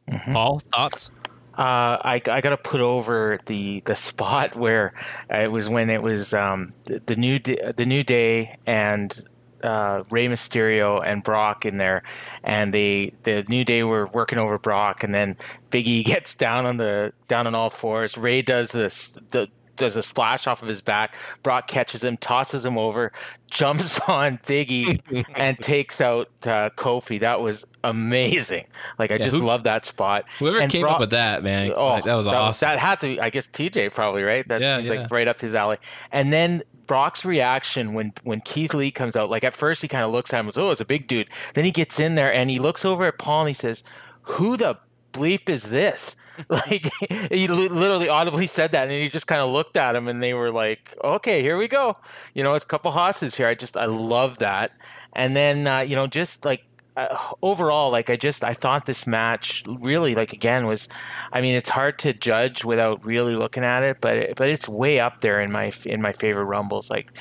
Mm-hmm. 0.10 0.34
Paul, 0.34 0.60
thoughts? 0.60 1.12
Uh, 1.58 1.98
I, 2.04 2.22
I 2.30 2.42
got 2.42 2.50
to 2.50 2.58
put 2.58 2.82
over 2.82 3.40
the 3.46 3.82
the 3.86 3.96
spot 3.96 4.56
where 4.58 4.94
it 5.30 5.52
was 5.52 5.70
when 5.70 5.90
it 5.90 6.02
was 6.02 6.34
um, 6.34 6.74
the, 6.84 7.02
the 7.06 7.16
new 7.16 7.40
the 7.40 7.86
new 7.86 8.04
day 8.04 8.58
and 8.66 9.24
uh, 9.66 10.04
Rey 10.10 10.28
Mysterio 10.28 11.02
and 11.06 11.24
Brock 11.24 11.66
in 11.66 11.78
there, 11.78 12.04
and 12.44 12.74
they 12.74 13.14
the 13.24 13.44
New 13.48 13.66
Day 13.66 13.84
were 13.84 14.08
working 14.08 14.38
over 14.38 14.58
Brock, 14.58 15.04
and 15.04 15.14
then 15.14 15.36
Biggie 15.72 16.06
gets 16.06 16.36
down 16.36 16.66
on 16.66 16.78
the 16.78 17.14
down 17.28 17.48
on 17.48 17.56
all 17.56 17.70
fours. 17.70 18.18
Rey 18.18 18.42
does 18.42 18.72
this 18.72 19.18
the 19.32 19.50
does 19.76 19.96
a 19.96 20.04
splash 20.04 20.48
off 20.48 20.62
of 20.62 20.68
his 20.68 20.82
back. 20.82 21.16
Brock 21.44 21.68
catches 21.68 22.04
him, 22.04 22.18
tosses 22.18 22.66
him 22.66 22.78
over, 22.78 23.12
jumps 23.52 24.00
on 24.08 24.38
Biggie, 24.40 25.26
and 25.36 25.60
takes 25.60 26.02
out 26.02 26.30
uh, 26.44 26.70
Kofi. 26.78 27.20
That 27.20 27.42
was 27.42 27.66
amazing. 27.84 28.68
Like 28.98 29.12
I 29.12 29.16
yeah, 29.16 29.26
just 29.26 29.38
who, 29.38 29.46
love 29.46 29.64
that 29.64 29.86
spot. 29.86 30.30
Whoever 30.40 30.60
and 30.60 30.72
came 30.72 30.82
Brock, 30.82 30.96
up 30.96 31.00
with 31.02 31.10
that, 31.12 31.44
man, 31.44 31.74
oh, 31.76 31.88
like, 31.88 32.04
that 32.06 32.16
was 32.16 32.26
that, 32.26 32.36
awesome. 32.36 32.68
That 32.70 32.80
had 32.80 33.02
to, 33.02 33.08
be, 33.08 33.20
I 33.20 33.30
guess, 33.30 33.48
TJ 33.48 33.94
probably 33.94 34.24
right. 34.24 34.48
That 34.48 34.62
yeah, 34.62 34.78
yeah. 34.78 34.94
like 34.94 35.12
right 35.12 35.28
up 35.28 35.40
his 35.40 35.56
alley. 35.56 35.78
And 36.12 36.32
then 36.32 36.64
Brock's 36.88 37.26
reaction 37.26 37.94
when 37.94 38.14
when 38.24 38.42
Keith 38.42 38.74
Lee 38.74 38.92
comes 38.92 39.16
out, 39.16 39.30
like 39.30 39.44
at 39.44 39.54
first 39.54 39.82
he 39.82 39.88
kind 39.88 40.04
of 40.04 40.12
looks 40.12 40.34
at 40.34 40.40
him 40.40 40.50
as 40.50 40.58
oh, 40.58 40.72
it's 40.72 40.82
a 40.82 40.86
big 40.86 41.08
dude. 41.08 41.30
Then 41.54 41.66
he 41.66 41.72
gets 41.72 42.00
in 42.00 42.16
there 42.16 42.34
and 42.34 42.50
he 42.50 42.60
looks 42.60 42.86
over 42.86 43.06
at 43.06 43.18
Paul 43.18 43.42
and 43.42 43.50
he 43.50 43.54
says, 43.54 43.84
"Who 44.24 44.58
the 44.58 44.78
bleep 45.14 45.50
is 45.50 45.70
this?" 45.70 46.18
like 46.50 46.90
he 47.32 47.48
literally 47.48 48.10
audibly 48.10 48.48
said 48.48 48.74
that, 48.74 48.84
and 48.84 48.92
he 48.92 49.10
just 49.10 49.28
kind 49.28 49.42
of 49.42 49.50
looked 49.50 49.78
at 49.78 49.96
him, 49.96 50.08
and 50.08 50.22
they 50.22 50.34
were 50.34 50.52
like, 50.52 50.94
"Okay, 51.04 51.42
here 51.42 51.58
we 51.58 51.68
go." 51.68 51.98
You 52.34 52.44
know, 52.44 52.54
it's 52.56 52.66
a 52.66 52.68
couple 52.68 52.92
hosses 52.92 53.36
here. 53.36 53.48
I 53.48 53.56
just 53.56 53.78
I 53.78 53.86
love 53.86 54.40
that, 54.40 54.72
and 55.14 55.36
then 55.36 55.68
uh, 55.68 55.80
you 55.80 55.96
know, 55.96 56.08
just 56.08 56.44
like 56.44 56.66
uh, 56.98 57.18
overall, 57.42 57.92
like 57.92 58.10
I 58.10 58.16
just 58.16 58.44
I 58.44 58.54
thought 58.54 58.86
this 58.86 59.06
match 59.06 59.64
really 59.68 60.16
like 60.16 60.34
again 60.34 60.66
was, 60.66 60.88
I 61.32 61.42
mean 61.42 61.56
it's 61.56 61.70
hard 61.70 62.00
to 62.00 62.14
judge 62.14 62.64
without 62.64 63.04
really 63.06 63.36
looking 63.36 63.64
at 63.64 63.84
it, 63.84 63.98
but 64.02 64.36
but 64.36 64.50
it's 64.50 64.68
way 64.68 65.00
up 65.00 65.22
there 65.22 65.42
in 65.42 65.52
my 65.52 65.72
in 65.86 66.02
my 66.02 66.12
favorite 66.12 66.46
rumbles, 66.46 66.90
like 66.90 67.12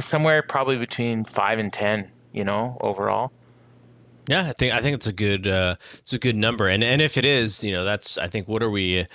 somewhere 0.00 0.42
probably 0.42 0.78
between 0.78 1.24
five 1.24 1.58
and 1.58 1.72
ten, 1.72 2.10
you 2.32 2.44
know, 2.44 2.76
overall. 2.80 3.32
Yeah, 4.28 4.48
I 4.48 4.52
think 4.52 4.74
I 4.74 4.80
think 4.80 4.94
it's 4.96 5.06
a 5.06 5.12
good 5.12 5.46
uh, 5.46 5.76
it's 5.98 6.12
a 6.12 6.18
good 6.18 6.36
number, 6.36 6.66
and 6.66 6.82
and 6.82 7.00
if 7.00 7.16
it 7.16 7.24
is, 7.24 7.62
you 7.62 7.72
know, 7.72 7.84
that's 7.84 8.18
I 8.18 8.28
think 8.28 8.48
what 8.48 8.62
are 8.62 8.70
we? 8.70 9.06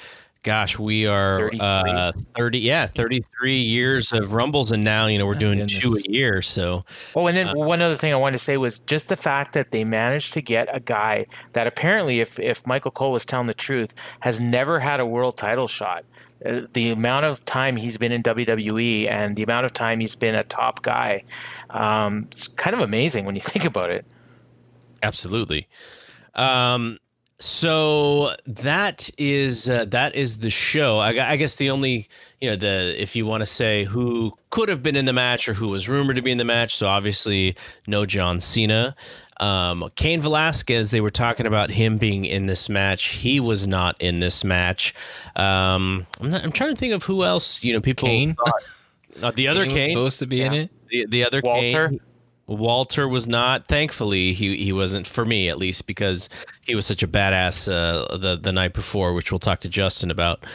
Gosh, 0.43 0.79
we 0.79 1.05
are 1.05 1.51
uh, 1.59 2.13
30, 2.35 2.59
yeah, 2.59 2.87
33 2.87 3.59
years 3.59 4.11
of 4.11 4.33
Rumbles, 4.33 4.71
and 4.71 4.83
now, 4.83 5.05
you 5.05 5.19
know, 5.19 5.27
we're 5.27 5.35
doing 5.35 5.67
two 5.67 5.93
a 5.93 6.11
year. 6.11 6.41
So, 6.41 6.83
oh, 7.15 7.27
and 7.27 7.37
then 7.37 7.49
uh, 7.49 7.53
one 7.53 7.79
other 7.79 7.95
thing 7.95 8.11
I 8.11 8.15
wanted 8.15 8.39
to 8.39 8.43
say 8.43 8.57
was 8.57 8.79
just 8.79 9.07
the 9.07 9.15
fact 9.15 9.53
that 9.53 9.69
they 9.69 9.83
managed 9.83 10.33
to 10.33 10.41
get 10.41 10.67
a 10.75 10.79
guy 10.79 11.27
that 11.53 11.67
apparently, 11.67 12.21
if, 12.21 12.39
if 12.39 12.65
Michael 12.65 12.89
Cole 12.89 13.11
was 13.11 13.23
telling 13.23 13.45
the 13.45 13.53
truth, 13.53 13.93
has 14.21 14.39
never 14.39 14.79
had 14.79 14.99
a 14.99 15.05
world 15.05 15.37
title 15.37 15.67
shot. 15.67 16.05
Uh, 16.43 16.61
the 16.73 16.89
amount 16.89 17.25
of 17.25 17.45
time 17.45 17.75
he's 17.75 17.97
been 17.97 18.11
in 18.11 18.23
WWE 18.23 19.07
and 19.07 19.35
the 19.35 19.43
amount 19.43 19.67
of 19.67 19.73
time 19.73 19.99
he's 19.99 20.15
been 20.15 20.33
a 20.33 20.43
top 20.43 20.81
guy, 20.81 21.23
um, 21.69 22.27
it's 22.31 22.47
kind 22.47 22.73
of 22.73 22.79
amazing 22.79 23.25
when 23.25 23.35
you 23.35 23.41
think 23.45 23.63
about 23.63 23.91
it. 23.91 24.05
Absolutely. 25.03 25.67
Um, 26.33 26.97
so 27.41 28.35
that 28.45 29.09
is 29.17 29.67
uh, 29.67 29.85
that 29.85 30.13
is 30.15 30.37
the 30.37 30.51
show. 30.51 30.99
I, 30.99 31.31
I, 31.31 31.35
guess 31.37 31.55
the 31.55 31.71
only 31.71 32.07
you 32.39 32.49
know 32.49 32.55
the 32.55 33.01
if 33.01 33.15
you 33.15 33.25
want 33.25 33.41
to 33.41 33.47
say 33.47 33.83
who 33.83 34.37
could 34.51 34.69
have 34.69 34.83
been 34.83 34.95
in 34.95 35.05
the 35.05 35.13
match 35.13 35.49
or 35.49 35.55
who 35.55 35.69
was 35.69 35.89
rumored 35.89 36.17
to 36.17 36.21
be 36.21 36.31
in 36.31 36.37
the 36.37 36.45
match. 36.45 36.75
So 36.75 36.87
obviously 36.87 37.55
no 37.87 38.05
John 38.05 38.39
Cena. 38.39 38.95
Um, 39.39 39.89
Cain 39.95 40.21
Velasquez, 40.21 40.91
they 40.91 41.01
were 41.01 41.09
talking 41.09 41.47
about 41.47 41.71
him 41.71 41.97
being 41.97 42.25
in 42.25 42.45
this 42.45 42.69
match. 42.69 43.05
He 43.05 43.39
was 43.39 43.67
not 43.67 43.99
in 43.99 44.19
this 44.19 44.43
match. 44.43 44.93
Um, 45.35 46.05
I'm, 46.19 46.29
not, 46.29 46.43
I'm 46.43 46.51
trying 46.51 46.75
to 46.75 46.79
think 46.79 46.93
of 46.93 47.03
who 47.03 47.23
else. 47.23 47.63
You 47.63 47.73
know, 47.73 47.81
people. 47.81 48.07
Kane. 48.07 48.35
Thought, 48.35 49.23
uh, 49.23 49.31
the 49.31 49.47
other 49.47 49.65
Kane 49.65 49.89
supposed 49.89 50.19
to 50.19 50.27
be 50.27 50.37
yeah. 50.37 50.45
in 50.45 50.53
it. 50.53 50.71
The, 50.89 51.05
the 51.07 51.25
other 51.25 51.41
Walter. 51.43 51.89
Kane, 51.89 51.99
Walter 52.51 53.07
was 53.07 53.27
not. 53.27 53.67
Thankfully, 53.67 54.33
he 54.33 54.57
he 54.57 54.71
wasn't 54.73 55.07
for 55.07 55.25
me 55.25 55.49
at 55.49 55.57
least 55.57 55.87
because 55.87 56.29
he 56.61 56.75
was 56.75 56.85
such 56.85 57.03
a 57.03 57.07
badass 57.07 57.71
uh, 57.71 58.17
the 58.17 58.37
the 58.37 58.51
night 58.51 58.73
before, 58.73 59.13
which 59.13 59.31
we'll 59.31 59.39
talk 59.39 59.61
to 59.61 59.69
Justin 59.69 60.11
about. 60.11 60.45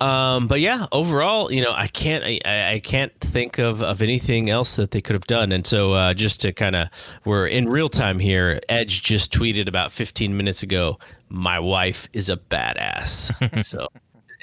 Um, 0.00 0.46
but 0.46 0.60
yeah, 0.60 0.86
overall, 0.92 1.52
you 1.52 1.60
know, 1.60 1.72
I 1.74 1.86
can't 1.86 2.24
I, 2.24 2.72
I 2.72 2.80
can't 2.80 3.12
think 3.20 3.58
of, 3.58 3.82
of 3.82 4.00
anything 4.00 4.48
else 4.48 4.76
that 4.76 4.92
they 4.92 5.00
could 5.00 5.14
have 5.14 5.26
done. 5.26 5.52
And 5.52 5.66
so, 5.66 5.92
uh, 5.92 6.14
just 6.14 6.40
to 6.40 6.52
kind 6.52 6.74
of 6.74 6.88
we're 7.24 7.46
in 7.46 7.68
real 7.68 7.90
time 7.90 8.18
here. 8.18 8.60
Edge 8.68 9.02
just 9.02 9.32
tweeted 9.32 9.68
about 9.68 9.92
15 9.92 10.36
minutes 10.36 10.62
ago. 10.62 10.98
My 11.28 11.58
wife 11.60 12.08
is 12.12 12.30
a 12.30 12.36
badass. 12.36 13.64
so 13.64 13.88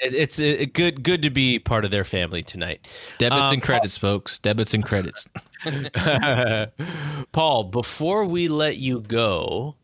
it's 0.00 0.38
a, 0.38 0.66
good 0.66 1.02
good 1.02 1.22
to 1.22 1.30
be 1.30 1.58
part 1.58 1.84
of 1.84 1.90
their 1.90 2.04
family 2.04 2.42
tonight. 2.42 2.92
Debits 3.18 3.48
um, 3.48 3.54
and 3.54 3.62
credits, 3.62 3.96
folks. 3.96 4.38
Debits 4.38 4.74
and 4.74 4.84
credits. 4.84 5.26
Paul, 7.32 7.64
before 7.64 8.24
we 8.24 8.48
let 8.48 8.76
you 8.76 9.00
go, 9.00 9.76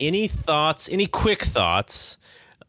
any 0.00 0.28
thoughts? 0.28 0.88
Any 0.88 1.06
quick 1.06 1.42
thoughts? 1.42 2.18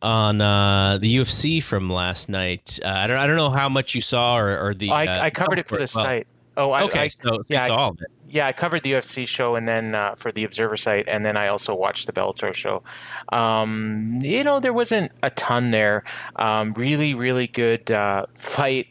on 0.02 0.42
uh, 0.42 0.98
the 0.98 1.16
UFC 1.16 1.64
from 1.64 1.90
last 1.90 2.28
night. 2.28 2.78
Uh, 2.84 2.90
I 2.90 3.08
don't 3.08 3.18
I 3.18 3.26
don't 3.26 3.38
know 3.38 3.50
how 3.50 3.70
much 3.70 3.96
you 3.96 4.02
saw 4.02 4.38
or, 4.38 4.60
or 4.60 4.74
the. 4.74 4.92
I, 4.92 5.06
uh, 5.06 5.24
I 5.24 5.30
covered 5.30 5.60
it 5.60 5.66
for 5.66 5.76
the 5.78 5.90
well, 5.96 6.04
site. 6.04 6.28
Oh, 6.56 6.72
I, 6.72 6.84
okay. 6.84 7.00
I, 7.00 7.08
so 7.08 7.44
yeah, 7.48 7.66
I, 7.66 7.70
all 7.70 7.92
of 7.92 8.02
it. 8.02 8.08
Yeah, 8.30 8.48
I 8.48 8.52
covered 8.52 8.84
the 8.84 8.94
UFC 8.94 9.28
show 9.28 9.56
and 9.56 9.68
then 9.68 9.96
uh, 9.96 10.16
for 10.16 10.32
the 10.32 10.44
Observer 10.44 10.76
site, 10.76 11.08
and 11.08 11.24
then 11.24 11.38
I 11.38 11.48
also 11.48 11.76
watched 11.76 12.08
the 12.08 12.14
Bellator 12.14 12.54
show. 12.54 12.84
Um, 13.30 14.20
you 14.22 14.44
know, 14.44 14.60
there 14.60 14.74
wasn't 14.74 15.12
a 15.22 15.30
ton 15.30 15.72
there. 15.72 16.04
Um, 16.36 16.74
really, 16.74 17.14
really 17.14 17.48
good 17.48 17.92
uh, 17.92 18.26
fight 18.34 18.88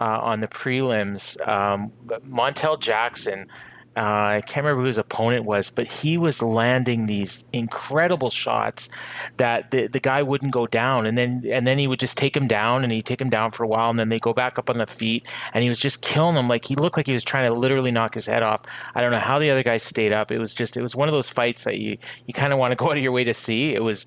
uh, 0.00 0.18
on 0.20 0.40
the 0.40 0.48
prelims. 0.48 1.36
Um, 1.46 1.92
Montel 2.28 2.80
Jackson 2.80 3.48
uh, 3.96 4.36
I 4.36 4.42
can't 4.46 4.64
remember 4.64 4.82
who 4.82 4.86
his 4.86 4.98
opponent 4.98 5.44
was, 5.44 5.68
but 5.68 5.88
he 5.88 6.16
was 6.16 6.40
landing 6.40 7.06
these 7.06 7.44
incredible 7.52 8.30
shots 8.30 8.88
that 9.36 9.72
the, 9.72 9.88
the 9.88 9.98
guy 9.98 10.22
wouldn't 10.22 10.52
go 10.52 10.68
down, 10.68 11.06
and 11.06 11.18
then 11.18 11.42
and 11.50 11.66
then 11.66 11.76
he 11.76 11.88
would 11.88 11.98
just 11.98 12.16
take 12.16 12.36
him 12.36 12.46
down, 12.46 12.84
and 12.84 12.92
he'd 12.92 13.04
take 13.04 13.20
him 13.20 13.30
down 13.30 13.50
for 13.50 13.64
a 13.64 13.66
while, 13.66 13.90
and 13.90 13.98
then 13.98 14.08
they 14.08 14.20
go 14.20 14.32
back 14.32 14.60
up 14.60 14.70
on 14.70 14.78
the 14.78 14.86
feet, 14.86 15.26
and 15.52 15.64
he 15.64 15.68
was 15.68 15.80
just 15.80 16.02
killing 16.02 16.36
him. 16.36 16.48
Like 16.48 16.66
he 16.66 16.76
looked 16.76 16.96
like 16.96 17.08
he 17.08 17.12
was 17.12 17.24
trying 17.24 17.50
to 17.50 17.54
literally 17.54 17.90
knock 17.90 18.14
his 18.14 18.26
head 18.26 18.44
off. 18.44 18.62
I 18.94 19.00
don't 19.00 19.10
know 19.10 19.18
how 19.18 19.40
the 19.40 19.50
other 19.50 19.64
guy 19.64 19.78
stayed 19.78 20.12
up. 20.12 20.30
It 20.30 20.38
was 20.38 20.54
just 20.54 20.76
it 20.76 20.82
was 20.82 20.94
one 20.94 21.08
of 21.08 21.12
those 21.12 21.28
fights 21.28 21.64
that 21.64 21.80
you 21.80 21.96
you 22.26 22.32
kind 22.32 22.52
of 22.52 22.60
want 22.60 22.70
to 22.70 22.76
go 22.76 22.86
out 22.92 22.96
of 22.96 23.02
your 23.02 23.12
way 23.12 23.24
to 23.24 23.34
see. 23.34 23.74
It 23.74 23.82
was 23.82 24.06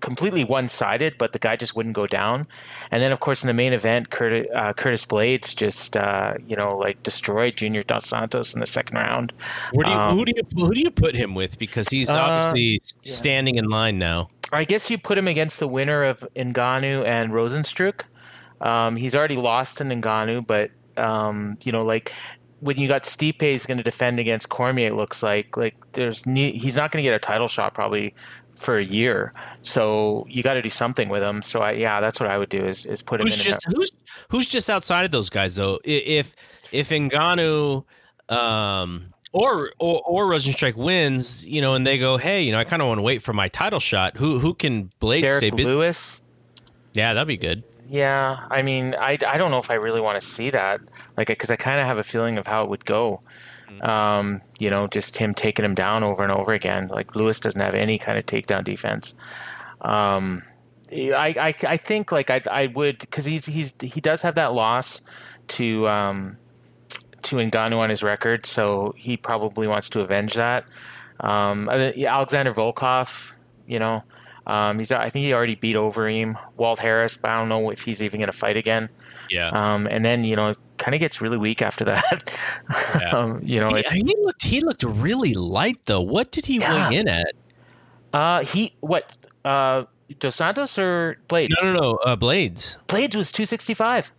completely 0.00 0.44
one 0.44 0.68
sided, 0.68 1.16
but 1.16 1.32
the 1.32 1.38
guy 1.38 1.56
just 1.56 1.74
wouldn't 1.74 1.94
go 1.94 2.06
down. 2.06 2.46
And 2.90 3.02
then 3.02 3.10
of 3.10 3.20
course 3.20 3.42
in 3.42 3.46
the 3.46 3.54
main 3.54 3.72
event, 3.72 4.10
Curtis, 4.10 4.46
uh, 4.54 4.74
Curtis 4.74 5.06
Blaydes 5.06 5.56
just 5.56 5.96
uh, 5.96 6.34
you 6.46 6.56
know 6.56 6.76
like 6.76 7.02
destroyed 7.02 7.56
Junior 7.56 7.82
Dos 7.82 8.06
Santos 8.06 8.52
in 8.52 8.60
the 8.60 8.66
second 8.66 8.98
round 8.98 9.13
around. 9.14 9.32
Where 9.72 9.84
do 9.84 9.90
you, 9.90 9.96
um, 9.96 10.16
who 10.16 10.24
do 10.24 10.32
you 10.36 10.66
who 10.66 10.74
do 10.74 10.80
you 10.80 10.90
put 10.90 11.14
him 11.14 11.34
with? 11.34 11.58
Because 11.58 11.88
he's 11.88 12.08
uh, 12.08 12.14
obviously 12.14 12.80
uh, 12.82 12.86
yeah. 13.02 13.12
standing 13.14 13.56
in 13.56 13.68
line 13.68 13.98
now. 13.98 14.28
I 14.52 14.64
guess 14.64 14.90
you 14.90 14.98
put 14.98 15.18
him 15.18 15.26
against 15.26 15.58
the 15.58 15.68
winner 15.68 16.04
of 16.04 16.20
Ngannou 16.36 17.04
and 17.04 17.32
Rozenstruik. 17.32 18.02
Um, 18.60 18.96
he's 18.96 19.14
already 19.14 19.36
lost 19.36 19.80
in 19.80 19.88
Ngannou, 19.88 20.46
but 20.46 20.70
um, 20.96 21.58
you 21.64 21.72
know, 21.72 21.84
like 21.84 22.12
when 22.60 22.78
you 22.78 22.88
got 22.88 23.02
Stipe 23.02 23.42
is 23.42 23.66
going 23.66 23.78
to 23.78 23.84
defend 23.84 24.20
against 24.20 24.48
Cormier, 24.48 24.88
it 24.88 24.94
looks 24.94 25.22
like 25.22 25.56
like 25.56 25.74
there's 25.92 26.24
he's 26.24 26.76
not 26.76 26.92
going 26.92 27.02
to 27.02 27.08
get 27.08 27.14
a 27.14 27.18
title 27.18 27.48
shot 27.48 27.74
probably 27.74 28.14
for 28.56 28.78
a 28.78 28.84
year. 28.84 29.32
So 29.62 30.24
you 30.28 30.42
got 30.44 30.54
to 30.54 30.62
do 30.62 30.70
something 30.70 31.08
with 31.08 31.22
him. 31.22 31.42
So 31.42 31.62
I, 31.62 31.72
yeah, 31.72 32.00
that's 32.00 32.20
what 32.20 32.30
I 32.30 32.38
would 32.38 32.48
do 32.48 32.64
is 32.64 32.86
is 32.86 33.02
put 33.02 33.20
who's 33.20 33.34
him 33.34 33.40
in. 33.40 33.44
Just, 33.44 33.66
who's 33.74 33.92
who's 34.30 34.46
just 34.46 34.70
outside 34.70 35.04
of 35.04 35.10
those 35.10 35.28
guys 35.28 35.56
though? 35.56 35.80
If 35.84 36.36
if 36.70 36.90
Ngannou 36.90 37.84
um, 38.28 39.12
or 39.32 39.72
or 39.78 40.02
or 40.06 40.26
Rozenstruik 40.26 40.76
wins, 40.76 41.46
you 41.46 41.60
know, 41.60 41.74
and 41.74 41.86
they 41.86 41.98
go, 41.98 42.16
hey, 42.16 42.42
you 42.42 42.52
know, 42.52 42.58
I 42.58 42.64
kind 42.64 42.82
of 42.82 42.88
want 42.88 42.98
to 42.98 43.02
wait 43.02 43.22
for 43.22 43.32
my 43.32 43.48
title 43.48 43.80
shot. 43.80 44.16
Who 44.16 44.38
who 44.38 44.54
can 44.54 44.90
Blade 45.00 45.22
Derrick 45.22 45.38
stay 45.38 45.50
busy? 45.50 45.64
Lewis. 45.64 46.22
Yeah, 46.94 47.14
that'd 47.14 47.28
be 47.28 47.36
good. 47.36 47.64
Yeah, 47.86 48.38
I 48.50 48.62
mean, 48.62 48.94
I, 48.98 49.18
I 49.26 49.36
don't 49.36 49.50
know 49.50 49.58
if 49.58 49.70
I 49.70 49.74
really 49.74 50.00
want 50.00 50.18
to 50.20 50.26
see 50.26 50.48
that, 50.50 50.80
like, 51.18 51.26
because 51.26 51.50
I 51.50 51.56
kind 51.56 51.80
of 51.80 51.86
have 51.86 51.98
a 51.98 52.02
feeling 52.02 52.38
of 52.38 52.46
how 52.46 52.62
it 52.62 52.70
would 52.70 52.84
go. 52.86 53.20
Um, 53.82 54.40
you 54.58 54.70
know, 54.70 54.86
just 54.86 55.16
him 55.16 55.34
taking 55.34 55.64
him 55.64 55.74
down 55.74 56.04
over 56.04 56.22
and 56.22 56.32
over 56.32 56.52
again. 56.52 56.88
Like 56.88 57.16
Lewis 57.16 57.40
doesn't 57.40 57.60
have 57.60 57.74
any 57.74 57.98
kind 57.98 58.16
of 58.16 58.24
takedown 58.24 58.64
defense. 58.64 59.14
Um, 59.80 60.42
I, 60.92 61.34
I, 61.38 61.54
I 61.66 61.76
think 61.76 62.12
like 62.12 62.30
I, 62.30 62.40
I 62.50 62.66
would 62.68 62.98
because 62.98 63.24
he's 63.24 63.46
he's 63.46 63.74
he 63.80 64.00
does 64.00 64.22
have 64.22 64.36
that 64.36 64.52
loss 64.54 65.02
to 65.48 65.88
um, 65.88 66.36
to 67.24 67.36
Ngannou 67.36 67.78
on 67.78 67.90
his 67.90 68.02
record, 68.02 68.46
so 68.46 68.94
he 68.96 69.16
probably 69.16 69.66
wants 69.66 69.88
to 69.90 70.00
avenge 70.00 70.34
that. 70.34 70.64
Um, 71.20 71.68
Alexander 71.68 72.52
Volkov, 72.52 73.32
you 73.66 73.78
know, 73.78 74.02
um, 74.46 74.78
he's 74.78 74.92
I 74.92 75.08
think 75.10 75.24
he 75.24 75.32
already 75.32 75.54
beat 75.54 75.76
Overeem. 75.76 76.36
Walt 76.56 76.78
Harris, 76.78 77.16
but 77.16 77.30
I 77.30 77.38
don't 77.38 77.48
know 77.48 77.70
if 77.70 77.82
he's 77.82 78.02
even 78.02 78.20
going 78.20 78.30
to 78.30 78.36
fight 78.36 78.56
again. 78.56 78.88
Yeah. 79.30 79.48
Um, 79.48 79.86
and 79.86 80.04
then 80.04 80.24
you 80.24 80.36
know, 80.36 80.48
it 80.48 80.58
kind 80.76 80.94
of 80.94 81.00
gets 81.00 81.20
really 81.22 81.38
weak 81.38 81.62
after 81.62 81.84
that. 81.84 82.36
Yeah. 83.00 83.08
um, 83.16 83.40
you 83.42 83.58
know, 83.60 83.70
he, 83.70 84.00
he 84.00 84.14
looked 84.22 84.42
he 84.42 84.60
looked 84.60 84.82
really 84.82 85.32
light 85.34 85.78
though. 85.86 86.02
What 86.02 86.30
did 86.30 86.44
he 86.46 86.58
Yeah. 86.58 86.88
weigh 86.90 86.96
in 86.96 87.08
at? 87.08 87.32
uh, 88.12 88.44
he 88.44 88.74
what 88.80 89.16
uh, 89.46 89.84
Dos 90.18 90.34
Santos 90.36 90.78
or 90.78 91.16
Blade? 91.28 91.50
No, 91.62 91.72
no, 91.72 91.80
no. 91.80 91.90
Uh, 92.04 92.16
Blaydes. 92.16 92.76
Blaydes 92.86 93.14
was 93.14 93.32
two 93.32 93.46
sixty 93.46 93.72
five. 93.72 94.10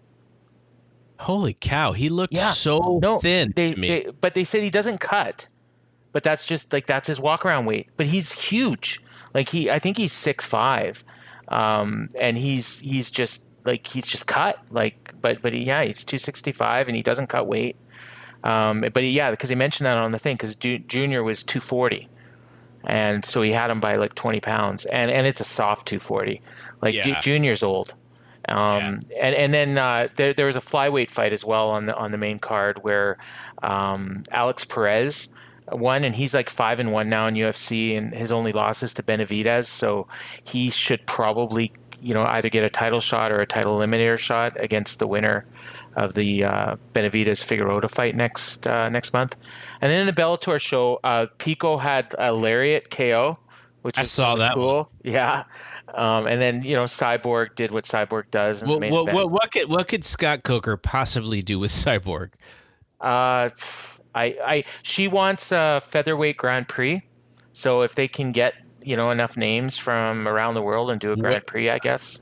Holy 1.19 1.53
cow! 1.59 1.93
He 1.93 2.09
looked 2.09 2.33
Yeah. 2.35 2.51
so 2.51 2.99
No, 3.01 3.19
thin 3.19 3.53
they, 3.55 3.71
to 3.71 3.79
me. 3.79 3.87
they- 3.87 4.07
but 4.21 4.33
they 4.33 4.43
said 4.43 4.61
he 4.63 4.69
doesn't 4.69 4.99
cut. 4.99 5.47
But 6.11 6.23
that's 6.23 6.45
just 6.45 6.71
like 6.71 6.87
that's 6.87 7.07
his 7.07 7.19
walk 7.19 7.45
around 7.45 7.65
weight. 7.65 7.89
But 7.97 8.05
he's 8.07 8.31
huge. 8.49 9.01
Like 9.33 9.49
he, 9.49 9.69
I 9.69 9.79
think 9.79 9.97
he's 9.97 10.13
six 10.13 10.45
five, 10.45 11.03
um, 11.49 12.09
and 12.17 12.37
he's 12.37 12.79
he's 12.79 13.11
just 13.11 13.45
like 13.65 13.85
he's 13.87 14.07
just 14.07 14.25
cut. 14.27 14.59
Like, 14.71 15.13
but 15.21 15.41
but 15.41 15.53
yeah, 15.53 15.83
he's 15.83 16.03
two 16.05 16.17
sixty 16.17 16.53
five, 16.53 16.87
and 16.87 16.95
he 16.95 17.01
doesn't 17.03 17.27
cut 17.27 17.47
weight. 17.47 17.75
Um, 18.45 18.81
but 18.93 19.03
he, 19.03 19.09
yeah, 19.09 19.31
because 19.31 19.49
he 19.49 19.55
mentioned 19.55 19.87
that 19.87 19.97
on 19.97 20.11
the 20.11 20.19
thing, 20.19 20.35
because 20.35 20.55
Ju- 20.55 20.79
Junior 20.79 21.21
was 21.23 21.43
two 21.43 21.59
forty, 21.59 22.07
and 22.85 23.25
so 23.25 23.41
he 23.41 23.51
had 23.51 23.69
him 23.69 23.79
by 23.81 23.95
like 23.97 24.15
twenty 24.15 24.39
pounds, 24.39 24.85
and 24.85 25.11
and 25.11 25.27
it's 25.27 25.41
a 25.41 25.45
soft 25.45 25.85
two 25.85 25.99
forty. 25.99 26.41
Like 26.81 26.93
Ju- 26.93 27.09
Yeah. 27.09 27.19
Junior's 27.21 27.61
old. 27.63 27.93
Um, 28.47 28.99
and 29.19 29.35
and 29.35 29.53
then 29.53 29.77
uh, 29.77 30.07
there 30.15 30.33
there 30.33 30.45
was 30.45 30.55
a 30.55 30.61
flyweight 30.61 31.09
fight 31.09 31.33
as 31.33 31.43
well 31.43 31.69
on 31.69 31.85
the 31.85 31.95
on 31.95 32.11
the 32.11 32.17
main 32.17 32.39
card 32.39 32.83
where 32.83 33.17
um, 33.63 34.23
Alex 34.31 34.63
Perez 34.63 35.29
won, 35.71 36.03
and 36.03 36.15
he's 36.15 36.33
like 36.33 36.49
five 36.49 36.79
and 36.79 36.91
one 36.91 37.09
now 37.09 37.27
in 37.27 37.35
UFC, 37.35 37.97
and 37.97 38.13
his 38.13 38.31
only 38.31 38.51
loss 38.51 38.83
is 38.83 38.93
to 38.95 39.03
Benavidez, 39.03 39.65
so 39.65 40.07
he 40.43 40.69
should 40.69 41.05
probably 41.05 41.71
you 42.01 42.13
know 42.13 42.23
either 42.25 42.49
get 42.49 42.63
a 42.63 42.69
title 42.69 42.99
shot 42.99 43.31
or 43.31 43.41
a 43.41 43.47
title 43.47 43.79
eliminator 43.79 44.17
shot 44.17 44.53
against 44.59 44.99
the 44.99 45.07
winner 45.07 45.45
of 45.95 46.13
the 46.13 46.43
uh, 46.43 46.75
Benavidez 46.93 47.43
Figueroa 47.43 47.87
fight 47.87 48.15
next 48.15 48.67
uh, 48.67 48.89
next 48.89 49.13
month. 49.13 49.35
And 49.81 49.91
then 49.91 50.01
in 50.01 50.07
the 50.07 50.13
Bellator 50.13 50.59
show, 50.59 50.99
uh, 51.03 51.27
Pico 51.37 51.77
had 51.77 52.13
a 52.17 52.33
lariat 52.33 52.89
KO. 52.89 53.39
Which 53.81 53.99
I 53.99 54.03
saw 54.03 54.29
really 54.29 54.39
that 54.39 54.53
cool. 54.55 54.89
Yeah, 55.03 55.43
um, 55.93 56.27
and 56.27 56.41
then 56.41 56.61
you 56.63 56.75
know 56.75 56.83
Cyborg 56.85 57.55
did 57.55 57.71
what 57.71 57.85
Cyborg 57.85 58.31
does 58.31 58.63
What, 58.63 58.81
what, 58.89 59.13
what, 59.13 59.31
what 59.31 59.51
could 59.51 59.69
what 59.69 59.87
could 59.87 60.03
Scott 60.03 60.43
Coker 60.43 60.77
possibly 60.77 61.41
do 61.41 61.59
with 61.59 61.71
Cyborg? 61.85 62.31
Uh, 62.99 63.49
I, 64.15 64.37
I, 64.45 64.63
she 64.81 65.07
wants 65.07 65.51
a 65.51 65.81
featherweight 65.85 66.37
Grand 66.37 66.67
Prix. 66.67 67.03
So 67.53 67.81
if 67.83 67.95
they 67.95 68.07
can 68.07 68.31
get 68.31 68.55
you 68.81 68.95
know 68.95 69.11
enough 69.11 69.37
names 69.37 69.77
from 69.77 70.27
around 70.27 70.53
the 70.55 70.61
world 70.61 70.89
and 70.89 70.99
do 70.99 71.11
a 71.11 71.15
Grand 71.15 71.45
Prix, 71.45 71.69
I 71.69 71.79
guess. 71.79 72.19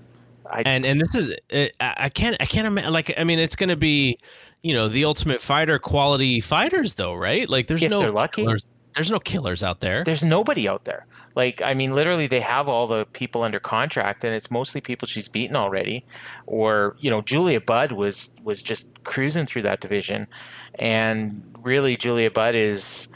I, 0.50 0.64
And 0.66 0.86
and 0.86 1.00
this 1.00 1.16
is 1.16 1.32
uh, 1.54 1.68
I 1.80 2.10
can't 2.10 2.36
I 2.40 2.46
can't 2.46 2.68
imagine 2.68 2.92
like 2.92 3.14
I 3.18 3.24
mean 3.24 3.40
it's 3.40 3.56
going 3.56 3.70
to 3.70 3.76
be 3.76 4.18
you 4.62 4.74
know 4.74 4.88
the 4.88 5.06
Ultimate 5.06 5.42
Fighter 5.42 5.80
quality 5.80 6.40
fighters 6.42 6.96
though 6.96 7.14
right 7.14 7.48
like 7.50 7.68
there's 7.68 7.82
If 7.82 7.92
no 7.92 8.02
lucky. 8.12 8.44
killers, 8.44 8.66
there's 8.94 9.10
no 9.10 9.20
killers 9.20 9.64
out 9.64 9.80
there. 9.80 10.04
there's 10.04 10.24
nobody 10.24 10.68
out 10.68 10.86
there. 10.86 11.06
Like, 11.36 11.62
I 11.62 11.74
mean, 11.74 11.96
literally, 11.96 12.28
they 12.28 12.42
have 12.42 12.70
all 12.70 12.86
the 12.88 13.06
people 13.06 13.44
under 13.44 13.60
contract, 13.60 14.24
and 14.24 14.36
it's 14.36 14.52
mostly 14.52 14.82
people 14.82 15.08
she's 15.08 15.28
beaten 15.28 15.56
already. 15.56 16.06
Or, 16.46 16.96
you 17.00 17.10
know, 17.10 17.22
Julia 17.22 17.60
Budd 17.60 17.92
was 17.92 18.34
was 18.44 18.62
just 18.62 19.04
cruising 19.04 19.46
through 19.46 19.64
that 19.64 19.80
division, 19.80 20.28
and 20.76 21.44
really, 21.60 21.98
Julia 21.98 22.30
Budd 22.30 22.56
is, 22.56 23.08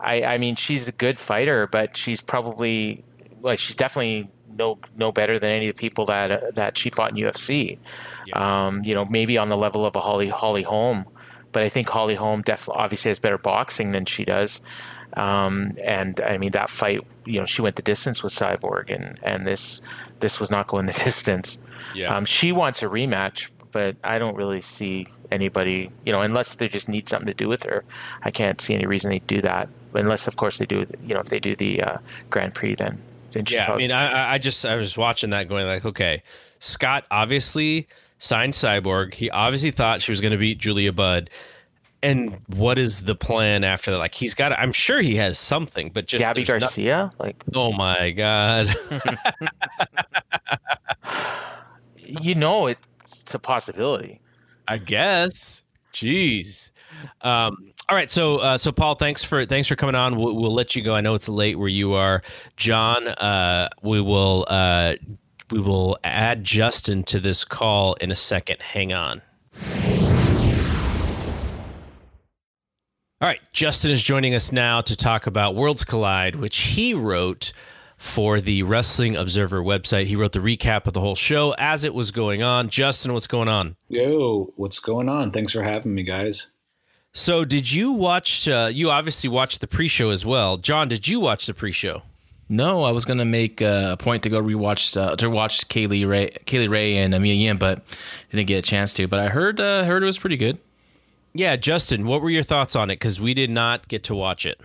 I, 0.00 0.22
I 0.22 0.38
mean, 0.38 0.56
she's 0.56 0.88
a 0.88 0.92
good 0.92 1.20
fighter, 1.20 1.66
but 1.66 1.96
she's 1.96 2.20
probably, 2.20 3.04
like, 3.42 3.58
she's 3.58 3.76
definitely 3.76 4.30
no 4.58 4.78
no 4.96 5.12
better 5.12 5.38
than 5.38 5.50
any 5.50 5.68
of 5.68 5.76
the 5.76 5.80
people 5.80 6.06
that 6.06 6.30
uh, 6.30 6.40
that 6.54 6.78
she 6.78 6.90
fought 6.90 7.10
in 7.10 7.16
UFC. 7.16 7.78
Um, 8.32 8.82
you 8.82 8.94
know, 8.94 9.04
maybe 9.04 9.38
on 9.38 9.48
the 9.48 9.56
level 9.56 9.84
of 9.84 9.96
a 9.96 10.00
Holly 10.00 10.28
Holly 10.28 10.62
Holm, 10.62 11.04
but 11.52 11.62
I 11.62 11.68
think 11.68 11.88
Holly 11.88 12.14
Holm 12.14 12.42
definitely 12.42 12.82
obviously 12.82 13.10
has 13.10 13.18
better 13.18 13.38
boxing 13.38 13.92
than 13.92 14.04
she 14.06 14.24
does. 14.24 14.60
Um, 15.16 15.72
and 15.82 16.20
I 16.20 16.36
mean 16.38 16.50
that 16.52 16.68
fight, 16.70 17.00
you 17.24 17.38
know, 17.40 17.46
she 17.46 17.62
went 17.62 17.76
the 17.76 17.82
distance 17.82 18.22
with 18.22 18.32
Cyborg, 18.32 18.94
and 18.94 19.18
and 19.22 19.46
this 19.46 19.80
this 20.20 20.38
was 20.38 20.50
not 20.50 20.66
going 20.66 20.86
the 20.86 20.92
distance. 21.04 21.62
Yeah. 21.94 22.14
Um, 22.14 22.24
she 22.24 22.52
wants 22.52 22.82
a 22.82 22.86
rematch, 22.86 23.50
but 23.72 23.96
I 24.04 24.18
don't 24.18 24.36
really 24.36 24.60
see 24.60 25.06
anybody, 25.30 25.90
you 26.04 26.12
know, 26.12 26.20
unless 26.22 26.54
they 26.56 26.68
just 26.68 26.88
need 26.88 27.08
something 27.08 27.26
to 27.26 27.34
do 27.34 27.48
with 27.48 27.62
her. 27.64 27.84
I 28.22 28.30
can't 28.30 28.60
see 28.60 28.74
any 28.74 28.86
reason 28.86 29.10
they 29.10 29.20
do 29.20 29.40
that, 29.40 29.68
unless 29.94 30.26
of 30.28 30.36
course 30.36 30.58
they 30.58 30.66
do, 30.66 30.86
you 31.06 31.14
know, 31.14 31.20
if 31.20 31.28
they 31.28 31.40
do 31.40 31.56
the 31.56 31.82
uh, 31.82 31.98
Grand 32.30 32.54
Prix, 32.54 32.74
then. 32.76 33.00
then 33.32 33.44
Yeah, 33.48 33.72
I 33.72 33.76
mean, 33.76 33.92
I, 33.92 34.10
I- 34.10 34.34
I 34.34 34.38
just 34.38 34.64
I 34.66 34.76
was 34.76 34.96
watching 34.96 35.30
that, 35.30 35.48
going 35.48 35.66
like, 35.66 35.84
okay, 35.84 36.22
Scott 36.58 37.04
obviously 37.10 37.88
signed 38.18 38.52
Cyborg. 38.52 39.14
He 39.14 39.30
obviously 39.30 39.70
thought 39.70 40.02
she 40.02 40.12
was 40.12 40.20
going 40.20 40.32
to 40.32 40.38
beat 40.38 40.58
Julia 40.58 40.92
Budd. 40.92 41.30
And 42.06 42.40
what 42.54 42.78
is 42.78 43.02
the 43.02 43.16
plan 43.16 43.64
after 43.64 43.90
that? 43.90 43.98
Like, 43.98 44.14
he's 44.14 44.34
got. 44.34 44.52
I'm 44.52 44.72
sure 44.72 45.00
he 45.00 45.16
has 45.16 45.38
something, 45.38 45.90
but 45.90 46.06
just 46.06 46.22
Gabi 46.22 46.46
there's 46.46 46.48
no- 46.48 46.58
Garcia, 46.60 47.12
like 47.18 47.42
oh 47.54 47.72
my 47.72 48.12
god! 48.12 48.74
you 52.04 52.36
know, 52.36 52.68
it, 52.68 52.78
it's 53.20 53.34
a 53.34 53.40
possibility. 53.40 54.20
I 54.68 54.78
guess. 54.78 55.64
Jeez. 55.92 56.70
Um, 57.22 57.72
all 57.88 57.96
right, 57.96 58.10
so 58.10 58.36
uh, 58.38 58.56
so 58.56 58.70
Paul, 58.70 58.94
thanks 58.94 59.24
for 59.24 59.44
thanks 59.44 59.66
for 59.66 59.74
coming 59.74 59.94
on. 59.96 60.16
We'll, 60.16 60.34
we'll 60.36 60.54
let 60.54 60.76
you 60.76 60.82
go. 60.82 60.94
I 60.94 61.00
know 61.00 61.14
it's 61.14 61.28
late 61.28 61.58
where 61.58 61.68
you 61.68 61.94
are, 61.94 62.22
John. 62.56 63.08
Uh, 63.08 63.68
we 63.82 64.00
will 64.00 64.46
uh, 64.48 64.94
we 65.50 65.60
will 65.60 65.98
add 66.04 66.44
Justin 66.44 67.02
to 67.04 67.18
this 67.18 67.44
call 67.44 67.94
in 67.94 68.10
a 68.10 68.16
second. 68.16 68.60
Hang 68.60 68.92
on. 68.92 69.22
All 73.18 73.26
right, 73.26 73.40
Justin 73.50 73.92
is 73.92 74.02
joining 74.02 74.34
us 74.34 74.52
now 74.52 74.82
to 74.82 74.94
talk 74.94 75.26
about 75.26 75.54
Worlds 75.54 75.84
Collide, 75.84 76.36
which 76.36 76.58
he 76.58 76.92
wrote 76.92 77.54
for 77.96 78.42
the 78.42 78.62
Wrestling 78.62 79.16
Observer 79.16 79.62
website. 79.62 80.04
He 80.04 80.16
wrote 80.16 80.32
the 80.32 80.40
recap 80.40 80.86
of 80.86 80.92
the 80.92 81.00
whole 81.00 81.14
show 81.14 81.54
as 81.56 81.84
it 81.84 81.94
was 81.94 82.10
going 82.10 82.42
on. 82.42 82.68
Justin, 82.68 83.14
what's 83.14 83.26
going 83.26 83.48
on? 83.48 83.74
Yo, 83.88 84.52
what's 84.56 84.80
going 84.80 85.08
on? 85.08 85.30
Thanks 85.30 85.52
for 85.52 85.62
having 85.62 85.94
me, 85.94 86.02
guys. 86.02 86.48
So, 87.14 87.46
did 87.46 87.72
you 87.72 87.92
watch? 87.92 88.46
Uh, 88.48 88.68
you 88.70 88.90
obviously 88.90 89.30
watched 89.30 89.62
the 89.62 89.66
pre-show 89.66 90.10
as 90.10 90.26
well. 90.26 90.58
John, 90.58 90.86
did 90.86 91.08
you 91.08 91.18
watch 91.18 91.46
the 91.46 91.54
pre-show? 91.54 92.02
No, 92.50 92.84
I 92.84 92.90
was 92.90 93.06
gonna 93.06 93.24
make 93.24 93.62
uh, 93.62 93.88
a 93.92 93.96
point 93.96 94.24
to 94.24 94.28
go 94.28 94.42
rewatch 94.42 94.94
uh, 94.94 95.16
to 95.16 95.30
watch 95.30 95.66
Kaylee 95.68 96.06
Ray, 96.06 96.36
Kaylee 96.44 96.68
Ray 96.68 96.98
and 96.98 97.14
Amia 97.14 97.36
Yim, 97.36 97.56
but 97.56 97.82
didn't 98.30 98.46
get 98.46 98.58
a 98.58 98.62
chance 98.62 98.92
to. 98.92 99.08
But 99.08 99.20
I 99.20 99.28
heard 99.28 99.58
uh, 99.58 99.84
heard 99.84 100.02
it 100.02 100.06
was 100.06 100.18
pretty 100.18 100.36
good. 100.36 100.58
Yeah, 101.38 101.56
Justin, 101.56 102.06
what 102.06 102.22
were 102.22 102.30
your 102.30 102.42
thoughts 102.42 102.76
on 102.76 102.90
it? 102.90 102.96
Because 102.96 103.20
we 103.20 103.34
did 103.34 103.50
not 103.50 103.88
get 103.88 104.04
to 104.04 104.14
watch 104.14 104.46
it. 104.46 104.60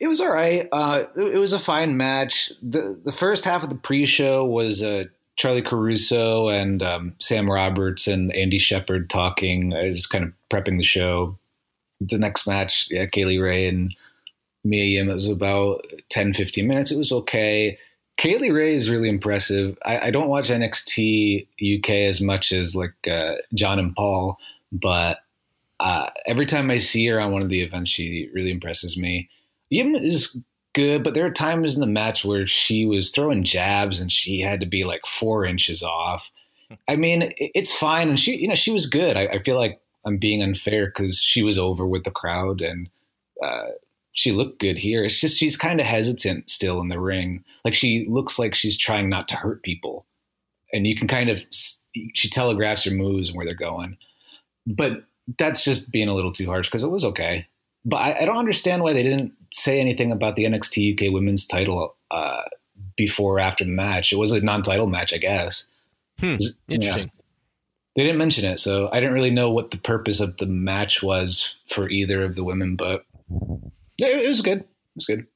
It 0.00 0.08
was 0.08 0.20
all 0.20 0.32
right. 0.32 0.68
Uh, 0.72 1.04
it, 1.16 1.36
it 1.36 1.38
was 1.38 1.52
a 1.52 1.58
fine 1.58 1.96
match. 1.96 2.50
the 2.62 3.00
The 3.04 3.12
first 3.12 3.44
half 3.44 3.62
of 3.62 3.70
the 3.70 3.76
pre-show 3.76 4.44
was 4.44 4.82
uh, 4.82 5.04
Charly 5.36 5.64
Caruso 5.64 6.48
and 6.48 6.82
um, 6.82 7.14
Sam 7.20 7.50
Roberts 7.50 8.06
and 8.06 8.34
Andy 8.34 8.58
Shepherd 8.58 9.10
talking, 9.10 9.72
uh, 9.72 9.90
just 9.90 10.10
kind 10.10 10.24
of 10.24 10.32
prepping 10.50 10.78
the 10.78 10.84
show. 10.84 11.38
The 12.00 12.18
next 12.18 12.46
match, 12.46 12.88
yeah, 12.90 13.06
Kaylee 13.06 13.42
Ray 13.42 13.66
and 13.68 13.94
Mia 14.64 14.84
Yim. 14.84 15.08
It 15.08 15.14
was 15.14 15.28
about 15.28 15.86
10, 16.10 16.32
15 16.32 16.66
minutes. 16.66 16.90
It 16.90 16.98
was 16.98 17.12
okay. 17.12 17.78
Kaylee 18.18 18.54
Ray 18.54 18.74
is 18.74 18.90
really 18.90 19.08
impressive. 19.08 19.76
I, 19.84 20.08
I 20.08 20.10
don't 20.10 20.28
watch 20.28 20.50
NXT 20.50 21.46
UK 21.78 21.90
as 21.90 22.20
much 22.20 22.52
as 22.52 22.76
like 22.76 22.94
uh, 23.10 23.36
John 23.54 23.78
and 23.78 23.94
Paul, 23.94 24.38
but 24.72 25.18
uh, 25.84 26.08
every 26.24 26.46
time 26.46 26.70
I 26.70 26.78
see 26.78 27.06
her 27.08 27.20
on 27.20 27.30
one 27.30 27.42
of 27.42 27.50
the 27.50 27.60
events, 27.60 27.90
she 27.90 28.30
really 28.32 28.50
impresses 28.50 28.96
me. 28.96 29.28
Yim 29.68 29.94
is 29.94 30.34
good, 30.72 31.04
but 31.04 31.12
there 31.12 31.26
are 31.26 31.30
times 31.30 31.74
in 31.74 31.82
the 31.82 31.86
match 31.86 32.24
where 32.24 32.46
she 32.46 32.86
was 32.86 33.10
throwing 33.10 33.44
jabs 33.44 34.00
and 34.00 34.10
she 34.10 34.40
had 34.40 34.60
to 34.60 34.66
be 34.66 34.84
like 34.84 35.04
four 35.04 35.44
inches 35.44 35.82
off. 35.82 36.30
I 36.88 36.96
mean, 36.96 37.34
it's 37.36 37.70
fine, 37.70 38.08
and 38.08 38.18
she, 38.18 38.34
you 38.34 38.48
know, 38.48 38.54
she 38.54 38.72
was 38.72 38.86
good. 38.86 39.18
I, 39.18 39.26
I 39.26 39.38
feel 39.40 39.56
like 39.56 39.78
I'm 40.06 40.16
being 40.16 40.42
unfair 40.42 40.86
because 40.86 41.18
she 41.18 41.42
was 41.42 41.58
over 41.58 41.86
with 41.86 42.04
the 42.04 42.10
crowd 42.10 42.62
and 42.62 42.88
uh, 43.42 43.72
she 44.12 44.32
looked 44.32 44.60
good 44.60 44.78
here. 44.78 45.04
It's 45.04 45.20
just 45.20 45.38
she's 45.38 45.58
kind 45.58 45.80
of 45.80 45.86
hesitant 45.86 46.48
still 46.48 46.80
in 46.80 46.88
the 46.88 46.98
ring. 46.98 47.44
Like 47.62 47.74
she 47.74 48.06
looks 48.08 48.38
like 48.38 48.54
she's 48.54 48.78
trying 48.78 49.10
not 49.10 49.28
to 49.28 49.36
hurt 49.36 49.62
people, 49.62 50.06
and 50.72 50.86
you 50.86 50.96
can 50.96 51.08
kind 51.08 51.28
of 51.28 51.44
she 51.52 52.30
telegraphs 52.30 52.84
her 52.84 52.90
moves 52.90 53.28
and 53.28 53.36
where 53.36 53.44
they're 53.44 53.54
going. 53.54 53.98
But 54.66 55.04
that's 55.38 55.64
just 55.64 55.90
being 55.90 56.08
a 56.08 56.14
little 56.14 56.32
too 56.32 56.46
harsh 56.46 56.68
because 56.68 56.84
it 56.84 56.90
was 56.90 57.04
okay. 57.04 57.46
But 57.84 57.96
I, 57.96 58.20
I, 58.20 58.24
don't 58.24 58.38
understand 58.38 58.82
why 58.82 58.92
they 58.92 59.02
didn't 59.02 59.32
say 59.52 59.78
anything 59.80 60.10
about 60.10 60.36
the 60.36 60.44
NXT 60.44 60.94
UK 60.94 61.12
Women's 61.12 61.46
Title 61.46 61.96
uh, 62.10 62.42
before 62.96 63.36
or 63.36 63.40
after 63.40 63.64
the 63.64 63.70
match. 63.70 64.12
It 64.12 64.16
was 64.16 64.32
a 64.32 64.40
non-title 64.40 64.86
match, 64.86 65.12
I 65.12 65.18
guess. 65.18 65.64
Hmm, 66.18 66.36
interesting. 66.68 67.10
Yeah. 67.14 67.20
They 67.96 68.02
didn't 68.02 68.18
mention 68.18 68.44
it, 68.44 68.58
so 68.58 68.88
I 68.92 69.00
didn't 69.00 69.14
really 69.14 69.30
know 69.30 69.50
what 69.50 69.70
the 69.70 69.76
purpose 69.76 70.18
of 70.18 70.38
the 70.38 70.46
match 70.46 71.02
was 71.02 71.56
for 71.68 71.88
either 71.88 72.24
of 72.24 72.34
the 72.34 72.42
women. 72.42 72.74
But 72.74 73.04
yeah, 73.98 74.08
it 74.08 74.26
was 74.26 74.42
good. 74.42 74.60
It 74.60 74.68
was 74.96 75.04
good. 75.04 75.26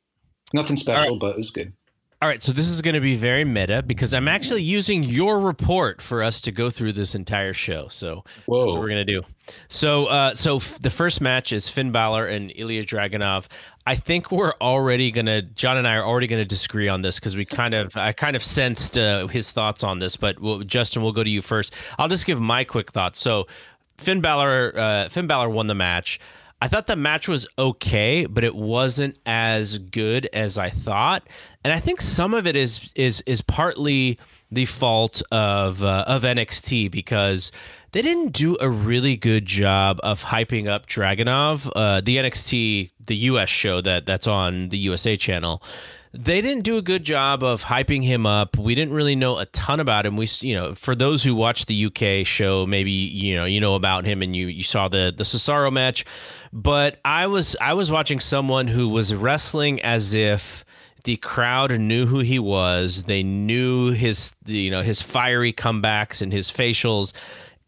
Nothing 0.53 0.77
special, 0.77 1.13
right. 1.13 1.21
but 1.21 1.31
it 1.33 1.37
was 1.37 1.51
good. 1.51 1.73
All 2.21 2.29
right, 2.29 2.43
so 2.43 2.51
this 2.51 2.69
is 2.69 2.83
going 2.83 2.95
to 2.95 3.01
be 3.01 3.15
very 3.15 3.45
meta 3.45 3.81
because 3.81 4.13
I'm 4.13 4.27
actually 4.27 4.63
using 4.63 5.05
your 5.05 5.39
report 5.39 6.03
for 6.03 6.25
us 6.25 6.41
to 6.41 6.51
go 6.51 6.69
through 6.69 6.95
this 6.95 7.15
entire 7.15 7.53
show. 7.53 7.87
So 7.87 8.25
Whoa. 8.47 8.65
that's 8.65 8.75
what 8.75 8.81
we're 8.81 8.89
going 8.89 9.07
to 9.07 9.13
do. 9.13 9.23
So, 9.69 10.07
uh, 10.07 10.35
so 10.35 10.57
f- 10.57 10.81
the 10.81 10.91
first 10.91 11.21
match 11.21 11.53
is 11.53 11.69
Finn 11.69 11.93
Balor 11.93 12.27
and 12.27 12.53
Ilya 12.57 12.87
Dragunov. 12.87 13.47
I 13.87 13.95
think 13.95 14.33
we're 14.33 14.55
already 14.61 15.13
going 15.13 15.27
to 15.27 15.43
John 15.43 15.79
and 15.79 15.87
I 15.87 15.95
are 15.95 16.05
already 16.05 16.27
going 16.27 16.43
to 16.43 16.49
disagree 16.49 16.89
on 16.89 17.03
this 17.03 17.21
because 17.21 17.37
we 17.37 17.45
kind 17.45 17.73
of 17.73 17.97
I 17.97 18.11
kind 18.13 18.35
of 18.35 18.43
sensed 18.43 18.99
uh, 18.99 19.29
his 19.29 19.53
thoughts 19.53 19.85
on 19.85 20.01
this. 20.01 20.17
But 20.17 20.41
we'll, 20.41 20.59
Justin, 20.65 21.03
we'll 21.03 21.13
go 21.13 21.23
to 21.23 21.31
you 21.31 21.41
first. 21.41 21.73
I'll 22.01 22.09
just 22.09 22.27
give 22.27 22.41
my 22.41 22.65
quick 22.65 22.91
thoughts. 22.91 23.21
So, 23.21 23.47
Finn 23.97 24.21
Balor, 24.21 24.77
uh, 24.77 25.09
Finn 25.09 25.29
Balor 25.29 25.51
won 25.51 25.69
the 25.69 25.75
match. 25.77 26.19
I 26.61 26.67
thought 26.67 26.89
the 26.89 26.97
match 26.97 27.29
was 27.29 27.47
okay, 27.57 28.27
but 28.27 28.43
it 28.43 28.55
wasn't 28.55 29.17
as 29.27 29.79
good 29.79 30.29
as 30.33 30.59
I 30.59 30.71
thought, 30.71 31.29
and 31.69 31.77
I 31.77 31.81
think 31.81 32.01
some 32.01 32.33
of 32.33 32.47
it 32.47 32.57
is 32.57 32.91
is 32.95 33.23
is 33.27 33.43
partly 33.43 34.19
the 34.51 34.65
fault 34.65 35.23
of 35.31 35.85
uh, 35.85 36.05
of 36.07 36.23
NXT 36.23 36.91
because 36.91 37.53
they 37.93 38.01
didn't 38.01 38.33
do 38.33 38.57
a 38.59 38.71
really 38.71 39.19
good 39.19 39.45
job 39.45 40.01
of 40.03 40.25
hyping 40.25 40.67
up 40.67 40.87
Dragunov, 40.87 41.71
uh, 41.77 42.01
the 42.01 42.17
NXT 42.17 42.91
the 43.07 43.17
US 43.17 43.51
show 43.51 43.83
that 43.83 44.07
that's 44.07 44.27
on 44.27 44.71
the 44.71 44.79
USA 44.79 45.15
channel 45.19 45.63
they 46.15 46.41
didn't 46.41 46.65
do 46.65 46.79
a 46.79 46.83
good 46.83 47.05
job 47.05 47.43
of 47.43 47.63
hyping 47.63 48.03
him 48.03 48.25
up. 48.25 48.57
We 48.57 48.75
didn't 48.75 48.95
really 48.95 49.15
know 49.15 49.39
a 49.39 49.45
ton 49.47 49.79
about 49.79 50.07
him. 50.07 50.17
We, 50.17 50.27
you 50.41 50.55
know, 50.55 50.75
for 50.75 50.95
those 50.95 51.23
who 51.23 51.35
watched 51.35 51.69
the 51.69 51.85
UK 51.85 52.27
show, 52.27 52.65
maybe 52.67 52.91
you 52.91 53.37
know 53.37 53.45
you 53.45 53.61
know 53.61 53.75
about 53.75 54.07
him 54.07 54.23
and 54.23 54.35
you 54.35 54.47
you 54.47 54.63
saw 54.63 54.89
the 54.89 55.13
the 55.15 55.25
Cesaro 55.25 55.71
match, 55.71 56.07
but 56.51 56.99
I 57.05 57.27
was 57.27 57.57
I 57.61 57.75
was 57.75 57.91
watching 57.91 58.21
someone 58.21 58.69
who 58.69 58.89
was 58.89 59.15
wrestling 59.15 59.83
as 59.83 60.15
if 60.15 60.65
the 61.09 61.17
crowd 61.17 61.81
knew 61.81 62.05
who 62.05 62.19
he 62.19 62.39
was. 62.39 63.05
They 63.05 63.23
knew 63.23 63.93
his 63.93 64.35
you 64.45 64.71
know 64.71 64.83
his 64.83 65.01
fiery 65.01 65.55
comebacks 65.55 66.21
and 66.21 66.31
his 66.31 66.51
facials 66.51 67.15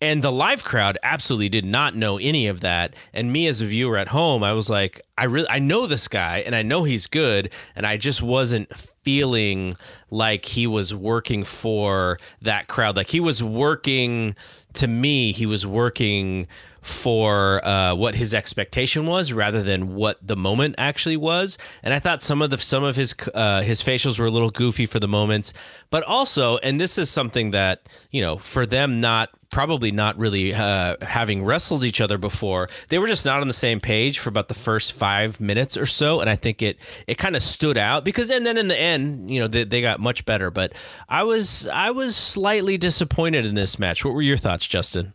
and 0.03 0.23
the 0.23 0.31
live 0.31 0.63
crowd 0.63 0.99
absolutely 1.03 1.49
did 1.49 1.65
not 1.65 1.97
know 1.97 2.19
any 2.19 2.49
of 2.49 2.61
that. 2.61 2.93
And 3.15 3.33
me 3.33 3.47
as 3.47 3.63
a 3.63 3.67
viewer 3.67 3.97
at 3.97 4.09
home, 4.09 4.43
I 4.43 4.53
was 4.53 4.69
like, 4.69 5.01
I 5.17 5.25
really 5.25 5.49
I 5.49 5.59
know 5.59 5.87
this 5.87 6.07
guy 6.07 6.43
and 6.45 6.55
I 6.55 6.61
know 6.61 6.85
he's 6.85 7.07
good. 7.07 7.51
And 7.75 7.87
I 7.87 7.97
just 7.97 8.21
wasn't 8.21 8.71
feeling 9.05 9.75
like 10.11 10.45
he 10.45 10.67
was 10.67 10.95
working 10.95 11.43
for 11.43 12.19
that 12.43 12.69
crowd. 12.69 12.95
Like 12.95 13.09
he 13.09 13.21
was 13.21 13.43
working 13.43 14.37
to 14.75 14.87
me, 14.87 15.33
he 15.33 15.47
was 15.47 15.67
working 15.67 16.47
for 16.83 17.65
uh, 17.67 17.95
what 17.95 18.15
his 18.15 18.35
expectation 18.35 19.07
was 19.07 19.33
rather 19.33 19.63
than 19.63 19.95
what 19.95 20.19
the 20.27 20.37
moment 20.37 20.75
actually 20.79 21.17
was. 21.17 21.59
And 21.83 21.93
I 21.93 21.99
thought 21.99 22.23
some 22.23 22.43
of 22.43 22.51
the 22.51 22.59
some 22.59 22.85
of 22.85 22.97
his 22.97 23.15
uh, 23.35 23.63
his 23.63 23.83
facials 23.83 24.19
were 24.19 24.27
a 24.27 24.31
little 24.31 24.51
goofy 24.51 24.87
for 24.87 25.01
the 25.01 25.09
moments, 25.09 25.53
but 25.91 26.03
also, 26.05 26.59
and 26.59 26.81
this 26.81 26.99
is 26.99 27.11
something 27.11 27.51
that 27.51 27.89
you 28.11 28.21
know, 28.21 28.39
for 28.39 28.67
them 28.67 29.01
not 29.01 29.31
probably 29.51 29.91
not 29.91 30.17
really 30.17 30.55
uh, 30.55 30.97
having 31.03 31.45
wrestled 31.45 31.85
each 31.85 32.01
other 32.01 32.17
before, 32.17 32.69
they 32.89 32.99
were 32.99 33.09
just 33.09 33.25
not 33.25 33.41
on 33.41 33.49
the 33.49 33.55
same 33.55 33.81
page 33.81 34.21
for 34.21 34.29
about 34.29 34.49
the 34.49 34.55
first 34.55 34.93
five 34.93 35.41
minutes 35.41 35.77
or 35.77 35.87
so, 35.87 36.21
and 36.21 36.31
I 36.31 36.37
think 36.37 36.63
it 36.63 36.79
it 37.07 37.19
kind 37.19 37.37
of 37.37 37.43
stood 37.43 37.77
out 37.77 38.05
because 38.05 38.31
and 38.31 38.47
then 38.47 38.57
in 38.57 38.69
the 38.69 38.79
end, 38.79 39.31
you 39.31 39.41
know, 39.41 39.49
they, 39.49 39.65
they 39.65 39.81
got 39.81 40.01
much 40.01 40.25
better. 40.25 40.51
But 40.51 40.73
I 41.09 41.25
was 41.25 41.67
I 41.67 41.91
was 41.91 42.17
slightly 42.17 42.79
disappointed 42.79 43.45
in 43.45 43.55
this 43.55 43.79
match. 43.79 44.05
What 44.05 44.15
were 44.15 44.23
your 44.23 44.37
thoughts, 44.37 44.67
Justin? 44.67 45.13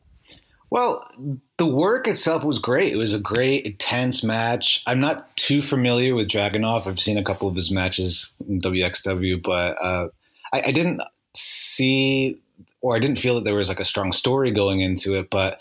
Well, 0.70 1.07
the 1.57 1.66
work 1.66 2.07
itself 2.07 2.43
was 2.43 2.59
great. 2.59 2.91
It 2.91 2.97
was 2.97 3.13
a 3.13 3.20
great, 3.20 3.66
intense 3.66 4.24
match. 4.24 4.84
I'm 4.88 4.99
not 4.99 5.36
too 5.38 5.61
familiar 5.61 6.16
with 6.16 6.28
Dragunov. 6.28 6.88
I've 6.88 6.99
seen 6.99 7.18
a 7.18 7.24
couple 7.24 7.47
of 7.47 7.55
his 7.55 7.72
matches 7.72 8.32
in 8.47 8.59
WXW, 8.59 9.41
but 9.41 9.76
uh, 9.82 10.07
I, 10.53 10.63
I, 10.68 10.72
didn't 10.72 11.01
see 11.36 12.41
or 12.82 12.95
I 12.95 12.99
didn't 12.99 13.20
feel 13.20 13.36
that 13.36 13.45
there 13.45 13.55
was 13.55 13.70
like 13.70 13.80
a 13.80 13.86
strong 13.86 14.11
story 14.11 14.51
going 14.51 14.82
into 14.82 15.16
it. 15.16 15.30
But 15.30 15.59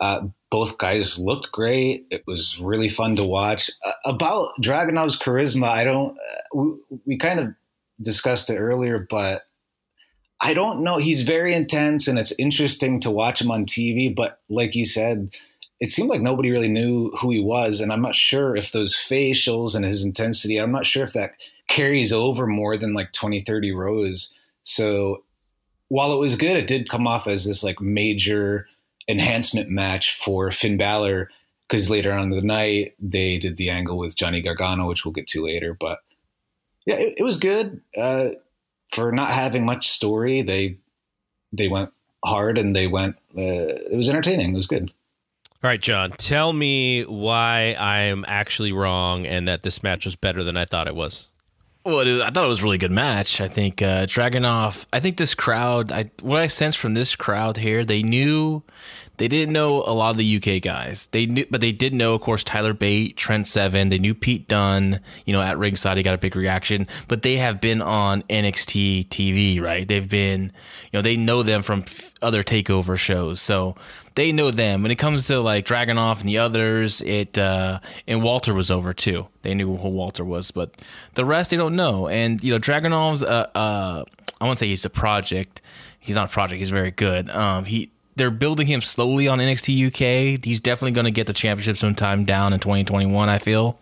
uh, 0.00 0.26
both 0.50 0.78
guys 0.78 1.18
looked 1.18 1.52
great. 1.52 2.06
It 2.10 2.24
was 2.26 2.58
really 2.60 2.88
fun 2.88 3.16
to 3.16 3.24
watch. 3.24 3.70
Uh, 3.84 3.92
about 4.04 4.50
Dragunov's 4.60 5.18
charisma, 5.18 5.68
I 5.68 5.84
don't. 5.84 6.16
Uh, 6.16 6.42
we, 6.54 6.98
we 7.06 7.18
kind 7.18 7.40
of 7.40 7.54
discussed 8.00 8.50
it 8.50 8.56
earlier, 8.56 9.06
but 9.08 9.42
I 10.44 10.52
don't 10.52 10.84
know. 10.84 10.98
He's 10.98 11.22
very 11.22 11.54
intense, 11.54 12.06
and 12.06 12.18
it's 12.18 12.32
interesting 12.38 13.00
to 13.00 13.10
watch 13.10 13.40
him 13.40 13.50
on 13.50 13.64
TV. 13.64 14.14
But 14.14 14.40
like 14.50 14.74
you 14.74 14.84
said, 14.84 15.34
it 15.80 15.90
seemed 15.90 16.10
like 16.10 16.20
nobody 16.20 16.50
really 16.50 16.68
knew 16.68 17.10
who 17.12 17.30
he 17.30 17.40
was, 17.40 17.80
and 17.80 17.90
I'm 17.90 18.02
not 18.02 18.14
sure 18.14 18.54
if 18.54 18.70
those 18.70 18.94
facials 18.94 19.74
and 19.74 19.86
his 19.86 20.04
intensity. 20.04 20.58
I'm 20.58 20.70
not 20.70 20.84
sure 20.84 21.02
if 21.02 21.14
that 21.14 21.32
carries 21.68 22.12
over 22.12 22.46
more 22.46 22.76
than 22.76 22.92
like 22.92 23.12
20, 23.12 23.40
30 23.40 23.72
rows. 23.72 24.34
So 24.62 25.24
while 25.88 26.12
it 26.12 26.18
was 26.18 26.36
good, 26.36 26.58
it 26.58 26.66
did 26.66 26.90
come 26.90 27.06
off 27.06 27.26
as 27.26 27.46
this 27.46 27.64
like 27.64 27.80
major 27.80 28.68
enhancement 29.08 29.70
match 29.70 30.14
for 30.14 30.52
Finn 30.52 30.76
Balor 30.76 31.30
because 31.68 31.88
later 31.88 32.12
on 32.12 32.24
in 32.24 32.30
the 32.30 32.42
night 32.42 32.94
they 32.98 33.38
did 33.38 33.56
the 33.56 33.70
angle 33.70 33.96
with 33.96 34.16
Johnny 34.16 34.42
Gargano, 34.42 34.86
which 34.86 35.04
we'll 35.04 35.12
get 35.12 35.26
to 35.28 35.44
later. 35.44 35.74
But 35.78 36.00
yeah, 36.84 36.96
it, 36.96 37.14
it 37.18 37.22
was 37.22 37.38
good. 37.38 37.80
Uh, 37.96 38.30
for 38.92 39.12
not 39.12 39.30
having 39.30 39.64
much 39.64 39.88
story, 39.90 40.42
they 40.42 40.78
they 41.52 41.68
went 41.68 41.92
hard 42.24 42.58
and 42.58 42.74
they 42.74 42.86
went. 42.86 43.16
Uh, 43.36 43.90
it 43.90 43.96
was 43.96 44.08
entertaining. 44.08 44.52
It 44.52 44.56
was 44.56 44.66
good. 44.66 44.92
All 45.62 45.68
right, 45.68 45.80
John, 45.80 46.10
tell 46.12 46.52
me 46.52 47.04
why 47.04 47.74
I'm 47.78 48.24
actually 48.28 48.72
wrong 48.72 49.26
and 49.26 49.48
that 49.48 49.62
this 49.62 49.82
match 49.82 50.04
was 50.04 50.14
better 50.14 50.44
than 50.44 50.58
I 50.58 50.66
thought 50.66 50.88
it 50.88 50.94
was. 50.94 51.30
Well, 51.86 52.04
was, 52.04 52.20
I 52.20 52.30
thought 52.30 52.44
it 52.44 52.48
was 52.48 52.60
a 52.60 52.64
really 52.64 52.78
good 52.78 52.90
match. 52.90 53.40
I 53.40 53.48
think 53.48 53.82
uh, 53.82 54.06
Dragunov. 54.06 54.86
I 54.92 55.00
think 55.00 55.16
this 55.16 55.34
crowd. 55.34 55.92
I 55.92 56.10
what 56.22 56.40
I 56.40 56.46
sense 56.46 56.74
from 56.74 56.94
this 56.94 57.14
crowd 57.14 57.58
here, 57.58 57.84
they 57.84 58.02
knew 58.02 58.62
they 59.16 59.28
didn't 59.28 59.52
know 59.52 59.82
a 59.82 59.92
lot 59.92 60.10
of 60.10 60.16
the 60.16 60.36
UK 60.36 60.60
guys. 60.60 61.06
They 61.12 61.26
knew, 61.26 61.46
but 61.50 61.60
they 61.60 61.72
did 61.72 61.94
know, 61.94 62.14
of 62.14 62.20
course, 62.20 62.42
Tyler 62.42 62.74
Bate, 62.74 63.16
Trent 63.16 63.46
Seven. 63.46 63.88
They 63.88 63.98
knew 63.98 64.14
Pete 64.14 64.48
Dunne. 64.48 65.00
You 65.24 65.32
know, 65.32 65.40
at 65.40 65.58
ringside, 65.58 65.96
he 65.96 66.02
got 66.02 66.14
a 66.14 66.18
big 66.18 66.34
reaction. 66.34 66.88
But 67.06 67.22
they 67.22 67.36
have 67.36 67.60
been 67.60 67.80
on 67.80 68.22
NXT 68.22 69.08
TV, 69.08 69.60
right? 69.60 69.86
They've 69.86 70.08
been, 70.08 70.44
you 70.44 70.98
know, 70.98 71.02
they 71.02 71.16
know 71.16 71.42
them 71.42 71.62
from 71.62 71.84
other 72.22 72.42
takeover 72.42 72.98
shows, 72.98 73.40
so 73.40 73.76
they 74.14 74.32
know 74.32 74.50
them. 74.50 74.82
When 74.82 74.90
it 74.90 74.96
comes 74.96 75.26
to 75.28 75.40
like 75.40 75.66
Dragunov 75.66 76.20
and 76.20 76.28
the 76.28 76.38
others, 76.38 77.00
it 77.02 77.38
uh, 77.38 77.80
and 78.06 78.22
Walter 78.22 78.54
was 78.54 78.70
over 78.70 78.92
too. 78.92 79.28
They 79.42 79.54
knew 79.54 79.76
who 79.76 79.88
Walter 79.88 80.24
was, 80.24 80.50
but 80.50 80.74
the 81.14 81.24
rest 81.24 81.50
they 81.50 81.56
don't 81.56 81.76
know. 81.76 82.08
And 82.08 82.42
you 82.42 82.52
know, 82.52 82.58
Dragunov's 82.58 83.22
uh, 83.22 83.48
uh, 83.54 84.04
I 84.40 84.44
won't 84.44 84.58
say 84.58 84.66
he's 84.66 84.84
a 84.84 84.90
project. 84.90 85.62
He's 86.00 86.16
not 86.16 86.30
a 86.30 86.32
project. 86.32 86.58
He's 86.58 86.70
very 86.70 86.90
good. 86.90 87.30
Um, 87.30 87.64
he 87.64 87.90
they're 88.16 88.30
building 88.30 88.66
him 88.66 88.80
slowly 88.80 89.28
on 89.28 89.38
NXT 89.38 89.88
UK. 89.88 90.44
He's 90.44 90.60
definitely 90.60 90.92
going 90.92 91.06
to 91.06 91.10
get 91.10 91.26
the 91.26 91.32
championship 91.32 91.76
sometime 91.76 92.24
down 92.24 92.52
in 92.52 92.60
2021. 92.60 93.28
I 93.28 93.38
feel. 93.38 93.78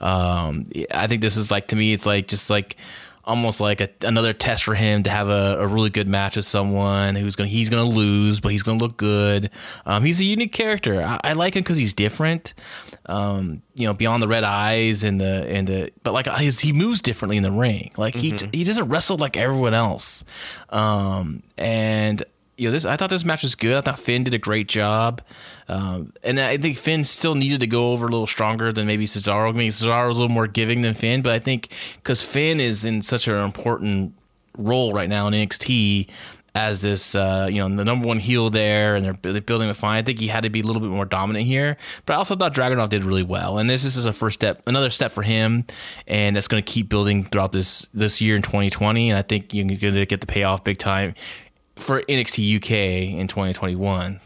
Um, 0.00 0.70
I 0.90 1.06
think 1.06 1.22
this 1.22 1.36
is 1.36 1.50
like 1.50 1.68
to 1.68 1.76
me, 1.76 1.92
it's 1.92 2.06
like 2.06 2.28
just 2.28 2.50
like 2.50 2.76
almost 3.24 3.60
like 3.60 3.80
a, 3.80 3.88
another 4.02 4.32
test 4.32 4.64
for 4.64 4.74
him 4.74 5.02
to 5.04 5.10
have 5.10 5.28
a, 5.28 5.58
a, 5.60 5.66
really 5.66 5.90
good 5.90 6.08
match 6.08 6.36
with 6.36 6.44
someone 6.44 7.14
who's 7.14 7.36
going 7.36 7.48
he's 7.48 7.68
going 7.68 7.88
to 7.88 7.96
lose, 7.96 8.40
but 8.40 8.50
he's 8.50 8.62
going 8.62 8.78
to 8.78 8.84
look 8.84 8.96
good. 8.96 9.50
Um, 9.86 10.02
he's 10.02 10.20
a 10.20 10.24
unique 10.24 10.52
character. 10.52 11.02
I, 11.02 11.20
I 11.22 11.32
like 11.34 11.54
him 11.54 11.62
because 11.62 11.76
he's 11.76 11.94
different. 11.94 12.54
Um, 13.06 13.62
you 13.74 13.86
know, 13.86 13.94
beyond 13.94 14.22
the 14.22 14.28
red 14.28 14.44
eyes 14.44 15.04
and 15.04 15.20
the 15.20 15.46
and 15.48 15.66
the, 15.66 15.92
but 16.02 16.12
like 16.12 16.26
his, 16.38 16.60
he 16.60 16.72
moves 16.72 17.00
differently 17.00 17.36
in 17.36 17.42
the 17.42 17.52
ring. 17.52 17.92
Like 17.96 18.14
mm-hmm. 18.14 18.50
he 18.50 18.58
he 18.58 18.64
doesn't 18.64 18.88
wrestle 18.88 19.16
like 19.16 19.36
everyone 19.36 19.74
else. 19.74 20.24
Um, 20.70 21.42
and 21.56 22.22
you 22.60 22.68
know, 22.68 22.72
this 22.72 22.84
I 22.84 22.96
thought 22.96 23.08
this 23.08 23.24
match 23.24 23.42
was 23.42 23.54
good. 23.54 23.74
I 23.74 23.80
thought 23.80 23.98
Finn 23.98 24.22
did 24.22 24.34
a 24.34 24.38
great 24.38 24.68
job, 24.68 25.22
um, 25.66 26.12
and 26.22 26.38
I 26.38 26.58
think 26.58 26.76
Finn 26.76 27.04
still 27.04 27.34
needed 27.34 27.60
to 27.60 27.66
go 27.66 27.92
over 27.92 28.06
a 28.06 28.10
little 28.10 28.26
stronger 28.26 28.70
than 28.70 28.86
maybe 28.86 29.06
Cesaro. 29.06 29.48
I 29.48 29.52
mean, 29.52 29.70
Cesaro 29.70 30.08
was 30.08 30.18
a 30.18 30.20
little 30.20 30.34
more 30.34 30.46
giving 30.46 30.82
than 30.82 30.92
Finn, 30.92 31.22
but 31.22 31.32
I 31.32 31.38
think 31.38 31.72
because 31.96 32.22
Finn 32.22 32.60
is 32.60 32.84
in 32.84 33.00
such 33.00 33.28
an 33.28 33.36
important 33.36 34.12
role 34.58 34.92
right 34.92 35.08
now 35.08 35.26
in 35.26 35.32
NXT 35.32 36.10
as 36.54 36.82
this, 36.82 37.14
uh, 37.14 37.48
you 37.50 37.66
know, 37.66 37.74
the 37.74 37.84
number 37.84 38.06
one 38.06 38.18
heel 38.18 38.50
there, 38.50 38.94
and 38.94 39.06
they're 39.22 39.40
building 39.40 39.70
a 39.70 39.74
fine. 39.74 39.96
I 39.96 40.02
think 40.02 40.18
he 40.18 40.26
had 40.26 40.42
to 40.42 40.50
be 40.50 40.60
a 40.60 40.62
little 40.62 40.82
bit 40.82 40.90
more 40.90 41.06
dominant 41.06 41.46
here, 41.46 41.78
but 42.04 42.12
I 42.12 42.16
also 42.16 42.36
thought 42.36 42.52
Dragunov 42.52 42.90
did 42.90 43.04
really 43.04 43.22
well, 43.22 43.56
and 43.56 43.70
this, 43.70 43.84
this 43.84 43.96
is 43.96 44.04
a 44.04 44.12
first 44.12 44.34
step, 44.34 44.62
another 44.66 44.90
step 44.90 45.12
for 45.12 45.22
him, 45.22 45.64
and 46.06 46.36
that's 46.36 46.48
going 46.48 46.62
to 46.62 46.70
keep 46.70 46.90
building 46.90 47.24
throughout 47.24 47.52
this 47.52 47.86
this 47.94 48.20
year 48.20 48.36
in 48.36 48.42
2020. 48.42 49.08
And 49.08 49.18
I 49.18 49.22
think 49.22 49.54
you're 49.54 49.64
going 49.64 49.94
to 49.94 50.04
get 50.04 50.20
the 50.20 50.26
payoff 50.26 50.62
big 50.62 50.76
time 50.76 51.14
for 51.80 52.02
NXT 52.02 52.56
UK 52.56 52.70
in 53.18 53.28
2021. 53.28 54.20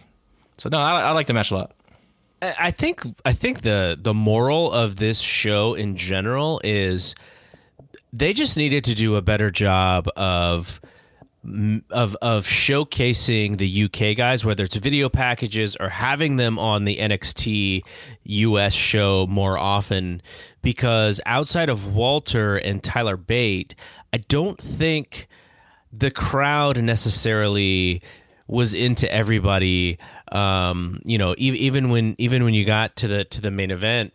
So 0.58 0.68
no, 0.70 0.78
I, 0.78 1.02
I 1.02 1.10
like 1.12 1.26
the 1.26 1.34
match 1.34 1.50
a 1.50 1.56
lot. 1.56 1.72
I 2.42 2.70
think 2.70 3.02
I 3.24 3.32
think 3.32 3.62
the 3.62 3.98
the 4.00 4.12
moral 4.12 4.70
of 4.70 4.96
this 4.96 5.18
show 5.18 5.74
in 5.74 5.96
general 5.96 6.60
is 6.62 7.14
they 8.12 8.32
just 8.32 8.56
needed 8.56 8.84
to 8.84 8.94
do 8.94 9.16
a 9.16 9.22
better 9.22 9.50
job 9.50 10.08
of 10.16 10.80
of 11.90 12.16
of 12.22 12.46
showcasing 12.46 13.58
the 13.58 13.84
UK 13.84 14.16
guys, 14.16 14.44
whether 14.44 14.64
it's 14.64 14.76
video 14.76 15.08
packages 15.08 15.76
or 15.76 15.88
having 15.88 16.36
them 16.36 16.58
on 16.58 16.84
the 16.84 16.98
NXT 16.98 17.82
US 18.24 18.74
show 18.74 19.26
more 19.26 19.58
often, 19.58 20.22
because 20.62 21.20
outside 21.26 21.68
of 21.68 21.94
Walter 21.94 22.56
and 22.56 22.82
Tyler 22.82 23.16
Bate, 23.16 23.74
I 24.12 24.18
don't 24.18 24.60
think 24.60 25.28
the 25.96 26.10
crowd 26.10 26.82
necessarily 26.82 28.02
was 28.46 28.74
into 28.74 29.10
everybody. 29.10 29.98
Um, 30.32 31.00
you 31.04 31.18
know, 31.18 31.32
e- 31.32 31.58
even 31.58 31.90
when 31.90 32.14
even 32.18 32.44
when 32.44 32.54
you 32.54 32.64
got 32.64 32.96
to 32.96 33.08
the 33.08 33.24
to 33.24 33.40
the 33.40 33.50
main 33.50 33.70
event, 33.70 34.12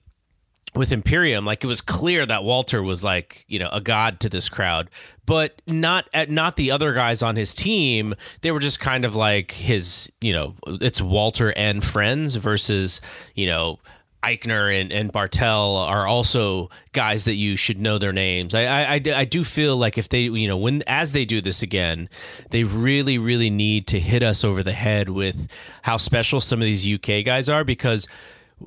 with 0.76 0.92
Imperium, 0.92 1.46
like 1.46 1.64
it 1.64 1.68
was 1.68 1.82
clear 1.82 2.26
that 2.26 2.44
Walter 2.44 2.84
was 2.84 3.04
like 3.04 3.46
you 3.48 3.60
know 3.60 3.70
a 3.72 3.82
god 3.82 4.20
to 4.22 4.30
this 4.30 4.50
crowd, 4.50 4.90
but 5.26 5.62
not 5.68 6.08
at 6.14 6.30
not 6.30 6.58
the 6.58 6.72
other 6.72 6.94
guys 6.94 7.24
on 7.24 7.36
his 7.36 7.54
team. 7.54 8.14
They 8.42 8.52
were 8.52 8.60
just 8.60 8.80
kind 8.80 9.06
of 9.06 9.16
like 9.16 9.52
his 9.52 10.12
you 10.22 10.34
know 10.34 10.56
it's 10.66 11.02
Walter 11.02 11.54
and 11.56 11.84
friends 11.84 12.36
versus 12.36 13.02
you 13.34 13.48
know 13.48 13.80
Aichner 14.24 14.80
and, 14.80 14.92
and 14.92 15.14
Barthel 15.14 15.88
are 15.88 16.06
also 16.06 16.70
guys 16.92 17.26
that 17.26 17.36
you 17.36 17.56
should 17.56 17.80
know 17.80 17.98
their 17.98 18.12
names. 18.12 18.54
I, 18.54 18.96
I, 18.96 19.02
I, 19.16 19.26
do 19.26 19.44
feel 19.44 19.78
like 19.78 19.98
if 19.98 20.10
they, 20.10 20.22
you 20.24 20.48
know, 20.48 20.58
when 20.58 20.84
as 20.88 21.14
they 21.14 21.24
do 21.24 21.40
this 21.40 21.62
again, 21.62 22.10
they 22.50 22.64
really, 22.66 23.18
really 23.18 23.50
need 23.50 23.88
to 23.88 24.00
hit 24.00 24.22
us 24.22 24.44
over 24.44 24.62
the 24.62 24.74
head 24.74 25.10
with 25.10 25.48
how 25.84 25.98
special 25.98 26.42
some 26.42 26.60
of 26.60 26.66
these 26.66 26.86
UK 26.86 27.24
guys 27.24 27.48
are 27.48 27.64
because 27.64 28.08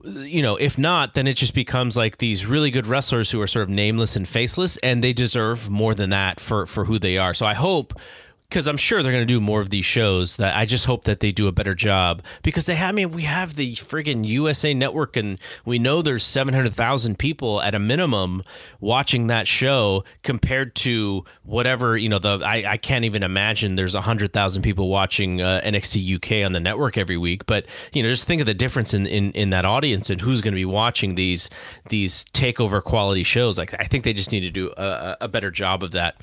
you 0.04 0.40
know, 0.40 0.56
if 0.56 0.78
not, 0.78 1.14
then 1.14 1.26
it 1.26 1.34
just 1.34 1.54
becomes 1.54 1.96
like 1.96 2.18
these 2.18 2.46
really 2.46 2.70
good 2.70 2.86
wrestlers 2.86 3.30
who 3.30 3.40
are 3.40 3.46
sort 3.46 3.64
of 3.64 3.68
nameless 3.68 4.16
and 4.16 4.26
faceless, 4.26 4.76
and 4.78 5.04
they 5.04 5.12
deserve 5.12 5.68
more 5.68 5.94
than 5.94 6.10
that 6.10 6.40
for 6.40 6.66
for 6.66 6.84
who 6.84 6.98
they 6.98 7.18
are. 7.18 7.34
So 7.34 7.44
I 7.44 7.54
hope 7.54 7.92
because 8.52 8.66
I'm 8.66 8.76
sure 8.76 9.02
they're 9.02 9.12
going 9.12 9.26
to 9.26 9.34
do 9.34 9.40
more 9.40 9.62
of 9.62 9.70
these 9.70 9.86
shows. 9.86 10.36
That 10.36 10.54
I 10.54 10.66
just 10.66 10.84
hope 10.84 11.04
that 11.04 11.20
they 11.20 11.32
do 11.32 11.48
a 11.48 11.52
better 11.52 11.74
job 11.74 12.22
because 12.42 12.66
they 12.66 12.74
have. 12.74 12.90
I 12.90 12.92
mean, 12.92 13.10
we 13.10 13.22
have 13.22 13.56
the 13.56 13.72
friggin' 13.76 14.26
USA 14.26 14.74
Network, 14.74 15.16
and 15.16 15.38
we 15.64 15.78
know 15.78 16.02
there's 16.02 16.22
700,000 16.22 17.18
people 17.18 17.62
at 17.62 17.74
a 17.74 17.78
minimum 17.78 18.42
watching 18.80 19.28
that 19.28 19.48
show 19.48 20.04
compared 20.22 20.74
to 20.76 21.24
whatever 21.44 21.96
you 21.96 22.10
know. 22.10 22.18
The 22.18 22.42
I, 22.44 22.72
I 22.72 22.76
can't 22.76 23.06
even 23.06 23.22
imagine 23.22 23.76
there's 23.76 23.94
100,000 23.94 24.60
people 24.60 24.90
watching 24.90 25.40
uh, 25.40 25.62
NXT 25.64 26.16
UK 26.16 26.44
on 26.44 26.52
the 26.52 26.60
network 26.60 26.98
every 26.98 27.16
week. 27.16 27.46
But 27.46 27.64
you 27.94 28.02
know, 28.02 28.10
just 28.10 28.26
think 28.26 28.42
of 28.42 28.46
the 28.46 28.54
difference 28.54 28.92
in 28.92 29.06
in, 29.06 29.32
in 29.32 29.48
that 29.50 29.64
audience 29.64 30.10
and 30.10 30.20
who's 30.20 30.42
going 30.42 30.52
to 30.52 30.56
be 30.56 30.66
watching 30.66 31.14
these 31.14 31.48
these 31.88 32.26
takeover 32.34 32.84
quality 32.84 33.22
shows. 33.22 33.56
Like 33.56 33.74
I 33.80 33.84
think 33.84 34.04
they 34.04 34.12
just 34.12 34.30
need 34.30 34.40
to 34.40 34.50
do 34.50 34.74
a, 34.76 35.16
a 35.22 35.28
better 35.28 35.50
job 35.50 35.82
of 35.82 35.92
that. 35.92 36.16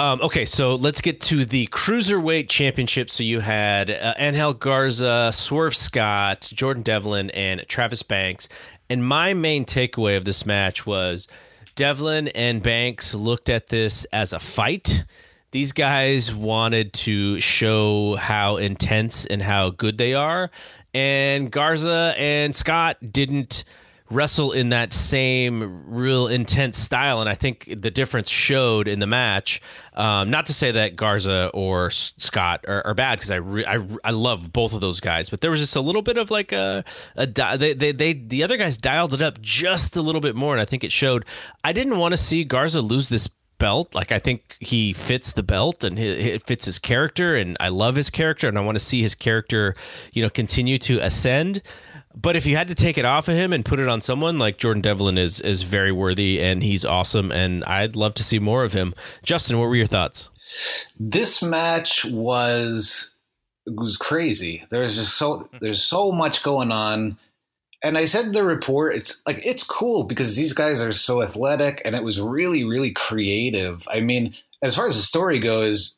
Um, 0.00 0.20
okay, 0.22 0.44
so 0.44 0.74
let's 0.74 1.00
get 1.00 1.20
to 1.22 1.44
the 1.44 1.68
cruiserweight 1.68 2.48
championship. 2.48 3.08
So 3.10 3.22
you 3.22 3.38
had 3.38 3.90
uh, 3.90 4.14
Angel 4.18 4.52
Garza, 4.52 5.30
Swerve 5.32 5.76
Scott, 5.76 6.48
Jordan 6.52 6.82
Devlin, 6.82 7.30
and 7.30 7.64
Travis 7.68 8.02
Banks. 8.02 8.48
And 8.90 9.06
my 9.06 9.34
main 9.34 9.64
takeaway 9.64 10.16
of 10.16 10.24
this 10.24 10.44
match 10.44 10.84
was 10.84 11.28
Devlin 11.76 12.28
and 12.28 12.60
Banks 12.60 13.14
looked 13.14 13.48
at 13.48 13.68
this 13.68 14.04
as 14.06 14.32
a 14.32 14.40
fight. 14.40 15.04
These 15.52 15.70
guys 15.70 16.34
wanted 16.34 16.92
to 16.94 17.38
show 17.38 18.16
how 18.16 18.56
intense 18.56 19.26
and 19.26 19.40
how 19.40 19.70
good 19.70 19.96
they 19.96 20.14
are. 20.14 20.50
And 20.92 21.52
Garza 21.52 22.14
and 22.18 22.54
Scott 22.54 22.96
didn't 23.12 23.64
wrestle 24.10 24.52
in 24.52 24.68
that 24.68 24.92
same 24.92 25.82
real 25.86 26.28
intense 26.28 26.76
style 26.76 27.20
and 27.20 27.28
i 27.28 27.34
think 27.34 27.72
the 27.80 27.90
difference 27.90 28.28
showed 28.28 28.86
in 28.86 28.98
the 28.98 29.06
match 29.06 29.62
um, 29.94 30.28
not 30.28 30.44
to 30.44 30.52
say 30.52 30.70
that 30.70 30.94
garza 30.94 31.50
or 31.54 31.90
scott 31.90 32.64
are, 32.68 32.86
are 32.86 32.94
bad 32.94 33.18
because 33.18 33.30
I, 33.30 33.36
re- 33.36 33.64
I 33.64 33.86
i 34.04 34.10
love 34.10 34.52
both 34.52 34.74
of 34.74 34.80
those 34.82 35.00
guys 35.00 35.30
but 35.30 35.40
there 35.40 35.50
was 35.50 35.60
just 35.60 35.74
a 35.74 35.80
little 35.80 36.02
bit 36.02 36.18
of 36.18 36.30
like 36.30 36.52
a, 36.52 36.84
a 37.16 37.26
di- 37.26 37.56
they, 37.56 37.72
they 37.72 37.92
they 37.92 38.12
the 38.12 38.44
other 38.44 38.58
guys 38.58 38.76
dialed 38.76 39.14
it 39.14 39.22
up 39.22 39.40
just 39.40 39.96
a 39.96 40.02
little 40.02 40.20
bit 40.20 40.36
more 40.36 40.52
and 40.52 40.60
i 40.60 40.66
think 40.66 40.84
it 40.84 40.92
showed 40.92 41.24
i 41.64 41.72
didn't 41.72 41.96
want 41.96 42.12
to 42.12 42.18
see 42.18 42.44
garza 42.44 42.82
lose 42.82 43.08
this 43.08 43.28
belt. 43.58 43.94
Like 43.94 44.12
I 44.12 44.18
think 44.18 44.56
he 44.60 44.92
fits 44.92 45.32
the 45.32 45.42
belt 45.42 45.84
and 45.84 45.98
it 45.98 46.42
fits 46.42 46.64
his 46.64 46.78
character, 46.78 47.34
and 47.34 47.56
I 47.60 47.68
love 47.68 47.94
his 47.94 48.10
character, 48.10 48.48
and 48.48 48.58
I 48.58 48.60
want 48.60 48.76
to 48.76 48.84
see 48.84 49.00
his 49.00 49.14
character, 49.14 49.74
you 50.12 50.22
know, 50.22 50.30
continue 50.30 50.76
to 50.78 50.98
ascend. 50.98 51.62
But 52.14 52.36
if 52.36 52.46
you 52.46 52.56
had 52.56 52.68
to 52.68 52.74
take 52.74 52.96
it 52.96 53.04
off 53.04 53.28
of 53.28 53.34
him 53.34 53.52
and 53.52 53.64
put 53.64 53.80
it 53.80 53.88
on 53.88 54.00
someone 54.00 54.38
like 54.38 54.58
Jordan 54.58 54.82
Devlin 54.82 55.18
is 55.18 55.40
is 55.40 55.62
very 55.62 55.92
worthy 55.92 56.40
and 56.40 56.62
he's 56.62 56.84
awesome 56.84 57.32
and 57.32 57.64
I'd 57.64 57.96
love 57.96 58.14
to 58.14 58.24
see 58.24 58.38
more 58.38 58.64
of 58.64 58.72
him. 58.72 58.94
Justin, 59.22 59.58
what 59.58 59.68
were 59.68 59.76
your 59.76 59.86
thoughts? 59.86 60.30
This 60.98 61.42
match 61.42 62.04
was 62.04 63.14
was 63.66 63.96
crazy. 63.96 64.64
There's 64.70 64.96
just 64.96 65.16
so 65.16 65.48
there's 65.60 65.82
so 65.82 66.12
much 66.12 66.42
going 66.42 66.70
on. 66.70 67.18
And 67.82 67.98
I 67.98 68.06
said 68.06 68.32
the 68.32 68.44
report, 68.44 68.94
it's 68.94 69.20
like 69.26 69.44
it's 69.44 69.64
cool 69.64 70.04
because 70.04 70.36
these 70.36 70.52
guys 70.52 70.82
are 70.82 70.92
so 70.92 71.22
athletic 71.22 71.82
and 71.84 71.94
it 71.94 72.04
was 72.04 72.20
really, 72.20 72.64
really 72.64 72.92
creative. 72.92 73.86
I 73.92 74.00
mean, 74.00 74.34
as 74.62 74.76
far 74.76 74.86
as 74.86 74.96
the 74.96 75.02
story 75.02 75.38
goes, 75.38 75.96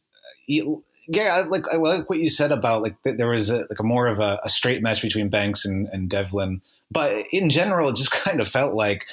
yeah, 1.09 1.45
like 1.49 1.65
I 1.73 1.77
like 1.77 2.11
what 2.11 2.19
you 2.19 2.29
said 2.29 2.53
about 2.53 2.83
like 2.83 2.97
there 3.05 3.29
was 3.29 3.51
a, 3.51 3.59
like 3.71 3.79
a 3.79 3.85
more 3.85 4.07
of 4.07 4.19
a, 4.19 4.41
a 4.43 4.49
straight 4.49 4.83
match 4.83 5.03
between 5.03 5.29
Banks 5.29 5.65
and, 5.65 5.89
and 5.93 6.11
Devlin, 6.11 6.63
but 6.91 7.27
in 7.33 7.51
general, 7.51 7.89
it 7.89 7.97
just 7.97 8.11
kind 8.25 8.41
of 8.41 8.49
felt 8.49 8.75
like 8.75 9.07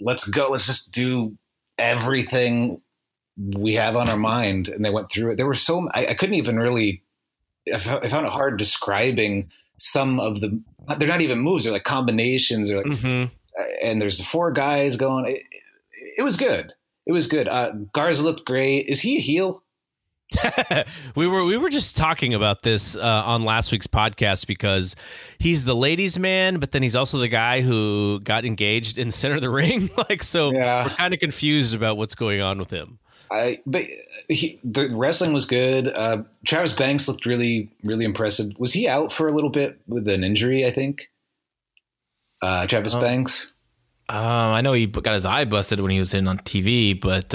let's 0.00 0.24
go, 0.24 0.48
let's 0.48 0.66
just 0.66 0.90
do 0.90 1.36
everything 1.78 2.80
we 3.36 3.74
have 3.74 3.96
on 3.96 4.08
our 4.08 4.16
mind, 4.16 4.68
and 4.68 4.84
they 4.84 4.90
went 4.90 5.10
through 5.10 5.32
it. 5.32 5.36
There 5.36 5.46
were 5.46 5.54
so 5.54 5.88
I, 5.92 6.06
I 6.08 6.14
couldn't 6.14 6.34
even 6.34 6.58
really. 6.58 7.02
I 7.72 7.78
found, 7.78 8.04
I 8.04 8.08
found, 8.08 8.26
it 8.26 8.32
hard 8.32 8.58
describing 8.58 9.50
some 9.78 10.20
of 10.20 10.40
the. 10.40 10.62
They're 10.98 11.08
not 11.08 11.20
even 11.22 11.38
moves; 11.38 11.64
they're 11.64 11.72
like 11.72 11.84
combinations. 11.84 12.70
Or 12.70 12.78
like, 12.78 12.86
mm-hmm. 12.86 13.32
and 13.82 14.02
there's 14.02 14.18
the 14.18 14.24
four 14.24 14.52
guys 14.52 14.96
going. 14.96 15.26
It, 15.26 15.42
it, 15.92 16.14
it 16.18 16.22
was 16.22 16.36
good. 16.36 16.72
It 17.06 17.12
was 17.12 17.26
good. 17.26 17.48
Uh, 17.48 17.72
Garza 17.92 18.24
looked 18.24 18.44
great. 18.44 18.86
Is 18.86 19.00
he 19.00 19.16
a 19.16 19.20
heel? 19.20 19.61
we 21.16 21.26
were 21.26 21.44
we 21.44 21.56
were 21.56 21.70
just 21.70 21.96
talking 21.96 22.34
about 22.34 22.62
this 22.62 22.96
uh, 22.96 23.22
on 23.24 23.44
last 23.44 23.72
week's 23.72 23.86
podcast 23.86 24.46
because 24.46 24.96
he's 25.38 25.64
the 25.64 25.74
ladies' 25.74 26.18
man, 26.18 26.58
but 26.58 26.72
then 26.72 26.82
he's 26.82 26.96
also 26.96 27.18
the 27.18 27.28
guy 27.28 27.60
who 27.60 28.20
got 28.20 28.44
engaged 28.44 28.98
in 28.98 29.08
the 29.08 29.12
center 29.12 29.36
of 29.36 29.40
the 29.40 29.50
ring. 29.50 29.90
like, 30.08 30.22
so 30.22 30.52
yeah. 30.52 30.84
we're 30.84 30.94
kind 30.94 31.14
of 31.14 31.20
confused 31.20 31.74
about 31.74 31.96
what's 31.96 32.14
going 32.14 32.40
on 32.40 32.58
with 32.58 32.70
him. 32.70 32.98
I 33.30 33.60
but 33.64 33.84
he, 34.28 34.60
the 34.62 34.90
wrestling 34.92 35.32
was 35.32 35.44
good. 35.44 35.88
Uh, 35.88 36.24
Travis 36.44 36.72
Banks 36.72 37.08
looked 37.08 37.26
really 37.26 37.70
really 37.84 38.04
impressive. 38.04 38.52
Was 38.58 38.72
he 38.72 38.88
out 38.88 39.12
for 39.12 39.26
a 39.26 39.32
little 39.32 39.50
bit 39.50 39.80
with 39.86 40.06
an 40.08 40.24
injury? 40.24 40.66
I 40.66 40.70
think. 40.70 41.08
Uh, 42.40 42.66
Travis 42.66 42.94
um, 42.94 43.00
Banks. 43.00 43.54
Um, 44.08 44.18
I 44.18 44.60
know 44.60 44.72
he 44.72 44.86
got 44.86 45.14
his 45.14 45.24
eye 45.24 45.44
busted 45.44 45.80
when 45.80 45.90
he 45.90 45.98
was 45.98 46.14
in 46.14 46.28
on 46.28 46.38
TV, 46.38 46.98
but. 46.98 47.34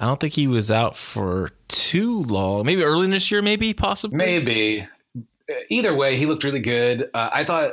I 0.00 0.06
don't 0.06 0.18
think 0.18 0.32
he 0.32 0.46
was 0.46 0.70
out 0.70 0.96
for 0.96 1.50
too 1.68 2.22
long. 2.22 2.66
Maybe 2.66 2.82
early 2.82 3.06
this 3.06 3.30
year, 3.30 3.42
maybe 3.42 3.72
possibly. 3.74 4.16
Maybe. 4.16 4.80
Either 5.68 5.94
way, 5.94 6.16
he 6.16 6.26
looked 6.26 6.42
really 6.42 6.60
good. 6.60 7.08
Uh, 7.14 7.30
I 7.32 7.44
thought 7.44 7.72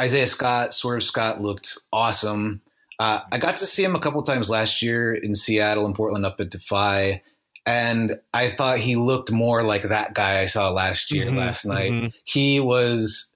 Isaiah 0.00 0.26
Scott, 0.26 0.72
Swerve 0.72 1.02
Scott, 1.02 1.40
looked 1.40 1.78
awesome. 1.92 2.62
Uh, 2.98 3.20
I 3.30 3.38
got 3.38 3.56
to 3.58 3.66
see 3.66 3.84
him 3.84 3.94
a 3.94 4.00
couple 4.00 4.22
times 4.22 4.50
last 4.50 4.82
year 4.82 5.14
in 5.14 5.34
Seattle 5.34 5.86
and 5.86 5.94
Portland 5.94 6.26
up 6.26 6.40
at 6.40 6.50
Defy, 6.50 7.22
and 7.66 8.18
I 8.34 8.48
thought 8.48 8.78
he 8.78 8.96
looked 8.96 9.30
more 9.30 9.62
like 9.62 9.84
that 9.84 10.14
guy 10.14 10.40
I 10.40 10.46
saw 10.46 10.70
last 10.70 11.12
year, 11.12 11.26
mm-hmm, 11.26 11.36
last 11.36 11.66
night. 11.66 11.92
Mm-hmm. 11.92 12.06
He 12.24 12.58
was, 12.58 13.32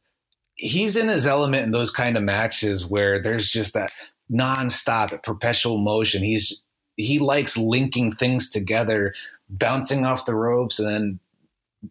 he's 0.54 0.96
in 0.96 1.08
his 1.08 1.26
element 1.26 1.64
in 1.64 1.70
those 1.70 1.90
kind 1.90 2.16
of 2.16 2.22
matches 2.22 2.86
where 2.86 3.20
there's 3.20 3.48
just 3.48 3.74
that 3.74 3.90
nonstop, 4.32 5.22
perpetual 5.22 5.78
motion. 5.78 6.22
He's 6.22 6.62
he 6.96 7.18
likes 7.18 7.56
linking 7.56 8.12
things 8.12 8.48
together, 8.48 9.14
bouncing 9.48 10.04
off 10.04 10.26
the 10.26 10.34
ropes 10.34 10.78
and 10.78 10.88
then 10.88 11.20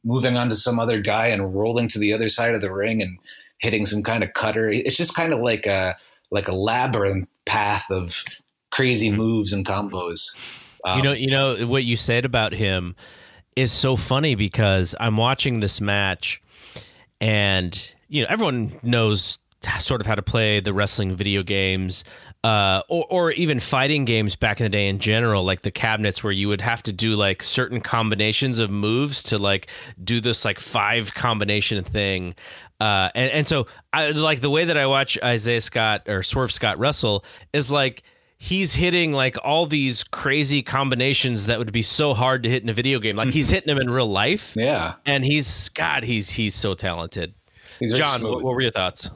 moving 0.04 0.38
on 0.38 0.50
to 0.50 0.56
some 0.56 0.80
other 0.80 1.00
guy 1.02 1.28
and 1.28 1.56
rolling 1.56 1.88
to 1.88 2.00
the 2.00 2.14
other 2.14 2.30
side 2.30 2.56
of 2.56 2.62
the 2.62 2.72
ring 2.72 3.02
and 3.02 3.18
hitting 3.60 3.86
some 3.86 4.04
kind 4.04 4.24
of 4.24 4.34
cutter. 4.34 4.70
It's 4.70 4.98
just 4.98 5.16
kind 5.16 5.34
of 5.34 5.40
like 5.40 5.66
a 5.66 5.96
like 6.32 6.48
a 6.48 6.56
labyrinth 6.56 7.30
path 7.46 7.86
of 7.92 8.24
crazy 8.72 9.12
moves 9.12 9.54
and 9.54 9.66
combos. 9.66 10.34
Um, 10.84 10.98
you 10.98 11.04
know, 11.04 11.14
you 11.14 11.28
know 11.28 11.68
what 11.68 11.84
you 11.84 11.96
said 11.96 12.26
about 12.26 12.54
him 12.54 12.96
is 13.56 13.72
so 13.72 13.96
funny 13.96 14.36
because 14.36 14.96
I'm 15.00 15.16
watching 15.16 15.60
this 15.60 15.80
match 15.80 16.42
and 17.22 17.94
you 18.10 18.22
know 18.22 18.28
everyone 18.30 18.80
knows 18.84 19.38
sort 19.80 20.02
of 20.02 20.08
how 20.08 20.16
to 20.16 20.22
play 20.22 20.60
the 20.60 20.74
wrestling 20.74 21.16
video 21.16 21.44
games 21.44 22.04
uh, 22.44 22.82
or, 22.90 23.06
or 23.10 23.32
even 23.32 23.60
fighting 23.60 24.04
games 24.04 24.36
back 24.36 24.60
in 24.60 24.66
the 24.66 24.70
day 24.70 24.88
in 24.88 25.00
general, 25.00 25.44
like 25.44 25.62
the 25.62 25.72
cabinets 25.72 26.24
where 26.24 26.34
you 26.34 26.48
would 26.50 26.62
have 26.62 26.84
to 26.84 26.92
do 26.92 27.16
like 27.16 27.42
certain 27.42 27.80
combinations 27.80 28.60
of 28.60 28.70
moves 28.70 29.24
to 29.24 29.38
like 29.38 29.68
do 30.04 30.20
this 30.20 30.44
like 30.44 30.60
five 30.60 31.14
combination 31.14 31.84
thing. 31.84 32.36
Uh, 32.82 33.10
and, 33.16 33.32
and 33.32 33.48
so 33.48 33.68
I 33.94 34.10
like 34.10 34.42
the 34.42 34.50
way 34.50 34.66
that 34.66 34.78
I 34.78 34.86
watch 34.88 35.18
Isaiah 35.24 35.62
Scott 35.62 36.04
or 36.08 36.22
Swerve 36.22 36.52
Scott 36.52 36.78
Russell 36.80 37.24
is 37.54 37.72
like 37.72 38.04
he's 38.40 38.74
hitting 38.74 39.14
like 39.14 39.38
all 39.42 39.66
these 39.66 40.04
crazy 40.04 40.62
combinations 40.62 41.46
that 41.46 41.60
would 41.60 41.72
be 41.72 41.82
so 41.82 42.14
hard 42.14 42.44
to 42.44 42.50
hit 42.50 42.62
in 42.62 42.68
a 42.68 42.74
video 42.74 43.00
game. 43.00 43.16
Like 43.16 43.30
he's 43.30 43.48
hitting 43.48 43.74
them 43.74 43.82
in 43.82 43.90
real 43.90 44.12
life. 44.12 44.54
Yeah. 44.58 44.96
And 45.06 45.24
he's 45.24 45.70
God, 45.70 46.04
he's 46.04 46.30
he's 46.30 46.56
so 46.56 46.74
talented. 46.74 47.34
He's 47.80 47.94
John, 47.94 48.22
what, 48.22 48.44
what 48.44 48.54
were 48.54 48.62
your 48.62 48.72
thoughts? 48.72 49.10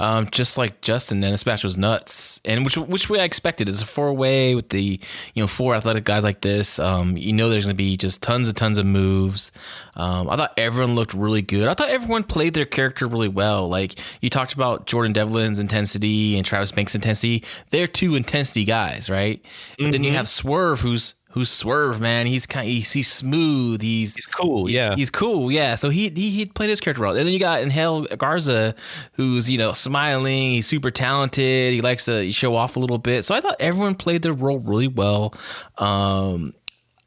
Um, 0.00 0.28
just 0.30 0.58
like 0.58 0.80
Justin, 0.80 1.22
and 1.22 1.32
this 1.32 1.46
match 1.46 1.62
was 1.62 1.76
nuts, 1.76 2.40
and 2.44 2.64
which 2.64 2.76
which 2.76 3.08
way 3.08 3.20
I 3.20 3.24
expected 3.24 3.68
is 3.68 3.80
a 3.80 3.86
four 3.86 4.12
way 4.12 4.54
with 4.56 4.70
the 4.70 4.98
you 5.34 5.42
know 5.42 5.46
four 5.46 5.76
athletic 5.76 6.04
guys 6.04 6.24
like 6.24 6.40
this. 6.40 6.80
Um, 6.80 7.16
you 7.16 7.32
know, 7.32 7.48
there's 7.48 7.64
going 7.64 7.76
to 7.76 7.76
be 7.76 7.96
just 7.96 8.20
tons 8.20 8.48
and 8.48 8.56
tons 8.56 8.78
of 8.78 8.86
moves. 8.86 9.52
Um, 9.94 10.28
I 10.28 10.36
thought 10.36 10.52
everyone 10.56 10.96
looked 10.96 11.14
really 11.14 11.42
good. 11.42 11.68
I 11.68 11.74
thought 11.74 11.90
everyone 11.90 12.24
played 12.24 12.54
their 12.54 12.64
character 12.64 13.06
really 13.06 13.28
well. 13.28 13.68
Like 13.68 13.94
you 14.20 14.30
talked 14.30 14.54
about 14.54 14.86
Jordan 14.86 15.12
Devlin's 15.12 15.60
intensity 15.60 16.36
and 16.36 16.44
Travis 16.44 16.72
Banks' 16.72 16.96
intensity. 16.96 17.44
They're 17.70 17.86
two 17.86 18.16
intensity 18.16 18.64
guys, 18.64 19.08
right? 19.08 19.44
And 19.78 19.94
then 19.94 20.02
you 20.02 20.12
have 20.12 20.28
Swerve, 20.28 20.80
who's 20.80 21.14
who's 21.34 21.50
Swerve, 21.50 22.00
man. 22.00 22.26
He's 22.26 22.46
kind 22.46 22.68
he's, 22.68 22.92
he's 22.92 23.10
smooth. 23.10 23.82
He's 23.82 24.14
He's 24.14 24.26
cool, 24.26 24.70
yeah. 24.70 24.94
He's 24.94 25.10
cool, 25.10 25.50
yeah. 25.50 25.74
So 25.74 25.90
he 25.90 26.08
he, 26.08 26.30
he 26.30 26.46
played 26.46 26.70
his 26.70 26.80
character 26.80 27.02
well. 27.02 27.16
And 27.16 27.26
then 27.26 27.32
you 27.32 27.40
got 27.40 27.60
Angel 27.60 28.06
Garza, 28.16 28.76
who's 29.14 29.50
you 29.50 29.58
know 29.58 29.72
smiling. 29.72 30.52
He's 30.52 30.68
super 30.68 30.92
talented. 30.92 31.72
He 31.72 31.80
likes 31.80 32.04
to 32.04 32.30
show 32.30 32.54
off 32.54 32.76
a 32.76 32.80
little 32.80 32.98
bit. 32.98 33.24
So 33.24 33.34
I 33.34 33.40
thought 33.40 33.56
everyone 33.58 33.96
played 33.96 34.22
their 34.22 34.32
role 34.32 34.60
really 34.60 34.86
well. 34.86 35.34
Um, 35.76 36.54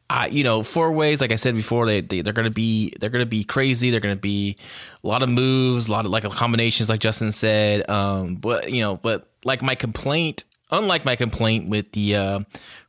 I, 0.10 0.28
you 0.28 0.44
know, 0.44 0.62
four 0.62 0.92
ways. 0.92 1.22
Like 1.22 1.32
I 1.32 1.36
said 1.36 1.56
before, 1.56 1.86
they, 1.86 2.02
they 2.02 2.22
they're 2.22 2.34
gonna 2.34 2.50
be 2.50 2.94
they're 3.00 3.10
gonna 3.10 3.26
be 3.26 3.46
crazy. 3.46 3.92
They're 3.92 4.02
gonna 4.02 4.18
be 4.18 4.58
a 5.06 5.08
lot 5.08 5.24
of 5.24 5.30
moves, 5.30 5.88
a 5.88 5.92
lot 5.94 6.04
of 6.04 6.12
like 6.12 6.24
combinations, 6.24 6.90
like 6.90 7.00
Justin 7.00 7.32
said. 7.32 7.90
Um, 7.90 8.36
but 8.36 8.74
you 8.74 8.82
know, 8.82 8.98
but 8.98 9.30
like 9.46 9.62
my 9.62 9.76
complaint, 9.76 10.44
unlike 10.70 11.06
my 11.06 11.16
complaint 11.16 11.70
with 11.70 11.94
the 11.94 12.16
uh, 12.16 12.40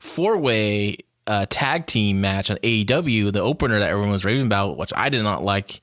four 0.01 0.37
way 0.37 0.99
uh, 1.29 1.47
tag 1.49 1.87
team 1.87 2.21
match 2.21 2.51
on 2.51 2.57
AEW, 2.59 3.33
the 3.33 3.41
opener 3.41 3.79
that 3.79 3.89
everyone 3.89 4.11
was 4.11 4.25
raving 4.25 4.47
about, 4.47 4.77
which 4.77 4.93
I 4.97 5.09
did 5.09 5.23
not 5.23 5.45
like. 5.45 5.81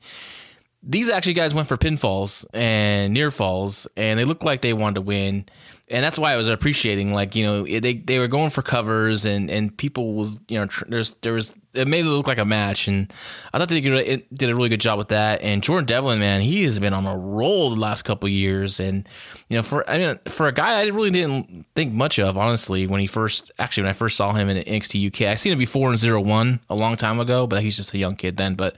These 0.84 1.09
actually 1.09 1.34
guys 1.34 1.55
went 1.55 1.67
for 1.67 1.77
pinfalls 1.77 2.45
and 2.53 3.13
near 3.13 3.31
falls, 3.31 3.88
and 3.95 4.19
they 4.19 4.26
looked 4.26 4.43
like 4.43 4.61
they 4.61 4.73
wanted 4.73 4.95
to 4.95 5.01
win 5.01 5.45
and 5.88 6.03
that's 6.03 6.17
why 6.17 6.34
I 6.34 6.35
was 6.35 6.47
appreciating, 6.47 7.13
like 7.13 7.35
you 7.35 7.45
know, 7.45 7.63
they 7.63 7.93
they 7.93 8.17
were 8.17 8.27
going 8.27 8.49
for 8.49 8.63
covers, 8.63 9.26
and 9.26 9.51
and 9.51 9.76
people 9.76 10.15
was 10.15 10.39
you 10.47 10.57
know, 10.57 10.65
tr- 10.65 10.85
there's 10.88 11.13
there 11.22 11.34
was 11.34 11.53
it 11.77 11.88
made 11.88 12.06
it 12.06 12.10
look 12.10 12.27
like 12.27 12.38
a 12.38 12.45
match, 12.45 12.88
and 12.88 13.11
I 13.53 13.57
thought 13.57 13.69
they 13.69 13.81
did, 13.81 14.49
a 14.49 14.56
really 14.56 14.69
good 14.69 14.80
job 14.80 14.97
with 14.97 15.10
that. 15.10 15.41
And 15.41 15.64
Jordan 15.64 15.85
Devlin, 15.85 16.19
man, 16.19 16.41
he 16.41 16.64
has 16.64 16.80
been 16.80 16.93
on 16.93 17.06
a 17.06 17.18
roll 17.18 17.69
the 17.69 17.80
last 17.80 18.03
couple 18.03 18.30
years, 18.30 18.80
and 18.80 19.07
you 19.49 19.57
know, 19.57 19.64
for 19.64 19.89
I 19.89 19.97
mean, 19.97 20.19
for 20.27 20.47
a 20.47 20.52
guy 20.52 20.81
I 20.81 20.85
really 20.88 21.11
didn't 21.11 21.65
think 21.76 21.93
much 21.93 22.19
of, 22.19 22.38
honestly, 22.38 22.88
when 22.88 23.02
he 23.02 23.07
first 23.07 23.52
actually 23.60 23.84
when 23.84 23.89
I 23.89 23.93
first 23.93 24.18
saw 24.18 24.34
him 24.34 24.49
in 24.49 24.64
NXT 24.64 25.07
UK, 25.07 25.27
I 25.30 25.35
seen 25.35 25.53
him 25.53 25.60
before 25.60 25.91
in 25.91 25.97
Zero 25.97 26.22
One 26.22 26.60
a 26.69 26.76
long 26.76 26.97
time 26.97 27.19
ago, 27.19 27.47
but 27.47 27.61
he's 27.61 27.76
just 27.76 27.93
a 27.93 27.97
young 27.97 28.15
kid 28.15 28.38
then, 28.38 28.56
but. 28.56 28.76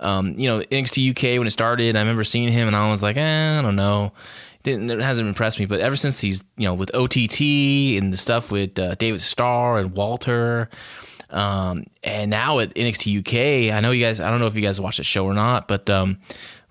Um, 0.00 0.34
you 0.36 0.48
know, 0.48 0.60
NXT 0.60 1.12
UK 1.12 1.38
when 1.38 1.46
it 1.46 1.52
started, 1.52 1.96
I 1.96 2.00
remember 2.00 2.24
seeing 2.24 2.48
him 2.48 2.66
and 2.66 2.76
I 2.76 2.90
was 2.90 3.02
like, 3.02 3.16
eh, 3.16 3.58
I 3.58 3.62
don't 3.62 3.76
know 3.76 4.12
didn't 4.64 4.90
it 4.90 5.00
hasn't 5.00 5.28
impressed 5.28 5.60
me. 5.60 5.66
But 5.66 5.80
ever 5.80 5.94
since 5.94 6.18
he's 6.18 6.42
you 6.56 6.66
know 6.66 6.74
with 6.74 6.92
OTT 6.94 7.40
and 7.98 8.12
the 8.12 8.16
stuff 8.16 8.50
with 8.50 8.76
uh, 8.78 8.96
David 8.96 9.20
Starr 9.20 9.78
and 9.78 9.92
Walter, 9.92 10.68
um, 11.34 11.84
and 12.04 12.30
now 12.30 12.60
at 12.60 12.74
NXT 12.74 13.18
UK, 13.18 13.74
I 13.74 13.80
know 13.80 13.90
you 13.90 14.04
guys. 14.04 14.20
I 14.20 14.30
don't 14.30 14.38
know 14.38 14.46
if 14.46 14.54
you 14.54 14.62
guys 14.62 14.80
watch 14.80 14.98
the 14.98 15.02
show 15.02 15.26
or 15.26 15.34
not, 15.34 15.66
but 15.66 15.90
um, 15.90 16.18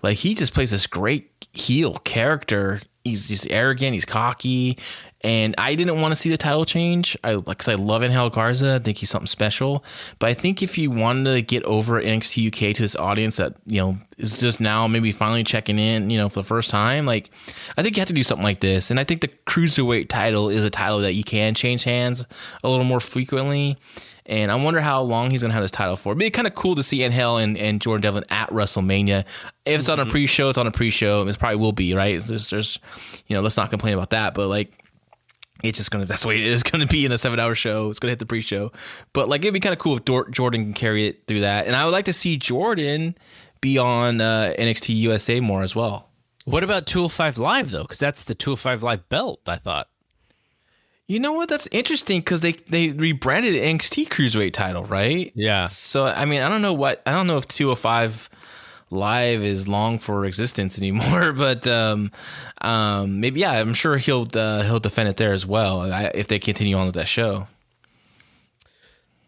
like 0.02 0.16
he 0.16 0.34
just 0.34 0.54
plays 0.54 0.70
this 0.70 0.86
great 0.86 1.30
heel 1.52 1.98
character. 1.98 2.80
He's 3.04 3.28
just 3.28 3.46
arrogant. 3.50 3.92
He's 3.92 4.06
cocky. 4.06 4.78
And 5.20 5.54
I 5.56 5.74
didn't 5.74 6.00
want 6.00 6.12
to 6.12 6.16
see 6.16 6.30
the 6.30 6.38
title 6.38 6.64
change. 6.64 7.16
I 7.22 7.34
like 7.34 7.58
cause 7.58 7.68
I 7.68 7.74
love 7.74 8.02
Angel 8.02 8.30
Garza. 8.30 8.74
I 8.74 8.78
think 8.78 8.98
he's 8.98 9.10
something 9.10 9.26
special. 9.26 9.84
But 10.18 10.28
I 10.28 10.34
think 10.34 10.62
if 10.62 10.76
you 10.78 10.90
wanted 10.90 11.32
to 11.32 11.42
get 11.42 11.62
over 11.64 12.00
NXT 12.00 12.48
UK 12.48 12.74
to 12.76 12.82
this 12.82 12.96
audience 12.96 13.36
that 13.36 13.54
you 13.66 13.80
know 13.80 13.98
is 14.16 14.38
just 14.38 14.60
now 14.60 14.86
maybe 14.86 15.12
finally 15.12 15.42
checking 15.42 15.78
in, 15.78 16.08
you 16.08 16.16
know, 16.16 16.30
for 16.30 16.40
the 16.40 16.46
first 16.46 16.70
time, 16.70 17.04
like 17.04 17.30
I 17.76 17.82
think 17.82 17.96
you 17.96 18.00
have 18.00 18.08
to 18.08 18.14
do 18.14 18.22
something 18.22 18.44
like 18.44 18.60
this. 18.60 18.90
And 18.90 18.98
I 18.98 19.04
think 19.04 19.20
the 19.20 19.28
cruiserweight 19.46 20.08
title 20.08 20.48
is 20.48 20.64
a 20.64 20.70
title 20.70 21.00
that 21.00 21.12
you 21.12 21.24
can 21.24 21.54
change 21.54 21.84
hands 21.84 22.26
a 22.62 22.68
little 22.68 22.84
more 22.84 23.00
frequently. 23.00 23.78
And 24.26 24.50
I 24.50 24.54
wonder 24.54 24.80
how 24.80 25.02
long 25.02 25.30
he's 25.30 25.42
gonna 25.42 25.54
have 25.54 25.62
this 25.62 25.70
title 25.70 25.96
for. 25.96 26.12
It'd 26.12 26.18
be 26.18 26.30
kind 26.30 26.46
of 26.46 26.54
cool 26.54 26.74
to 26.76 26.82
see 26.82 27.02
Angel 27.02 27.36
and, 27.36 27.58
and 27.58 27.80
Jordan 27.80 28.02
Devlin 28.02 28.24
at 28.30 28.48
WrestleMania. 28.50 29.24
If 29.66 29.80
it's 29.80 29.88
on 29.88 30.00
a 30.00 30.06
pre-show, 30.06 30.48
it's 30.48 30.58
on 30.58 30.66
a 30.66 30.70
pre-show. 30.70 31.26
It 31.26 31.38
probably 31.38 31.56
will 31.56 31.72
be, 31.72 31.94
right? 31.94 32.14
It's 32.14 32.28
just, 32.28 32.50
there's, 32.50 32.78
you 33.26 33.36
know, 33.36 33.42
let's 33.42 33.56
not 33.56 33.70
complain 33.70 33.92
about 33.92 34.10
that. 34.10 34.34
But 34.34 34.48
like, 34.48 34.82
it's 35.62 35.78
just 35.78 35.90
gonna 35.90 36.04
that's 36.04 36.22
the 36.22 36.28
way 36.28 36.38
it 36.40 36.46
is 36.46 36.62
gonna 36.64 36.86
be 36.86 37.04
in 37.04 37.12
a 37.12 37.18
seven 37.18 37.40
hour 37.40 37.54
show. 37.54 37.90
It's 37.90 37.98
gonna 37.98 38.12
hit 38.12 38.18
the 38.18 38.26
pre 38.26 38.40
show, 38.40 38.72
but 39.12 39.28
like 39.28 39.42
it'd 39.42 39.54
be 39.54 39.60
kind 39.60 39.72
of 39.72 39.78
cool 39.78 39.96
if 39.96 40.04
Dor- 40.04 40.28
Jordan 40.30 40.64
can 40.64 40.74
carry 40.74 41.06
it 41.06 41.26
through 41.26 41.40
that. 41.40 41.66
And 41.66 41.76
I 41.76 41.84
would 41.84 41.92
like 41.92 42.04
to 42.06 42.12
see 42.12 42.36
Jordan 42.36 43.16
be 43.60 43.78
on 43.78 44.20
uh, 44.20 44.52
NXT 44.58 44.94
USA 44.96 45.40
more 45.40 45.62
as 45.62 45.74
well. 45.74 46.08
What 46.44 46.62
about 46.62 46.86
205 46.86 47.38
Live 47.38 47.70
though? 47.70 47.82
Because 47.82 47.98
that's 47.98 48.24
the 48.24 48.34
205 48.34 48.82
Live 48.82 49.08
belt. 49.08 49.40
I 49.46 49.56
thought. 49.56 49.88
You 51.06 51.20
know 51.20 51.32
what? 51.32 51.48
That's 51.50 51.68
interesting 51.70 52.20
because 52.20 52.40
they 52.40 52.52
they 52.52 52.90
rebranded 52.90 53.54
NXT 53.54 54.08
Cruiserweight 54.08 54.52
title, 54.54 54.84
right? 54.84 55.32
Yeah. 55.34 55.66
So 55.66 56.06
I 56.06 56.24
mean, 56.24 56.40
I 56.42 56.48
don't 56.48 56.62
know 56.62 56.72
what 56.72 57.02
I 57.04 57.12
don't 57.12 57.26
know 57.26 57.36
if 57.36 57.46
205 57.46 58.30
live 58.90 59.44
is 59.44 59.66
long 59.66 59.98
for 59.98 60.24
existence 60.24 60.78
anymore 60.78 61.32
but 61.36 61.66
um 61.66 62.12
um 62.60 63.18
maybe 63.18 63.40
yeah 63.40 63.50
i'm 63.52 63.74
sure 63.74 63.96
he'll 63.96 64.28
uh, 64.34 64.62
he'll 64.62 64.78
defend 64.78 65.08
it 65.08 65.16
there 65.16 65.32
as 65.32 65.44
well 65.44 65.80
I, 65.80 66.12
if 66.14 66.28
they 66.28 66.38
continue 66.38 66.76
on 66.76 66.86
with 66.86 66.94
that 66.94 67.08
show 67.08 67.48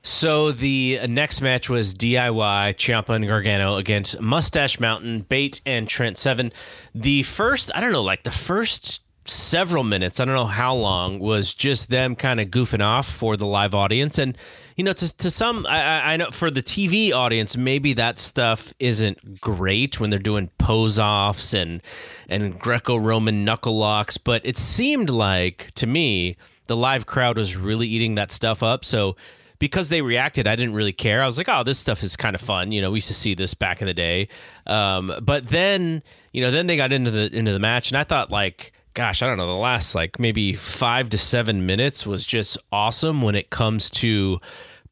So 0.03 0.53
the 0.53 1.01
next 1.09 1.41
match 1.41 1.69
was 1.69 1.93
DIY 1.95 2.77
Ciampa 2.77 3.17
and 3.17 3.27
Gargano 3.27 3.75
against 3.75 4.21
Mustache 4.21 4.79
Mountain, 4.79 5.23
Bate, 5.23 5.61
and 5.67 5.89
Trent 5.89 6.17
Seven. 6.17 6.53
The 6.95 7.25
first, 7.25 7.73
I 7.75 7.81
don't 7.81 7.91
know, 7.91 8.05
like 8.05 8.23
the 8.23 8.31
first 8.31 9.01
several 9.27 9.85
minutes, 9.85 10.21
I 10.21 10.25
don't 10.25 10.35
know 10.35 10.47
how 10.47 10.75
long, 10.75 11.19
was 11.19 11.53
just 11.55 11.91
them 11.91 12.15
kind 12.17 12.41
of 12.41 12.49
goofing 12.49 12.83
off 12.83 13.09
for 13.09 13.37
the 13.37 13.47
live 13.47 13.75
audience. 13.75 14.19
And 14.19 14.37
you 14.77 14.85
know, 14.85 14.93
to 14.93 15.17
to 15.17 15.31
some, 15.31 15.67
I, 15.67 16.13
I 16.13 16.17
know 16.17 16.31
for 16.31 16.51
the 16.51 16.63
TV 16.63 17.13
audience, 17.13 17.57
maybe 17.57 17.93
that 17.95 18.19
stuff 18.19 18.73
isn't 18.79 19.41
great 19.41 20.01
when 20.01 20.11
they're 20.11 20.19
doing 20.19 20.51
pose 20.59 20.99
offs 20.99 21.55
and 21.55 21.83
and 22.29 22.59
Greco-Roman 22.59 23.45
knuckle 23.45 23.77
locks. 23.77 24.19
But 24.19 24.43
it 24.45 24.57
seemed 24.57 25.11
like 25.11 25.71
to 25.77 25.87
me 25.87 26.37
the 26.67 26.77
live 26.77 27.07
crowd 27.07 27.39
was 27.39 27.57
really 27.57 27.87
eating 27.87 28.17
that 28.17 28.33
stuff 28.33 28.63
up. 28.63 28.85
So 28.85 29.17
because 29.59 29.89
they 29.89 30.03
reacted, 30.03 30.47
I 30.47 30.57
didn't 30.57 30.75
really 30.75 30.93
care. 30.93 31.23
I 31.23 31.27
was 31.27 31.39
like, 31.39 31.49
oh, 31.49 31.63
this 31.63 31.79
stuff 31.79 32.03
is 32.03 32.17
kind 32.17 32.35
of 32.35 32.41
fun. 32.41 32.73
You 32.73 32.83
know, 32.83 32.91
we 32.91 32.99
used 32.99 33.09
to 33.09 33.15
see 33.15 33.35
this 33.35 33.55
back 33.55 33.81
in 33.81 33.87
the 33.87 33.95
day. 33.95 34.29
Um, 34.67 35.13
but 35.23 35.47
then, 35.47 36.03
you 36.33 36.43
know, 36.43 36.51
then 36.51 36.67
they 36.67 36.77
got 36.77 36.93
into 36.93 37.11
the 37.11 37.35
into 37.35 37.53
the 37.53 37.59
match, 37.59 37.91
and 37.91 37.99
I 37.99 38.05
thought 38.05 38.31
like, 38.31 38.73
gosh, 38.97 39.21
I 39.21 39.27
don't 39.27 39.37
know, 39.37 39.47
the 39.47 39.53
last 39.53 39.95
like 39.95 40.19
maybe 40.19 40.55
five 40.55 41.11
to 41.11 41.19
seven 41.19 41.67
minutes 41.67 42.07
was 42.07 42.25
just 42.25 42.57
awesome 42.73 43.21
when 43.21 43.35
it 43.35 43.51
comes 43.51 43.91
to 43.91 44.41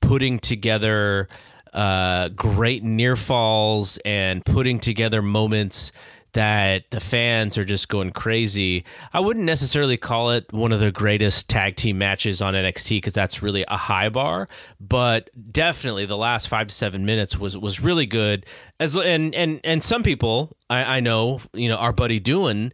putting 0.00 0.38
together 0.38 1.26
uh, 1.72 2.28
great 2.28 2.84
near 2.84 3.16
falls 3.16 3.98
and 4.04 4.44
putting 4.44 4.78
together 4.78 5.22
moments 5.22 5.90
that 6.34 6.90
the 6.90 7.00
fans 7.00 7.56
are 7.56 7.64
just 7.64 7.88
going 7.88 8.10
crazy. 8.10 8.84
I 9.12 9.20
wouldn't 9.20 9.46
necessarily 9.46 9.96
call 9.96 10.30
it 10.30 10.52
one 10.52 10.72
of 10.72 10.80
the 10.80 10.92
greatest 10.92 11.48
tag 11.48 11.76
team 11.76 11.96
matches 11.96 12.42
on 12.42 12.54
NXT 12.54 12.98
because 12.98 13.12
that's 13.12 13.42
really 13.42 13.64
a 13.68 13.76
high 13.76 14.10
bar, 14.10 14.48
but 14.80 15.30
definitely 15.50 16.04
the 16.04 16.16
last 16.16 16.48
five 16.48 16.66
to 16.66 16.74
seven 16.74 17.06
minutes 17.06 17.38
was 17.38 17.56
was 17.56 17.80
really 17.80 18.06
good. 18.06 18.44
As 18.78 18.96
and 18.96 19.34
and 19.34 19.60
and 19.64 19.82
some 19.82 20.02
people 20.02 20.54
I, 20.68 20.96
I 20.96 21.00
know, 21.00 21.40
you 21.54 21.68
know, 21.68 21.76
our 21.76 21.92
buddy 21.92 22.20
Doan 22.20 22.72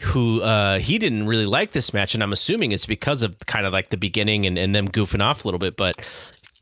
who 0.00 0.42
uh, 0.42 0.78
he 0.78 0.98
didn't 0.98 1.26
really 1.26 1.46
like 1.46 1.72
this 1.72 1.92
match, 1.92 2.14
and 2.14 2.22
I'm 2.22 2.32
assuming 2.32 2.72
it's 2.72 2.86
because 2.86 3.22
of 3.22 3.38
kind 3.46 3.66
of 3.66 3.72
like 3.72 3.90
the 3.90 3.96
beginning 3.96 4.46
and, 4.46 4.58
and 4.58 4.74
them 4.74 4.88
goofing 4.88 5.22
off 5.22 5.44
a 5.44 5.48
little 5.48 5.58
bit. 5.58 5.76
But 5.76 6.04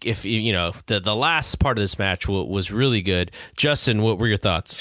if 0.05 0.25
you 0.25 0.53
know 0.53 0.73
the 0.87 1.01
the 1.01 1.15
last 1.15 1.59
part 1.59 1.79
of 1.79 1.83
this 1.83 1.99
match 1.99 2.27
w- 2.27 2.45
was 2.45 2.71
really 2.71 3.03
good. 3.03 3.31
Justin, 3.57 4.03
what 4.03 4.19
were 4.19 4.27
your 4.27 4.37
thoughts? 4.37 4.81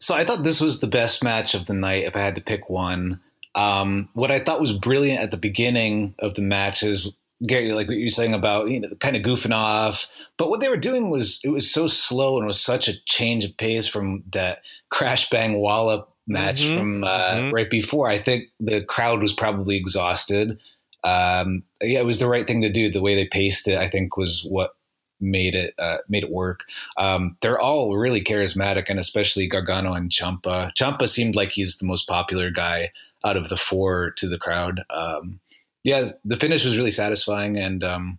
So 0.00 0.14
I 0.14 0.24
thought 0.24 0.42
this 0.42 0.60
was 0.60 0.80
the 0.80 0.88
best 0.88 1.22
match 1.22 1.54
of 1.54 1.66
the 1.66 1.74
night 1.74 2.04
if 2.04 2.16
I 2.16 2.20
had 2.20 2.34
to 2.34 2.40
pick 2.40 2.68
one. 2.68 3.20
Um, 3.54 4.08
what 4.14 4.30
I 4.30 4.40
thought 4.40 4.60
was 4.60 4.72
brilliant 4.72 5.20
at 5.20 5.30
the 5.30 5.36
beginning 5.36 6.14
of 6.18 6.34
the 6.34 6.42
match 6.42 6.82
is 6.82 7.12
Gary, 7.46 7.72
like 7.72 7.86
what 7.86 7.96
you're 7.96 8.08
saying 8.08 8.34
about 8.34 8.68
you 8.68 8.80
know 8.80 8.88
kind 9.00 9.16
of 9.16 9.22
goofing 9.22 9.54
off, 9.54 10.08
but 10.38 10.48
what 10.48 10.60
they 10.60 10.68
were 10.68 10.76
doing 10.76 11.10
was 11.10 11.40
it 11.44 11.50
was 11.50 11.70
so 11.70 11.86
slow 11.86 12.38
and 12.38 12.46
was 12.46 12.60
such 12.60 12.88
a 12.88 13.00
change 13.06 13.44
of 13.44 13.56
pace 13.56 13.86
from 13.86 14.24
that 14.32 14.64
crash 14.90 15.30
bang 15.30 15.58
wallop 15.58 16.11
match 16.32 16.62
Mhm, 16.62 16.78
from 16.78 17.04
uh, 17.04 17.34
mhm. 17.34 17.52
right 17.52 17.70
before. 17.70 18.08
I 18.08 18.18
think 18.18 18.48
the 18.60 18.82
crowd 18.84 19.22
was 19.22 19.32
probably 19.32 19.76
exhausted. 19.76 20.58
um, 21.04 21.64
yeah, 21.82 21.98
it 21.98 22.06
was 22.06 22.18
the 22.20 22.28
right 22.28 22.46
thing 22.46 22.62
to 22.62 22.68
do. 22.70 22.88
The 22.90 23.00
way 23.02 23.14
they 23.16 23.26
paced 23.26 23.66
it, 23.66 23.76
I 23.76 23.88
think, 23.88 24.16
was 24.16 24.44
what 24.48 24.74
made 25.20 25.54
it 25.54 25.74
uh, 25.78 25.98
made 26.08 26.22
it 26.24 26.30
work. 26.30 26.60
Um, 26.96 27.36
they're 27.40 27.58
all 27.58 27.96
really 27.96 28.22
charismatic, 28.22 28.86
and 28.88 28.98
especially 29.00 29.46
Gargano 29.48 29.94
and 29.94 30.10
Ciampa. 30.10 30.72
Ciampa 30.74 31.08
seemed 31.08 31.34
like 31.34 31.52
he's 31.52 31.76
the 31.78 31.86
most 31.86 32.06
popular 32.08 32.50
guy 32.50 32.92
out 33.24 33.36
of 33.36 33.48
the 33.48 33.56
four 33.56 34.12
to 34.18 34.28
the 34.28 34.38
crowd. 34.38 34.82
Um, 34.90 35.40
yeah, 35.84 36.06
the 36.24 36.36
finish 36.36 36.64
was 36.64 36.76
really 36.78 36.90
satisfying, 36.92 37.56
and 37.56 37.82
um, 37.82 38.18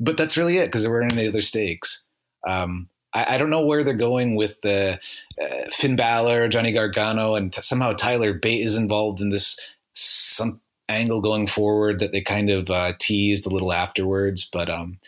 but 0.00 0.16
that's 0.16 0.36
really 0.38 0.56
it 0.58 0.66
because 0.66 0.82
there 0.82 0.90
weren't 0.92 1.12
any 1.12 1.28
other 1.28 1.42
stakes. 1.42 2.04
Um, 2.46 2.88
I, 3.14 3.34
I, 3.34 3.38
don't 3.38 3.50
know 3.50 3.64
where 3.64 3.82
they're 3.82 3.94
going 3.94 4.36
with 4.36 4.60
the 4.62 5.00
uh, 5.40 5.70
Finn 5.70 5.96
Balor, 5.96 6.48
Johnny 6.48 6.72
Gargano, 6.72 7.34
and 7.34 7.52
t- 7.52 7.62
somehow 7.62 7.92
Tyler 7.92 8.34
Bate 8.34 8.64
is 8.64 8.76
involved 8.76 9.20
in 9.20 9.30
this 9.30 9.58
some 9.94 10.60
angle 10.88 11.20
going 11.20 11.46
forward 11.46 11.98
that 11.98 12.12
they 12.12 12.20
kind 12.20 12.50
of 12.50 12.70
uh, 12.70 12.92
teased 12.98 13.46
a 13.46 13.50
little 13.50 13.72
afterwards. 13.72 14.48
But 14.50 14.70
um, 14.70 14.98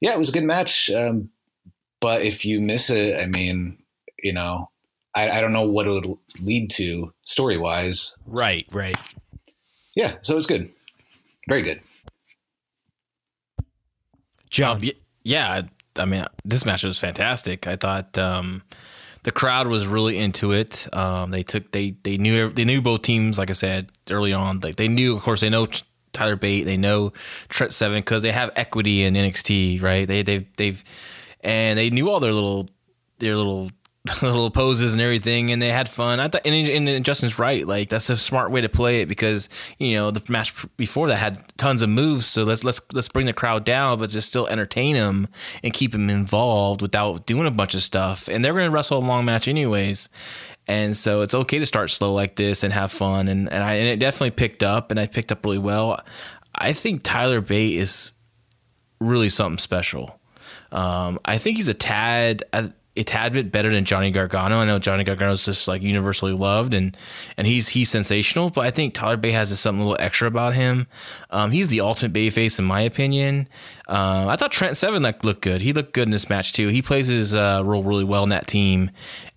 yeah, 0.00 0.12
it 0.12 0.18
was 0.18 0.28
a 0.28 0.32
good 0.32 0.44
match. 0.44 0.90
Um, 0.90 1.30
but 2.00 2.22
if 2.22 2.44
you 2.44 2.60
miss 2.60 2.90
it, 2.90 3.18
I 3.20 3.26
mean, 3.26 3.78
you 4.22 4.32
know, 4.32 4.70
I, 5.14 5.30
I 5.30 5.40
don't 5.40 5.52
know 5.52 5.66
what 5.66 5.86
it'll 5.86 6.20
lead 6.40 6.70
to 6.72 7.12
story 7.22 7.56
wise. 7.56 8.14
Right, 8.26 8.66
right. 8.70 8.98
Yeah, 9.94 10.16
so 10.20 10.34
it 10.34 10.36
was 10.36 10.46
good. 10.46 10.70
Very 11.48 11.62
good. 11.62 11.80
John. 14.50 14.76
Um, 14.76 14.90
yeah, 15.24 15.62
I 15.98 16.04
mean, 16.04 16.24
this 16.44 16.64
match 16.64 16.84
was 16.84 16.98
fantastic. 16.98 17.66
I 17.66 17.76
thought 17.76 18.18
um, 18.18 18.62
the 19.22 19.32
crowd 19.32 19.66
was 19.66 19.86
really 19.86 20.18
into 20.18 20.52
it. 20.52 20.88
Um, 20.94 21.30
they 21.30 21.42
took 21.42 21.72
they 21.72 21.96
they 22.02 22.16
knew 22.16 22.50
they 22.50 22.64
knew 22.64 22.80
both 22.80 23.02
teams. 23.02 23.38
Like 23.38 23.50
I 23.50 23.54
said 23.54 23.90
early 24.10 24.32
on, 24.32 24.60
like 24.60 24.76
they 24.76 24.88
knew. 24.88 25.16
Of 25.16 25.22
course, 25.22 25.40
they 25.40 25.50
know 25.50 25.66
Tyler 26.12 26.36
Bate. 26.36 26.64
They 26.64 26.76
know 26.76 27.12
Trent 27.48 27.72
Seven 27.72 27.98
because 27.98 28.22
they 28.22 28.32
have 28.32 28.50
equity 28.56 29.04
in 29.04 29.14
NXT, 29.14 29.82
right? 29.82 30.06
They 30.06 30.22
they've 30.22 30.46
they've 30.56 30.82
and 31.40 31.78
they 31.78 31.90
knew 31.90 32.10
all 32.10 32.20
their 32.20 32.32
little 32.32 32.68
their 33.18 33.36
little 33.36 33.70
little 34.22 34.50
poses 34.50 34.92
and 34.92 35.02
everything, 35.02 35.50
and 35.50 35.60
they 35.60 35.70
had 35.70 35.88
fun. 35.88 36.20
I 36.20 36.28
thought, 36.28 36.42
and, 36.44 36.88
and, 36.88 37.04
Justin's 37.04 37.38
right. 37.38 37.66
Like 37.66 37.88
that's 37.88 38.10
a 38.10 38.16
smart 38.16 38.50
way 38.50 38.60
to 38.60 38.68
play 38.68 39.00
it 39.00 39.06
because 39.06 39.48
you 39.78 39.94
know 39.94 40.10
the 40.10 40.22
match 40.30 40.54
before 40.76 41.08
that 41.08 41.16
had 41.16 41.56
tons 41.56 41.82
of 41.82 41.88
moves. 41.88 42.26
So 42.26 42.44
let's 42.44 42.64
let's 42.64 42.80
let's 42.92 43.08
bring 43.08 43.26
the 43.26 43.32
crowd 43.32 43.64
down, 43.64 43.98
but 43.98 44.10
just 44.10 44.28
still 44.28 44.46
entertain 44.46 44.94
them 44.94 45.28
and 45.62 45.72
keep 45.72 45.92
them 45.92 46.10
involved 46.10 46.82
without 46.82 47.26
doing 47.26 47.46
a 47.46 47.50
bunch 47.50 47.74
of 47.74 47.82
stuff. 47.82 48.28
And 48.28 48.44
they're 48.44 48.52
going 48.52 48.70
to 48.70 48.70
wrestle 48.70 48.98
a 48.98 49.06
long 49.06 49.24
match 49.24 49.48
anyways. 49.48 50.08
And 50.68 50.96
so 50.96 51.20
it's 51.20 51.34
okay 51.34 51.58
to 51.60 51.66
start 51.66 51.90
slow 51.90 52.12
like 52.12 52.36
this 52.36 52.64
and 52.64 52.72
have 52.72 52.90
fun. 52.90 53.28
And 53.28 53.50
and 53.52 53.62
I 53.62 53.74
and 53.74 53.88
it 53.88 53.98
definitely 53.98 54.32
picked 54.32 54.62
up, 54.62 54.90
and 54.90 54.98
I 54.98 55.06
picked 55.06 55.32
up 55.32 55.44
really 55.44 55.58
well. 55.58 56.00
I 56.54 56.72
think 56.72 57.02
Tyler 57.02 57.40
Bate 57.40 57.78
is 57.78 58.12
really 59.00 59.28
something 59.28 59.58
special. 59.58 60.18
Um, 60.72 61.18
I 61.24 61.38
think 61.38 61.56
he's 61.56 61.68
a 61.68 61.74
tad 61.74 62.44
a 62.96 63.04
tad 63.04 63.32
bit 63.32 63.52
better 63.52 63.70
than 63.70 63.84
Johnny 63.84 64.10
Gargano. 64.10 64.58
I 64.58 64.64
know 64.64 64.78
Johnny 64.78 65.04
Gargano 65.04 65.32
is 65.32 65.44
just 65.44 65.68
like 65.68 65.82
universally 65.82 66.32
loved 66.32 66.74
and 66.74 66.96
and 67.36 67.46
he's 67.46 67.68
he's 67.68 67.90
sensational, 67.90 68.50
but 68.50 68.66
I 68.66 68.70
think 68.70 68.94
Tyler 68.94 69.16
Bate 69.16 69.34
has 69.34 69.58
something 69.58 69.82
a 69.82 69.88
little 69.88 70.04
extra 70.04 70.28
about 70.28 70.54
him. 70.54 70.86
Um, 71.30 71.50
he's 71.50 71.68
the 71.68 71.80
ultimate 71.80 72.12
Bay 72.12 72.30
face 72.30 72.58
in 72.58 72.64
my 72.64 72.80
opinion. 72.80 73.48
Uh, 73.86 74.26
I 74.28 74.36
thought 74.36 74.50
Trent 74.50 74.76
Seven 74.76 75.02
like 75.02 75.22
looked 75.22 75.42
good. 75.42 75.60
He 75.60 75.72
looked 75.72 75.92
good 75.92 76.08
in 76.08 76.10
this 76.10 76.28
match 76.28 76.52
too. 76.52 76.68
He 76.68 76.82
plays 76.82 77.06
his 77.06 77.34
uh, 77.34 77.62
role 77.64 77.84
really 77.84 78.02
well 78.02 78.24
in 78.24 78.30
that 78.30 78.48
team, 78.48 78.90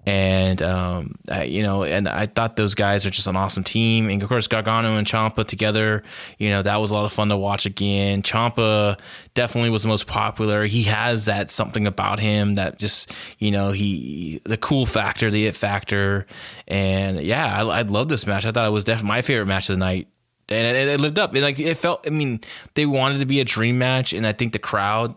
and 0.07 0.59
um, 0.63 1.15
I, 1.29 1.43
you 1.43 1.61
know, 1.61 1.83
and 1.83 2.09
I 2.09 2.25
thought 2.25 2.55
those 2.55 2.73
guys 2.73 3.05
are 3.05 3.11
just 3.11 3.27
an 3.27 3.35
awesome 3.35 3.63
team. 3.63 4.09
And 4.09 4.23
of 4.23 4.27
course, 4.27 4.47
Gargano 4.47 4.97
and 4.97 5.05
Ciampa 5.05 5.45
together, 5.45 6.01
you 6.39 6.49
know, 6.49 6.63
that 6.63 6.77
was 6.77 6.89
a 6.89 6.95
lot 6.95 7.05
of 7.05 7.11
fun 7.11 7.29
to 7.29 7.37
watch 7.37 7.67
again. 7.67 8.23
Ciampa 8.23 8.99
definitely 9.35 9.69
was 9.69 9.83
the 9.83 9.87
most 9.87 10.07
popular. 10.07 10.65
He 10.65 10.83
has 10.83 11.25
that 11.25 11.51
something 11.51 11.85
about 11.85 12.19
him 12.19 12.55
that 12.55 12.79
just, 12.79 13.13
you 13.37 13.51
know, 13.51 13.71
he 13.71 14.41
the 14.45 14.57
cool 14.57 14.87
factor, 14.87 15.29
the 15.29 15.45
it 15.45 15.55
factor, 15.55 16.25
and 16.67 17.21
yeah, 17.21 17.61
I, 17.61 17.79
I 17.79 17.81
love 17.83 18.09
this 18.09 18.25
match. 18.25 18.47
I 18.47 18.51
thought 18.51 18.65
it 18.65 18.71
was 18.71 18.83
definitely 18.83 19.09
my 19.09 19.21
favorite 19.21 19.45
match 19.45 19.69
of 19.69 19.75
the 19.75 19.79
night 19.79 20.07
and 20.51 20.77
it, 20.77 20.87
it, 20.87 20.99
lived 20.99 21.19
up. 21.19 21.33
Like 21.33 21.59
it 21.59 21.75
felt. 21.75 22.05
I 22.05 22.09
mean, 22.09 22.41
they 22.73 22.85
wanted 22.85 23.19
to 23.19 23.25
be 23.25 23.39
a 23.39 23.45
dream 23.45 23.77
match, 23.77 24.13
and 24.13 24.25
I 24.25 24.33
think 24.33 24.53
the 24.53 24.59
crowd 24.59 25.15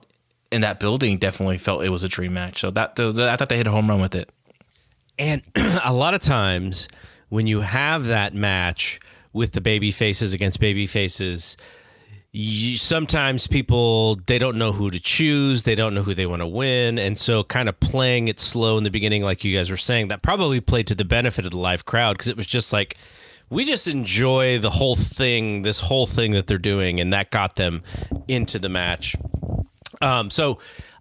in 0.50 0.60
that 0.60 0.78
building 0.78 1.18
definitely 1.18 1.59
felt 1.59 1.84
it 1.84 1.88
was 1.88 2.02
a 2.02 2.09
dream 2.09 2.34
match. 2.34 2.60
So 2.60 2.70
that 2.70 2.98
I 2.98 3.36
thought 3.36 3.48
they 3.48 3.56
hit 3.56 3.66
a 3.66 3.70
home 3.70 3.88
run 3.88 4.00
with 4.00 4.14
it. 4.14 4.30
And 5.18 5.42
a 5.84 5.92
lot 5.92 6.14
of 6.14 6.20
times 6.20 6.88
when 7.28 7.46
you 7.46 7.60
have 7.60 8.06
that 8.06 8.34
match 8.34 9.00
with 9.32 9.52
the 9.52 9.60
baby 9.60 9.90
faces 9.90 10.34
against 10.34 10.60
baby 10.60 10.86
faces, 10.86 11.56
you, 12.32 12.76
sometimes 12.76 13.46
people 13.46 14.16
they 14.26 14.38
don't 14.38 14.56
know 14.56 14.72
who 14.72 14.90
to 14.90 14.98
choose 14.98 15.64
they 15.64 15.74
don't 15.74 15.94
know 15.94 16.02
who 16.02 16.14
they 16.14 16.24
want 16.24 16.40
to 16.40 16.46
win 16.46 16.98
and 16.98 17.18
so 17.18 17.44
kind 17.44 17.68
of 17.68 17.78
playing 17.78 18.28
it 18.28 18.40
slow 18.40 18.78
in 18.78 18.84
the 18.84 18.90
beginning 18.90 19.22
like 19.22 19.44
you 19.44 19.54
guys 19.54 19.70
were 19.70 19.76
saying 19.76 20.09
that 20.09 20.22
probably 20.22 20.59
played 20.59 20.86
to 20.86 20.94
the 20.94 21.04
benefit 21.04 21.44
of 21.44 21.50
the 21.50 21.59
live 21.59 21.84
crowd 21.84 22.14
because 22.14 22.28
it 22.28 22.36
was 22.36 22.46
just 22.46 22.72
like 22.72 22.96
we 23.52 23.64
just 23.64 23.86
enjoy 23.86 24.58
the 24.58 24.70
whole 24.70 24.96
thing 24.96 25.62
this 25.62 25.78
whole 25.78 26.06
thing 26.06 26.32
that 26.32 26.46
they're 26.46 26.58
doing 26.58 27.00
and 27.00 27.12
that 27.12 27.30
got 27.30 27.56
them 27.56 27.82
into 28.26 28.58
the 28.58 28.68
match 28.68 29.14
um, 30.00 30.30
so 30.30 30.58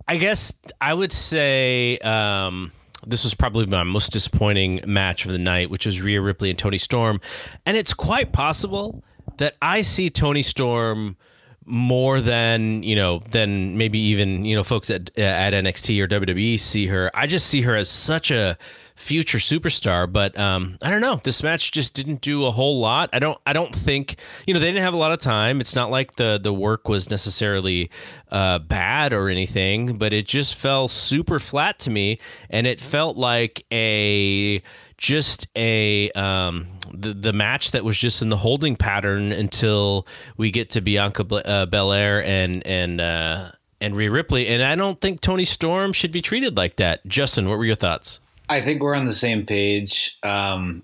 i 0.07 0.17
guess 0.17 0.53
i 0.81 0.93
would 0.93 1.11
say 1.11 1.97
um, 1.99 2.71
this 3.05 3.23
was 3.23 3.33
probably 3.33 3.65
my 3.65 3.83
most 3.83 4.11
disappointing 4.11 4.81
match 4.85 5.25
of 5.25 5.31
the 5.31 5.39
night, 5.39 5.69
which 5.69 5.85
was 5.85 6.01
Rhea 6.01 6.21
Ripley 6.21 6.49
and 6.49 6.59
Toni 6.59 6.77
Storm. 6.77 7.19
And 7.65 7.75
it's 7.75 7.93
quite 7.93 8.31
possible 8.31 9.03
that 9.37 9.55
I 9.61 9.81
see 9.81 10.09
Toni 10.09 10.43
Storm 10.43 11.17
more 11.65 12.19
than 12.19 12.81
you 12.81 12.95
know 12.95 13.19
than 13.29 13.77
maybe 13.77 13.99
even 13.99 14.45
you 14.45 14.55
know 14.55 14.63
folks 14.63 14.89
at 14.89 15.17
at 15.17 15.53
NXT 15.53 16.01
or 16.01 16.07
WWE 16.07 16.59
see 16.59 16.87
her. 16.87 17.11
I 17.13 17.27
just 17.27 17.47
see 17.47 17.61
her 17.61 17.75
as 17.75 17.89
such 17.89 18.31
a 18.31 18.57
future 19.01 19.39
superstar. 19.39 20.11
But 20.11 20.37
um, 20.39 20.77
I 20.81 20.89
don't 20.89 21.01
know. 21.01 21.19
This 21.23 21.43
match 21.43 21.71
just 21.71 21.93
didn't 21.93 22.21
do 22.21 22.45
a 22.45 22.51
whole 22.51 22.79
lot. 22.79 23.09
I 23.11 23.19
don't. 23.19 23.37
I 23.45 23.53
don't 23.53 23.75
think 23.75 24.17
you 24.45 24.53
know 24.53 24.59
they 24.59 24.67
didn't 24.67 24.83
have 24.83 24.93
a 24.93 24.97
lot 24.97 25.11
of 25.11 25.19
time. 25.19 25.59
It's 25.59 25.75
not 25.75 25.91
like 25.91 26.15
the 26.15 26.39
the 26.41 26.53
work 26.53 26.87
was 26.87 27.09
necessarily 27.09 27.89
uh, 28.31 28.59
bad 28.59 29.11
or 29.11 29.29
anything, 29.29 29.97
but 29.97 30.13
it 30.13 30.25
just 30.27 30.55
fell 30.55 30.87
super 30.87 31.39
flat 31.39 31.79
to 31.79 31.89
me, 31.89 32.19
and 32.49 32.67
it 32.67 32.79
felt 32.79 33.17
like 33.17 33.65
a 33.71 34.61
just 34.97 35.47
a 35.55 36.11
um, 36.11 36.67
the 36.93 37.13
the 37.13 37.33
match 37.33 37.71
that 37.71 37.83
was 37.83 37.97
just 37.97 38.21
in 38.21 38.29
the 38.29 38.37
holding 38.37 38.75
pattern 38.75 39.31
until 39.31 40.07
we 40.37 40.51
get 40.51 40.69
to 40.71 40.81
Bianca 40.81 41.25
uh, 41.35 41.65
Belair 41.65 42.23
and 42.23 42.65
and. 42.65 43.01
Uh, 43.01 43.51
and 43.83 43.95
Rhea 43.95 44.11
Ripley, 44.11 44.47
and 44.47 44.61
I 44.61 44.75
don't 44.75 45.01
think 45.01 45.21
Toni 45.21 45.43
Storm 45.43 45.91
should 45.91 46.11
be 46.11 46.21
treated 46.21 46.55
like 46.55 46.75
that. 46.75 47.03
Justin, 47.07 47.49
what 47.49 47.57
were 47.57 47.65
your 47.65 47.73
thoughts? 47.73 48.19
I 48.51 48.61
think 48.61 48.81
we're 48.81 48.95
on 48.95 49.05
the 49.05 49.13
same 49.13 49.45
page. 49.45 50.17
Um, 50.23 50.83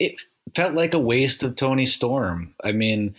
it 0.00 0.20
felt 0.56 0.74
like 0.74 0.92
a 0.92 0.98
waste 0.98 1.44
of 1.44 1.54
Toni 1.54 1.86
Storm. 1.86 2.52
I 2.64 2.72
mean, 2.72 3.14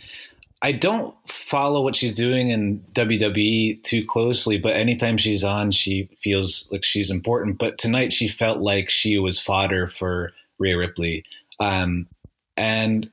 I 0.61 0.73
don't 0.73 1.15
follow 1.30 1.81
what 1.81 1.95
she's 1.95 2.14
doing 2.14 2.49
in 2.49 2.81
WWE 2.91 3.81
too 3.81 4.06
closely, 4.06 4.57
but 4.57 4.76
anytime 4.76 5.15
she's 5.15 5.45
on, 5.45 5.72
she 5.72 6.10
feels 6.18 6.68
like 6.69 6.84
she's 6.84 7.10
important. 7.10 7.60
But 7.60 7.77
tonight, 7.77 8.11
she 8.11 8.27
felt 8.27 8.60
like 8.60 8.89
she 8.89 9.18
was 9.18 9.39
fodder 9.39 9.88
for 9.88 10.34
Rhea 10.60 10.77
Ripley. 10.77 11.23
Um, 11.61 12.10
and 12.57 13.10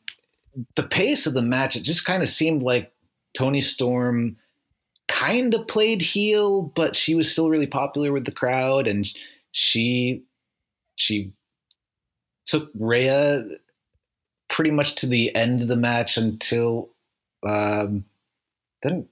the 0.74 0.82
pace 0.82 1.28
of 1.28 1.34
the 1.34 1.40
match, 1.40 1.76
it 1.76 1.84
just 1.84 2.04
kind 2.04 2.20
of 2.20 2.28
seemed 2.28 2.64
like 2.64 2.92
Toni 3.32 3.60
Storm 3.60 4.36
kind 5.06 5.54
of 5.54 5.68
played 5.68 6.02
heel, 6.02 6.62
but 6.74 6.96
she 6.96 7.14
was 7.14 7.30
still 7.30 7.48
really 7.48 7.68
popular 7.68 8.10
with 8.12 8.24
the 8.24 8.32
crowd. 8.32 8.88
And 8.88 9.08
she 9.52 10.24
she 10.98 11.32
took 12.44 12.70
Rhea 12.78 13.44
pretty 14.50 14.70
much 14.70 14.96
to 14.96 15.06
the 15.06 15.34
end 15.34 15.62
of 15.62 15.68
the 15.68 15.76
match 15.76 16.16
until 16.16 16.90
um, 17.46 18.04
then 18.82 19.08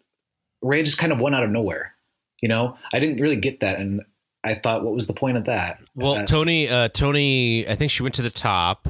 Rhea 0.63 0.83
just 0.83 0.99
kind 0.99 1.13
of 1.13 1.19
won 1.19 1.35
out 1.35 1.45
of 1.45 1.51
nowhere. 1.51 1.95
You 2.43 2.49
know, 2.49 2.77
I 2.93 3.01
didn't 3.01 3.21
really 3.21 3.37
get 3.37 3.61
that, 3.61 3.79
and 3.79 4.03
I 4.45 4.55
thought, 4.55 4.85
what 4.85 4.95
was 4.95 5.07
the 5.07 5.15
point 5.15 5.39
of 5.39 5.45
that? 5.45 5.81
Well, 5.95 6.25
Toni, 6.27 6.69
uh, 6.69 6.89
Toni, 6.89 7.67
I 7.67 7.77
think 7.77 7.91
she 7.91 8.03
went 8.03 8.15
to 8.17 8.23
the 8.23 8.31
top, 8.31 8.89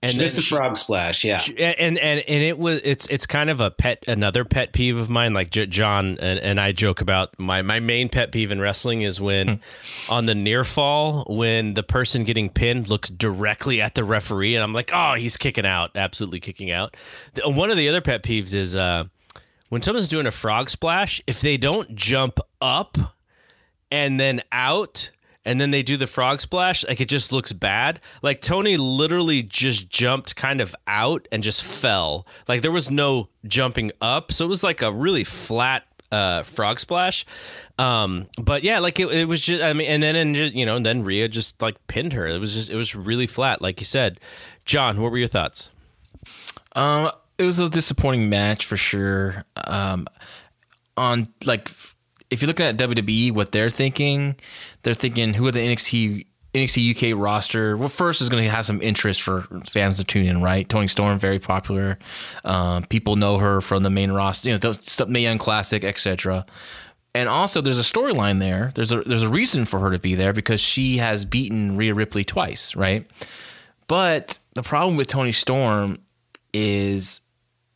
and 0.00 0.12
she 0.12 0.18
missed 0.18 0.38
a 0.38 0.42
frog 0.42 0.76
splash, 0.76 1.24
yeah. 1.24 1.38
She, 1.38 1.58
and 1.58 1.98
and 1.98 2.20
and 2.20 2.44
it 2.44 2.56
was 2.56 2.80
it's 2.84 3.06
it's 3.08 3.26
kind 3.26 3.50
of 3.50 3.60
a 3.60 3.70
pet 3.70 4.04
another 4.06 4.44
pet 4.44 4.72
peeve 4.72 4.96
of 4.96 5.10
mine. 5.10 5.34
Like 5.34 5.50
J- 5.50 5.66
John 5.66 6.18
and, 6.20 6.38
and, 6.38 6.60
I 6.60 6.70
joke 6.70 7.00
about 7.00 7.36
my 7.38 7.62
my 7.62 7.80
main 7.80 8.08
pet 8.08 8.30
peeve 8.30 8.52
in 8.52 8.60
wrestling 8.60 9.02
is 9.02 9.20
when 9.20 9.48
hmm. 9.48 10.12
on 10.12 10.26
the 10.26 10.36
near 10.36 10.62
fall 10.62 11.24
when 11.28 11.74
the 11.74 11.82
person 11.82 12.22
getting 12.22 12.48
pinned 12.48 12.88
looks 12.88 13.10
directly 13.10 13.80
at 13.80 13.96
the 13.96 14.04
referee, 14.04 14.54
and 14.54 14.62
I'm 14.62 14.72
like, 14.72 14.90
oh, 14.92 15.14
he's 15.14 15.36
kicking 15.36 15.66
out, 15.66 15.90
absolutely 15.96 16.40
kicking 16.40 16.70
out. 16.70 16.96
The, 17.34 17.48
one 17.50 17.70
of 17.70 17.76
the 17.76 17.88
other 17.88 18.00
pet 18.00 18.22
peeves 18.22 18.54
is 18.54 18.76
uh, 18.76 19.04
when 19.68 19.82
someone's 19.82 20.08
doing 20.08 20.26
a 20.26 20.30
frog 20.30 20.70
splash, 20.70 21.20
if 21.26 21.40
they 21.40 21.56
don't 21.56 21.96
jump 21.96 22.38
up 22.60 22.96
and 23.90 24.20
then 24.20 24.42
out 24.52 25.10
and 25.48 25.58
then 25.58 25.70
they 25.70 25.82
do 25.82 25.96
the 25.96 26.06
frog 26.06 26.42
splash, 26.42 26.84
like 26.86 27.00
it 27.00 27.08
just 27.08 27.32
looks 27.32 27.54
bad. 27.54 28.00
Like 28.20 28.42
Toni 28.42 28.76
literally 28.76 29.42
just 29.42 29.88
jumped 29.88 30.36
kind 30.36 30.60
of 30.60 30.76
out 30.86 31.26
and 31.32 31.42
just 31.42 31.64
fell. 31.64 32.26
Like 32.48 32.60
there 32.60 32.70
was 32.70 32.90
no 32.90 33.30
jumping 33.46 33.90
up, 34.02 34.30
so 34.30 34.44
it 34.44 34.48
was 34.48 34.62
like 34.62 34.82
a 34.82 34.92
really 34.92 35.24
flat 35.24 35.84
uh, 36.12 36.42
frog 36.42 36.78
splash. 36.78 37.24
Um, 37.78 38.26
but 38.36 38.62
yeah, 38.62 38.78
like 38.80 39.00
it, 39.00 39.06
it 39.10 39.26
was 39.26 39.40
just, 39.40 39.62
I 39.62 39.72
mean, 39.72 39.88
and 39.88 40.02
then, 40.02 40.16
and 40.16 40.34
just, 40.34 40.52
you 40.52 40.66
know, 40.66 40.76
and 40.76 40.84
then 40.84 41.02
Rhea 41.02 41.28
just 41.28 41.62
like 41.62 41.76
pinned 41.86 42.12
her. 42.12 42.26
It 42.26 42.38
was 42.38 42.52
just, 42.52 42.68
it 42.68 42.76
was 42.76 42.94
really 42.94 43.26
flat, 43.26 43.62
like 43.62 43.80
you 43.80 43.86
said. 43.86 44.20
John, 44.66 45.00
what 45.00 45.10
were 45.10 45.18
your 45.18 45.28
thoughts? 45.28 45.70
Um, 46.72 47.10
it 47.38 47.44
was 47.44 47.58
a 47.58 47.70
disappointing 47.70 48.28
match 48.28 48.66
for 48.66 48.76
sure. 48.76 49.46
Um, 49.56 50.08
on 50.98 51.28
like, 51.46 51.70
if 52.30 52.42
you're 52.42 52.46
looking 52.46 52.66
at 52.66 52.76
WWE, 52.76 53.32
what 53.32 53.52
they're 53.52 53.70
thinking, 53.70 54.36
they're 54.82 54.94
thinking 54.94 55.34
who 55.34 55.46
are 55.46 55.52
the 55.52 55.60
NXT 55.60 56.26
NXT 56.54 57.12
UK 57.12 57.18
roster. 57.18 57.76
Well, 57.76 57.88
first 57.88 58.20
is 58.20 58.28
going 58.28 58.44
to 58.44 58.50
have 58.50 58.64
some 58.64 58.80
interest 58.80 59.22
for 59.22 59.42
fans 59.66 59.98
to 59.98 60.04
tune 60.04 60.26
in, 60.26 60.42
right? 60.42 60.68
Toni 60.68 60.88
Storm, 60.88 61.18
very 61.18 61.38
popular. 61.38 61.98
Um, 62.44 62.84
people 62.84 63.16
know 63.16 63.38
her 63.38 63.60
from 63.60 63.82
the 63.82 63.90
main 63.90 64.10
roster, 64.10 64.48
you 64.48 64.54
know, 64.54 64.72
the 64.72 65.06
Mae 65.06 65.36
Classic, 65.38 65.84
etc. 65.84 66.46
And 67.14 67.28
also, 67.28 67.60
there's 67.60 67.78
a 67.78 67.82
storyline 67.82 68.38
there. 68.38 68.72
There's 68.74 68.92
a 68.92 69.02
there's 69.02 69.22
a 69.22 69.28
reason 69.28 69.64
for 69.64 69.80
her 69.80 69.90
to 69.90 69.98
be 69.98 70.14
there 70.14 70.32
because 70.32 70.60
she 70.60 70.98
has 70.98 71.24
beaten 71.24 71.76
Rhea 71.76 71.94
Ripley 71.94 72.24
twice, 72.24 72.76
right? 72.76 73.06
But 73.86 74.38
the 74.54 74.62
problem 74.62 74.96
with 74.96 75.08
Toni 75.08 75.32
Storm 75.32 75.98
is, 76.52 77.22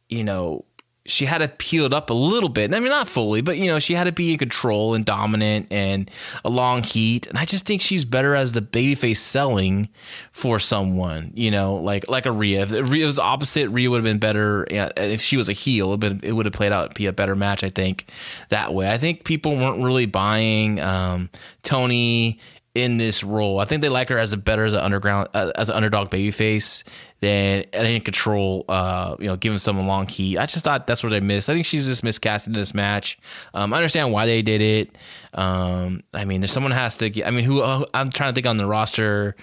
you 0.09 0.23
know, 0.25 0.65
she 1.05 1.27
had 1.27 1.43
it 1.43 1.95
up 1.95 2.11
a 2.11 2.15
little 2.15 2.49
bit. 2.49 2.73
I 2.73 2.79
mean, 2.79 2.91
not 2.91 3.09
fully, 3.09 3.41
but 3.41 3.57
you 3.57 3.67
know, 3.67 3.79
she 3.79 3.95
had 3.95 4.05
to 4.05 4.13
be 4.13 4.33
in 4.33 4.39
control 4.39 4.95
and 4.95 5.05
dominant 5.05 5.67
and 5.71 6.11
a 6.45 6.51
long 6.51 6.83
heat. 6.83 7.27
And 7.27 7.37
I 7.37 7.45
just 7.45 7.67
think 7.67 7.81
she's 7.81 8.05
better 8.05 8.37
as 8.37 8.53
the 8.53 8.63
babyface 8.63 9.17
selling 9.17 9.89
for 10.31 10.59
someone. 10.61 11.33
You 11.35 11.51
know, 11.51 11.77
like 11.77 12.09
like 12.09 12.27
a 12.27 12.33
Rhea. 12.33 12.63
If 12.63 12.91
Rhea 12.91 13.07
was 13.07 13.19
opposite, 13.19 13.69
Rhea 13.71 13.91
would 13.91 13.97
have 13.97 14.05
been 14.05 14.19
better. 14.19 14.67
If 14.71 15.21
she 15.21 15.37
was 15.37 15.49
a 15.49 15.53
heel, 15.53 15.93
it 15.93 16.33
would 16.33 16.47
have 16.47 16.55
played 16.55 16.73
out 16.73 16.95
be 16.95 17.07
a 17.07 17.13
better 17.13 17.35
match. 17.35 17.65
I 17.65 17.69
think 17.69 18.07
that 18.51 18.73
way. 18.73 18.91
I 18.91 18.99
think 18.99 19.25
people 19.25 19.57
weren't 19.57 19.83
really 19.83 20.07
buying 20.07 20.79
um, 20.81 21.31
Toni 21.63 22.39
in 22.75 22.97
this 22.97 23.23
role. 23.23 23.59
I 23.59 23.65
think 23.65 23.83
they 23.83 23.89
like 23.89 24.09
her 24.09 24.19
as 24.19 24.33
a 24.33 24.37
better 24.37 24.65
as 24.65 24.73
an 24.73 24.81
underground 24.81 25.29
uh, 25.35 25.53
as 25.57 25.69
an 25.69 25.77
underdog 25.77 26.11
babyface 26.11 26.85
than 27.23 27.65
in 27.73 28.01
control. 28.03 28.65
Uh, 28.69 29.17
you 29.21 29.29
know, 29.29 29.37
giving 29.37 29.59
someone 29.59 29.87
long 29.87 30.09
heat. 30.09 30.39
I 30.39 30.47
just 30.47 30.65
thought 30.65 30.89
that's 30.89 31.05
what 31.05 31.15
I 31.15 31.21
missed. 31.21 31.49
I 31.49 31.55
think 31.55 31.65
she's 31.65 31.87
just 31.87 32.03
miscast 32.03 32.49
in 32.49 32.53
this 32.53 32.75
match. 32.75 33.17
Um, 33.55 33.73
I 33.73 33.77
understand 33.77 34.13
why 34.13 34.27
they 34.27 34.43
did 34.43 34.61
it. 34.61 34.99
Um, 35.33 36.03
I 36.13 36.25
mean, 36.25 36.41
there's 36.41 36.53
someone 36.53 36.73
has 36.73 36.97
to. 36.99 37.25
I 37.25 37.31
mean, 37.31 37.45
who 37.45 37.63
uh, 37.63 37.85
I'm 37.95 38.11
trying 38.11 38.31
to 38.31 38.35
think 38.35 38.47
on 38.47 38.57
the 38.57 38.67
roster. 38.67 39.37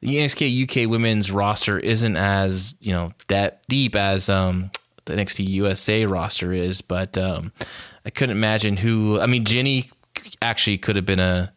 The 0.00 0.16
NXT 0.16 0.84
UK 0.84 0.88
women's 0.88 1.32
roster 1.32 1.78
isn't 1.78 2.16
as 2.16 2.76
you 2.80 2.92
know 2.92 3.12
that 3.28 3.66
deep 3.68 3.96
as 3.96 4.28
um, 4.28 4.70
the 5.06 5.14
NXT 5.14 5.48
USA 5.48 6.06
roster 6.06 6.52
is, 6.52 6.82
but 6.82 7.18
um, 7.18 7.52
I 8.06 8.10
couldn't 8.10 8.36
imagine 8.36 8.76
who. 8.76 9.18
I 9.18 9.26
mean, 9.26 9.44
Jinny 9.44 9.90
actually 10.40 10.78
could 10.78 10.94
have 10.94 11.06
been 11.06 11.20
a 11.20 11.52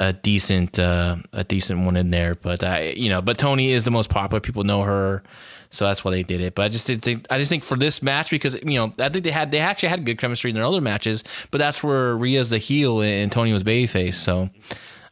a 0.00 0.14
decent 0.14 0.78
uh, 0.78 1.16
a 1.32 1.44
decent 1.44 1.84
one 1.84 1.96
in 1.96 2.10
there. 2.10 2.34
But 2.34 2.64
I 2.64 2.94
you 2.96 3.08
know, 3.08 3.20
but 3.20 3.38
Toni 3.38 3.70
is 3.70 3.84
the 3.84 3.90
most 3.90 4.10
popular. 4.10 4.40
People 4.40 4.64
know 4.64 4.82
her, 4.82 5.22
so 5.68 5.86
that's 5.86 6.04
why 6.04 6.10
they 6.10 6.22
did 6.22 6.40
it. 6.40 6.54
But 6.54 6.62
I 6.62 6.68
just 6.68 6.86
think 6.86 7.26
I 7.30 7.38
just 7.38 7.50
think 7.50 7.62
for 7.62 7.76
this 7.76 8.02
match 8.02 8.30
because 8.30 8.54
you 8.54 8.78
know 8.78 8.92
I 8.98 9.10
think 9.10 9.24
they 9.24 9.30
had 9.30 9.52
they 9.52 9.58
actually 9.58 9.90
had 9.90 10.04
good 10.04 10.18
chemistry 10.18 10.50
in 10.50 10.54
their 10.56 10.64
other 10.64 10.80
matches, 10.80 11.22
but 11.50 11.58
that's 11.58 11.84
where 11.84 12.16
Rhea's 12.16 12.50
the 12.50 12.58
heel 12.58 13.02
and 13.02 13.30
Toni 13.30 13.52
was 13.52 13.62
babyface. 13.62 14.14
So 14.14 14.48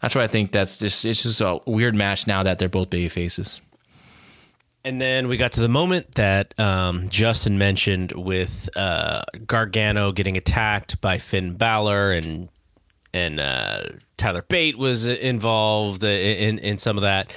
that's 0.01 0.15
why 0.15 0.23
I 0.23 0.27
think 0.27 0.53
that's 0.53 0.79
just 0.79 1.05
it's 1.05 1.23
just 1.23 1.41
a 1.43 1.61
weird 1.67 1.95
match 1.95 2.27
now 2.27 2.43
that 2.43 2.59
they're 2.59 2.69
both 2.69 2.91
baby 2.91 3.11
faces. 3.11 3.61
And 4.85 5.01
then 5.01 5.29
we 5.29 5.37
got 5.37 5.53
to 5.53 5.61
the 5.61 5.69
moment 5.69 6.15
that 6.15 6.59
um, 6.59 7.09
Justin 7.11 7.59
mentioned 7.59 8.13
with 8.13 8.71
uh, 8.75 9.23
Gargano 9.47 10.13
getting 10.13 10.39
attacked 10.39 11.01
by 11.03 11.19
Finn 11.19 11.55
Balor 11.57 12.13
and 12.13 12.49
and 13.13 13.41
uh, 13.41 13.83
Tyler 14.17 14.43
Bate 14.43 14.79
was 14.79 15.09
involved 15.09 16.05
in 16.05 16.59
in 16.59 16.79
some 16.79 16.97
of 16.97 17.03
that. 17.03 17.33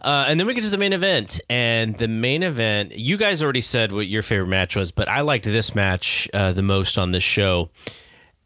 Uh, 0.00 0.26
and 0.28 0.38
then 0.38 0.46
we 0.46 0.52
get 0.52 0.62
to 0.62 0.68
the 0.68 0.76
main 0.76 0.92
event, 0.92 1.40
and 1.48 1.96
the 1.96 2.08
main 2.08 2.42
event. 2.42 2.92
You 2.92 3.16
guys 3.16 3.42
already 3.42 3.62
said 3.62 3.90
what 3.90 4.06
your 4.06 4.22
favorite 4.22 4.48
match 4.48 4.76
was, 4.76 4.90
but 4.90 5.08
I 5.08 5.22
liked 5.22 5.44
this 5.46 5.74
match 5.74 6.28
uh, 6.34 6.52
the 6.52 6.62
most 6.62 6.98
on 6.98 7.12
this 7.12 7.22
show, 7.22 7.70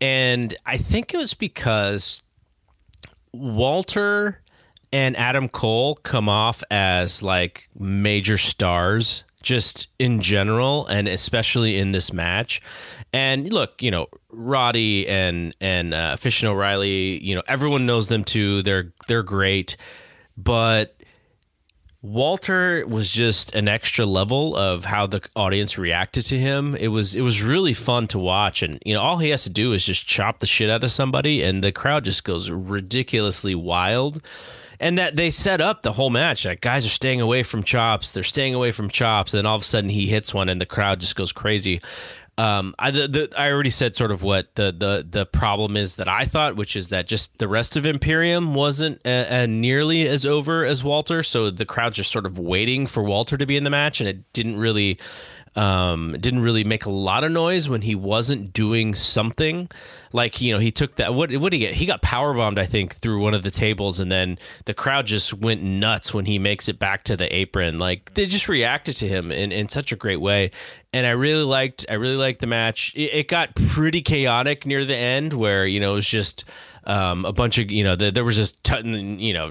and 0.01 0.55
I 0.65 0.77
think 0.77 1.13
it 1.15 1.17
was 1.17 1.35
because 1.35 2.23
Walter 3.33 4.41
and 4.93 5.17
Adam 5.17 5.49
Cole 5.49 5.97
come 5.97 6.29
off 6.29 6.63
as 6.71 7.23
like 7.23 7.69
major 7.79 8.39
stars 8.39 9.25
just 9.43 9.89
in 9.99 10.21
general 10.21 10.87
and 10.87 11.09
especially 11.09 11.77
in 11.77 11.93
this 11.93 12.13
match. 12.13 12.61
And 13.13 13.53
look, 13.53 13.83
you 13.83 13.91
know, 13.91 14.07
Roddy 14.31 15.09
and 15.09 15.55
and 15.61 15.95
uh, 15.95 16.17
Fish 16.17 16.43
and 16.43 16.51
O'Reilly, 16.51 17.23
you 17.25 17.35
know, 17.35 17.43
everyone 17.49 17.87
knows 17.87 18.09
them 18.09 18.25
too. 18.25 18.63
They're 18.63 18.93
they're 19.07 19.23
great, 19.23 19.77
but 20.37 20.95
Walter 22.03 22.87
was 22.87 23.11
just 23.11 23.55
an 23.55 23.67
extra 23.67 24.07
level 24.07 24.55
of 24.55 24.85
how 24.85 25.07
the 25.07 25.21
audience 25.35 25.79
reacted 25.79 26.27
to 26.27 26.39
him. 26.39 26.77
It 26.77 26.89
was 26.89 27.15
it 27.15 27.23
was 27.23 27.43
really 27.43 27.75
fun 27.75 28.07
to 28.09 28.19
watch, 28.19 28.63
and 28.63 28.79
you 28.85 28.95
know, 28.95 29.01
all 29.01 29.19
he 29.19 29.31
has 29.31 29.45
to 29.45 29.51
do 29.51 29.73
is 29.73 29.85
just 29.85 30.07
chop 30.07 30.39
the 30.39 30.47
shit 30.47 30.71
out 30.71 30.85
of 30.85 30.91
somebody, 30.91 31.43
and 31.43 31.65
the 31.65 31.73
crowd 31.73 32.05
just 32.05 32.25
goes 32.25 32.51
ridiculously 32.51 33.55
wild 33.55 34.23
and 34.81 34.99
that 34.99 35.17
they 35.17 35.31
set 35.31 35.61
up 35.61 35.83
the 35.83 35.93
whole 35.93 36.11
match. 36.11 36.45
Like 36.45 36.61
guys 36.61 36.87
are 36.87 36.91
staying 36.91 37.21
away 37.21 37.43
from 37.43 37.63
chops, 37.63 38.13
they're 38.13 38.23
staying 38.23 38.55
away 38.55 38.71
from 38.73 38.89
chops, 38.89 39.33
and 39.35 39.39
then 39.39 39.47
all 39.47 39.57
of 39.57 39.63
a 39.63 39.65
sudden 39.65 39.91
he 39.91 40.07
hits 40.07 40.33
one, 40.33 40.49
and 40.49 40.61
the 40.61 40.67
crowd 40.67 41.01
just 41.01 41.17
goes 41.17 41.33
crazy. 41.33 41.81
Um, 42.39 42.77
I 42.79 42.93
the, 42.93 43.09
the, 43.09 43.31
I 43.37 43.51
already 43.51 43.71
said 43.71 43.97
sort 43.97 44.13
of 44.13 44.23
what 44.23 44.55
the 44.55 44.71
the 44.71 45.05
the 45.09 45.27
problem 45.27 45.77
is 45.77 45.97
that 45.97 46.07
I 46.07 46.25
thought, 46.25 46.55
which 46.55 46.77
is 46.77 46.89
that 46.89 47.09
just 47.09 47.37
the 47.39 47.49
rest 47.49 47.77
of 47.77 47.85
Imperium 47.85 48.55
wasn't 48.55 49.01
a, 49.05 49.43
a 49.43 49.47
nearly 49.49 50.07
as 50.07 50.25
over 50.25 50.65
as 50.65 50.85
Walter, 50.85 51.25
so 51.25 51.51
the 51.51 51.67
crowd 51.67 51.95
just 51.95 52.13
sort 52.13 52.27
of 52.27 52.39
waiting 52.39 52.87
for 52.87 53.03
Walter 53.03 53.37
to 53.37 53.45
be 53.45 53.57
in 53.57 53.65
the 53.65 53.71
match, 53.71 54.01
and 54.01 54.09
it 54.09 54.33
didn't 54.33 54.57
really 54.57 55.01
um, 55.59 56.13
didn't 56.21 56.41
really 56.41 56.63
make 56.63 56.87
a 56.87 56.91
lot 56.91 57.25
of 57.25 57.33
noise 57.33 57.69
when 57.69 57.83
he 57.83 57.97
wasn't 57.97 58.53
doing 58.53 58.95
something. 58.95 59.69
Like 60.13 60.41
you 60.41 60.55
know, 60.55 60.61
he 60.61 60.71
took 60.71 60.97
that. 60.97 61.15
What 61.15 61.33
what 61.37 61.51
did 61.51 61.57
he 61.57 61.67
get? 61.67 61.75
He 61.75 61.85
got 61.85 62.01
power 62.01 62.33
bombed, 62.33 62.61
I 62.61 62.65
think, 62.65 62.95
through 62.95 63.21
one 63.21 63.35
of 63.35 63.43
the 63.43 63.51
tables, 63.51 63.99
and 63.99 64.11
then 64.11 64.39
the 64.67 64.73
crowd 64.73 65.07
just 65.07 65.35
went 65.35 65.63
nuts 65.63 66.15
when 66.15 66.27
he 66.27 66.39
makes 66.39 66.69
it 66.69 66.79
back 66.79 67.03
to 67.05 67.17
the 67.17 67.35
apron. 67.35 67.81
Like 67.81 68.15
they 68.15 68.25
just 68.25 68.49
reacted 68.49 68.97
to 68.99 69.09
him 69.09 69.33
in, 69.33 69.51
in 69.51 69.69
such 69.69 69.91
a 69.91 69.97
great 69.97 70.21
way, 70.21 70.53
and 70.93 71.05
I 71.05 71.11
really 71.11 71.43
liked 71.43 71.85
I 71.91 71.95
really 71.95 72.17
liked 72.17 72.41
the 72.41 72.47
match. 72.47 72.95
It, 72.95 73.13
it 73.13 73.29
got 73.29 73.57
pretty 73.57 74.01
chaotic 74.01 74.65
near 74.65 74.85
the 74.85 74.97
end, 74.97 75.33
where 75.33 75.67
you 75.67 75.81
know 75.81 75.93
it 75.93 75.97
was 75.97 76.09
just 76.09 76.45
um, 76.85 77.25
a 77.25 77.33
bunch 77.33 77.59
of 77.59 77.69
you 77.73 77.83
know 77.83 77.97
the, 77.97 78.13
there 78.13 78.25
was 78.25 78.37
just 78.37 78.57
you 78.85 79.33
know 79.33 79.51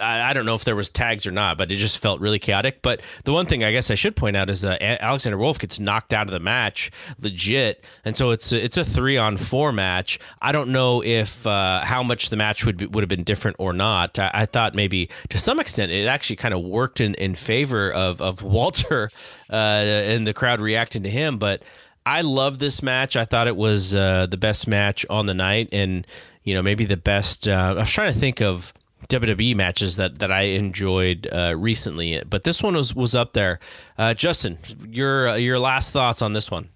I, 0.00 0.30
I, 0.30 0.32
don't 0.32 0.46
know 0.46 0.54
if 0.54 0.64
there 0.64 0.76
was 0.76 0.90
tags 0.90 1.26
or 1.26 1.30
not, 1.30 1.58
but 1.58 1.70
it 1.70 1.76
just 1.76 1.98
felt 1.98 2.20
really 2.20 2.38
chaotic. 2.38 2.82
But 2.82 3.00
the 3.24 3.32
one 3.32 3.46
thing 3.46 3.64
I 3.64 3.72
guess 3.72 3.90
I 3.90 3.94
should 3.94 4.16
point 4.16 4.36
out 4.36 4.50
is 4.50 4.64
uh, 4.64 4.76
Alexander 4.80 5.38
Wolf 5.38 5.58
gets 5.58 5.78
knocked 5.78 6.12
out 6.12 6.26
of 6.26 6.32
the 6.32 6.40
match, 6.40 6.90
legit, 7.20 7.84
and 8.04 8.16
so 8.16 8.30
it's 8.30 8.52
a, 8.52 8.64
it's 8.64 8.76
a 8.76 8.84
three 8.84 9.16
on 9.16 9.36
four 9.36 9.72
match. 9.72 10.18
I 10.40 10.52
don't 10.52 10.70
know 10.70 11.02
if 11.02 11.46
uh, 11.46 11.84
how 11.84 12.02
much 12.02 12.30
the 12.30 12.36
match 12.36 12.64
would 12.64 12.76
be, 12.76 12.86
would 12.86 13.02
have 13.02 13.08
been 13.08 13.24
different 13.24 13.56
or 13.58 13.72
not. 13.72 14.18
I, 14.18 14.30
I, 14.34 14.46
thought 14.46 14.74
maybe 14.74 15.10
to 15.28 15.38
some 15.38 15.60
extent 15.60 15.92
it 15.92 16.06
actually 16.06 16.36
kind 16.36 16.54
of 16.54 16.62
worked 16.62 17.00
in, 17.00 17.14
in 17.14 17.34
favor 17.34 17.92
of 17.92 18.20
of 18.20 18.42
Walter 18.42 19.10
uh, 19.50 19.54
and 19.54 20.26
the 20.26 20.34
crowd 20.34 20.60
reacting 20.60 21.02
to 21.04 21.10
him, 21.10 21.38
but. 21.38 21.62
I 22.06 22.22
love 22.22 22.58
this 22.58 22.82
match. 22.82 23.16
I 23.16 23.26
thought 23.26 23.48
it 23.48 23.56
was 23.56 23.94
uh, 23.94 24.28
the 24.30 24.38
best 24.38 24.66
match 24.66 25.04
on 25.10 25.26
the 25.26 25.34
night, 25.34 25.68
and 25.72 26.06
you 26.42 26.54
know 26.54 26.62
maybe 26.62 26.86
the 26.86 26.96
best. 26.96 27.46
Uh, 27.46 27.74
I 27.76 27.80
was 27.80 27.90
trying 27.90 28.14
to 28.14 28.18
think 28.18 28.40
of 28.40 28.72
WWE 29.08 29.54
matches 29.54 29.96
that 29.96 30.18
that 30.18 30.32
I 30.32 30.42
enjoyed 30.42 31.28
uh, 31.32 31.54
recently, 31.56 32.22
but 32.28 32.44
this 32.44 32.62
one 32.62 32.74
was 32.74 32.94
was 32.94 33.14
up 33.14 33.32
there. 33.32 33.60
Uh, 33.96 34.14
Justin, 34.14 34.58
your 34.88 35.28
uh, 35.28 35.34
your 35.36 35.58
last 35.58 35.92
thoughts 35.92 36.20
on 36.20 36.32
this 36.32 36.50
one? 36.50 36.68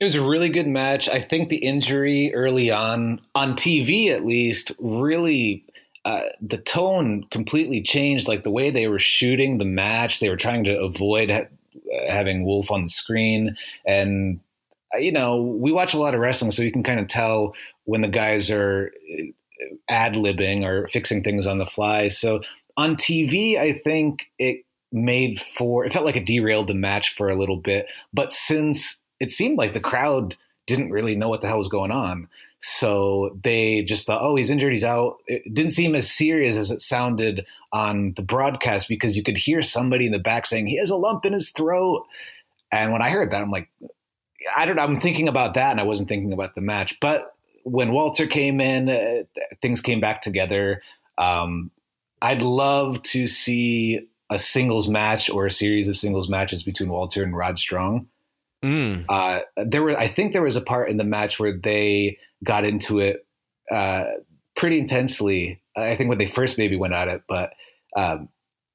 It 0.00 0.04
was 0.04 0.16
a 0.16 0.26
really 0.26 0.48
good 0.48 0.66
match. 0.66 1.08
I 1.08 1.20
think 1.20 1.48
the 1.48 1.58
injury 1.58 2.34
early 2.34 2.70
on 2.70 3.20
on 3.34 3.54
TV, 3.54 4.08
at 4.08 4.24
least, 4.24 4.72
really 4.80 5.64
uh, 6.04 6.22
the 6.40 6.58
tone 6.58 7.24
completely 7.30 7.80
changed. 7.80 8.26
Like 8.26 8.42
the 8.42 8.50
way 8.50 8.70
they 8.70 8.88
were 8.88 8.98
shooting 8.98 9.58
the 9.58 9.64
match, 9.64 10.18
they 10.18 10.28
were 10.28 10.36
trying 10.36 10.64
to 10.64 10.76
avoid 10.76 11.30
ha- 11.30 11.46
having 12.08 12.44
Wolf 12.44 12.70
on 12.70 12.82
the 12.82 12.88
screen, 12.88 13.56
and 13.86 14.40
uh, 14.94 14.98
you 14.98 15.12
know 15.12 15.40
we 15.40 15.70
watch 15.70 15.94
a 15.94 15.98
lot 15.98 16.14
of 16.14 16.20
wrestling, 16.20 16.50
so 16.50 16.62
you 16.62 16.72
can 16.72 16.82
kind 16.82 16.98
of 16.98 17.06
tell 17.06 17.54
when 17.84 18.00
the 18.00 18.08
guys 18.08 18.50
are 18.50 18.92
ad 19.88 20.14
libbing 20.14 20.64
or 20.64 20.88
fixing 20.88 21.22
things 21.22 21.46
on 21.46 21.58
the 21.58 21.66
fly. 21.66 22.08
So 22.08 22.40
on 22.76 22.96
TV, 22.96 23.58
I 23.58 23.74
think 23.74 24.30
it 24.38 24.64
made 24.90 25.40
for 25.40 25.84
it 25.84 25.92
felt 25.92 26.04
like 26.04 26.16
it 26.16 26.26
derailed 26.26 26.66
the 26.66 26.74
match 26.74 27.14
for 27.14 27.28
a 27.28 27.36
little 27.36 27.56
bit. 27.56 27.86
But 28.12 28.32
since 28.32 29.00
it 29.20 29.30
seemed 29.30 29.58
like 29.58 29.72
the 29.72 29.80
crowd 29.80 30.36
didn't 30.66 30.90
really 30.90 31.16
know 31.16 31.28
what 31.28 31.40
the 31.40 31.48
hell 31.48 31.58
was 31.58 31.68
going 31.68 31.90
on, 31.90 32.28
So 32.64 33.36
they 33.42 33.82
just 33.82 34.06
thought, 34.06 34.22
oh, 34.22 34.36
he's 34.36 34.48
injured, 34.48 34.72
he's 34.72 34.84
out. 34.84 35.16
It 35.26 35.52
didn't 35.52 35.72
seem 35.72 35.96
as 35.96 36.08
serious 36.08 36.56
as 36.56 36.70
it 36.70 36.80
sounded 36.80 37.44
on 37.72 38.12
the 38.14 38.22
broadcast 38.22 38.86
because 38.88 39.16
you 39.16 39.24
could 39.24 39.36
hear 39.36 39.62
somebody 39.62 40.06
in 40.06 40.12
the 40.12 40.20
back 40.20 40.46
saying 40.46 40.68
he 40.68 40.78
has 40.78 40.88
a 40.88 40.96
lump 40.96 41.24
in 41.24 41.32
his 41.32 41.50
throat. 41.50 42.06
And 42.70 42.92
when 42.92 43.02
I 43.02 43.10
heard 43.10 43.32
that, 43.32 43.42
I'm 43.42 43.50
like, 43.50 43.68
I 44.56 44.64
don't 44.64 44.76
know. 44.76 44.82
I'm 44.82 44.94
thinking 44.94 45.26
about 45.26 45.54
that, 45.54 45.72
and 45.72 45.80
I 45.80 45.82
wasn't 45.82 46.08
thinking 46.08 46.32
about 46.32 46.54
the 46.54 46.60
match. 46.60 46.98
But 47.00 47.34
when 47.64 47.92
Walter 47.92 48.26
came 48.26 48.60
in, 48.60 48.88
uh, 48.88 49.22
things 49.60 49.80
came 49.80 50.00
back 50.00 50.20
together. 50.20 50.82
Um, 51.18 51.70
I'd 52.20 52.42
love 52.42 53.02
to 53.02 53.26
see 53.26 54.08
a 54.30 54.38
singles 54.38 54.88
match 54.88 55.28
or 55.28 55.46
a 55.46 55.50
series 55.50 55.88
of 55.88 55.96
singles 55.96 56.28
matches 56.28 56.62
between 56.62 56.88
Walter 56.88 57.22
and 57.22 57.36
Rod 57.36 57.58
Strong. 57.58 58.08
Mm. 58.62 59.04
Uh, 59.08 59.40
there 59.56 59.82
were, 59.82 59.96
I 59.96 60.06
think, 60.06 60.32
there 60.32 60.42
was 60.42 60.56
a 60.56 60.60
part 60.60 60.88
in 60.88 60.96
the 60.96 61.04
match 61.04 61.38
where 61.38 61.52
they 61.52 62.18
got 62.44 62.64
into 62.64 63.00
it 63.00 63.26
uh, 63.70 64.04
pretty 64.56 64.78
intensely. 64.78 65.60
I 65.76 65.96
think 65.96 66.08
when 66.08 66.18
they 66.18 66.26
first 66.26 66.58
maybe 66.58 66.76
went 66.76 66.94
at 66.94 67.08
it, 67.08 67.22
but 67.28 67.52
um, 67.96 68.28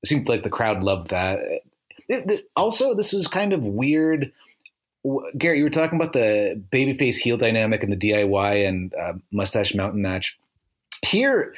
it 0.03 0.09
seemed 0.09 0.27
like 0.27 0.43
the 0.43 0.49
crowd 0.49 0.83
loved 0.83 1.09
that. 1.09 1.39
It, 1.39 1.63
it, 2.09 2.49
also, 2.55 2.93
this 2.93 3.13
was 3.13 3.27
kind 3.27 3.53
of 3.53 3.63
weird. 3.63 4.31
Garrett, 5.37 5.57
you 5.57 5.63
were 5.63 5.69
talking 5.69 5.99
about 5.99 6.13
the 6.13 6.61
babyface 6.71 7.17
heel 7.17 7.37
dynamic 7.37 7.83
and 7.83 7.91
the 7.91 7.97
DIY 7.97 8.67
and 8.67 8.93
uh, 8.93 9.13
Mustache 9.31 9.73
Mountain 9.75 10.01
match. 10.01 10.37
Here, 11.05 11.53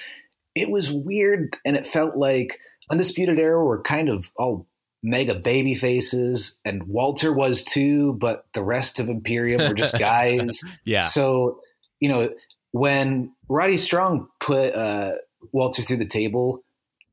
it 0.56 0.70
was 0.70 0.92
weird, 0.92 1.58
and 1.66 1.76
it 1.76 1.88
felt 1.88 2.16
like 2.16 2.60
Undisputed 2.90 3.40
Era 3.40 3.64
were 3.64 3.82
kind 3.82 4.10
of 4.10 4.30
all 4.38 4.68
mega 5.02 5.36
baby 5.36 5.76
faces, 5.76 6.58
and 6.66 6.84
Walter 6.84 7.34
was 7.34 7.64
too, 7.64 8.14
but 8.14 8.46
the 8.54 8.64
rest 8.64 9.00
of 9.00 9.10
Imperium 9.10 9.68
were 9.68 9.74
just 9.74 9.98
guys. 10.00 10.62
yeah. 10.84 11.02
So, 11.02 11.60
you 12.00 12.10
know, 12.10 12.32
when 12.72 13.34
Roddy 13.48 13.78
Strong 13.78 14.28
put 14.40 14.74
uh, 14.76 15.14
Walter 15.52 15.82
through 15.82 15.98
the 15.98 16.06
table, 16.06 16.64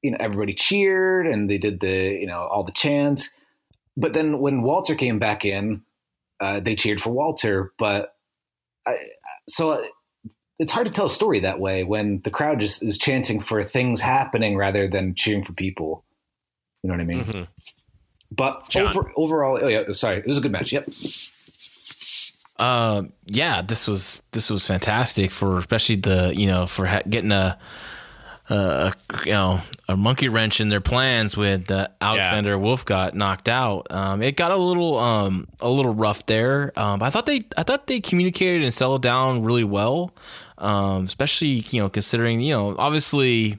you 0.03 0.11
know, 0.11 0.19
everybody 0.21 0.55
cheered 0.55 1.27
and 1.27 1.49
they 1.49 1.59
did 1.59 1.81
the, 1.81 2.19
you 2.21 2.27
know, 2.27 2.41
all 2.41 2.65
the 2.65 2.73
chants. 2.73 3.31
But 3.97 4.13
then 4.13 4.41
when 4.41 4.63
Walter 4.63 4.95
came 4.95 5.19
back 5.19 5.45
in, 5.45 5.83
uh, 6.41 6.61
they 6.61 6.75
cheered 6.75 7.01
for 7.01 7.11
Walter. 7.11 7.73
But 7.79 8.15
I, 8.87 8.97
so 9.49 9.85
it's 10.59 10.73
hard 10.73 10.87
to 10.87 10.93
tell 10.93 11.07
a 11.07 11.11
story 11.11 11.41
that 11.41 11.61
way 11.61 11.85
when 11.85 12.21
the 12.23 12.31
crowd 12.31 12.61
just 12.61 12.83
is 12.83 12.99
chanting 12.99 13.41
for 13.41 13.63
things 13.63 14.01
happening 14.01 14.57
rather 14.57 14.87
than 14.87 15.15
cheering 15.15 15.45
for 15.45 15.53
people. 15.53 16.05
You 16.83 16.89
know 16.89 16.95
what 16.95 17.03
I 17.03 17.05
mean? 17.05 17.25
Mm-hmm. 17.25 17.43
But 18.31 18.77
over, 18.77 19.13
overall, 19.17 19.59
oh 19.63 19.69
yeah, 19.69 19.93
sorry, 19.93 20.19
it 20.19 20.27
was 20.27 20.39
a 20.39 20.41
good 20.41 20.53
match. 20.53 20.73
Yep. 20.73 20.89
Uh, 22.59 23.03
yeah, 23.27 23.63
this 23.63 23.87
was 23.87 24.23
this 24.33 24.51
was 24.51 24.67
fantastic 24.67 25.31
for 25.31 25.59
especially 25.59 25.97
the 25.97 26.33
you 26.35 26.47
know 26.47 26.67
for 26.67 26.87
ha- 26.87 27.03
getting 27.09 27.33
a, 27.33 27.59
a, 28.49 28.93
you 29.25 29.33
know 29.33 29.61
a 29.89 29.97
monkey 29.97 30.29
wrench 30.29 30.61
in 30.61 30.69
their 30.69 30.81
plans 30.81 31.37
with 31.37 31.71
uh, 31.71 31.89
Alexander 32.01 32.51
yeah. 32.51 32.57
Wolf 32.57 32.85
got 32.85 33.15
knocked 33.15 33.49
out. 33.49 33.87
Um, 33.91 34.23
it 34.23 34.37
got 34.37 34.51
a 34.51 34.57
little 34.57 34.99
um 34.99 35.49
a 35.61 35.69
little 35.69 35.95
rough 35.95 36.27
there. 36.27 36.73
Um, 36.77 37.03
I 37.03 37.11
thought 37.11 37.27
they 37.27 37.43
I 37.57 37.63
thought 37.63 37.87
they 37.87 38.01
communicated 38.01 38.63
and 38.63 38.73
settled 38.73 39.03
down 39.03 39.43
really 39.43 39.65
well. 39.65 40.15
Um, 40.59 41.05
especially 41.05 41.65
you 41.71 41.83
know 41.83 41.89
considering 41.89 42.41
you 42.41 42.55
know 42.55 42.77
obviously 42.79 43.59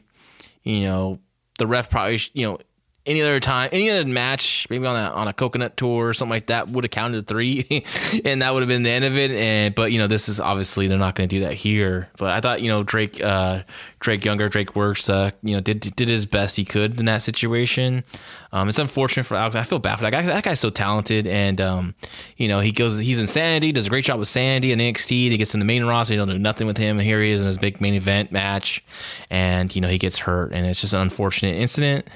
you 0.64 0.82
know 0.82 1.20
the 1.60 1.68
ref 1.68 1.90
probably 1.90 2.20
you 2.34 2.46
know 2.46 2.60
any 3.08 3.22
other 3.22 3.40
time, 3.40 3.70
any 3.72 3.90
other 3.90 4.06
match, 4.06 4.68
maybe 4.70 4.86
on 4.86 4.96
a 4.96 5.10
on 5.12 5.28
a 5.30 5.34
coconut 5.34 5.78
tour 5.78 6.10
or 6.10 6.14
something 6.14 6.32
like 6.32 6.48
that, 6.48 6.68
would 6.68 6.84
have 6.84 6.92
counted 6.92 7.26
three, 7.26 7.66
and 8.26 8.42
that 8.42 8.54
would 8.54 8.62
have 8.62 8.68
been 8.68 8.84
the 8.84 8.92
end 8.92 9.06
of 9.06 9.18
it. 9.18 9.32
And 9.32 9.74
but 9.74 9.94
you 9.94 9.98
know, 9.98 10.08
this 10.08 10.28
is 10.28 10.40
obviously 10.40 10.88
they're 10.88 10.98
not 10.98 11.16
going 11.16 11.30
to 11.30 11.36
do 11.36 11.46
that 11.46 11.54
here. 11.54 12.10
But 12.18 12.32
I 12.32 12.42
thought 12.42 12.62
you 12.62 12.70
know 12.70 12.84
Drake, 12.84 13.24
uh, 13.24 13.64
Drake 14.00 14.24
Younger, 14.24 14.48
Drake 14.48 14.74
Wuertz, 14.74 15.10
uh, 15.10 15.32
you 15.42 15.56
know, 15.56 15.62
did 15.62 15.80
did 15.80 16.08
his 16.08 16.26
best 16.26 16.56
he 16.56 16.64
could 16.64 17.00
in 17.00 17.06
that 17.06 17.22
situation. 17.22 18.04
Um, 18.52 18.70
it's 18.70 18.80
unfortunate 18.80 19.24
for 19.26 19.36
Alex. 19.36 19.56
I 19.56 19.64
feel 19.64 19.80
bad 19.80 19.96
for 19.96 20.04
that 20.04 20.12
guy. 20.12 20.22
That 20.22 20.44
guy's 20.44 20.60
so 20.60 20.70
talented, 20.70 21.28
and 21.28 21.60
um, 21.60 21.96
you 22.38 22.48
know, 22.48 22.60
he 22.60 22.72
goes, 22.72 23.00
he's 23.00 23.20
in 23.20 23.28
Sanity, 23.28 23.72
does 23.72 23.88
a 23.88 23.90
great 23.90 24.06
job 24.06 24.20
with 24.20 24.28
Sanity 24.28 24.72
and 24.72 24.82
NXT. 24.82 25.10
He 25.10 25.38
gets 25.38 25.54
in 25.54 25.60
the 25.60 25.66
main 25.66 25.84
roster, 25.84 26.14
he 26.14 26.18
don't 26.18 26.28
do 26.28 26.38
nothing 26.38 26.68
with 26.68 26.78
him, 26.78 27.00
and 27.00 27.08
here 27.08 27.22
he 27.22 27.32
is 27.32 27.42
in 27.42 27.48
his 27.48 27.58
big 27.58 27.82
main 27.82 27.96
event 27.96 28.32
match, 28.32 28.84
and 29.30 29.76
you 29.76 29.82
know, 29.82 29.90
he 29.90 29.98
gets 29.98 30.18
hurt, 30.18 30.54
and 30.54 30.66
it's 30.66 30.82
just 30.82 30.94
an 30.94 31.02
unfortunate 31.02 31.56
incident. 31.56 32.08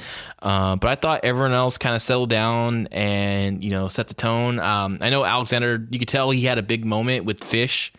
Uh, 0.41 0.75
but 0.75 0.89
I 0.89 0.95
thought 0.95 1.23
everyone 1.23 1.53
else 1.53 1.77
kind 1.77 1.95
of 1.95 2.01
settled 2.01 2.29
down 2.29 2.87
and 2.87 3.63
you 3.63 3.69
know 3.69 3.87
set 3.87 4.07
the 4.07 4.15
tone. 4.15 4.59
Um, 4.59 4.97
I 5.01 5.09
know 5.09 5.23
Alexander, 5.23 5.85
you 5.89 5.99
could 5.99 6.07
tell 6.07 6.31
he 6.31 6.41
had 6.41 6.57
a 6.57 6.63
big 6.63 6.85
moment 6.85 7.25
with 7.25 7.43
Fish 7.43 7.93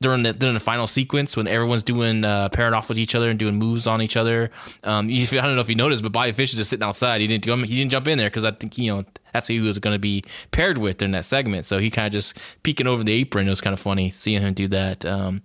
during 0.00 0.22
the 0.22 0.32
during 0.32 0.54
the 0.54 0.60
final 0.60 0.86
sequence 0.86 1.36
when 1.36 1.46
everyone's 1.46 1.82
doing 1.82 2.24
uh, 2.24 2.48
paired 2.50 2.72
off 2.72 2.88
with 2.88 2.98
each 2.98 3.14
other 3.14 3.30
and 3.30 3.38
doing 3.38 3.56
moves 3.56 3.86
on 3.86 4.00
each 4.00 4.16
other. 4.16 4.50
Um, 4.84 5.08
you, 5.10 5.26
I 5.38 5.42
don't 5.42 5.54
know 5.54 5.60
if 5.60 5.68
you 5.68 5.74
noticed, 5.74 6.02
but 6.02 6.12
Bobby 6.12 6.32
Fish 6.32 6.52
is 6.52 6.58
just 6.58 6.70
sitting 6.70 6.86
outside. 6.86 7.20
He 7.20 7.26
didn't 7.26 7.46
go, 7.46 7.56
he 7.56 7.76
didn't 7.76 7.90
jump 7.90 8.08
in 8.08 8.18
there 8.18 8.28
because 8.28 8.44
I 8.44 8.52
think 8.52 8.78
you 8.78 8.94
know 8.94 9.02
that's 9.32 9.48
who 9.48 9.54
he 9.54 9.60
was 9.60 9.78
going 9.78 9.94
to 9.94 10.00
be 10.00 10.24
paired 10.50 10.78
with 10.78 10.98
during 10.98 11.12
that 11.12 11.24
segment. 11.24 11.64
So 11.64 11.78
he 11.78 11.90
kind 11.90 12.06
of 12.06 12.12
just 12.12 12.38
peeking 12.62 12.86
over 12.86 13.02
the 13.04 13.12
apron. 13.12 13.46
It 13.46 13.50
was 13.50 13.60
kind 13.60 13.74
of 13.74 13.80
funny 13.80 14.10
seeing 14.10 14.42
him 14.42 14.54
do 14.54 14.68
that. 14.68 15.04
Um, 15.04 15.42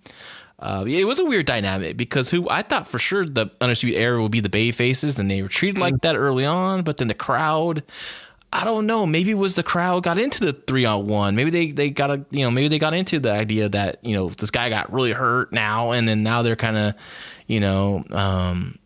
uh, 0.59 0.85
it 0.87 1.03
was 1.03 1.19
a 1.19 1.25
weird 1.25 1.45
dynamic 1.45 1.97
because 1.97 2.29
who 2.29 2.47
I 2.49 2.61
thought 2.61 2.87
for 2.87 2.97
sure 2.97 3.25
the 3.25 3.47
Undisputed 3.59 3.99
Era 3.99 4.21
would 4.21 4.31
be 4.31 4.39
the 4.39 4.49
Bay 4.49 4.71
Faces, 4.71 5.19
and 5.19 5.29
they 5.29 5.41
were 5.41 5.49
treated 5.49 5.77
like 5.77 5.99
that 6.01 6.15
early 6.15 6.45
on. 6.45 6.83
But 6.83 6.97
then 6.97 7.09
the 7.09 7.13
crowd, 7.13 7.83
I 8.53 8.65
don't 8.65 8.85
know. 8.85 9.07
Maybe 9.07 9.31
it 9.31 9.37
was 9.37 9.55
the 9.55 9.63
crowd 9.63 10.03
got 10.03 10.19
into 10.19 10.45
the 10.45 10.53
three 10.53 10.85
on 10.85 11.07
one. 11.07 11.35
Maybe 11.35 11.49
they 11.49 11.71
they 11.71 11.89
got 11.89 12.11
a 12.11 12.25
you 12.29 12.43
know 12.43 12.51
maybe 12.51 12.67
they 12.67 12.77
got 12.77 12.93
into 12.93 13.19
the 13.19 13.31
idea 13.31 13.67
that 13.69 13.97
you 14.05 14.15
know 14.15 14.29
this 14.29 14.51
guy 14.51 14.69
got 14.69 14.93
really 14.93 15.11
hurt 15.11 15.51
now, 15.51 15.91
and 15.91 16.07
then 16.07 16.21
now 16.21 16.43
they're 16.43 16.55
kind 16.55 16.77
of 16.77 16.95
you 17.47 17.59
know 17.59 18.05
um, 18.11 18.77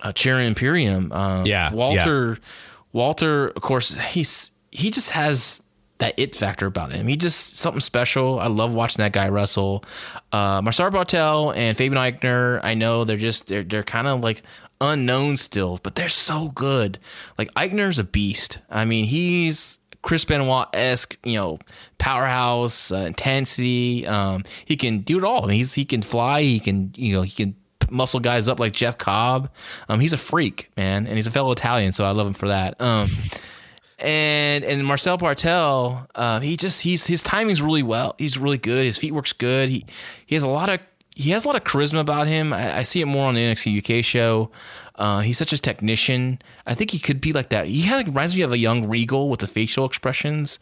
uh, 0.00 0.12
cheering 0.12 0.46
Imperium. 0.46 1.12
Um, 1.12 1.46
yeah, 1.46 1.72
Walter. 1.72 2.38
Yeah. 2.40 2.48
Walter, 2.92 3.48
of 3.48 3.62
course, 3.62 3.94
he's 3.94 4.50
he 4.70 4.90
just 4.90 5.10
has 5.10 5.62
that 5.98 6.14
it 6.18 6.34
factor 6.34 6.66
about 6.66 6.90
him. 6.90 7.06
He 7.06 7.16
just 7.16 7.56
something 7.58 7.80
special. 7.80 8.40
I 8.40 8.48
love 8.48 8.74
watching 8.74 9.02
that 9.02 9.12
guy 9.12 9.28
wrestle. 9.28 9.84
Uh, 10.32 10.60
Marcel 10.60 10.90
Barthel 10.90 11.56
and 11.56 11.76
Fabian 11.76 12.00
Aichner, 12.00 12.60
I 12.64 12.74
know 12.74 13.04
they're 13.04 13.16
just 13.16 13.46
they're 13.46 13.62
they're 13.62 13.84
kind 13.84 14.08
of 14.08 14.20
like 14.20 14.42
unknown 14.82 15.36
still, 15.36 15.78
but 15.82 15.94
they're 15.94 16.08
so 16.08 16.48
good. 16.50 16.98
Like 17.38 17.52
Aichner's 17.54 17.98
a 17.98 18.04
beast. 18.04 18.58
I 18.68 18.84
mean, 18.84 19.04
he's 19.04 19.78
Chris 20.02 20.24
Benoit 20.24 20.68
esque, 20.74 21.16
you 21.24 21.34
know, 21.34 21.58
powerhouse, 21.98 22.90
uh, 22.92 22.96
intensity. 22.96 24.06
Um, 24.06 24.44
he 24.64 24.76
can 24.76 24.98
do 24.98 25.18
it 25.18 25.24
all. 25.24 25.46
He's 25.46 25.74
he 25.74 25.84
can 25.84 26.02
fly. 26.02 26.42
He 26.42 26.60
can 26.60 26.92
you 26.96 27.14
know 27.14 27.22
he 27.22 27.32
can 27.32 27.56
muscle 27.90 28.20
guys 28.20 28.48
up 28.48 28.58
like 28.58 28.72
Jeff 28.72 28.98
Cobb. 28.98 29.50
Um, 29.88 30.00
he's 30.00 30.12
a 30.12 30.18
freak, 30.18 30.70
man, 30.76 31.06
and 31.06 31.16
he's 31.16 31.26
a 31.26 31.30
fellow 31.30 31.52
Italian, 31.52 31.92
so 31.92 32.04
I 32.04 32.10
love 32.10 32.26
him 32.26 32.34
for 32.34 32.48
that. 32.48 32.80
Um, 32.80 33.08
and 33.98 34.64
and 34.64 34.84
Marcel 34.84 35.16
Barthel, 35.16 36.06
uh, 36.14 36.40
he 36.40 36.56
just 36.56 36.82
he's 36.82 37.06
his 37.06 37.22
timing's 37.22 37.62
really 37.62 37.84
well. 37.84 38.16
He's 38.18 38.36
really 38.36 38.58
good. 38.58 38.84
His 38.84 38.98
feet 38.98 39.12
works 39.12 39.32
good. 39.32 39.68
He 39.68 39.86
he 40.26 40.34
has 40.34 40.42
a 40.42 40.48
lot 40.48 40.68
of 40.68 40.80
he 41.14 41.30
has 41.30 41.44
a 41.44 41.48
lot 41.48 41.56
of 41.56 41.64
charisma 41.64 42.00
about 42.00 42.26
him. 42.26 42.52
I, 42.52 42.78
I 42.78 42.82
see 42.82 43.00
it 43.00 43.06
more 43.06 43.26
on 43.26 43.34
the 43.34 43.40
NXT 43.40 43.98
UK 43.98 44.04
show. 44.04 44.50
Uh, 44.94 45.20
he's 45.20 45.38
such 45.38 45.52
a 45.52 45.58
technician. 45.58 46.38
I 46.66 46.74
think 46.74 46.90
he 46.90 46.98
could 46.98 47.20
be 47.20 47.32
like 47.32 47.48
that. 47.48 47.66
He 47.66 47.90
like, 47.90 48.06
reminds 48.06 48.36
me 48.36 48.42
of 48.42 48.52
a 48.52 48.58
young 48.58 48.88
Regal 48.88 49.30
with 49.30 49.40
the 49.40 49.46
facial 49.46 49.86
expressions. 49.86 50.58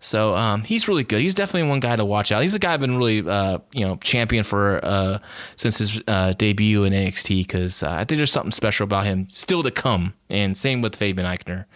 So 0.00 0.34
um, 0.34 0.62
he's 0.62 0.86
really 0.86 1.04
good. 1.04 1.20
He's 1.20 1.34
definitely 1.34 1.68
one 1.68 1.80
guy 1.80 1.96
to 1.96 2.04
watch 2.04 2.30
out. 2.30 2.42
He's 2.42 2.54
a 2.54 2.58
guy 2.58 2.74
I've 2.74 2.80
been 2.80 2.96
really 2.96 3.28
uh, 3.28 3.58
you 3.74 3.84
know 3.84 3.96
champion 3.96 4.44
for 4.44 4.80
uh, 4.84 5.18
since 5.56 5.78
his 5.78 6.00
uh, 6.06 6.32
debut 6.38 6.84
in 6.84 6.92
NXT 6.92 7.40
because 7.40 7.82
uh, 7.82 7.90
I 7.90 8.04
think 8.04 8.18
there's 8.18 8.32
something 8.32 8.52
special 8.52 8.84
about 8.84 9.04
him 9.04 9.28
still 9.30 9.62
to 9.62 9.70
come. 9.70 10.14
And 10.30 10.56
same 10.56 10.80
with 10.80 10.96
Fabian 10.96 11.26
Aichner. 11.26 11.66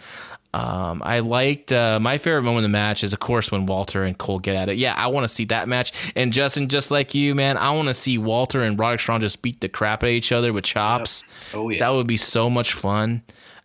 Um, 0.55 1.03
I 1.05 1.21
liked 1.21 1.73
uh, 1.73 2.01
my 2.01 2.19
favorite 2.19 2.43
moment 2.43 2.65
of 2.65 2.71
the 2.71 2.79
match 2.79 3.05
is, 3.05 3.13
of 3.13 3.19
course, 3.19 3.51
when 3.51 3.67
Walter 3.67 4.05
and 4.05 4.17
Cole 4.17 4.39
get 4.39 4.57
at 4.57 4.69
it. 4.69 4.79
Yeah, 4.79 4.95
I 4.95 5.09
want 5.09 5.25
to 5.25 5.29
see 5.29 5.45
that 5.47 5.69
match. 5.69 5.93
And 6.15 6.33
Justin, 6.33 6.69
just 6.69 6.91
like 6.91 7.15
you, 7.15 7.35
man, 7.35 7.57
I 7.59 7.73
want 7.73 7.89
to 7.89 7.95
see 7.95 8.17
Walter 8.17 8.63
and 8.63 8.79
Roderick 8.79 9.01
Strong 9.01 9.21
just 9.21 9.43
beat 9.43 9.61
the 9.61 9.69
crap 9.69 10.03
out 10.03 10.07
of 10.07 10.13
each 10.13 10.33
other 10.33 10.53
with 10.53 10.65
chops. 10.65 11.25
Yep. 11.53 11.55
Oh 11.55 11.69
yeah, 11.69 11.79
that 11.81 11.91
would 11.91 12.07
be 12.07 12.17
so 12.17 12.49
much 12.49 12.73
fun. 12.73 13.23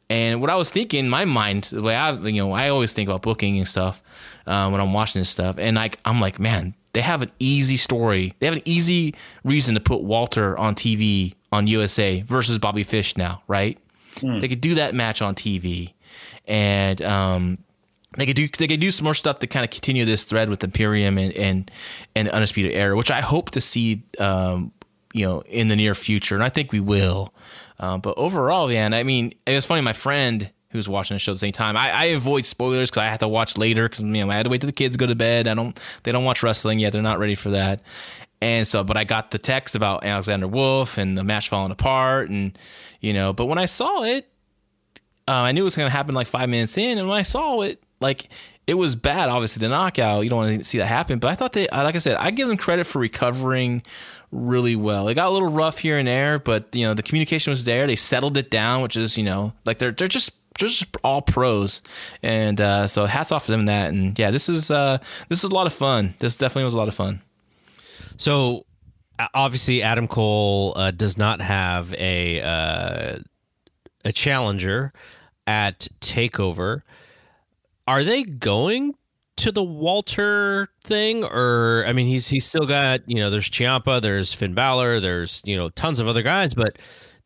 And 0.09 0.41
what 0.41 0.49
I 0.49 0.55
was 0.55 0.69
thinking, 0.69 1.05
in 1.05 1.09
my 1.09 1.23
mind, 1.23 1.65
the 1.65 1.81
way 1.81 1.95
I, 1.95 2.11
you 2.11 2.33
know, 2.33 2.51
I 2.51 2.67
always 2.67 2.91
think 2.91 3.07
about 3.07 3.21
booking 3.21 3.57
and 3.57 3.67
stuff 3.67 4.03
uh, 4.45 4.69
when 4.69 4.81
I'm 4.81 4.91
watching 4.91 5.21
this 5.21 5.29
stuff, 5.29 5.55
and 5.57 5.77
like 5.77 5.97
I'm 6.03 6.19
like, 6.19 6.39
man, 6.39 6.75
they 6.91 7.01
have 7.01 7.21
an 7.21 7.31
easy 7.39 7.77
story. 7.77 8.35
They 8.39 8.47
have 8.47 8.55
an 8.55 8.63
easy 8.65 9.15
reason 9.45 9.75
to 9.75 9.79
put 9.79 10.01
Walter 10.01 10.57
on 10.57 10.75
TV 10.75 11.35
on 11.53 11.67
USA 11.67 12.21
versus 12.21 12.59
Bobby 12.59 12.83
Fish 12.83 13.15
now, 13.15 13.43
right? 13.47 13.77
Mm. 14.15 14.41
They 14.41 14.49
could 14.49 14.61
do 14.61 14.75
that 14.75 14.93
match 14.93 15.21
on 15.21 15.35
TV 15.35 15.93
and 16.45 17.01
um, 17.01 17.57
they 18.17 18.25
could 18.25 18.35
do 18.35 18.47
they 18.47 18.67
could 18.67 18.79
do 18.79 18.91
some 18.91 19.05
more 19.05 19.13
stuff 19.13 19.39
to 19.39 19.47
kind 19.47 19.63
of 19.63 19.71
continue 19.71 20.05
this 20.05 20.23
thread 20.23 20.49
with 20.49 20.63
Imperium 20.63 21.17
and 21.17 21.33
and 21.33 21.71
and 22.15 22.29
Undisputed 22.29 22.73
Era, 22.73 22.95
which 22.95 23.11
I 23.11 23.21
hope 23.21 23.51
to 23.51 23.61
see 23.61 24.03
um, 24.19 24.71
you 25.13 25.25
know 25.25 25.41
in 25.41 25.67
the 25.67 25.75
near 25.75 25.95
future, 25.95 26.35
and 26.35 26.43
I 26.43 26.49
think 26.49 26.71
we 26.71 26.79
will. 26.79 27.33
Uh, 27.79 27.97
but 27.97 28.17
overall, 28.17 28.67
man, 28.67 28.93
I 28.93 29.03
mean, 29.03 29.33
it 29.45 29.55
was 29.55 29.65
funny. 29.65 29.81
My 29.81 29.93
friend 29.93 30.51
who 30.69 30.77
was 30.77 30.87
watching 30.87 31.15
the 31.15 31.19
show 31.19 31.31
at 31.31 31.35
the 31.35 31.39
same 31.39 31.51
time, 31.51 31.75
I, 31.75 31.89
I 31.89 32.05
avoid 32.05 32.45
spoilers 32.45 32.89
because 32.89 33.01
I 33.01 33.05
have 33.05 33.19
to 33.19 33.27
watch 33.27 33.57
later 33.57 33.89
because 33.89 34.01
you 34.01 34.07
know 34.07 34.29
I 34.29 34.35
had 34.35 34.43
to 34.43 34.49
wait 34.49 34.61
till 34.61 34.67
the 34.67 34.73
kids 34.73 34.97
go 34.97 35.07
to 35.07 35.15
bed. 35.15 35.47
I 35.47 35.53
don't 35.53 35.79
they 36.03 36.11
don't 36.11 36.25
watch 36.25 36.43
wrestling 36.43 36.79
yet; 36.79 36.93
they're 36.93 37.01
not 37.01 37.19
ready 37.19 37.35
for 37.35 37.49
that. 37.51 37.81
And 38.41 38.67
so, 38.67 38.83
but 38.83 38.97
I 38.97 39.03
got 39.03 39.29
the 39.29 39.37
text 39.37 39.75
about 39.75 40.03
Alexander 40.03 40.47
Wolf 40.47 40.97
and 40.97 41.15
the 41.15 41.23
match 41.23 41.49
falling 41.49 41.71
apart, 41.71 42.29
and 42.29 42.57
you 42.99 43.13
know. 43.13 43.33
But 43.33 43.45
when 43.45 43.59
I 43.59 43.67
saw 43.67 44.03
it, 44.03 44.30
uh, 45.27 45.31
I 45.31 45.51
knew 45.51 45.61
it 45.61 45.65
was 45.65 45.75
going 45.75 45.87
to 45.87 45.95
happen 45.95 46.15
like 46.15 46.27
five 46.27 46.49
minutes 46.49 46.77
in, 46.77 46.97
and 46.97 47.07
when 47.07 47.17
I 47.17 47.23
saw 47.23 47.61
it, 47.61 47.81
like 47.99 48.29
it 48.67 48.75
was 48.75 48.95
bad. 48.95 49.29
Obviously, 49.29 49.59
the 49.59 49.69
knockout, 49.69 50.23
you 50.23 50.29
don't 50.29 50.39
want 50.39 50.59
to 50.59 50.65
see 50.65 50.77
that 50.77 50.87
happen. 50.87 51.19
But 51.19 51.29
I 51.29 51.35
thought 51.35 51.53
they, 51.53 51.67
like 51.71 51.95
I 51.95 51.99
said, 51.99 52.17
I 52.17 52.31
give 52.31 52.47
them 52.47 52.57
credit 52.57 52.85
for 52.85 52.99
recovering 52.99 53.83
really 54.31 54.75
well. 54.75 55.07
It 55.07 55.15
got 55.15 55.27
a 55.27 55.31
little 55.31 55.51
rough 55.51 55.79
here 55.79 55.97
and 55.97 56.07
there, 56.07 56.39
but 56.39 56.73
you 56.75 56.85
know 56.85 56.93
the 56.93 57.03
communication 57.03 57.51
was 57.51 57.65
there. 57.65 57.87
They 57.87 57.95
settled 57.95 58.37
it 58.37 58.49
down, 58.49 58.81
which 58.81 58.97
is 58.97 59.17
you 59.17 59.23
know 59.23 59.53
like 59.65 59.79
they're 59.79 59.91
they're 59.91 60.07
just 60.07 60.31
just 60.55 60.85
all 61.03 61.21
pros, 61.21 61.81
and 62.23 62.59
uh, 62.59 62.87
so 62.87 63.05
hats 63.05 63.31
off 63.31 63.45
to 63.45 63.51
them 63.51 63.65
that. 63.65 63.93
And 63.93 64.17
yeah, 64.17 64.31
this 64.31 64.49
is 64.49 64.71
uh, 64.71 64.97
this 65.29 65.43
is 65.43 65.49
a 65.49 65.53
lot 65.53 65.67
of 65.67 65.73
fun. 65.73 66.13
This 66.19 66.35
definitely 66.35 66.65
was 66.65 66.73
a 66.73 66.77
lot 66.77 66.87
of 66.87 66.95
fun. 66.95 67.21
So 68.17 68.65
obviously, 69.33 69.81
Adam 69.83 70.07
Cole 70.07 70.73
uh, 70.75 70.91
does 70.91 71.17
not 71.17 71.41
have 71.41 71.93
a 71.95 72.41
uh, 72.41 73.19
a 74.05 74.11
challenger 74.11 74.91
at 75.47 75.87
Takeover. 75.99 76.81
Are 77.87 78.03
they 78.03 78.23
going 78.23 78.95
to 79.37 79.51
the 79.51 79.63
Walter 79.63 80.69
thing, 80.83 81.23
or 81.23 81.83
I 81.87 81.93
mean, 81.93 82.07
he's 82.07 82.27
he's 82.27 82.45
still 82.45 82.67
got 82.67 83.01
you 83.07 83.15
know, 83.15 83.29
there's 83.29 83.49
Ciampa, 83.49 84.01
there's 84.01 84.33
Finn 84.33 84.53
Balor, 84.53 84.99
there's 84.99 85.41
you 85.45 85.55
know, 85.57 85.69
tons 85.69 85.99
of 85.99 86.07
other 86.07 86.21
guys, 86.21 86.53
but 86.53 86.77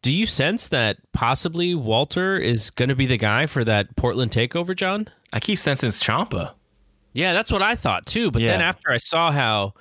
do 0.01 0.15
you 0.15 0.25
sense 0.25 0.67
that 0.67 0.97
possibly 1.13 1.73
Walter 1.73 2.37
is 2.37 2.69
going 2.69 2.89
to 2.89 2.95
be 2.95 3.05
the 3.07 3.17
guy 3.17 3.47
for 3.47 3.63
that 3.63 3.95
Portland 3.95 4.31
takeover, 4.31 4.75
John? 4.75 5.07
I 5.33 5.39
keep 5.39 5.57
sensing 5.57 5.89
Ciampa. 5.89 6.53
Yeah, 7.13 7.33
that's 7.33 7.51
what 7.51 7.61
I 7.61 7.75
thought 7.75 8.05
too. 8.05 8.29
But 8.29 8.41
yeah. 8.41 8.51
then 8.51 8.61
after 8.61 8.91
I 8.91 8.97
saw 8.97 9.31
how 9.31 9.73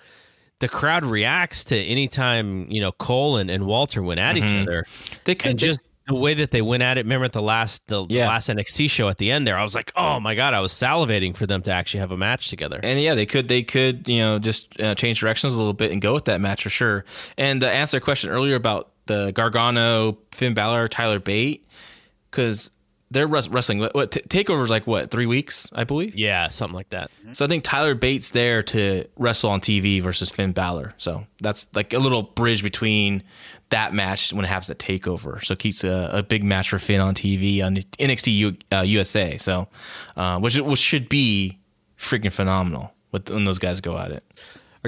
the 0.60 0.68
crowd 0.68 1.04
reacts 1.04 1.64
to 1.64 1.78
anytime 1.78 2.70
you 2.70 2.80
know 2.80 2.92
Cole 2.92 3.36
and, 3.36 3.50
and 3.50 3.66
Walter 3.66 4.02
went 4.02 4.18
at 4.18 4.36
mm-hmm. 4.36 4.46
each 4.46 4.62
other, 4.62 4.86
they 5.24 5.34
could 5.34 5.58
just 5.58 5.80
the 6.06 6.14
way 6.14 6.35
that 6.35 6.51
they 6.51 6.62
went 6.62 6.82
at 6.82 6.98
it. 6.98 7.05
Remember 7.05 7.24
at 7.24 7.32
the 7.32 7.43
last 7.43 7.86
the, 7.86 8.05
yeah. 8.09 8.24
the, 8.24 8.28
last 8.28 8.48
NXT 8.48 8.90
show 8.90 9.09
at 9.09 9.18
the 9.18 9.31
end 9.31 9.47
there, 9.47 9.56
I 9.56 9.62
was 9.62 9.74
like, 9.74 9.93
oh 9.97 10.20
my 10.20 10.35
god, 10.35 10.55
I 10.55 10.60
was 10.60 10.72
salivating 10.72 11.36
for 11.36 11.47
them 11.47 11.62
to 11.62 11.72
actually 11.72 12.01
have 12.01 12.10
a 12.10 12.16
match 12.16 12.51
together. 12.51 12.78
And 12.82 13.01
yeah, 13.01 13.14
they 13.14 13.26
could 13.26 13.48
they 13.48 13.62
could 13.62 14.06
you 14.09 14.18
know 14.18 14.39
just 14.39 14.68
uh, 14.81 14.94
change 14.94 15.20
directions 15.20 15.55
a 15.55 15.59
little 15.59 15.72
bit 15.72 15.93
and 15.93 16.02
go 16.02 16.14
with 16.14 16.26
that 16.26 16.40
match 16.40 16.62
for 16.62 16.70
sure. 16.70 17.05
And 17.39 17.60
to 17.62 17.70
answer 17.70 17.97
a 17.97 18.01
question 18.01 18.31
earlier 18.31 18.56
about 18.56 18.90
the 19.06 19.32
Gargano, 19.32 20.18
Finn 20.32 20.55
Balor, 20.55 20.89
Tyler 20.89 21.18
Bate, 21.18 21.66
because 22.31 22.70
they're 23.14 23.26
wrestling. 23.26 23.78
What, 23.78 23.94
what 23.94 24.10
Takeover's 24.10 24.70
like? 24.70 24.86
What 24.86 25.10
three 25.10 25.26
weeks, 25.26 25.70
I 25.72 25.84
believe. 25.84 26.14
Yeah, 26.14 26.48
something 26.48 26.74
like 26.74 26.90
that. 26.90 27.10
So 27.32 27.44
I 27.44 27.48
think 27.48 27.64
Tyler 27.64 27.94
Bate's 27.94 28.30
there 28.30 28.62
to 28.64 29.06
wrestle 29.16 29.50
on 29.50 29.60
TV 29.60 30.02
versus 30.02 30.30
Finn 30.30 30.52
Balor. 30.52 30.94
So 30.98 31.24
that's 31.40 31.66
like 31.74 31.94
a 31.94 31.98
little 31.98 32.24
bridge 32.24 32.62
between 32.62 33.22
that 33.70 33.94
match 33.94 34.32
when 34.32 34.44
it 34.44 34.48
happens 34.48 34.70
at 34.70 34.78
Takeover. 34.78 35.42
So 35.44 35.52
it 35.52 35.58
keeps 35.60 35.84
a, 35.84 36.10
a 36.12 36.22
big 36.22 36.44
match 36.44 36.68
for 36.68 36.78
Finn 36.78 37.00
on 37.00 37.14
TV 37.14 37.64
on 37.64 37.76
NXT 37.76 38.36
U, 38.36 38.56
uh, 38.72 38.82
USA. 38.82 39.38
So 39.38 39.68
uh, 40.16 40.38
which 40.40 40.58
which 40.58 40.80
should 40.80 41.08
be 41.08 41.58
freaking 41.98 42.32
phenomenal 42.32 42.92
when 43.10 43.44
those 43.44 43.58
guys 43.58 43.80
go 43.80 43.96
at 43.96 44.10
it. 44.10 44.24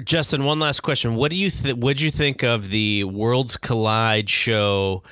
Justin, 0.04 0.44
one 0.44 0.58
last 0.58 0.80
question. 0.80 1.14
What 1.14 1.30
do 1.30 1.36
you 1.36 1.48
th- 1.48 1.76
what 1.76 2.00
you 2.00 2.10
think 2.10 2.42
of 2.42 2.68
the 2.68 3.04
Worlds 3.04 3.56
Collide 3.56 4.28
show 4.28 5.02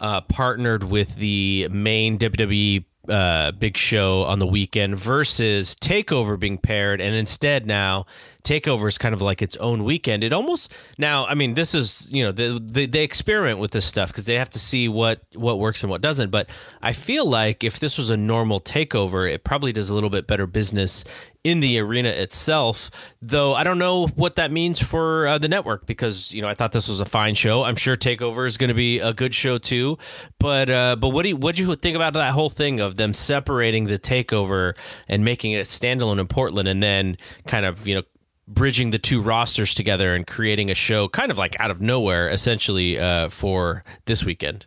uh, 0.00 0.20
partnered 0.22 0.84
with 0.84 1.16
the 1.16 1.68
main 1.70 2.18
WWE 2.18 2.84
uh, 3.08 3.52
big 3.52 3.76
show 3.76 4.22
on 4.22 4.38
the 4.38 4.46
weekend 4.46 4.98
versus 4.98 5.74
Takeover 5.74 6.38
being 6.38 6.58
paired, 6.58 7.00
and 7.00 7.14
instead 7.14 7.66
now 7.66 8.06
Takeover 8.44 8.88
is 8.88 8.98
kind 8.98 9.14
of 9.14 9.22
like 9.22 9.40
its 9.40 9.56
own 9.56 9.84
weekend. 9.84 10.22
It 10.22 10.32
almost 10.32 10.70
now, 10.98 11.26
I 11.26 11.34
mean, 11.34 11.54
this 11.54 11.74
is 11.74 12.06
you 12.10 12.22
know 12.22 12.30
they 12.30 12.58
they, 12.58 12.86
they 12.86 13.02
experiment 13.02 13.58
with 13.58 13.70
this 13.70 13.86
stuff 13.86 14.10
because 14.10 14.26
they 14.26 14.34
have 14.34 14.50
to 14.50 14.58
see 14.58 14.86
what 14.88 15.22
what 15.34 15.58
works 15.58 15.82
and 15.82 15.90
what 15.90 16.02
doesn't. 16.02 16.30
But 16.30 16.50
I 16.82 16.92
feel 16.92 17.24
like 17.26 17.64
if 17.64 17.80
this 17.80 17.96
was 17.96 18.10
a 18.10 18.16
normal 18.16 18.60
Takeover, 18.60 19.30
it 19.30 19.44
probably 19.44 19.72
does 19.72 19.88
a 19.88 19.94
little 19.94 20.10
bit 20.10 20.26
better 20.26 20.46
business 20.46 21.04
in 21.44 21.60
the 21.60 21.78
arena 21.78 22.08
itself. 22.08 22.90
Though 23.22 23.54
I 23.54 23.64
don't 23.64 23.78
know 23.78 24.06
what 24.08 24.36
that 24.36 24.50
means 24.50 24.82
for 24.82 25.26
uh, 25.26 25.38
the 25.38 25.48
network 25.48 25.86
because 25.86 26.32
you 26.32 26.42
know 26.42 26.48
I 26.48 26.54
thought 26.54 26.72
this 26.72 26.88
was 26.88 27.00
a 27.00 27.04
fine 27.04 27.34
show. 27.34 27.62
I'm 27.62 27.76
sure 27.76 27.96
Takeover 27.96 28.46
is 28.46 28.58
going 28.58 28.68
to 28.68 28.74
be 28.74 28.98
a 28.98 29.12
good 29.12 29.34
show 29.34 29.58
too. 29.58 29.98
But 30.38 30.70
uh, 30.70 30.96
but 30.96 31.10
what 31.10 31.22
do 31.22 31.30
you, 31.30 31.36
what 31.36 31.56
do 31.56 31.62
you 31.62 31.74
think 31.76 31.96
about 31.96 32.14
that 32.14 32.32
whole 32.32 32.50
thing 32.50 32.80
of 32.80 32.96
them 32.96 33.14
separating 33.14 33.84
the 33.84 33.98
Takeover 33.98 34.76
and 35.08 35.24
making 35.24 35.52
it 35.52 35.66
standalone 35.66 36.18
in 36.18 36.26
Portland, 36.26 36.68
and 36.68 36.82
then 36.82 37.16
kind 37.46 37.66
of 37.66 37.86
you 37.86 37.94
know 37.94 38.02
bridging 38.46 38.90
the 38.90 38.98
two 38.98 39.20
rosters 39.20 39.74
together 39.74 40.14
and 40.14 40.26
creating 40.26 40.70
a 40.70 40.74
show 40.74 41.08
kind 41.08 41.30
of 41.30 41.38
like 41.38 41.58
out 41.60 41.70
of 41.70 41.80
nowhere 41.80 42.28
essentially 42.28 42.98
uh, 42.98 43.28
for 43.28 43.84
this 44.06 44.24
weekend. 44.24 44.66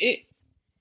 It, 0.00 0.24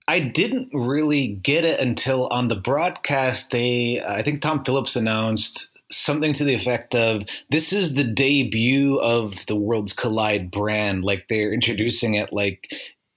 i 0.07 0.19
didn't 0.19 0.69
really 0.73 1.27
get 1.27 1.65
it 1.65 1.79
until 1.79 2.27
on 2.27 2.47
the 2.47 2.55
broadcast 2.55 3.49
day 3.49 4.01
i 4.01 4.21
think 4.21 4.41
tom 4.41 4.63
phillips 4.63 4.95
announced 4.95 5.69
something 5.91 6.33
to 6.33 6.43
the 6.43 6.53
effect 6.53 6.95
of 6.95 7.23
this 7.49 7.71
is 7.71 7.95
the 7.95 8.03
debut 8.03 8.99
of 8.99 9.45
the 9.45 9.55
worlds 9.55 9.93
collide 9.93 10.51
brand. 10.51 11.03
Like 11.03 11.27
they're 11.27 11.53
introducing 11.53 12.15
it 12.15 12.33
like 12.33 12.71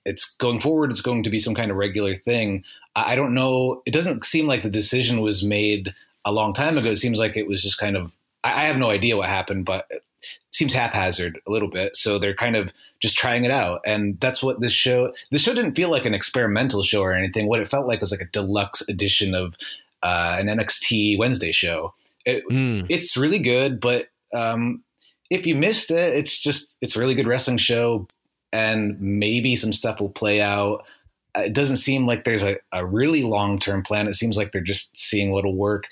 it's 0.05 0.35
going 0.37 0.61
forward 0.61 0.91
it's 0.91 1.01
going 1.01 1.23
to 1.23 1.31
be 1.31 1.39
some 1.39 1.55
kind 1.55 1.71
of 1.71 1.77
regular 1.77 2.15
thing. 2.15 2.65
I 2.95 3.15
don't 3.17 3.35
know 3.35 3.83
it 3.87 3.93
doesn't 3.93 4.25
seem 4.25 4.47
like 4.47 4.63
the 4.63 4.71
decision 4.71 5.21
was 5.21 5.45
made 5.45 5.95
a 6.25 6.33
long 6.33 6.53
time 6.53 6.79
ago. 6.79 6.91
It 6.91 6.97
seems 6.97 7.19
like 7.19 7.37
it 7.37 7.47
was 7.47 7.63
just 7.63 7.79
kind 7.79 7.97
of 7.97 8.15
I, 8.45 8.65
I 8.65 8.67
have 8.67 8.79
no 8.79 8.91
idea 8.91 9.17
what 9.17 9.29
happened, 9.29 9.65
but 9.65 9.87
it 9.91 10.03
seems 10.53 10.73
haphazard 10.73 11.41
a 11.47 11.51
little 11.51 11.71
bit. 11.71 11.97
So 11.97 12.19
they're 12.19 12.35
kind 12.35 12.57
of 12.57 12.73
just 13.01 13.17
trying 13.17 13.45
it 13.45 13.51
out, 13.51 13.81
and 13.87 14.19
that's 14.21 14.43
what 14.43 14.61
this 14.61 14.73
show. 14.73 15.13
This 15.31 15.43
show 15.43 15.55
didn't 15.55 15.75
feel 15.75 15.91
like 15.91 16.05
an 16.05 16.15
experimental 16.15 16.83
show 16.83 17.03
or 17.03 17.13
anything. 17.13 17.47
What 17.47 17.61
it 17.61 17.69
felt 17.69 17.87
like 17.87 18.01
was 18.01 18.11
like 18.11 18.21
a 18.21 18.27
deluxe 18.27 18.87
edition 18.89 19.35
of 19.35 19.57
uh, 20.03 20.37
an 20.39 20.47
NXT 20.47 21.19
Wednesday 21.19 21.53
show. 21.53 21.95
It, 22.27 22.45
mm. 22.51 22.87
It's 22.89 23.17
really 23.17 23.39
good, 23.39 23.81
but 23.81 24.09
um, 24.35 24.83
if 25.31 25.47
you 25.47 25.55
missed 25.55 25.91
it, 25.91 26.15
it's 26.15 26.39
just 26.39 26.77
it's 26.81 26.97
a 26.97 27.01
really 27.01 27.15
good 27.15 27.27
wrestling 27.27 27.57
show, 27.57 28.07
and 28.53 29.01
maybe 29.01 29.57
some 29.57 29.73
stuff 29.73 30.01
will 30.01 30.11
play 30.11 30.41
out. 30.41 30.85
It 31.37 31.53
doesn't 31.53 31.77
seem 31.77 32.07
like 32.07 32.25
there's 32.25 32.43
a, 32.43 32.57
a 32.73 32.85
really 32.85 33.23
long 33.23 33.59
term 33.59 33.83
plan. 33.83 34.09
It 34.09 34.15
seems 34.15 34.37
like 34.37 34.53
they're 34.53 34.61
just 34.61 34.97
seeing 34.97 35.31
what'll 35.31 35.55
work. 35.55 35.85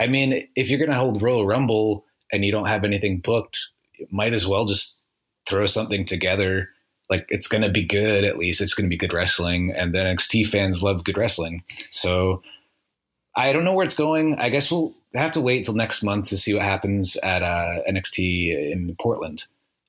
I 0.00 0.06
mean, 0.06 0.48
if 0.54 0.70
you're 0.70 0.78
going 0.78 0.90
to 0.90 0.96
hold 0.96 1.22
Royal 1.22 1.46
Rumble 1.46 2.04
and 2.32 2.44
you 2.44 2.52
don't 2.52 2.68
have 2.68 2.84
anything 2.84 3.20
booked, 3.20 3.68
might 4.10 4.32
as 4.32 4.46
well 4.46 4.66
just 4.66 5.00
throw 5.46 5.66
something 5.66 6.04
together. 6.04 6.70
Like 7.10 7.26
it's 7.30 7.48
going 7.48 7.62
to 7.62 7.70
be 7.70 7.84
good, 7.84 8.24
at 8.24 8.38
least 8.38 8.60
it's 8.60 8.74
going 8.74 8.86
to 8.86 8.94
be 8.94 8.98
good 8.98 9.12
wrestling. 9.12 9.72
And 9.74 9.94
the 9.94 9.98
NXT 9.98 10.46
fans 10.46 10.82
love 10.82 11.04
good 11.04 11.16
wrestling. 11.16 11.62
So 11.90 12.42
I 13.34 13.52
don't 13.52 13.64
know 13.64 13.72
where 13.72 13.84
it's 13.84 13.94
going. 13.94 14.34
I 14.34 14.50
guess 14.50 14.70
we'll 14.70 14.94
have 15.14 15.32
to 15.32 15.40
wait 15.40 15.58
until 15.58 15.74
next 15.74 16.02
month 16.02 16.26
to 16.26 16.36
see 16.36 16.54
what 16.54 16.62
happens 16.62 17.16
at 17.16 17.42
uh, 17.42 17.82
NXT 17.88 18.72
in 18.72 18.94
Portland. 19.00 19.44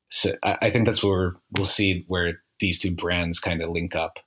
So 0.10 0.36
I, 0.44 0.57
I 0.64 0.69
think 0.69 0.86
that's 0.86 1.03
where 1.03 1.36
we'll 1.52 1.65
see 1.65 2.06
where 2.07 2.41
these 2.60 2.80
two 2.80 2.95
brands 2.95 3.40
kind 3.40 3.61
of 3.61 3.69
link 3.69 3.95
up. 3.95 4.19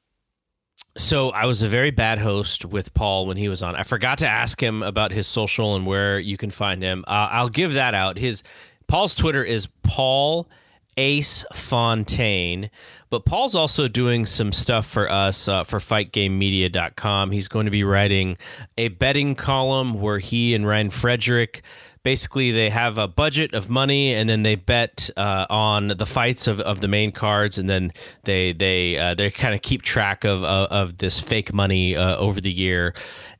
So 0.96 1.30
I 1.30 1.46
was 1.46 1.62
a 1.62 1.68
very 1.68 1.90
bad 1.90 2.18
host 2.18 2.66
with 2.66 2.92
Paul 2.92 3.26
when 3.26 3.36
he 3.38 3.48
was 3.48 3.62
on. 3.62 3.76
I 3.76 3.82
forgot 3.82 4.18
to 4.18 4.28
ask 4.28 4.62
him 4.62 4.82
about 4.82 5.10
his 5.10 5.26
social 5.26 5.74
and 5.74 5.86
where 5.86 6.18
you 6.18 6.36
can 6.36 6.50
find 6.50 6.82
him. 6.82 7.04
Uh, 7.06 7.28
I'll 7.30 7.48
give 7.48 7.72
that 7.74 7.94
out. 7.94 8.18
His 8.18 8.42
Paul's 8.88 9.14
Twitter 9.14 9.42
is 9.42 9.68
Paul 9.82 10.50
Ace 10.98 11.46
Fontaine, 11.54 12.70
but 13.08 13.24
Paul's 13.24 13.56
also 13.56 13.88
doing 13.88 14.26
some 14.26 14.52
stuff 14.52 14.84
for 14.84 15.10
us 15.10 15.48
uh, 15.48 15.64
for 15.64 15.78
FightGameMedia.com. 15.78 17.30
He's 17.30 17.48
going 17.48 17.64
to 17.64 17.70
be 17.70 17.84
writing 17.84 18.36
a 18.76 18.88
betting 18.88 19.34
column 19.34 19.94
where 19.94 20.18
he 20.18 20.54
and 20.54 20.66
Ryan 20.66 20.90
Frederick 20.90 21.62
basically 22.02 22.50
they 22.50 22.70
have 22.70 22.98
a 22.98 23.06
budget 23.06 23.54
of 23.54 23.70
money 23.70 24.14
and 24.14 24.28
then 24.28 24.42
they 24.42 24.54
bet 24.54 25.10
uh, 25.16 25.46
on 25.48 25.88
the 25.88 26.06
fights 26.06 26.46
of, 26.46 26.60
of 26.60 26.80
the 26.80 26.88
main 26.88 27.12
cards 27.12 27.58
and 27.58 27.68
then 27.68 27.92
they 28.24 28.52
they 28.52 28.96
uh, 28.98 29.14
they 29.14 29.30
kind 29.30 29.54
of 29.54 29.62
keep 29.62 29.82
track 29.82 30.24
of, 30.24 30.42
of, 30.42 30.68
of 30.68 30.98
this 30.98 31.20
fake 31.20 31.52
money 31.52 31.96
uh, 31.96 32.16
over 32.16 32.40
the 32.40 32.52
year. 32.52 32.94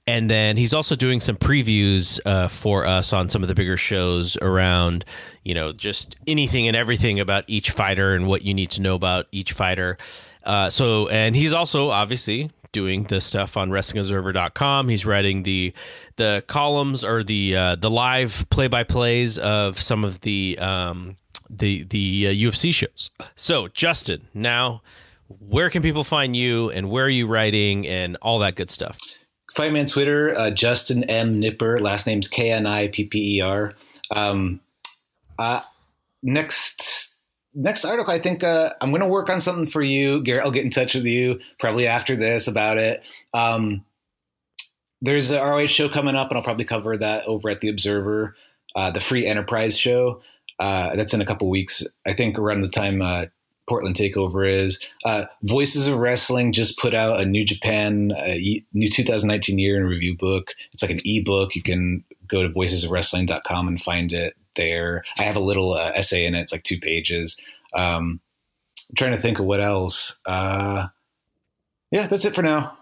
And 0.07 0.29
then 0.29 0.57
he's 0.57 0.75
also 0.75 0.97
doing 0.97 1.21
some 1.21 1.37
previews 1.37 2.19
uh, 2.27 2.49
for 2.49 2.85
us 2.85 3.13
on 3.13 3.29
some 3.29 3.43
of 3.43 3.49
the 3.49 3.55
bigger 3.55 3.77
shows 3.77 4.37
around 4.39 5.05
you 5.45 5.55
know 5.55 5.73
just 5.73 6.17
anything 6.27 6.69
and 6.69 6.77
everything 6.77 7.21
about 7.21 7.45
each 7.47 7.71
fighter 7.71 8.15
and 8.15 8.27
what 8.27 8.43
you 8.43 8.55
need 8.55 8.71
to 8.73 8.83
know 8.83 8.95
about 8.95 9.27
each 9.33 9.53
fighter. 9.53 9.99
Uh, 10.45 10.69
so 10.71 11.09
and 11.09 11.37
he's 11.37 11.53
also 11.53 11.91
obviously 11.91 12.51
doing 12.73 13.05
the 13.05 13.21
stuff 13.21 13.57
on 13.57 13.71
WrestlingObserver.com. 13.71 14.89
He's 14.89 15.07
writing 15.07 15.43
the 15.43 15.73
the 16.17 16.43
columns 16.47 17.05
or 17.05 17.23
the 17.23 17.57
uh, 17.57 17.77
the 17.77 17.91
live 17.91 18.47
play 18.51 18.67
by 18.67 18.83
plays 18.83 19.39
of 19.39 19.81
some 19.81 20.05
of 20.05 20.21
the 20.23 20.59
um, 20.59 21.17
the 21.49 21.85
the 21.85 22.29
uh, 22.29 22.31
UFC 22.31 22.73
shows. 22.73 23.11
So 23.37 23.69
Justin, 23.69 24.29
now 24.35 24.83
where 25.41 25.71
can 25.71 25.83
people 25.83 26.05
find 26.05 26.35
you 26.37 26.71
and 26.71 26.91
where 26.91 27.05
are 27.05 27.11
you 27.11 27.27
writing 27.27 27.87
and 27.87 28.17
all 28.23 28.39
that 28.41 28.55
good 28.55 28.71
stuff? 28.71 28.99
Find 29.55 29.75
me 29.75 29.81
on 29.81 29.87
Twitter, 29.87 30.37
uh, 30.37 30.51
Justin 30.51 31.05
M 31.05 31.41
Knipper. 31.41 31.81
Last 31.81 32.07
name's 32.07 32.27
K 32.27 32.51
N 32.51 32.67
I 32.67 32.89
P 32.89 33.05
P 33.05 33.37
E 33.37 33.41
R. 33.41 33.75
Um, 34.11 34.61
uh, 35.39 35.61
next 36.23 37.12
next 37.55 37.85
article, 37.85 38.13
I 38.13 38.19
think 38.19 38.43
uh, 38.43 38.71
I'm 38.81 38.91
going 38.91 39.03
to 39.03 39.09
work 39.09 39.31
on 39.31 39.41
something 39.41 39.67
for 39.67 39.83
you, 39.83 40.23
Garrett. 40.23 40.45
I'll 40.45 40.51
get 40.51 40.65
in 40.65 40.71
touch 40.71 40.95
with 40.95 41.07
you 41.07 41.41
probably 41.59 41.87
after 41.87 42.17
this 42.17 42.49
about 42.49 42.79
it. 42.79 43.03
Um, 43.35 43.85
there's 45.01 45.31
a 45.31 45.41
ROH 45.41 45.67
show 45.67 45.89
coming 45.89 46.15
up, 46.15 46.29
and 46.31 46.39
I'll 46.39 46.45
probably 46.45 46.65
cover 46.65 46.97
that 46.97 47.27
over 47.27 47.51
at 47.51 47.61
the 47.61 47.69
Observer, 47.69 48.37
uh, 48.77 48.91
the 48.91 49.01
Free 49.01 49.27
Enterprise 49.27 49.77
show. 49.77 50.23
Uh, 50.59 50.95
that's 50.95 51.13
in 51.13 51.21
a 51.21 51.27
couple 51.27 51.49
weeks. 51.49 51.85
I 52.07 52.13
think 52.13 52.39
around 52.39 52.61
the 52.61 52.69
time 52.69 53.03
uh, 53.03 53.27
Portland 53.69 53.97
Takeover 53.97 54.51
is. 54.51 54.87
Uh, 55.05 55.25
Voices 55.43 55.89
of 55.89 55.99
Wrestling 55.99 56.53
just 56.53 56.79
put 56.79 56.95
out 56.95 57.21
a 57.21 57.25
New 57.25 57.45
Japan, 57.45 58.13
uh, 58.13 58.35
new 58.73 58.89
2019 58.89 59.59
year 59.59 59.77
in 59.77 59.85
review 59.85 60.17
book. 60.17 60.53
It's 60.73 60.83
like 60.83 60.91
an 60.91 61.01
ebook. 61.05 61.57
You 61.57 61.63
can 61.63 62.05
go 62.29 62.43
to 62.43 62.49
voicesofwrestling.com 62.49 63.69
and 63.69 63.81
find 63.81 64.13
it 64.13 64.37
there. 64.57 65.05
I 65.19 65.23
have 65.23 65.37
a 65.37 65.41
little 65.41 65.75
uh, 65.75 65.93
essay 65.95 66.25
in 66.25 66.35
it. 66.35 66.41
It's 66.41 66.53
like 66.53 66.63
two 66.63 66.79
pages. 66.79 67.41
Um, 67.75 68.21
I'm 68.91 68.97
trying 68.97 69.13
to 69.13 69.21
think 69.21 69.39
of 69.39 69.47
what 69.47 69.61
else. 69.61 70.19
Uh, 70.27 70.89
yeah, 71.91 72.07
that's 72.07 72.25
it 72.25 72.35
for 72.35 72.43
now. 72.43 72.77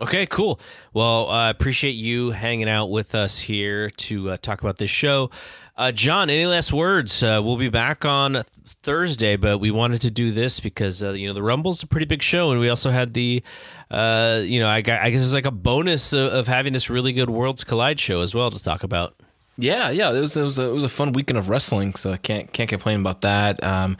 Okay, 0.00 0.26
cool. 0.26 0.58
Well, 0.94 1.28
I 1.28 1.48
uh, 1.48 1.50
appreciate 1.50 1.92
you 1.92 2.30
hanging 2.30 2.68
out 2.68 2.86
with 2.86 3.14
us 3.14 3.38
here 3.38 3.90
to 3.90 4.30
uh, 4.30 4.36
talk 4.38 4.62
about 4.62 4.78
this 4.78 4.90
show. 4.90 5.30
Uh, 5.76 5.92
John, 5.92 6.28
any 6.28 6.46
last 6.46 6.72
words? 6.72 7.22
Uh, 7.22 7.40
we'll 7.44 7.56
be 7.56 7.68
back 7.68 8.04
on 8.04 8.42
Thursday, 8.82 9.36
but 9.36 9.58
we 9.58 9.70
wanted 9.70 10.00
to 10.00 10.10
do 10.10 10.32
this 10.32 10.60
because 10.60 11.02
uh, 11.02 11.12
you 11.12 11.28
know 11.28 11.34
the 11.34 11.42
Rumble's 11.42 11.82
a 11.82 11.86
pretty 11.86 12.06
big 12.06 12.22
show, 12.22 12.50
and 12.50 12.58
we 12.58 12.68
also 12.68 12.90
had 12.90 13.14
the, 13.14 13.42
uh, 13.90 14.42
you 14.44 14.60
know, 14.60 14.66
I, 14.66 14.76
I 14.78 14.80
guess 14.82 15.22
it's 15.22 15.34
like 15.34 15.46
a 15.46 15.50
bonus 15.50 16.12
of, 16.12 16.32
of, 16.32 16.48
having 16.48 16.72
this 16.72 16.90
really 16.90 17.12
good 17.12 17.30
Worlds 17.30 17.62
Collide 17.62 18.00
show 18.00 18.20
as 18.22 18.34
well 18.34 18.50
to 18.50 18.62
talk 18.62 18.82
about. 18.82 19.14
Yeah, 19.56 19.90
yeah, 19.90 20.12
it 20.12 20.20
was 20.20 20.36
it 20.36 20.42
was 20.42 20.58
a, 20.58 20.64
it 20.64 20.72
was 20.72 20.84
a 20.84 20.88
fun 20.88 21.12
weekend 21.12 21.38
of 21.38 21.48
wrestling, 21.48 21.94
so 21.94 22.12
I 22.12 22.16
can't 22.16 22.52
can't 22.52 22.68
complain 22.68 23.00
about 23.00 23.20
that. 23.22 23.62
Um, 23.62 23.96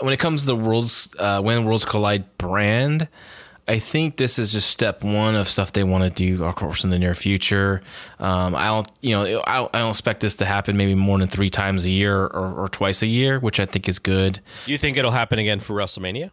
when 0.00 0.12
it 0.12 0.18
comes 0.18 0.42
to 0.42 0.48
the 0.48 0.56
Worlds 0.56 1.14
when 1.18 1.64
Worlds 1.64 1.84
Collide 1.84 2.38
brand. 2.38 3.08
I 3.68 3.78
think 3.78 4.16
this 4.16 4.40
is 4.40 4.50
just 4.50 4.68
step 4.68 5.04
one 5.04 5.36
of 5.36 5.48
stuff 5.48 5.72
they 5.72 5.84
want 5.84 6.02
to 6.02 6.10
do, 6.10 6.42
of 6.44 6.56
course, 6.56 6.82
in 6.82 6.90
the 6.90 6.98
near 6.98 7.14
future. 7.14 7.82
Um, 8.18 8.56
I 8.56 8.66
don't, 8.66 8.88
you 9.00 9.10
know, 9.10 9.22
I 9.46 9.58
don't, 9.58 9.76
I 9.76 9.78
don't, 9.78 9.90
expect 9.90 10.18
this 10.18 10.34
to 10.36 10.44
happen 10.44 10.76
maybe 10.76 10.96
more 10.96 11.16
than 11.18 11.28
three 11.28 11.50
times 11.50 11.84
a 11.84 11.90
year 11.90 12.20
or, 12.20 12.62
or, 12.62 12.68
twice 12.68 13.02
a 13.02 13.06
year, 13.06 13.38
which 13.38 13.60
I 13.60 13.66
think 13.66 13.88
is 13.88 14.00
good. 14.00 14.40
Do 14.64 14.72
you 14.72 14.78
think 14.78 14.96
it'll 14.96 15.12
happen 15.12 15.38
again 15.38 15.60
for 15.60 15.74
WrestleMania? 15.74 16.32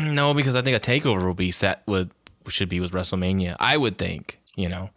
No, 0.00 0.34
because 0.34 0.56
I 0.56 0.62
think 0.62 0.76
a 0.76 0.80
takeover 0.80 1.22
will 1.22 1.34
be 1.34 1.52
set 1.52 1.82
with 1.86 2.10
should 2.48 2.68
be 2.68 2.80
with 2.80 2.90
WrestleMania. 2.90 3.54
I 3.60 3.76
would 3.76 3.96
think, 3.96 4.40
you 4.56 4.68
know, 4.68 4.90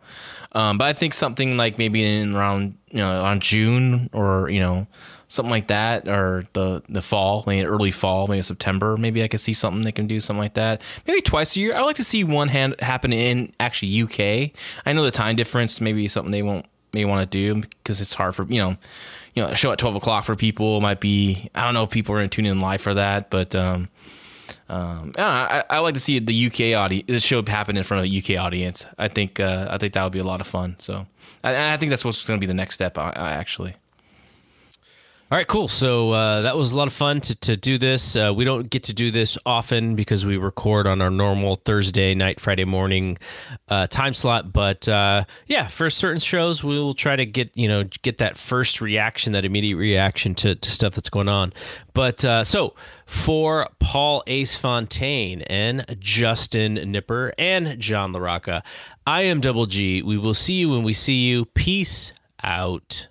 um, 0.54 0.78
but 0.78 0.88
I 0.88 0.94
think 0.94 1.14
something 1.14 1.58
like 1.58 1.78
maybe 1.78 2.04
in 2.04 2.36
around 2.36 2.78
you 2.90 2.98
know 2.98 3.24
on 3.24 3.40
June 3.40 4.10
or 4.14 4.50
you 4.50 4.60
know 4.60 4.88
something 5.28 5.52
like 5.52 5.68
that, 5.68 6.08
or 6.08 6.46
the 6.54 6.84
the 6.90 7.02
fall, 7.02 7.44
maybe 7.48 7.66
early 7.66 7.92
fall, 7.92 8.28
maybe 8.28 8.42
September. 8.42 8.98
Maybe 8.98 9.24
I 9.24 9.28
could 9.28 9.40
see 9.40 9.54
something 9.54 9.84
they 9.84 9.92
can 9.92 10.08
do 10.08 10.20
something 10.20 10.42
like 10.42 10.56
that. 10.56 10.82
Maybe 11.08 11.22
twice 11.22 11.56
a 11.56 11.60
year. 11.60 11.76
I 11.76 11.82
like 11.82 11.96
to 11.98 12.04
see 12.04 12.24
one 12.24 12.50
hand 12.50 12.76
happen 12.80 13.14
in 13.14 13.52
actually 13.60 14.02
UK. 14.02 14.52
I 14.86 14.94
know 14.94 15.04
the 15.04 15.12
time 15.12 15.36
difference. 15.36 15.80
Maybe 15.80 16.08
something 16.08 16.32
they 16.32 16.44
won't 16.44 16.66
may 16.94 17.06
want 17.06 17.30
to 17.30 17.38
do 17.38 17.62
because 17.62 18.02
it's 18.02 18.14
hard 18.14 18.36
for 18.36 18.44
you 18.44 18.62
know 18.62 18.76
you 19.34 19.42
know 19.42 19.50
a 19.50 19.56
show 19.56 19.72
at 19.72 19.80
12 19.80 19.96
o'clock 19.96 20.26
for 20.26 20.36
people 20.36 20.82
might 20.82 21.00
be 21.00 21.50
i 21.56 21.64
don't 21.64 21.74
know 21.74 21.84
if 21.84 21.90
people 21.90 22.14
are 22.14 22.18
going 22.20 22.30
to 22.30 22.36
tune 22.36 22.46
in 22.46 22.60
live 22.60 22.82
for 22.82 22.94
that 22.94 23.30
but 23.30 23.56
um, 23.56 23.88
um, 24.72 25.12
I, 25.18 25.64
I, 25.70 25.80
like 25.80 25.96
to 25.96 26.00
see 26.00 26.18
the 26.20 26.48
UK 26.48 26.80
audience, 26.80 27.06
the 27.08 27.20
show 27.20 27.44
happen 27.46 27.76
in 27.76 27.84
front 27.84 28.06
of 28.06 28.12
a 28.12 28.18
UK 28.18 28.42
audience. 28.42 28.86
I 28.98 29.10
think, 29.10 29.38
uh, 29.38 29.68
I 29.70 29.78
think 29.78 29.92
that 29.94 30.04
would 30.04 30.14
be 30.14 30.20
a 30.20 30.24
lot 30.24 30.40
of 30.40 30.48
fun. 30.48 30.78
So, 30.80 31.06
I, 31.44 31.74
I 31.74 31.78
think 31.78 31.90
that's 31.90 32.06
what's 32.06 32.26
going 32.26 32.40
to 32.40 32.42
be 32.42 32.48
the 32.48 32.54
next 32.54 32.76
step. 32.76 32.98
I, 32.98 33.10
I 33.10 33.32
actually. 33.32 33.76
All 35.32 35.38
right, 35.38 35.48
cool. 35.48 35.70
So 35.70 36.12
uh, 36.12 36.42
that 36.42 36.58
was 36.58 36.74
a 36.74 36.76
lot 36.76 36.90
of 36.90 36.94
fun 36.94 37.22
to, 37.22 37.36
to 37.36 37.56
do 37.56 37.78
this. 37.78 38.18
Uh, 38.18 38.34
we 38.36 38.44
don't 38.44 38.70
get 38.70 38.84
to 38.84 38.94
do 38.94 39.12
this 39.12 39.38
often 39.46 39.96
because 39.96 40.26
we 40.26 40.36
record 40.36 40.88
on 40.88 41.02
our 41.02 41.10
normal 41.10 41.56
Thursday 41.56 42.14
night, 42.14 42.38
Friday 42.38 42.66
morning 42.66 43.18
uh, 43.70 43.88
time 43.88 44.14
slot. 44.14 44.52
But 44.52 44.90
uh, 44.90 45.24
yeah, 45.48 45.70
for 45.70 45.90
certain 45.90 46.20
shows, 46.20 46.66
we 46.66 46.78
will 46.78 46.94
try 46.94 47.16
to 47.16 47.26
get 47.26 47.50
you 47.56 47.70
know 47.70 47.86
get 48.02 48.18
that 48.18 48.36
first 48.36 48.82
reaction, 48.82 49.32
that 49.32 49.46
immediate 49.46 49.78
reaction 49.78 50.36
to, 50.36 50.56
to 50.56 50.70
stuff 50.70 50.96
that's 50.96 51.10
going 51.10 51.30
on. 51.30 51.54
But 51.94 52.26
uh, 52.26 52.44
so 52.44 52.76
for 53.06 53.70
Paul 53.80 54.24
Ace 54.28 54.58
Fontaine 54.58 55.44
and 55.44 55.86
Justin 55.98 56.76
Knipper 56.76 57.32
and 57.38 57.80
John 57.80 58.12
LaRocca, 58.12 58.64
I 59.08 59.22
am 59.22 59.40
Double 59.40 59.66
G. 59.66 60.02
We 60.02 60.18
will 60.18 60.34
see 60.34 60.56
you 60.56 60.72
when 60.72 60.84
we 60.84 60.92
see 60.92 61.26
you. 61.26 61.46
Peace 61.46 62.12
out. 62.44 63.08